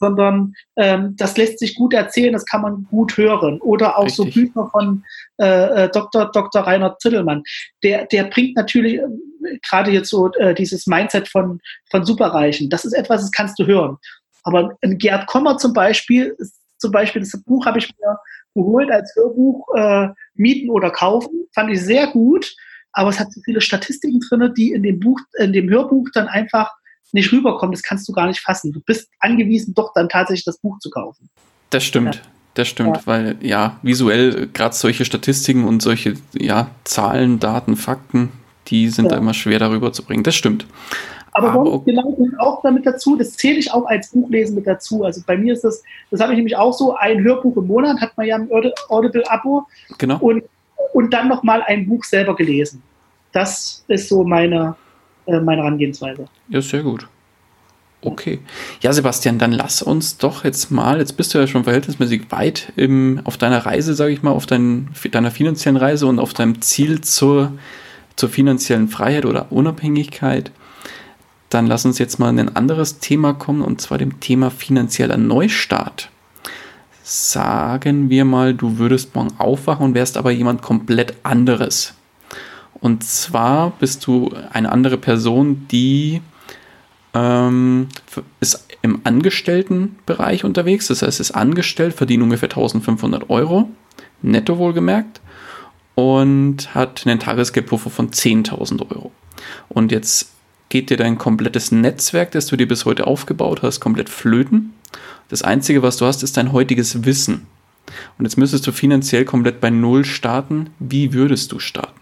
sondern 0.03 0.53
ähm, 0.75 1.15
das 1.17 1.37
lässt 1.37 1.59
sich 1.59 1.75
gut 1.75 1.93
erzählen, 1.93 2.33
das 2.33 2.45
kann 2.45 2.61
man 2.61 2.83
gut 2.89 3.17
hören. 3.17 3.61
Oder 3.61 3.97
auch 3.97 4.05
Richtig. 4.05 4.33
so 4.33 4.39
Bücher 4.41 4.69
von 4.69 5.03
äh, 5.39 5.85
äh 5.85 5.89
Dr. 5.89 6.31
Dr. 6.31 6.61
Reinhard 6.61 6.99
Zittelmann. 7.01 7.43
Der, 7.83 8.05
der 8.07 8.25
bringt 8.25 8.55
natürlich 8.55 8.95
äh, 8.95 9.57
gerade 9.67 9.91
jetzt 9.91 10.09
so 10.09 10.31
äh, 10.33 10.53
dieses 10.53 10.87
Mindset 10.87 11.29
von, 11.29 11.59
von 11.89 12.05
Superreichen. 12.05 12.69
Das 12.69 12.85
ist 12.85 12.93
etwas, 12.93 13.21
das 13.21 13.31
kannst 13.31 13.57
du 13.59 13.65
hören. 13.65 13.97
Aber 14.43 14.75
ein 14.81 14.97
Gerd 14.97 15.27
Kommer 15.27 15.57
zum 15.57 15.73
Beispiel, 15.73 16.35
zum 16.83 16.91
Beispiel, 16.91 17.21
das 17.21 17.31
Buch 17.43 17.65
habe 17.65 17.79
ich 17.79 17.89
mir 17.97 18.17
geholt 18.53 18.91
als 18.91 19.15
Hörbuch, 19.15 19.65
äh, 19.73 20.09
mieten 20.35 20.69
oder 20.69 20.91
kaufen. 20.91 21.47
Fand 21.55 21.71
ich 21.71 21.81
sehr 21.81 22.07
gut, 22.07 22.53
aber 22.91 23.09
es 23.09 23.19
hat 23.19 23.31
so 23.31 23.39
viele 23.45 23.61
Statistiken 23.61 24.19
drin, 24.19 24.53
die 24.55 24.73
in 24.73 24.83
dem 24.83 24.99
Buch, 24.99 25.17
in 25.39 25.53
dem 25.53 25.69
Hörbuch 25.69 26.09
dann 26.13 26.27
einfach 26.27 26.69
nicht 27.13 27.31
rüberkommen. 27.31 27.71
Das 27.71 27.83
kannst 27.83 28.05
du 28.09 28.11
gar 28.11 28.27
nicht 28.27 28.41
fassen. 28.41 28.73
Du 28.73 28.81
bist 28.81 29.09
angewiesen, 29.19 29.73
doch 29.73 29.93
dann 29.95 30.09
tatsächlich 30.09 30.43
das 30.43 30.59
Buch 30.59 30.77
zu 30.79 30.89
kaufen. 30.89 31.29
Das 31.69 31.85
stimmt. 31.85 32.15
Ja. 32.15 32.21
Das 32.55 32.67
stimmt, 32.67 32.97
ja. 32.97 33.01
weil 33.05 33.37
ja, 33.41 33.79
visuell 33.81 34.47
gerade 34.53 34.75
solche 34.75 35.05
Statistiken 35.05 35.63
und 35.63 35.81
solche 35.81 36.15
ja, 36.33 36.69
Zahlen, 36.83 37.39
Daten, 37.39 37.77
Fakten, 37.77 38.31
die 38.67 38.89
sind 38.89 39.05
ja. 39.05 39.11
da 39.11 39.17
immer 39.17 39.33
schwer 39.33 39.59
darüber 39.59 39.91
zu 39.91 40.03
bringen. 40.03 40.23
Das 40.23 40.35
stimmt. 40.35 40.65
Aber, 41.33 41.49
Aber 41.49 41.83
genau 41.83 42.15
auch 42.37 42.61
damit 42.61 42.85
dazu, 42.85 43.15
das 43.15 43.35
zähle 43.35 43.57
ich 43.57 43.71
auch 43.71 43.85
als 43.85 44.11
Buchlesen 44.11 44.55
mit 44.55 44.67
dazu. 44.67 45.03
Also 45.03 45.21
bei 45.25 45.35
mir 45.35 45.53
ist 45.53 45.63
das, 45.63 45.83
das 46.11 46.19
habe 46.19 46.33
ich 46.33 46.37
nämlich 46.37 46.55
auch 46.55 46.73
so, 46.73 46.95
ein 46.95 47.23
Hörbuch 47.23 47.57
im 47.57 47.67
Monat 47.67 47.99
hat 48.01 48.15
man 48.17 48.27
ja 48.27 48.35
ein 48.35 48.49
Audible-Abo. 48.89 49.65
Genau. 49.97 50.17
Und, 50.19 50.43
und 50.93 51.11
dann 51.11 51.27
nochmal 51.27 51.63
ein 51.63 51.87
Buch 51.87 52.03
selber 52.03 52.35
gelesen. 52.35 52.83
Das 53.31 53.83
ist 53.87 54.09
so 54.09 54.23
meine, 54.23 54.75
äh, 55.25 55.39
meine 55.39 55.63
Herangehensweise. 55.63 56.25
Ja, 56.49 56.61
sehr 56.61 56.83
gut. 56.83 57.07
Okay. 58.05 58.39
Ja, 58.81 58.91
Sebastian, 58.91 59.39
dann 59.39 59.53
lass 59.53 59.81
uns 59.81 60.17
doch 60.17 60.43
jetzt 60.43 60.71
mal, 60.71 60.99
jetzt 60.99 61.13
bist 61.13 61.33
du 61.33 61.39
ja 61.39 61.47
schon 61.47 61.63
verhältnismäßig 61.63 62.31
weit 62.31 62.73
im, 62.75 63.21
auf 63.23 63.37
deiner 63.37 63.65
Reise, 63.65 63.93
sage 63.93 64.11
ich 64.11 64.21
mal, 64.21 64.31
auf 64.31 64.45
dein, 64.45 64.89
deiner 65.11 65.31
finanziellen 65.31 65.77
Reise 65.77 66.05
und 66.07 66.19
auf 66.19 66.33
deinem 66.33 66.61
Ziel 66.61 67.01
zur, 67.01 67.53
zur 68.15 68.29
finanziellen 68.29 68.87
Freiheit 68.87 69.25
oder 69.25 69.51
Unabhängigkeit 69.51 70.51
dann 71.53 71.67
lass 71.67 71.85
uns 71.85 71.99
jetzt 71.99 72.19
mal 72.19 72.29
in 72.29 72.39
ein 72.39 72.55
anderes 72.55 72.99
Thema 72.99 73.33
kommen, 73.33 73.61
und 73.61 73.79
zwar 73.79 73.97
dem 73.97 74.19
Thema 74.19 74.49
finanzieller 74.49 75.17
Neustart. 75.17 76.09
Sagen 77.03 78.09
wir 78.09 78.25
mal, 78.25 78.53
du 78.53 78.77
würdest 78.77 79.13
morgen 79.13 79.33
aufwachen 79.37 79.87
und 79.87 79.93
wärst 79.93 80.17
aber 80.17 80.31
jemand 80.31 80.61
komplett 80.61 81.15
anderes. 81.23 81.93
Und 82.73 83.03
zwar 83.03 83.71
bist 83.71 84.07
du 84.07 84.33
eine 84.51 84.71
andere 84.71 84.97
Person, 84.97 85.67
die 85.69 86.21
ähm, 87.13 87.87
ist 88.39 88.67
im 88.81 89.01
Angestelltenbereich 89.03 90.43
unterwegs. 90.43 90.87
Das 90.87 91.01
heißt, 91.01 91.19
ist 91.19 91.31
angestellt, 91.31 91.93
verdient 91.93 92.23
ungefähr 92.23 92.49
1500 92.49 93.29
Euro, 93.29 93.69
netto 94.21 94.57
wohlgemerkt, 94.57 95.21
und 95.95 96.73
hat 96.73 97.05
einen 97.05 97.19
Tagesgeldpuffer 97.19 97.89
von 97.89 98.09
10.000 98.09 98.91
Euro. 98.91 99.11
Und 99.69 99.91
jetzt 99.91 100.31
geht 100.69 100.89
dir 100.89 100.97
dein 100.97 101.17
komplettes 101.17 101.71
Netzwerk, 101.71 102.31
das 102.31 102.47
du 102.47 102.55
dir 102.55 102.67
bis 102.67 102.85
heute 102.85 103.05
aufgebaut 103.05 103.61
hast, 103.61 103.79
komplett 103.79 104.09
flöten. 104.09 104.73
Das 105.29 105.43
Einzige, 105.43 105.83
was 105.83 105.97
du 105.97 106.05
hast, 106.05 106.23
ist 106.23 106.37
dein 106.37 106.51
heutiges 106.51 107.05
Wissen. 107.05 107.47
Und 108.17 108.25
jetzt 108.25 108.37
müsstest 108.37 108.65
du 108.65 108.71
finanziell 108.71 109.25
komplett 109.25 109.61
bei 109.61 109.69
Null 109.69 110.05
starten. 110.05 110.69
Wie 110.79 111.13
würdest 111.13 111.51
du 111.51 111.59
starten? 111.59 111.99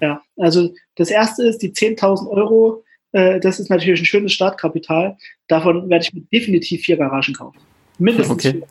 Ja, 0.00 0.20
also 0.36 0.74
das 0.96 1.10
erste 1.10 1.44
ist 1.44 1.62
die 1.62 1.72
10.000 1.72 2.28
Euro. 2.28 2.84
Äh, 3.12 3.40
das 3.40 3.60
ist 3.60 3.70
natürlich 3.70 4.00
ein 4.00 4.06
schönes 4.06 4.32
Startkapital. 4.32 5.16
Davon 5.48 5.88
werde 5.88 6.04
ich 6.04 6.12
mir 6.12 6.22
definitiv 6.32 6.82
vier 6.82 6.96
Garagen 6.96 7.34
kaufen. 7.34 7.58
Mindestens 7.98 8.34
okay. 8.34 8.52
vier. 8.52 8.66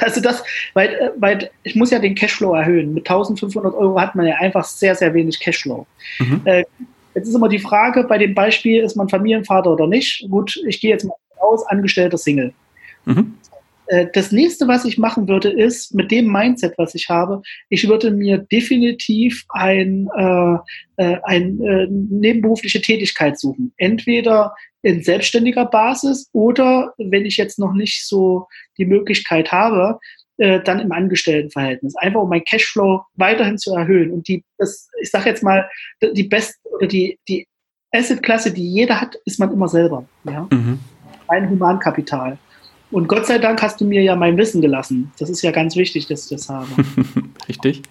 Also 0.00 0.20
das, 0.20 0.42
weil, 0.74 0.88
äh, 0.88 1.10
weil 1.16 1.50
ich 1.62 1.74
muss 1.74 1.90
ja 1.90 1.98
den 1.98 2.14
Cashflow 2.14 2.54
erhöhen. 2.54 2.94
Mit 2.94 3.08
1500 3.08 3.74
Euro 3.74 4.00
hat 4.00 4.14
man 4.14 4.26
ja 4.26 4.36
einfach 4.36 4.64
sehr, 4.64 4.94
sehr 4.94 5.12
wenig 5.14 5.40
Cashflow. 5.40 5.86
Mhm. 6.18 6.40
Äh, 6.44 6.64
Jetzt 7.14 7.28
ist 7.28 7.34
immer 7.34 7.48
die 7.48 7.58
Frage, 7.58 8.04
bei 8.04 8.18
dem 8.18 8.34
Beispiel, 8.34 8.82
ist 8.82 8.96
man 8.96 9.08
Familienvater 9.08 9.70
oder 9.70 9.86
nicht? 9.86 10.26
Gut, 10.30 10.58
ich 10.66 10.80
gehe 10.80 10.90
jetzt 10.90 11.04
mal 11.04 11.14
aus, 11.40 11.66
angestellter 11.66 12.18
Single. 12.18 12.52
Mhm. 13.04 13.34
Äh, 13.86 14.06
das 14.12 14.32
nächste, 14.32 14.68
was 14.68 14.84
ich 14.84 14.98
machen 14.98 15.28
würde, 15.28 15.50
ist 15.50 15.94
mit 15.94 16.10
dem 16.10 16.30
Mindset, 16.30 16.74
was 16.78 16.94
ich 16.94 17.08
habe, 17.08 17.42
ich 17.68 17.88
würde 17.88 18.10
mir 18.10 18.38
definitiv 18.38 19.44
ein, 19.50 20.08
äh, 20.16 20.56
äh, 20.96 21.18
ein 21.24 21.60
äh, 21.62 21.86
nebenberufliche 21.90 22.80
Tätigkeit 22.80 23.38
suchen. 23.38 23.72
Entweder 23.76 24.54
in 24.82 25.02
selbstständiger 25.02 25.66
Basis 25.66 26.28
oder 26.32 26.92
wenn 26.98 27.24
ich 27.24 27.36
jetzt 27.36 27.58
noch 27.58 27.72
nicht 27.72 28.06
so 28.06 28.48
die 28.78 28.86
Möglichkeit 28.86 29.52
habe, 29.52 29.98
äh, 30.38 30.60
dann 30.60 30.80
im 30.80 30.90
Angestelltenverhältnis. 30.90 31.94
Einfach 31.96 32.22
um 32.22 32.28
mein 32.28 32.44
Cashflow 32.44 33.02
weiterhin 33.14 33.58
zu 33.58 33.74
erhöhen. 33.74 34.10
Und 34.10 34.26
die, 34.28 34.44
das, 34.58 34.88
ich 35.00 35.10
sage 35.10 35.28
jetzt 35.28 35.42
mal, 35.42 35.68
die 36.02 36.24
beste 36.24 36.54
oder 36.70 36.86
die, 36.86 37.18
die 37.28 37.46
Asset-Klasse, 37.92 38.52
die 38.52 38.66
jeder 38.66 39.00
hat, 39.00 39.16
ist 39.24 39.38
man 39.38 39.52
immer 39.52 39.68
selber. 39.68 40.04
Ja? 40.24 40.48
Mhm. 40.50 40.80
Ein 41.28 41.50
Humankapital. 41.50 42.38
Und 42.92 43.08
Gott 43.08 43.26
sei 43.26 43.38
Dank 43.38 43.62
hast 43.62 43.80
du 43.80 43.86
mir 43.86 44.02
ja 44.02 44.14
mein 44.14 44.36
Wissen 44.36 44.60
gelassen. 44.60 45.10
Das 45.18 45.30
ist 45.30 45.42
ja 45.42 45.50
ganz 45.50 45.76
wichtig, 45.76 46.06
dass 46.06 46.24
ich 46.24 46.36
das 46.36 46.48
habe. 46.50 46.68
Richtig. 47.48 47.82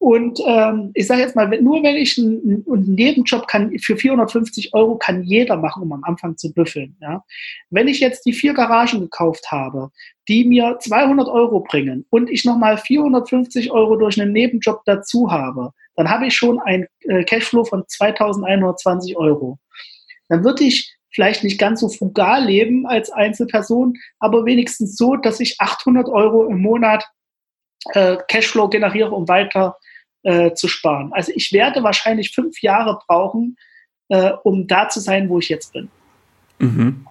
Und 0.00 0.40
ähm, 0.44 0.90
ich 0.94 1.06
sage 1.06 1.20
jetzt 1.20 1.36
mal, 1.36 1.48
nur 1.60 1.82
wenn 1.82 1.96
ich 1.96 2.18
einen, 2.18 2.64
einen, 2.68 2.94
Nebenjob 2.94 3.46
kann, 3.46 3.76
für 3.78 3.96
450 3.96 4.74
Euro 4.74 4.96
kann 4.96 5.22
jeder 5.22 5.56
machen, 5.56 5.82
um 5.82 5.92
am 5.92 6.04
Anfang 6.04 6.36
zu 6.36 6.52
büffeln. 6.52 6.96
Ja? 7.00 7.24
Wenn 7.70 7.88
ich 7.88 8.00
jetzt 8.00 8.24
die 8.24 8.32
vier 8.32 8.54
Garagen 8.54 9.00
gekauft 9.00 9.52
habe, 9.52 9.90
die 10.26 10.44
mir 10.44 10.78
200 10.80 11.28
Euro 11.28 11.60
bringen 11.60 12.04
und 12.10 12.30
ich 12.30 12.44
nochmal 12.44 12.76
450 12.76 13.70
Euro 13.70 13.96
durch 13.96 14.20
einen 14.20 14.32
Nebenjob 14.32 14.82
dazu 14.84 15.30
habe, 15.30 15.72
dann 15.96 16.08
habe 16.08 16.26
ich 16.26 16.34
schon 16.34 16.58
ein 16.60 16.86
äh, 17.00 17.24
Cashflow 17.24 17.64
von 17.64 17.84
2120 17.86 19.16
Euro. 19.16 19.58
Dann 20.28 20.44
würde 20.44 20.64
ich 20.64 20.97
vielleicht 21.10 21.44
nicht 21.44 21.58
ganz 21.58 21.80
so 21.80 21.88
frugal 21.88 22.44
leben 22.44 22.86
als 22.86 23.10
Einzelperson, 23.10 23.96
aber 24.18 24.44
wenigstens 24.44 24.96
so, 24.96 25.16
dass 25.16 25.40
ich 25.40 25.60
800 25.60 26.08
Euro 26.08 26.46
im 26.46 26.60
Monat 26.60 27.04
äh, 27.92 28.16
Cashflow 28.28 28.68
generiere, 28.68 29.10
um 29.10 29.28
weiter 29.28 29.76
äh, 30.22 30.52
zu 30.54 30.68
sparen. 30.68 31.12
Also 31.12 31.32
ich 31.34 31.52
werde 31.52 31.82
wahrscheinlich 31.82 32.34
fünf 32.34 32.60
Jahre 32.60 32.98
brauchen, 33.06 33.56
äh, 34.08 34.32
um 34.42 34.66
da 34.66 34.88
zu 34.88 35.00
sein, 35.00 35.28
wo 35.28 35.38
ich 35.38 35.48
jetzt 35.48 35.72
bin. 35.72 35.88
Mhm. 36.58 37.06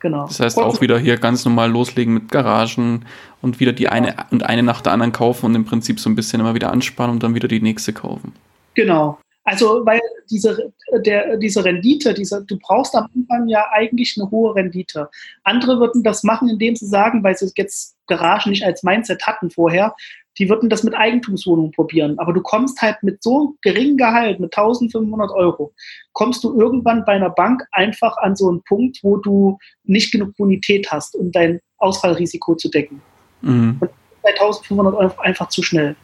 Genau. 0.00 0.26
Das 0.26 0.40
heißt 0.40 0.58
auch 0.58 0.80
wieder 0.80 0.98
hier 0.98 1.18
ganz 1.18 1.44
normal 1.44 1.70
loslegen 1.70 2.14
mit 2.14 2.30
Garagen 2.30 3.04
und 3.42 3.60
wieder 3.60 3.72
die 3.72 3.88
eine 3.88 4.16
und 4.30 4.44
eine 4.44 4.62
nach 4.62 4.80
der 4.80 4.92
anderen 4.92 5.12
kaufen 5.12 5.46
und 5.46 5.54
im 5.54 5.66
Prinzip 5.66 6.00
so 6.00 6.08
ein 6.08 6.14
bisschen 6.14 6.40
immer 6.40 6.54
wieder 6.54 6.72
ansparen 6.72 7.10
und 7.10 7.22
dann 7.22 7.34
wieder 7.34 7.48
die 7.48 7.60
nächste 7.60 7.92
kaufen. 7.92 8.32
Genau. 8.74 9.18
Also, 9.44 9.84
weil 9.86 10.00
diese, 10.30 10.72
der, 11.04 11.36
diese 11.38 11.64
Rendite, 11.64 12.12
diese, 12.14 12.44
du 12.44 12.58
brauchst 12.58 12.94
am 12.94 13.08
Anfang 13.14 13.48
ja 13.48 13.66
eigentlich 13.72 14.16
eine 14.16 14.30
hohe 14.30 14.54
Rendite. 14.54 15.08
Andere 15.44 15.80
würden 15.80 16.02
das 16.02 16.22
machen, 16.22 16.48
indem 16.48 16.76
sie 16.76 16.86
sagen, 16.86 17.24
weil 17.24 17.36
sie 17.36 17.50
jetzt 17.56 17.96
Garage 18.06 18.50
nicht 18.50 18.64
als 18.64 18.82
Mindset 18.82 19.26
hatten 19.26 19.50
vorher, 19.50 19.94
die 20.38 20.48
würden 20.48 20.68
das 20.70 20.82
mit 20.82 20.94
Eigentumswohnungen 20.94 21.72
probieren. 21.72 22.18
Aber 22.18 22.32
du 22.32 22.40
kommst 22.40 22.80
halt 22.80 23.02
mit 23.02 23.22
so 23.22 23.56
geringem 23.62 23.96
Gehalt, 23.96 24.40
mit 24.40 24.56
1500 24.56 25.30
Euro, 25.30 25.72
kommst 26.12 26.44
du 26.44 26.58
irgendwann 26.58 27.04
bei 27.04 27.12
einer 27.12 27.30
Bank 27.30 27.62
einfach 27.72 28.16
an 28.18 28.36
so 28.36 28.48
einen 28.48 28.62
Punkt, 28.62 29.00
wo 29.02 29.16
du 29.16 29.58
nicht 29.84 30.12
genug 30.12 30.36
Bonität 30.36 30.90
hast, 30.90 31.14
um 31.14 31.32
dein 31.32 31.60
Ausfallrisiko 31.78 32.54
zu 32.54 32.68
decken. 32.68 33.02
Mhm. 33.40 33.78
Und 33.80 33.90
bei 34.22 34.30
1500 34.30 34.94
Euro 34.94 35.20
einfach 35.20 35.48
zu 35.48 35.62
schnell. 35.62 35.96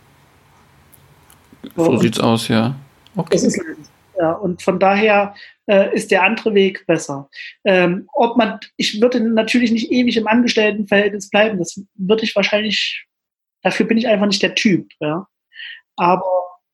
So, 1.74 1.84
so 1.84 1.96
sieht's 1.98 2.20
aus, 2.20 2.48
ja. 2.48 2.74
Okay. 3.16 3.36
Ist, 3.36 3.60
ja, 4.18 4.32
und 4.32 4.62
von 4.62 4.78
daher 4.78 5.34
äh, 5.66 5.94
ist 5.94 6.10
der 6.10 6.22
andere 6.22 6.54
Weg 6.54 6.86
besser. 6.86 7.28
Ähm, 7.64 8.08
ob 8.12 8.36
man, 8.36 8.60
ich 8.76 9.00
würde 9.00 9.20
natürlich 9.20 9.70
nicht 9.72 9.90
ewig 9.90 10.16
im 10.16 10.26
Angestelltenverhältnis 10.26 11.28
bleiben. 11.28 11.58
Das 11.58 11.80
würde 11.94 12.24
ich 12.24 12.34
wahrscheinlich, 12.36 13.06
dafür 13.62 13.86
bin 13.86 13.98
ich 13.98 14.06
einfach 14.08 14.26
nicht 14.26 14.42
der 14.42 14.54
Typ. 14.54 14.90
Ja. 15.00 15.26
Aber 15.96 16.24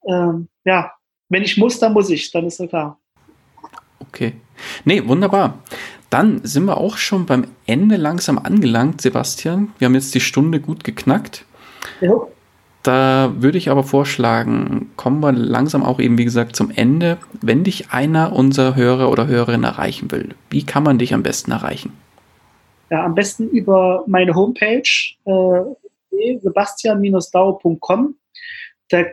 ähm, 0.08 0.48
ja, 0.64 0.92
wenn 1.28 1.42
ich 1.42 1.56
muss, 1.56 1.78
dann 1.78 1.92
muss 1.92 2.10
ich, 2.10 2.30
dann 2.30 2.46
ist 2.46 2.60
ja 2.60 2.66
klar. 2.66 3.00
Okay. 4.00 4.34
Nee, 4.84 5.06
wunderbar. 5.06 5.62
Dann 6.10 6.44
sind 6.44 6.66
wir 6.66 6.76
auch 6.76 6.98
schon 6.98 7.24
beim 7.24 7.46
Ende 7.66 7.96
langsam 7.96 8.38
angelangt, 8.38 9.00
Sebastian. 9.00 9.72
Wir 9.78 9.86
haben 9.86 9.94
jetzt 9.94 10.14
die 10.14 10.20
Stunde 10.20 10.60
gut 10.60 10.84
geknackt. 10.84 11.46
Ja. 12.00 12.12
Da 12.82 13.32
würde 13.36 13.58
ich 13.58 13.70
aber 13.70 13.84
vorschlagen, 13.84 14.90
kommen 14.96 15.20
wir 15.20 15.30
langsam 15.32 15.84
auch 15.84 16.00
eben, 16.00 16.18
wie 16.18 16.24
gesagt, 16.24 16.56
zum 16.56 16.70
Ende. 16.70 17.18
Wenn 17.40 17.62
dich 17.62 17.90
einer 17.90 18.32
unserer 18.32 18.74
Hörer 18.74 19.10
oder 19.10 19.28
Hörerinnen 19.28 19.64
erreichen 19.64 20.10
will, 20.10 20.34
wie 20.50 20.66
kann 20.66 20.82
man 20.82 20.98
dich 20.98 21.14
am 21.14 21.22
besten 21.22 21.52
erreichen? 21.52 21.92
Ja, 22.90 23.04
am 23.04 23.14
besten 23.14 23.48
über 23.48 24.02
meine 24.06 24.34
Homepage 24.34 24.82
äh, 25.24 26.38
sebastian-dau.com. 26.40 28.16
Da 28.88 29.04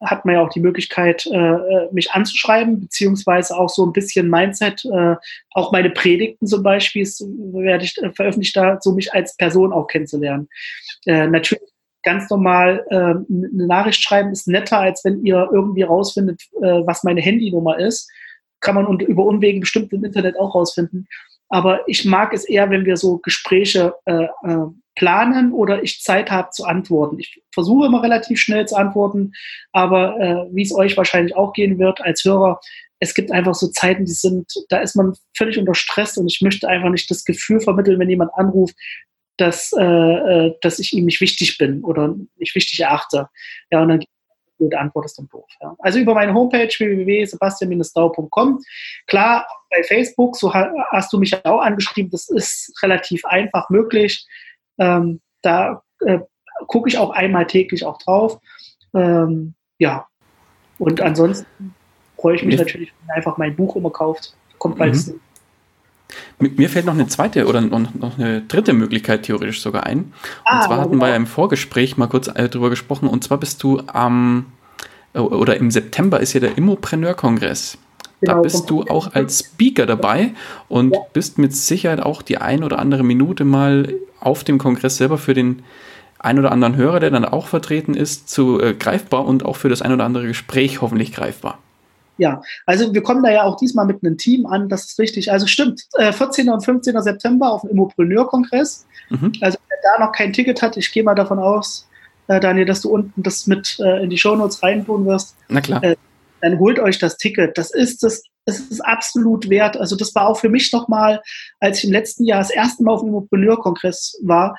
hat 0.00 0.24
man 0.24 0.36
ja 0.36 0.42
auch 0.42 0.50
die 0.50 0.60
Möglichkeit, 0.60 1.26
äh, 1.26 1.36
äh, 1.36 1.88
mich 1.92 2.12
anzuschreiben, 2.12 2.80
beziehungsweise 2.80 3.56
auch 3.56 3.68
so 3.68 3.84
ein 3.84 3.92
bisschen 3.92 4.30
Mindset, 4.30 4.84
äh, 4.84 5.16
auch 5.54 5.72
meine 5.72 5.90
Predigten 5.90 6.46
zum 6.46 6.62
Beispiel 6.62 7.02
werde 7.04 7.84
ich 7.84 7.98
äh, 7.98 8.12
veröffentlicht, 8.12 8.56
da 8.56 8.78
so 8.80 8.92
mich 8.92 9.12
als 9.12 9.36
Person 9.36 9.72
auch 9.72 9.88
kennenzulernen. 9.88 10.48
Äh, 11.04 11.26
natürlich 11.26 11.62
ganz 12.02 12.30
normal 12.30 12.84
äh, 12.90 12.96
eine 12.96 13.66
Nachricht 13.66 14.02
schreiben 14.02 14.30
ist 14.30 14.48
netter, 14.48 14.78
als 14.78 15.04
wenn 15.04 15.24
ihr 15.24 15.48
irgendwie 15.52 15.82
rausfindet, 15.82 16.42
äh, 16.62 16.82
was 16.86 17.04
meine 17.04 17.20
Handynummer 17.20 17.78
ist. 17.78 18.10
Kann 18.60 18.74
man 18.74 19.00
über 19.00 19.24
Umwegen 19.24 19.60
bestimmt 19.60 19.92
im 19.92 20.04
Internet 20.04 20.38
auch 20.38 20.54
rausfinden. 20.54 21.06
Aber 21.48 21.88
ich 21.88 22.04
mag 22.04 22.32
es 22.32 22.44
eher, 22.44 22.70
wenn 22.70 22.84
wir 22.84 22.96
so 22.96 23.18
Gespräche 23.18 23.94
äh, 24.04 24.24
äh, 24.24 24.66
planen 24.94 25.52
oder 25.52 25.82
ich 25.82 26.02
Zeit 26.02 26.30
habe 26.30 26.50
zu 26.50 26.64
antworten. 26.64 27.18
Ich 27.18 27.40
versuche 27.54 27.86
immer 27.86 28.02
relativ 28.02 28.40
schnell 28.40 28.66
zu 28.66 28.76
antworten, 28.76 29.32
aber 29.72 30.20
äh, 30.20 30.54
wie 30.54 30.62
es 30.62 30.74
euch 30.74 30.96
wahrscheinlich 30.96 31.36
auch 31.36 31.52
gehen 31.52 31.78
wird 31.78 32.00
als 32.00 32.24
Hörer, 32.24 32.60
es 33.00 33.14
gibt 33.14 33.30
einfach 33.30 33.54
so 33.54 33.68
Zeiten, 33.68 34.04
die 34.04 34.12
sind, 34.12 34.52
da 34.70 34.78
ist 34.78 34.96
man 34.96 35.14
völlig 35.36 35.56
unter 35.56 35.74
Stress 35.74 36.16
und 36.16 36.26
ich 36.26 36.40
möchte 36.42 36.68
einfach 36.68 36.90
nicht 36.90 37.08
das 37.10 37.24
Gefühl 37.24 37.60
vermitteln, 37.60 37.98
wenn 38.00 38.10
jemand 38.10 38.34
anruft, 38.34 38.74
dass, 39.38 39.72
äh, 39.72 39.82
äh, 39.82 40.54
dass 40.60 40.78
ich 40.78 40.92
ihm 40.92 41.06
nicht 41.06 41.20
wichtig 41.20 41.56
bin 41.58 41.82
oder 41.82 42.14
nicht 42.36 42.54
wichtig 42.54 42.80
erachte. 42.80 43.28
Ja, 43.70 43.82
und 43.82 43.88
dann 43.88 44.04
die 44.60 44.76
Antwort 44.76 45.04
ist 45.06 45.18
dann 45.18 45.28
doof. 45.28 45.48
Ja. 45.60 45.74
Also 45.78 45.98
über 46.00 46.14
meine 46.14 46.34
Homepage 46.34 46.68
www.sebastian-dau.com. 46.68 48.60
Klar, 49.06 49.46
bei 49.70 49.82
Facebook, 49.84 50.36
so 50.36 50.52
hast 50.52 51.12
du 51.12 51.18
mich 51.18 51.30
ja 51.30 51.40
auch 51.44 51.60
angeschrieben, 51.60 52.10
das 52.10 52.28
ist 52.28 52.76
relativ 52.82 53.24
einfach 53.24 53.70
möglich. 53.70 54.26
Ähm, 54.78 55.20
da 55.42 55.82
äh, 56.04 56.18
gucke 56.66 56.88
ich 56.88 56.98
auch 56.98 57.10
einmal 57.10 57.46
täglich 57.46 57.84
auch 57.84 57.98
drauf. 57.98 58.40
Ähm, 58.94 59.54
ja, 59.78 60.08
und 60.78 61.00
ansonsten 61.00 61.74
freue 62.16 62.36
ich 62.36 62.44
mich 62.44 62.58
natürlich, 62.58 62.92
wenn 63.00 63.16
einfach 63.16 63.36
mein 63.38 63.54
Buch 63.54 63.76
immer 63.76 63.90
kauft. 63.90 64.34
Kommt 64.58 64.78
bald 64.78 64.94
mhm. 64.94 65.20
Mir 66.38 66.70
fällt 66.70 66.86
noch 66.86 66.94
eine 66.94 67.06
zweite 67.06 67.46
oder 67.46 67.60
noch 67.60 68.18
eine 68.18 68.40
dritte 68.42 68.72
Möglichkeit 68.72 69.24
theoretisch 69.24 69.60
sogar 69.60 69.84
ein. 69.84 70.12
Ah, 70.44 70.56
und 70.56 70.64
zwar 70.64 70.78
hatten 70.78 70.92
genau. 70.92 71.04
wir 71.04 71.08
ja 71.10 71.16
im 71.16 71.26
Vorgespräch 71.26 71.96
mal 71.96 72.06
kurz 72.06 72.28
äh, 72.28 72.48
drüber 72.48 72.70
gesprochen. 72.70 73.08
Und 73.08 73.24
zwar 73.24 73.38
bist 73.38 73.62
du 73.62 73.82
am, 73.86 74.46
äh, 75.12 75.18
oder 75.18 75.56
im 75.56 75.70
September 75.70 76.20
ist 76.20 76.32
ja 76.32 76.40
der 76.40 76.56
Immopreneur-Kongress. 76.56 77.78
Genau, 78.20 78.34
da 78.34 78.40
bist 78.40 78.68
du 78.70 78.82
auch 78.84 79.14
als 79.14 79.40
Speaker 79.40 79.86
dabei 79.86 80.32
und 80.68 80.94
ja. 80.94 81.00
bist 81.12 81.38
mit 81.38 81.54
Sicherheit 81.54 82.00
auch 82.00 82.22
die 82.22 82.38
ein 82.38 82.64
oder 82.64 82.78
andere 82.78 83.04
Minute 83.04 83.44
mal 83.44 83.94
auf 84.18 84.44
dem 84.44 84.58
Kongress 84.58 84.96
selber 84.96 85.18
für 85.18 85.34
den 85.34 85.62
ein 86.18 86.38
oder 86.38 86.50
anderen 86.50 86.74
Hörer, 86.76 87.00
der 87.00 87.10
dann 87.10 87.24
auch 87.24 87.46
vertreten 87.46 87.94
ist, 87.94 88.28
zu 88.28 88.60
äh, 88.60 88.74
greifbar 88.74 89.24
und 89.24 89.44
auch 89.44 89.56
für 89.56 89.68
das 89.68 89.82
ein 89.82 89.92
oder 89.92 90.04
andere 90.04 90.26
Gespräch 90.26 90.80
hoffentlich 90.80 91.12
greifbar. 91.12 91.58
Ja, 92.18 92.42
also 92.66 92.92
wir 92.92 93.02
kommen 93.02 93.22
da 93.22 93.30
ja 93.30 93.44
auch 93.44 93.56
diesmal 93.56 93.86
mit 93.86 94.02
einem 94.02 94.18
Team 94.18 94.44
an, 94.46 94.68
das 94.68 94.86
ist 94.86 94.98
richtig. 94.98 95.30
Also 95.30 95.46
stimmt, 95.46 95.84
äh, 95.94 96.12
14. 96.12 96.50
und 96.50 96.64
15. 96.64 97.00
September 97.00 97.52
auf 97.52 97.62
dem 97.62 97.70
Immopreneur-Kongress. 97.70 98.86
Mhm. 99.10 99.32
Also 99.40 99.58
wer 99.68 99.78
da 99.82 100.04
noch 100.04 100.12
kein 100.12 100.32
Ticket 100.32 100.60
hat, 100.60 100.76
ich 100.76 100.92
gehe 100.92 101.04
mal 101.04 101.14
davon 101.14 101.38
aus, 101.38 101.88
äh, 102.26 102.40
Daniel, 102.40 102.66
dass 102.66 102.82
du 102.82 102.90
unten 102.90 103.22
das 103.22 103.46
mit 103.46 103.78
äh, 103.80 104.02
in 104.02 104.10
die 104.10 104.18
Shownotes 104.18 104.62
reintun 104.62 105.06
wirst. 105.06 105.36
Na 105.48 105.60
klar. 105.60 105.82
Äh, 105.82 105.96
dann 106.40 106.58
holt 106.58 106.78
euch 106.78 106.98
das 106.98 107.16
Ticket. 107.16 107.56
Das 107.56 107.72
ist 107.72 108.02
das, 108.02 108.22
das 108.46 108.60
ist 108.60 108.80
absolut 108.80 109.48
wert. 109.48 109.76
Also 109.76 109.96
das 109.96 110.14
war 110.14 110.26
auch 110.26 110.38
für 110.38 110.48
mich 110.48 110.72
nochmal, 110.72 111.20
als 111.60 111.78
ich 111.78 111.84
im 111.84 111.92
letzten 111.92 112.24
Jahr 112.24 112.40
das 112.40 112.50
erste 112.50 112.82
Mal 112.82 112.92
auf 112.92 113.00
dem 113.00 113.08
Immopreneur-Kongress 113.08 114.20
war, 114.22 114.56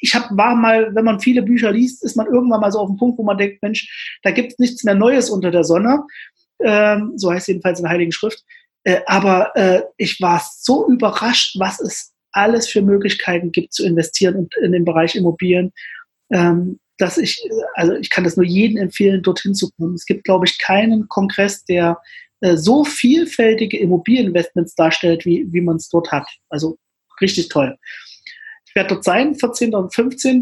ich 0.00 0.14
hab, 0.14 0.36
war 0.36 0.54
mal, 0.54 0.94
wenn 0.94 1.04
man 1.04 1.20
viele 1.20 1.42
Bücher 1.42 1.72
liest, 1.72 2.04
ist 2.04 2.16
man 2.16 2.26
irgendwann 2.26 2.60
mal 2.60 2.72
so 2.72 2.80
auf 2.80 2.88
dem 2.88 2.96
Punkt, 2.96 3.18
wo 3.18 3.22
man 3.22 3.38
denkt, 3.38 3.62
Mensch, 3.62 4.18
da 4.22 4.30
gibt 4.30 4.52
es 4.52 4.58
nichts 4.58 4.84
mehr 4.84 4.94
Neues 4.94 5.30
unter 5.30 5.50
der 5.50 5.64
Sonne 5.64 6.04
ähm, 6.64 7.12
so 7.16 7.32
heißt 7.32 7.48
jedenfalls 7.48 7.78
in 7.78 7.84
der 7.84 7.92
Heiligen 7.92 8.12
Schrift. 8.12 8.44
Äh, 8.84 9.00
aber 9.06 9.54
äh, 9.56 9.82
ich 9.96 10.20
war 10.20 10.42
so 10.58 10.88
überrascht, 10.88 11.56
was 11.58 11.80
es 11.80 12.12
alles 12.32 12.68
für 12.68 12.82
Möglichkeiten 12.82 13.52
gibt 13.52 13.72
zu 13.72 13.84
investieren 13.84 14.36
und 14.36 14.54
in 14.62 14.72
den 14.72 14.84
Bereich 14.84 15.14
Immobilien, 15.14 15.72
ähm, 16.30 16.78
dass 16.98 17.16
ich, 17.16 17.40
also 17.74 17.94
ich 17.94 18.10
kann 18.10 18.24
das 18.24 18.36
nur 18.36 18.46
jedem 18.46 18.76
empfehlen, 18.76 19.22
dorthin 19.22 19.54
zu 19.54 19.70
kommen. 19.72 19.94
Es 19.94 20.04
gibt, 20.04 20.24
glaube 20.24 20.46
ich, 20.46 20.58
keinen 20.58 21.08
Kongress, 21.08 21.64
der 21.64 21.98
äh, 22.40 22.56
so 22.56 22.84
vielfältige 22.84 23.78
Immobilieninvestments 23.78 24.74
darstellt, 24.74 25.24
wie, 25.24 25.46
wie 25.50 25.60
man 25.60 25.76
es 25.76 25.88
dort 25.88 26.12
hat. 26.12 26.28
Also 26.48 26.78
richtig 27.20 27.48
toll. 27.48 27.76
Ich 28.66 28.74
werde 28.74 28.94
dort 28.94 29.04
sein, 29.04 29.34
14. 29.34 29.74
und 29.74 29.94
15 29.94 30.40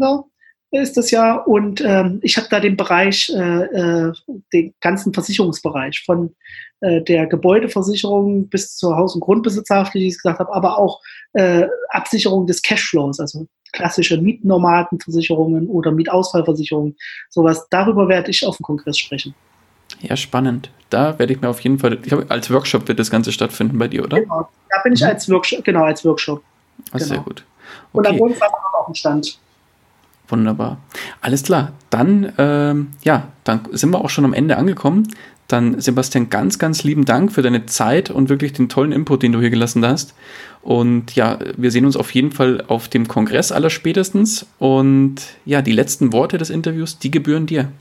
ist 0.71 0.97
das 0.97 1.11
ja. 1.11 1.35
Und 1.35 1.81
ähm, 1.81 2.19
ich 2.21 2.37
habe 2.37 2.47
da 2.49 2.59
den 2.59 2.77
Bereich, 2.77 3.31
äh, 3.33 3.63
äh, 3.63 4.13
den 4.53 4.73
ganzen 4.81 5.13
Versicherungsbereich 5.13 6.03
von 6.05 6.35
äh, 6.81 7.01
der 7.01 7.27
Gebäudeversicherung 7.27 8.49
bis 8.49 8.75
zur 8.75 8.95
Haus- 8.97 9.15
und 9.15 9.21
Grundbesitzerhaftpflicht, 9.21 10.03
wie 10.03 10.07
ich 10.09 10.17
gesagt 10.17 10.39
habe, 10.39 10.53
aber 10.53 10.77
auch 10.77 11.01
äh, 11.33 11.67
Absicherung 11.89 12.47
des 12.47 12.61
Cashflows, 12.61 13.19
also 13.19 13.47
klassische 13.73 14.19
Mietnomadenversicherungen 14.19 15.67
oder 15.67 15.91
Mietausfallversicherungen, 15.91 16.95
sowas. 17.29 17.67
Darüber 17.69 18.07
werde 18.07 18.31
ich 18.31 18.45
auf 18.45 18.57
dem 18.57 18.63
Kongress 18.63 18.97
sprechen. 18.97 19.35
Ja, 20.01 20.15
spannend. 20.15 20.69
Da 20.89 21.17
werde 21.19 21.33
ich 21.33 21.41
mir 21.41 21.49
auf 21.49 21.59
jeden 21.61 21.79
Fall, 21.79 21.93
ich 21.93 22.01
glaube, 22.03 22.25
als 22.29 22.51
Workshop 22.51 22.87
wird 22.87 22.99
das 22.99 23.09
Ganze 23.09 23.31
stattfinden 23.31 23.77
bei 23.77 23.87
dir, 23.87 24.03
oder? 24.03 24.19
Genau, 24.21 24.47
da 24.69 24.81
bin 24.83 24.93
ich 24.93 25.01
mhm. 25.01 25.07
als 25.07 25.29
Workshop, 25.29 25.63
genau, 25.63 25.83
als 25.83 26.05
Workshop. 26.05 26.43
Genau. 26.91 27.03
Sehr 27.03 27.19
gut. 27.19 27.43
Okay. 27.65 27.75
Und 27.93 28.07
ansonsten 28.07 28.41
haben 28.41 28.51
wir 28.51 28.79
noch 28.79 28.87
einen 28.87 28.95
Stand. 28.95 29.39
Wunderbar. 30.29 30.77
Alles 31.21 31.43
klar. 31.43 31.73
Dann, 31.89 32.33
ähm, 32.37 32.87
ja, 33.03 33.29
dann 33.43 33.61
sind 33.71 33.91
wir 33.91 34.03
auch 34.03 34.09
schon 34.09 34.25
am 34.25 34.33
Ende 34.33 34.57
angekommen. 34.57 35.07
Dann, 35.47 35.79
Sebastian, 35.79 36.29
ganz, 36.29 36.59
ganz 36.59 36.83
lieben 36.83 37.05
Dank 37.05 37.31
für 37.31 37.41
deine 37.41 37.65
Zeit 37.65 38.09
und 38.09 38.27
wirklich 38.27 38.51
den 38.51 38.67
tollen 38.67 38.91
Input, 38.91 39.23
den 39.23 39.31
du 39.31 39.39
hier 39.39 39.49
gelassen 39.49 39.85
hast. 39.85 40.13
Und 40.61 41.15
ja, 41.15 41.39
wir 41.55 41.71
sehen 41.71 41.85
uns 41.85 41.95
auf 41.95 42.11
jeden 42.11 42.33
Fall 42.33 42.65
auf 42.67 42.89
dem 42.89 43.07
Kongress 43.07 43.53
aller 43.53 43.69
spätestens. 43.69 44.45
Und 44.59 45.15
ja, 45.45 45.61
die 45.61 45.71
letzten 45.71 46.11
Worte 46.11 46.37
des 46.37 46.49
Interviews, 46.49 46.99
die 46.99 47.11
gebühren 47.11 47.45
dir. 47.45 47.71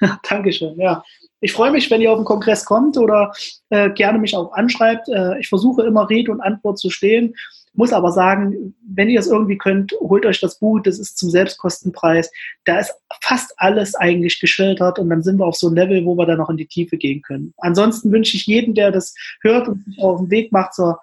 Dankeschön, 0.28 0.78
ja. 0.78 1.02
Ich 1.40 1.52
freue 1.52 1.70
mich, 1.70 1.90
wenn 1.90 2.00
ihr 2.00 2.10
auf 2.10 2.18
den 2.18 2.24
Kongress 2.24 2.64
kommt 2.64 2.96
oder 2.96 3.32
äh, 3.68 3.90
gerne 3.90 4.18
mich 4.18 4.34
auch 4.34 4.52
anschreibt. 4.52 5.08
Äh, 5.08 5.38
ich 5.38 5.48
versuche 5.48 5.82
immer 5.82 6.08
Rede 6.08 6.32
und 6.32 6.40
Antwort 6.40 6.78
zu 6.78 6.88
stehen 6.88 7.34
muss 7.74 7.92
aber 7.92 8.12
sagen, 8.12 8.74
wenn 8.86 9.08
ihr 9.08 9.20
es 9.20 9.26
irgendwie 9.26 9.58
könnt, 9.58 9.92
holt 10.00 10.26
euch 10.26 10.40
das 10.40 10.58
Buch, 10.58 10.80
das 10.80 10.98
ist 10.98 11.18
zum 11.18 11.30
Selbstkostenpreis. 11.30 12.30
Da 12.64 12.78
ist 12.78 12.94
fast 13.20 13.52
alles 13.56 13.94
eigentlich 13.94 14.40
geschildert 14.40 14.98
und 14.98 15.08
dann 15.10 15.22
sind 15.22 15.38
wir 15.38 15.46
auf 15.46 15.56
so 15.56 15.68
einem 15.68 15.76
Level, 15.76 16.04
wo 16.04 16.16
wir 16.16 16.26
dann 16.26 16.38
noch 16.38 16.50
in 16.50 16.56
die 16.56 16.66
Tiefe 16.66 16.96
gehen 16.96 17.22
können. 17.22 17.54
Ansonsten 17.58 18.12
wünsche 18.12 18.36
ich 18.36 18.46
jedem, 18.46 18.74
der 18.74 18.90
das 18.90 19.14
hört 19.42 19.68
und 19.68 19.84
sich 19.84 20.02
auf 20.02 20.20
den 20.20 20.30
Weg 20.30 20.52
macht 20.52 20.74
zur, 20.74 21.00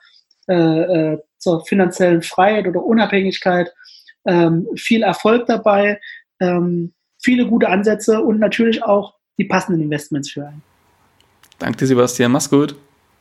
äh, 0.47 1.13
äh, 1.13 1.19
zur 1.37 1.65
finanziellen 1.65 2.21
Freiheit 2.21 2.67
oder 2.67 2.83
Unabhängigkeit, 2.83 3.73
ähm, 4.25 4.67
viel 4.75 5.03
Erfolg 5.03 5.45
dabei, 5.45 5.99
ähm, 6.39 6.93
viele 7.21 7.47
gute 7.47 7.69
Ansätze 7.69 8.21
und 8.21 8.39
natürlich 8.39 8.83
auch 8.83 9.15
die 9.37 9.45
passenden 9.45 9.81
Investments 9.81 10.31
für 10.31 10.47
einen. 10.47 10.63
Danke, 11.59 11.85
Sebastian. 11.85 12.31
Mach's 12.31 12.49
gut. 12.49 12.75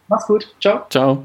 Mach's 0.08 0.26
gut. 0.26 0.54
Ciao. 0.60 0.86
Ciao. 0.90 1.24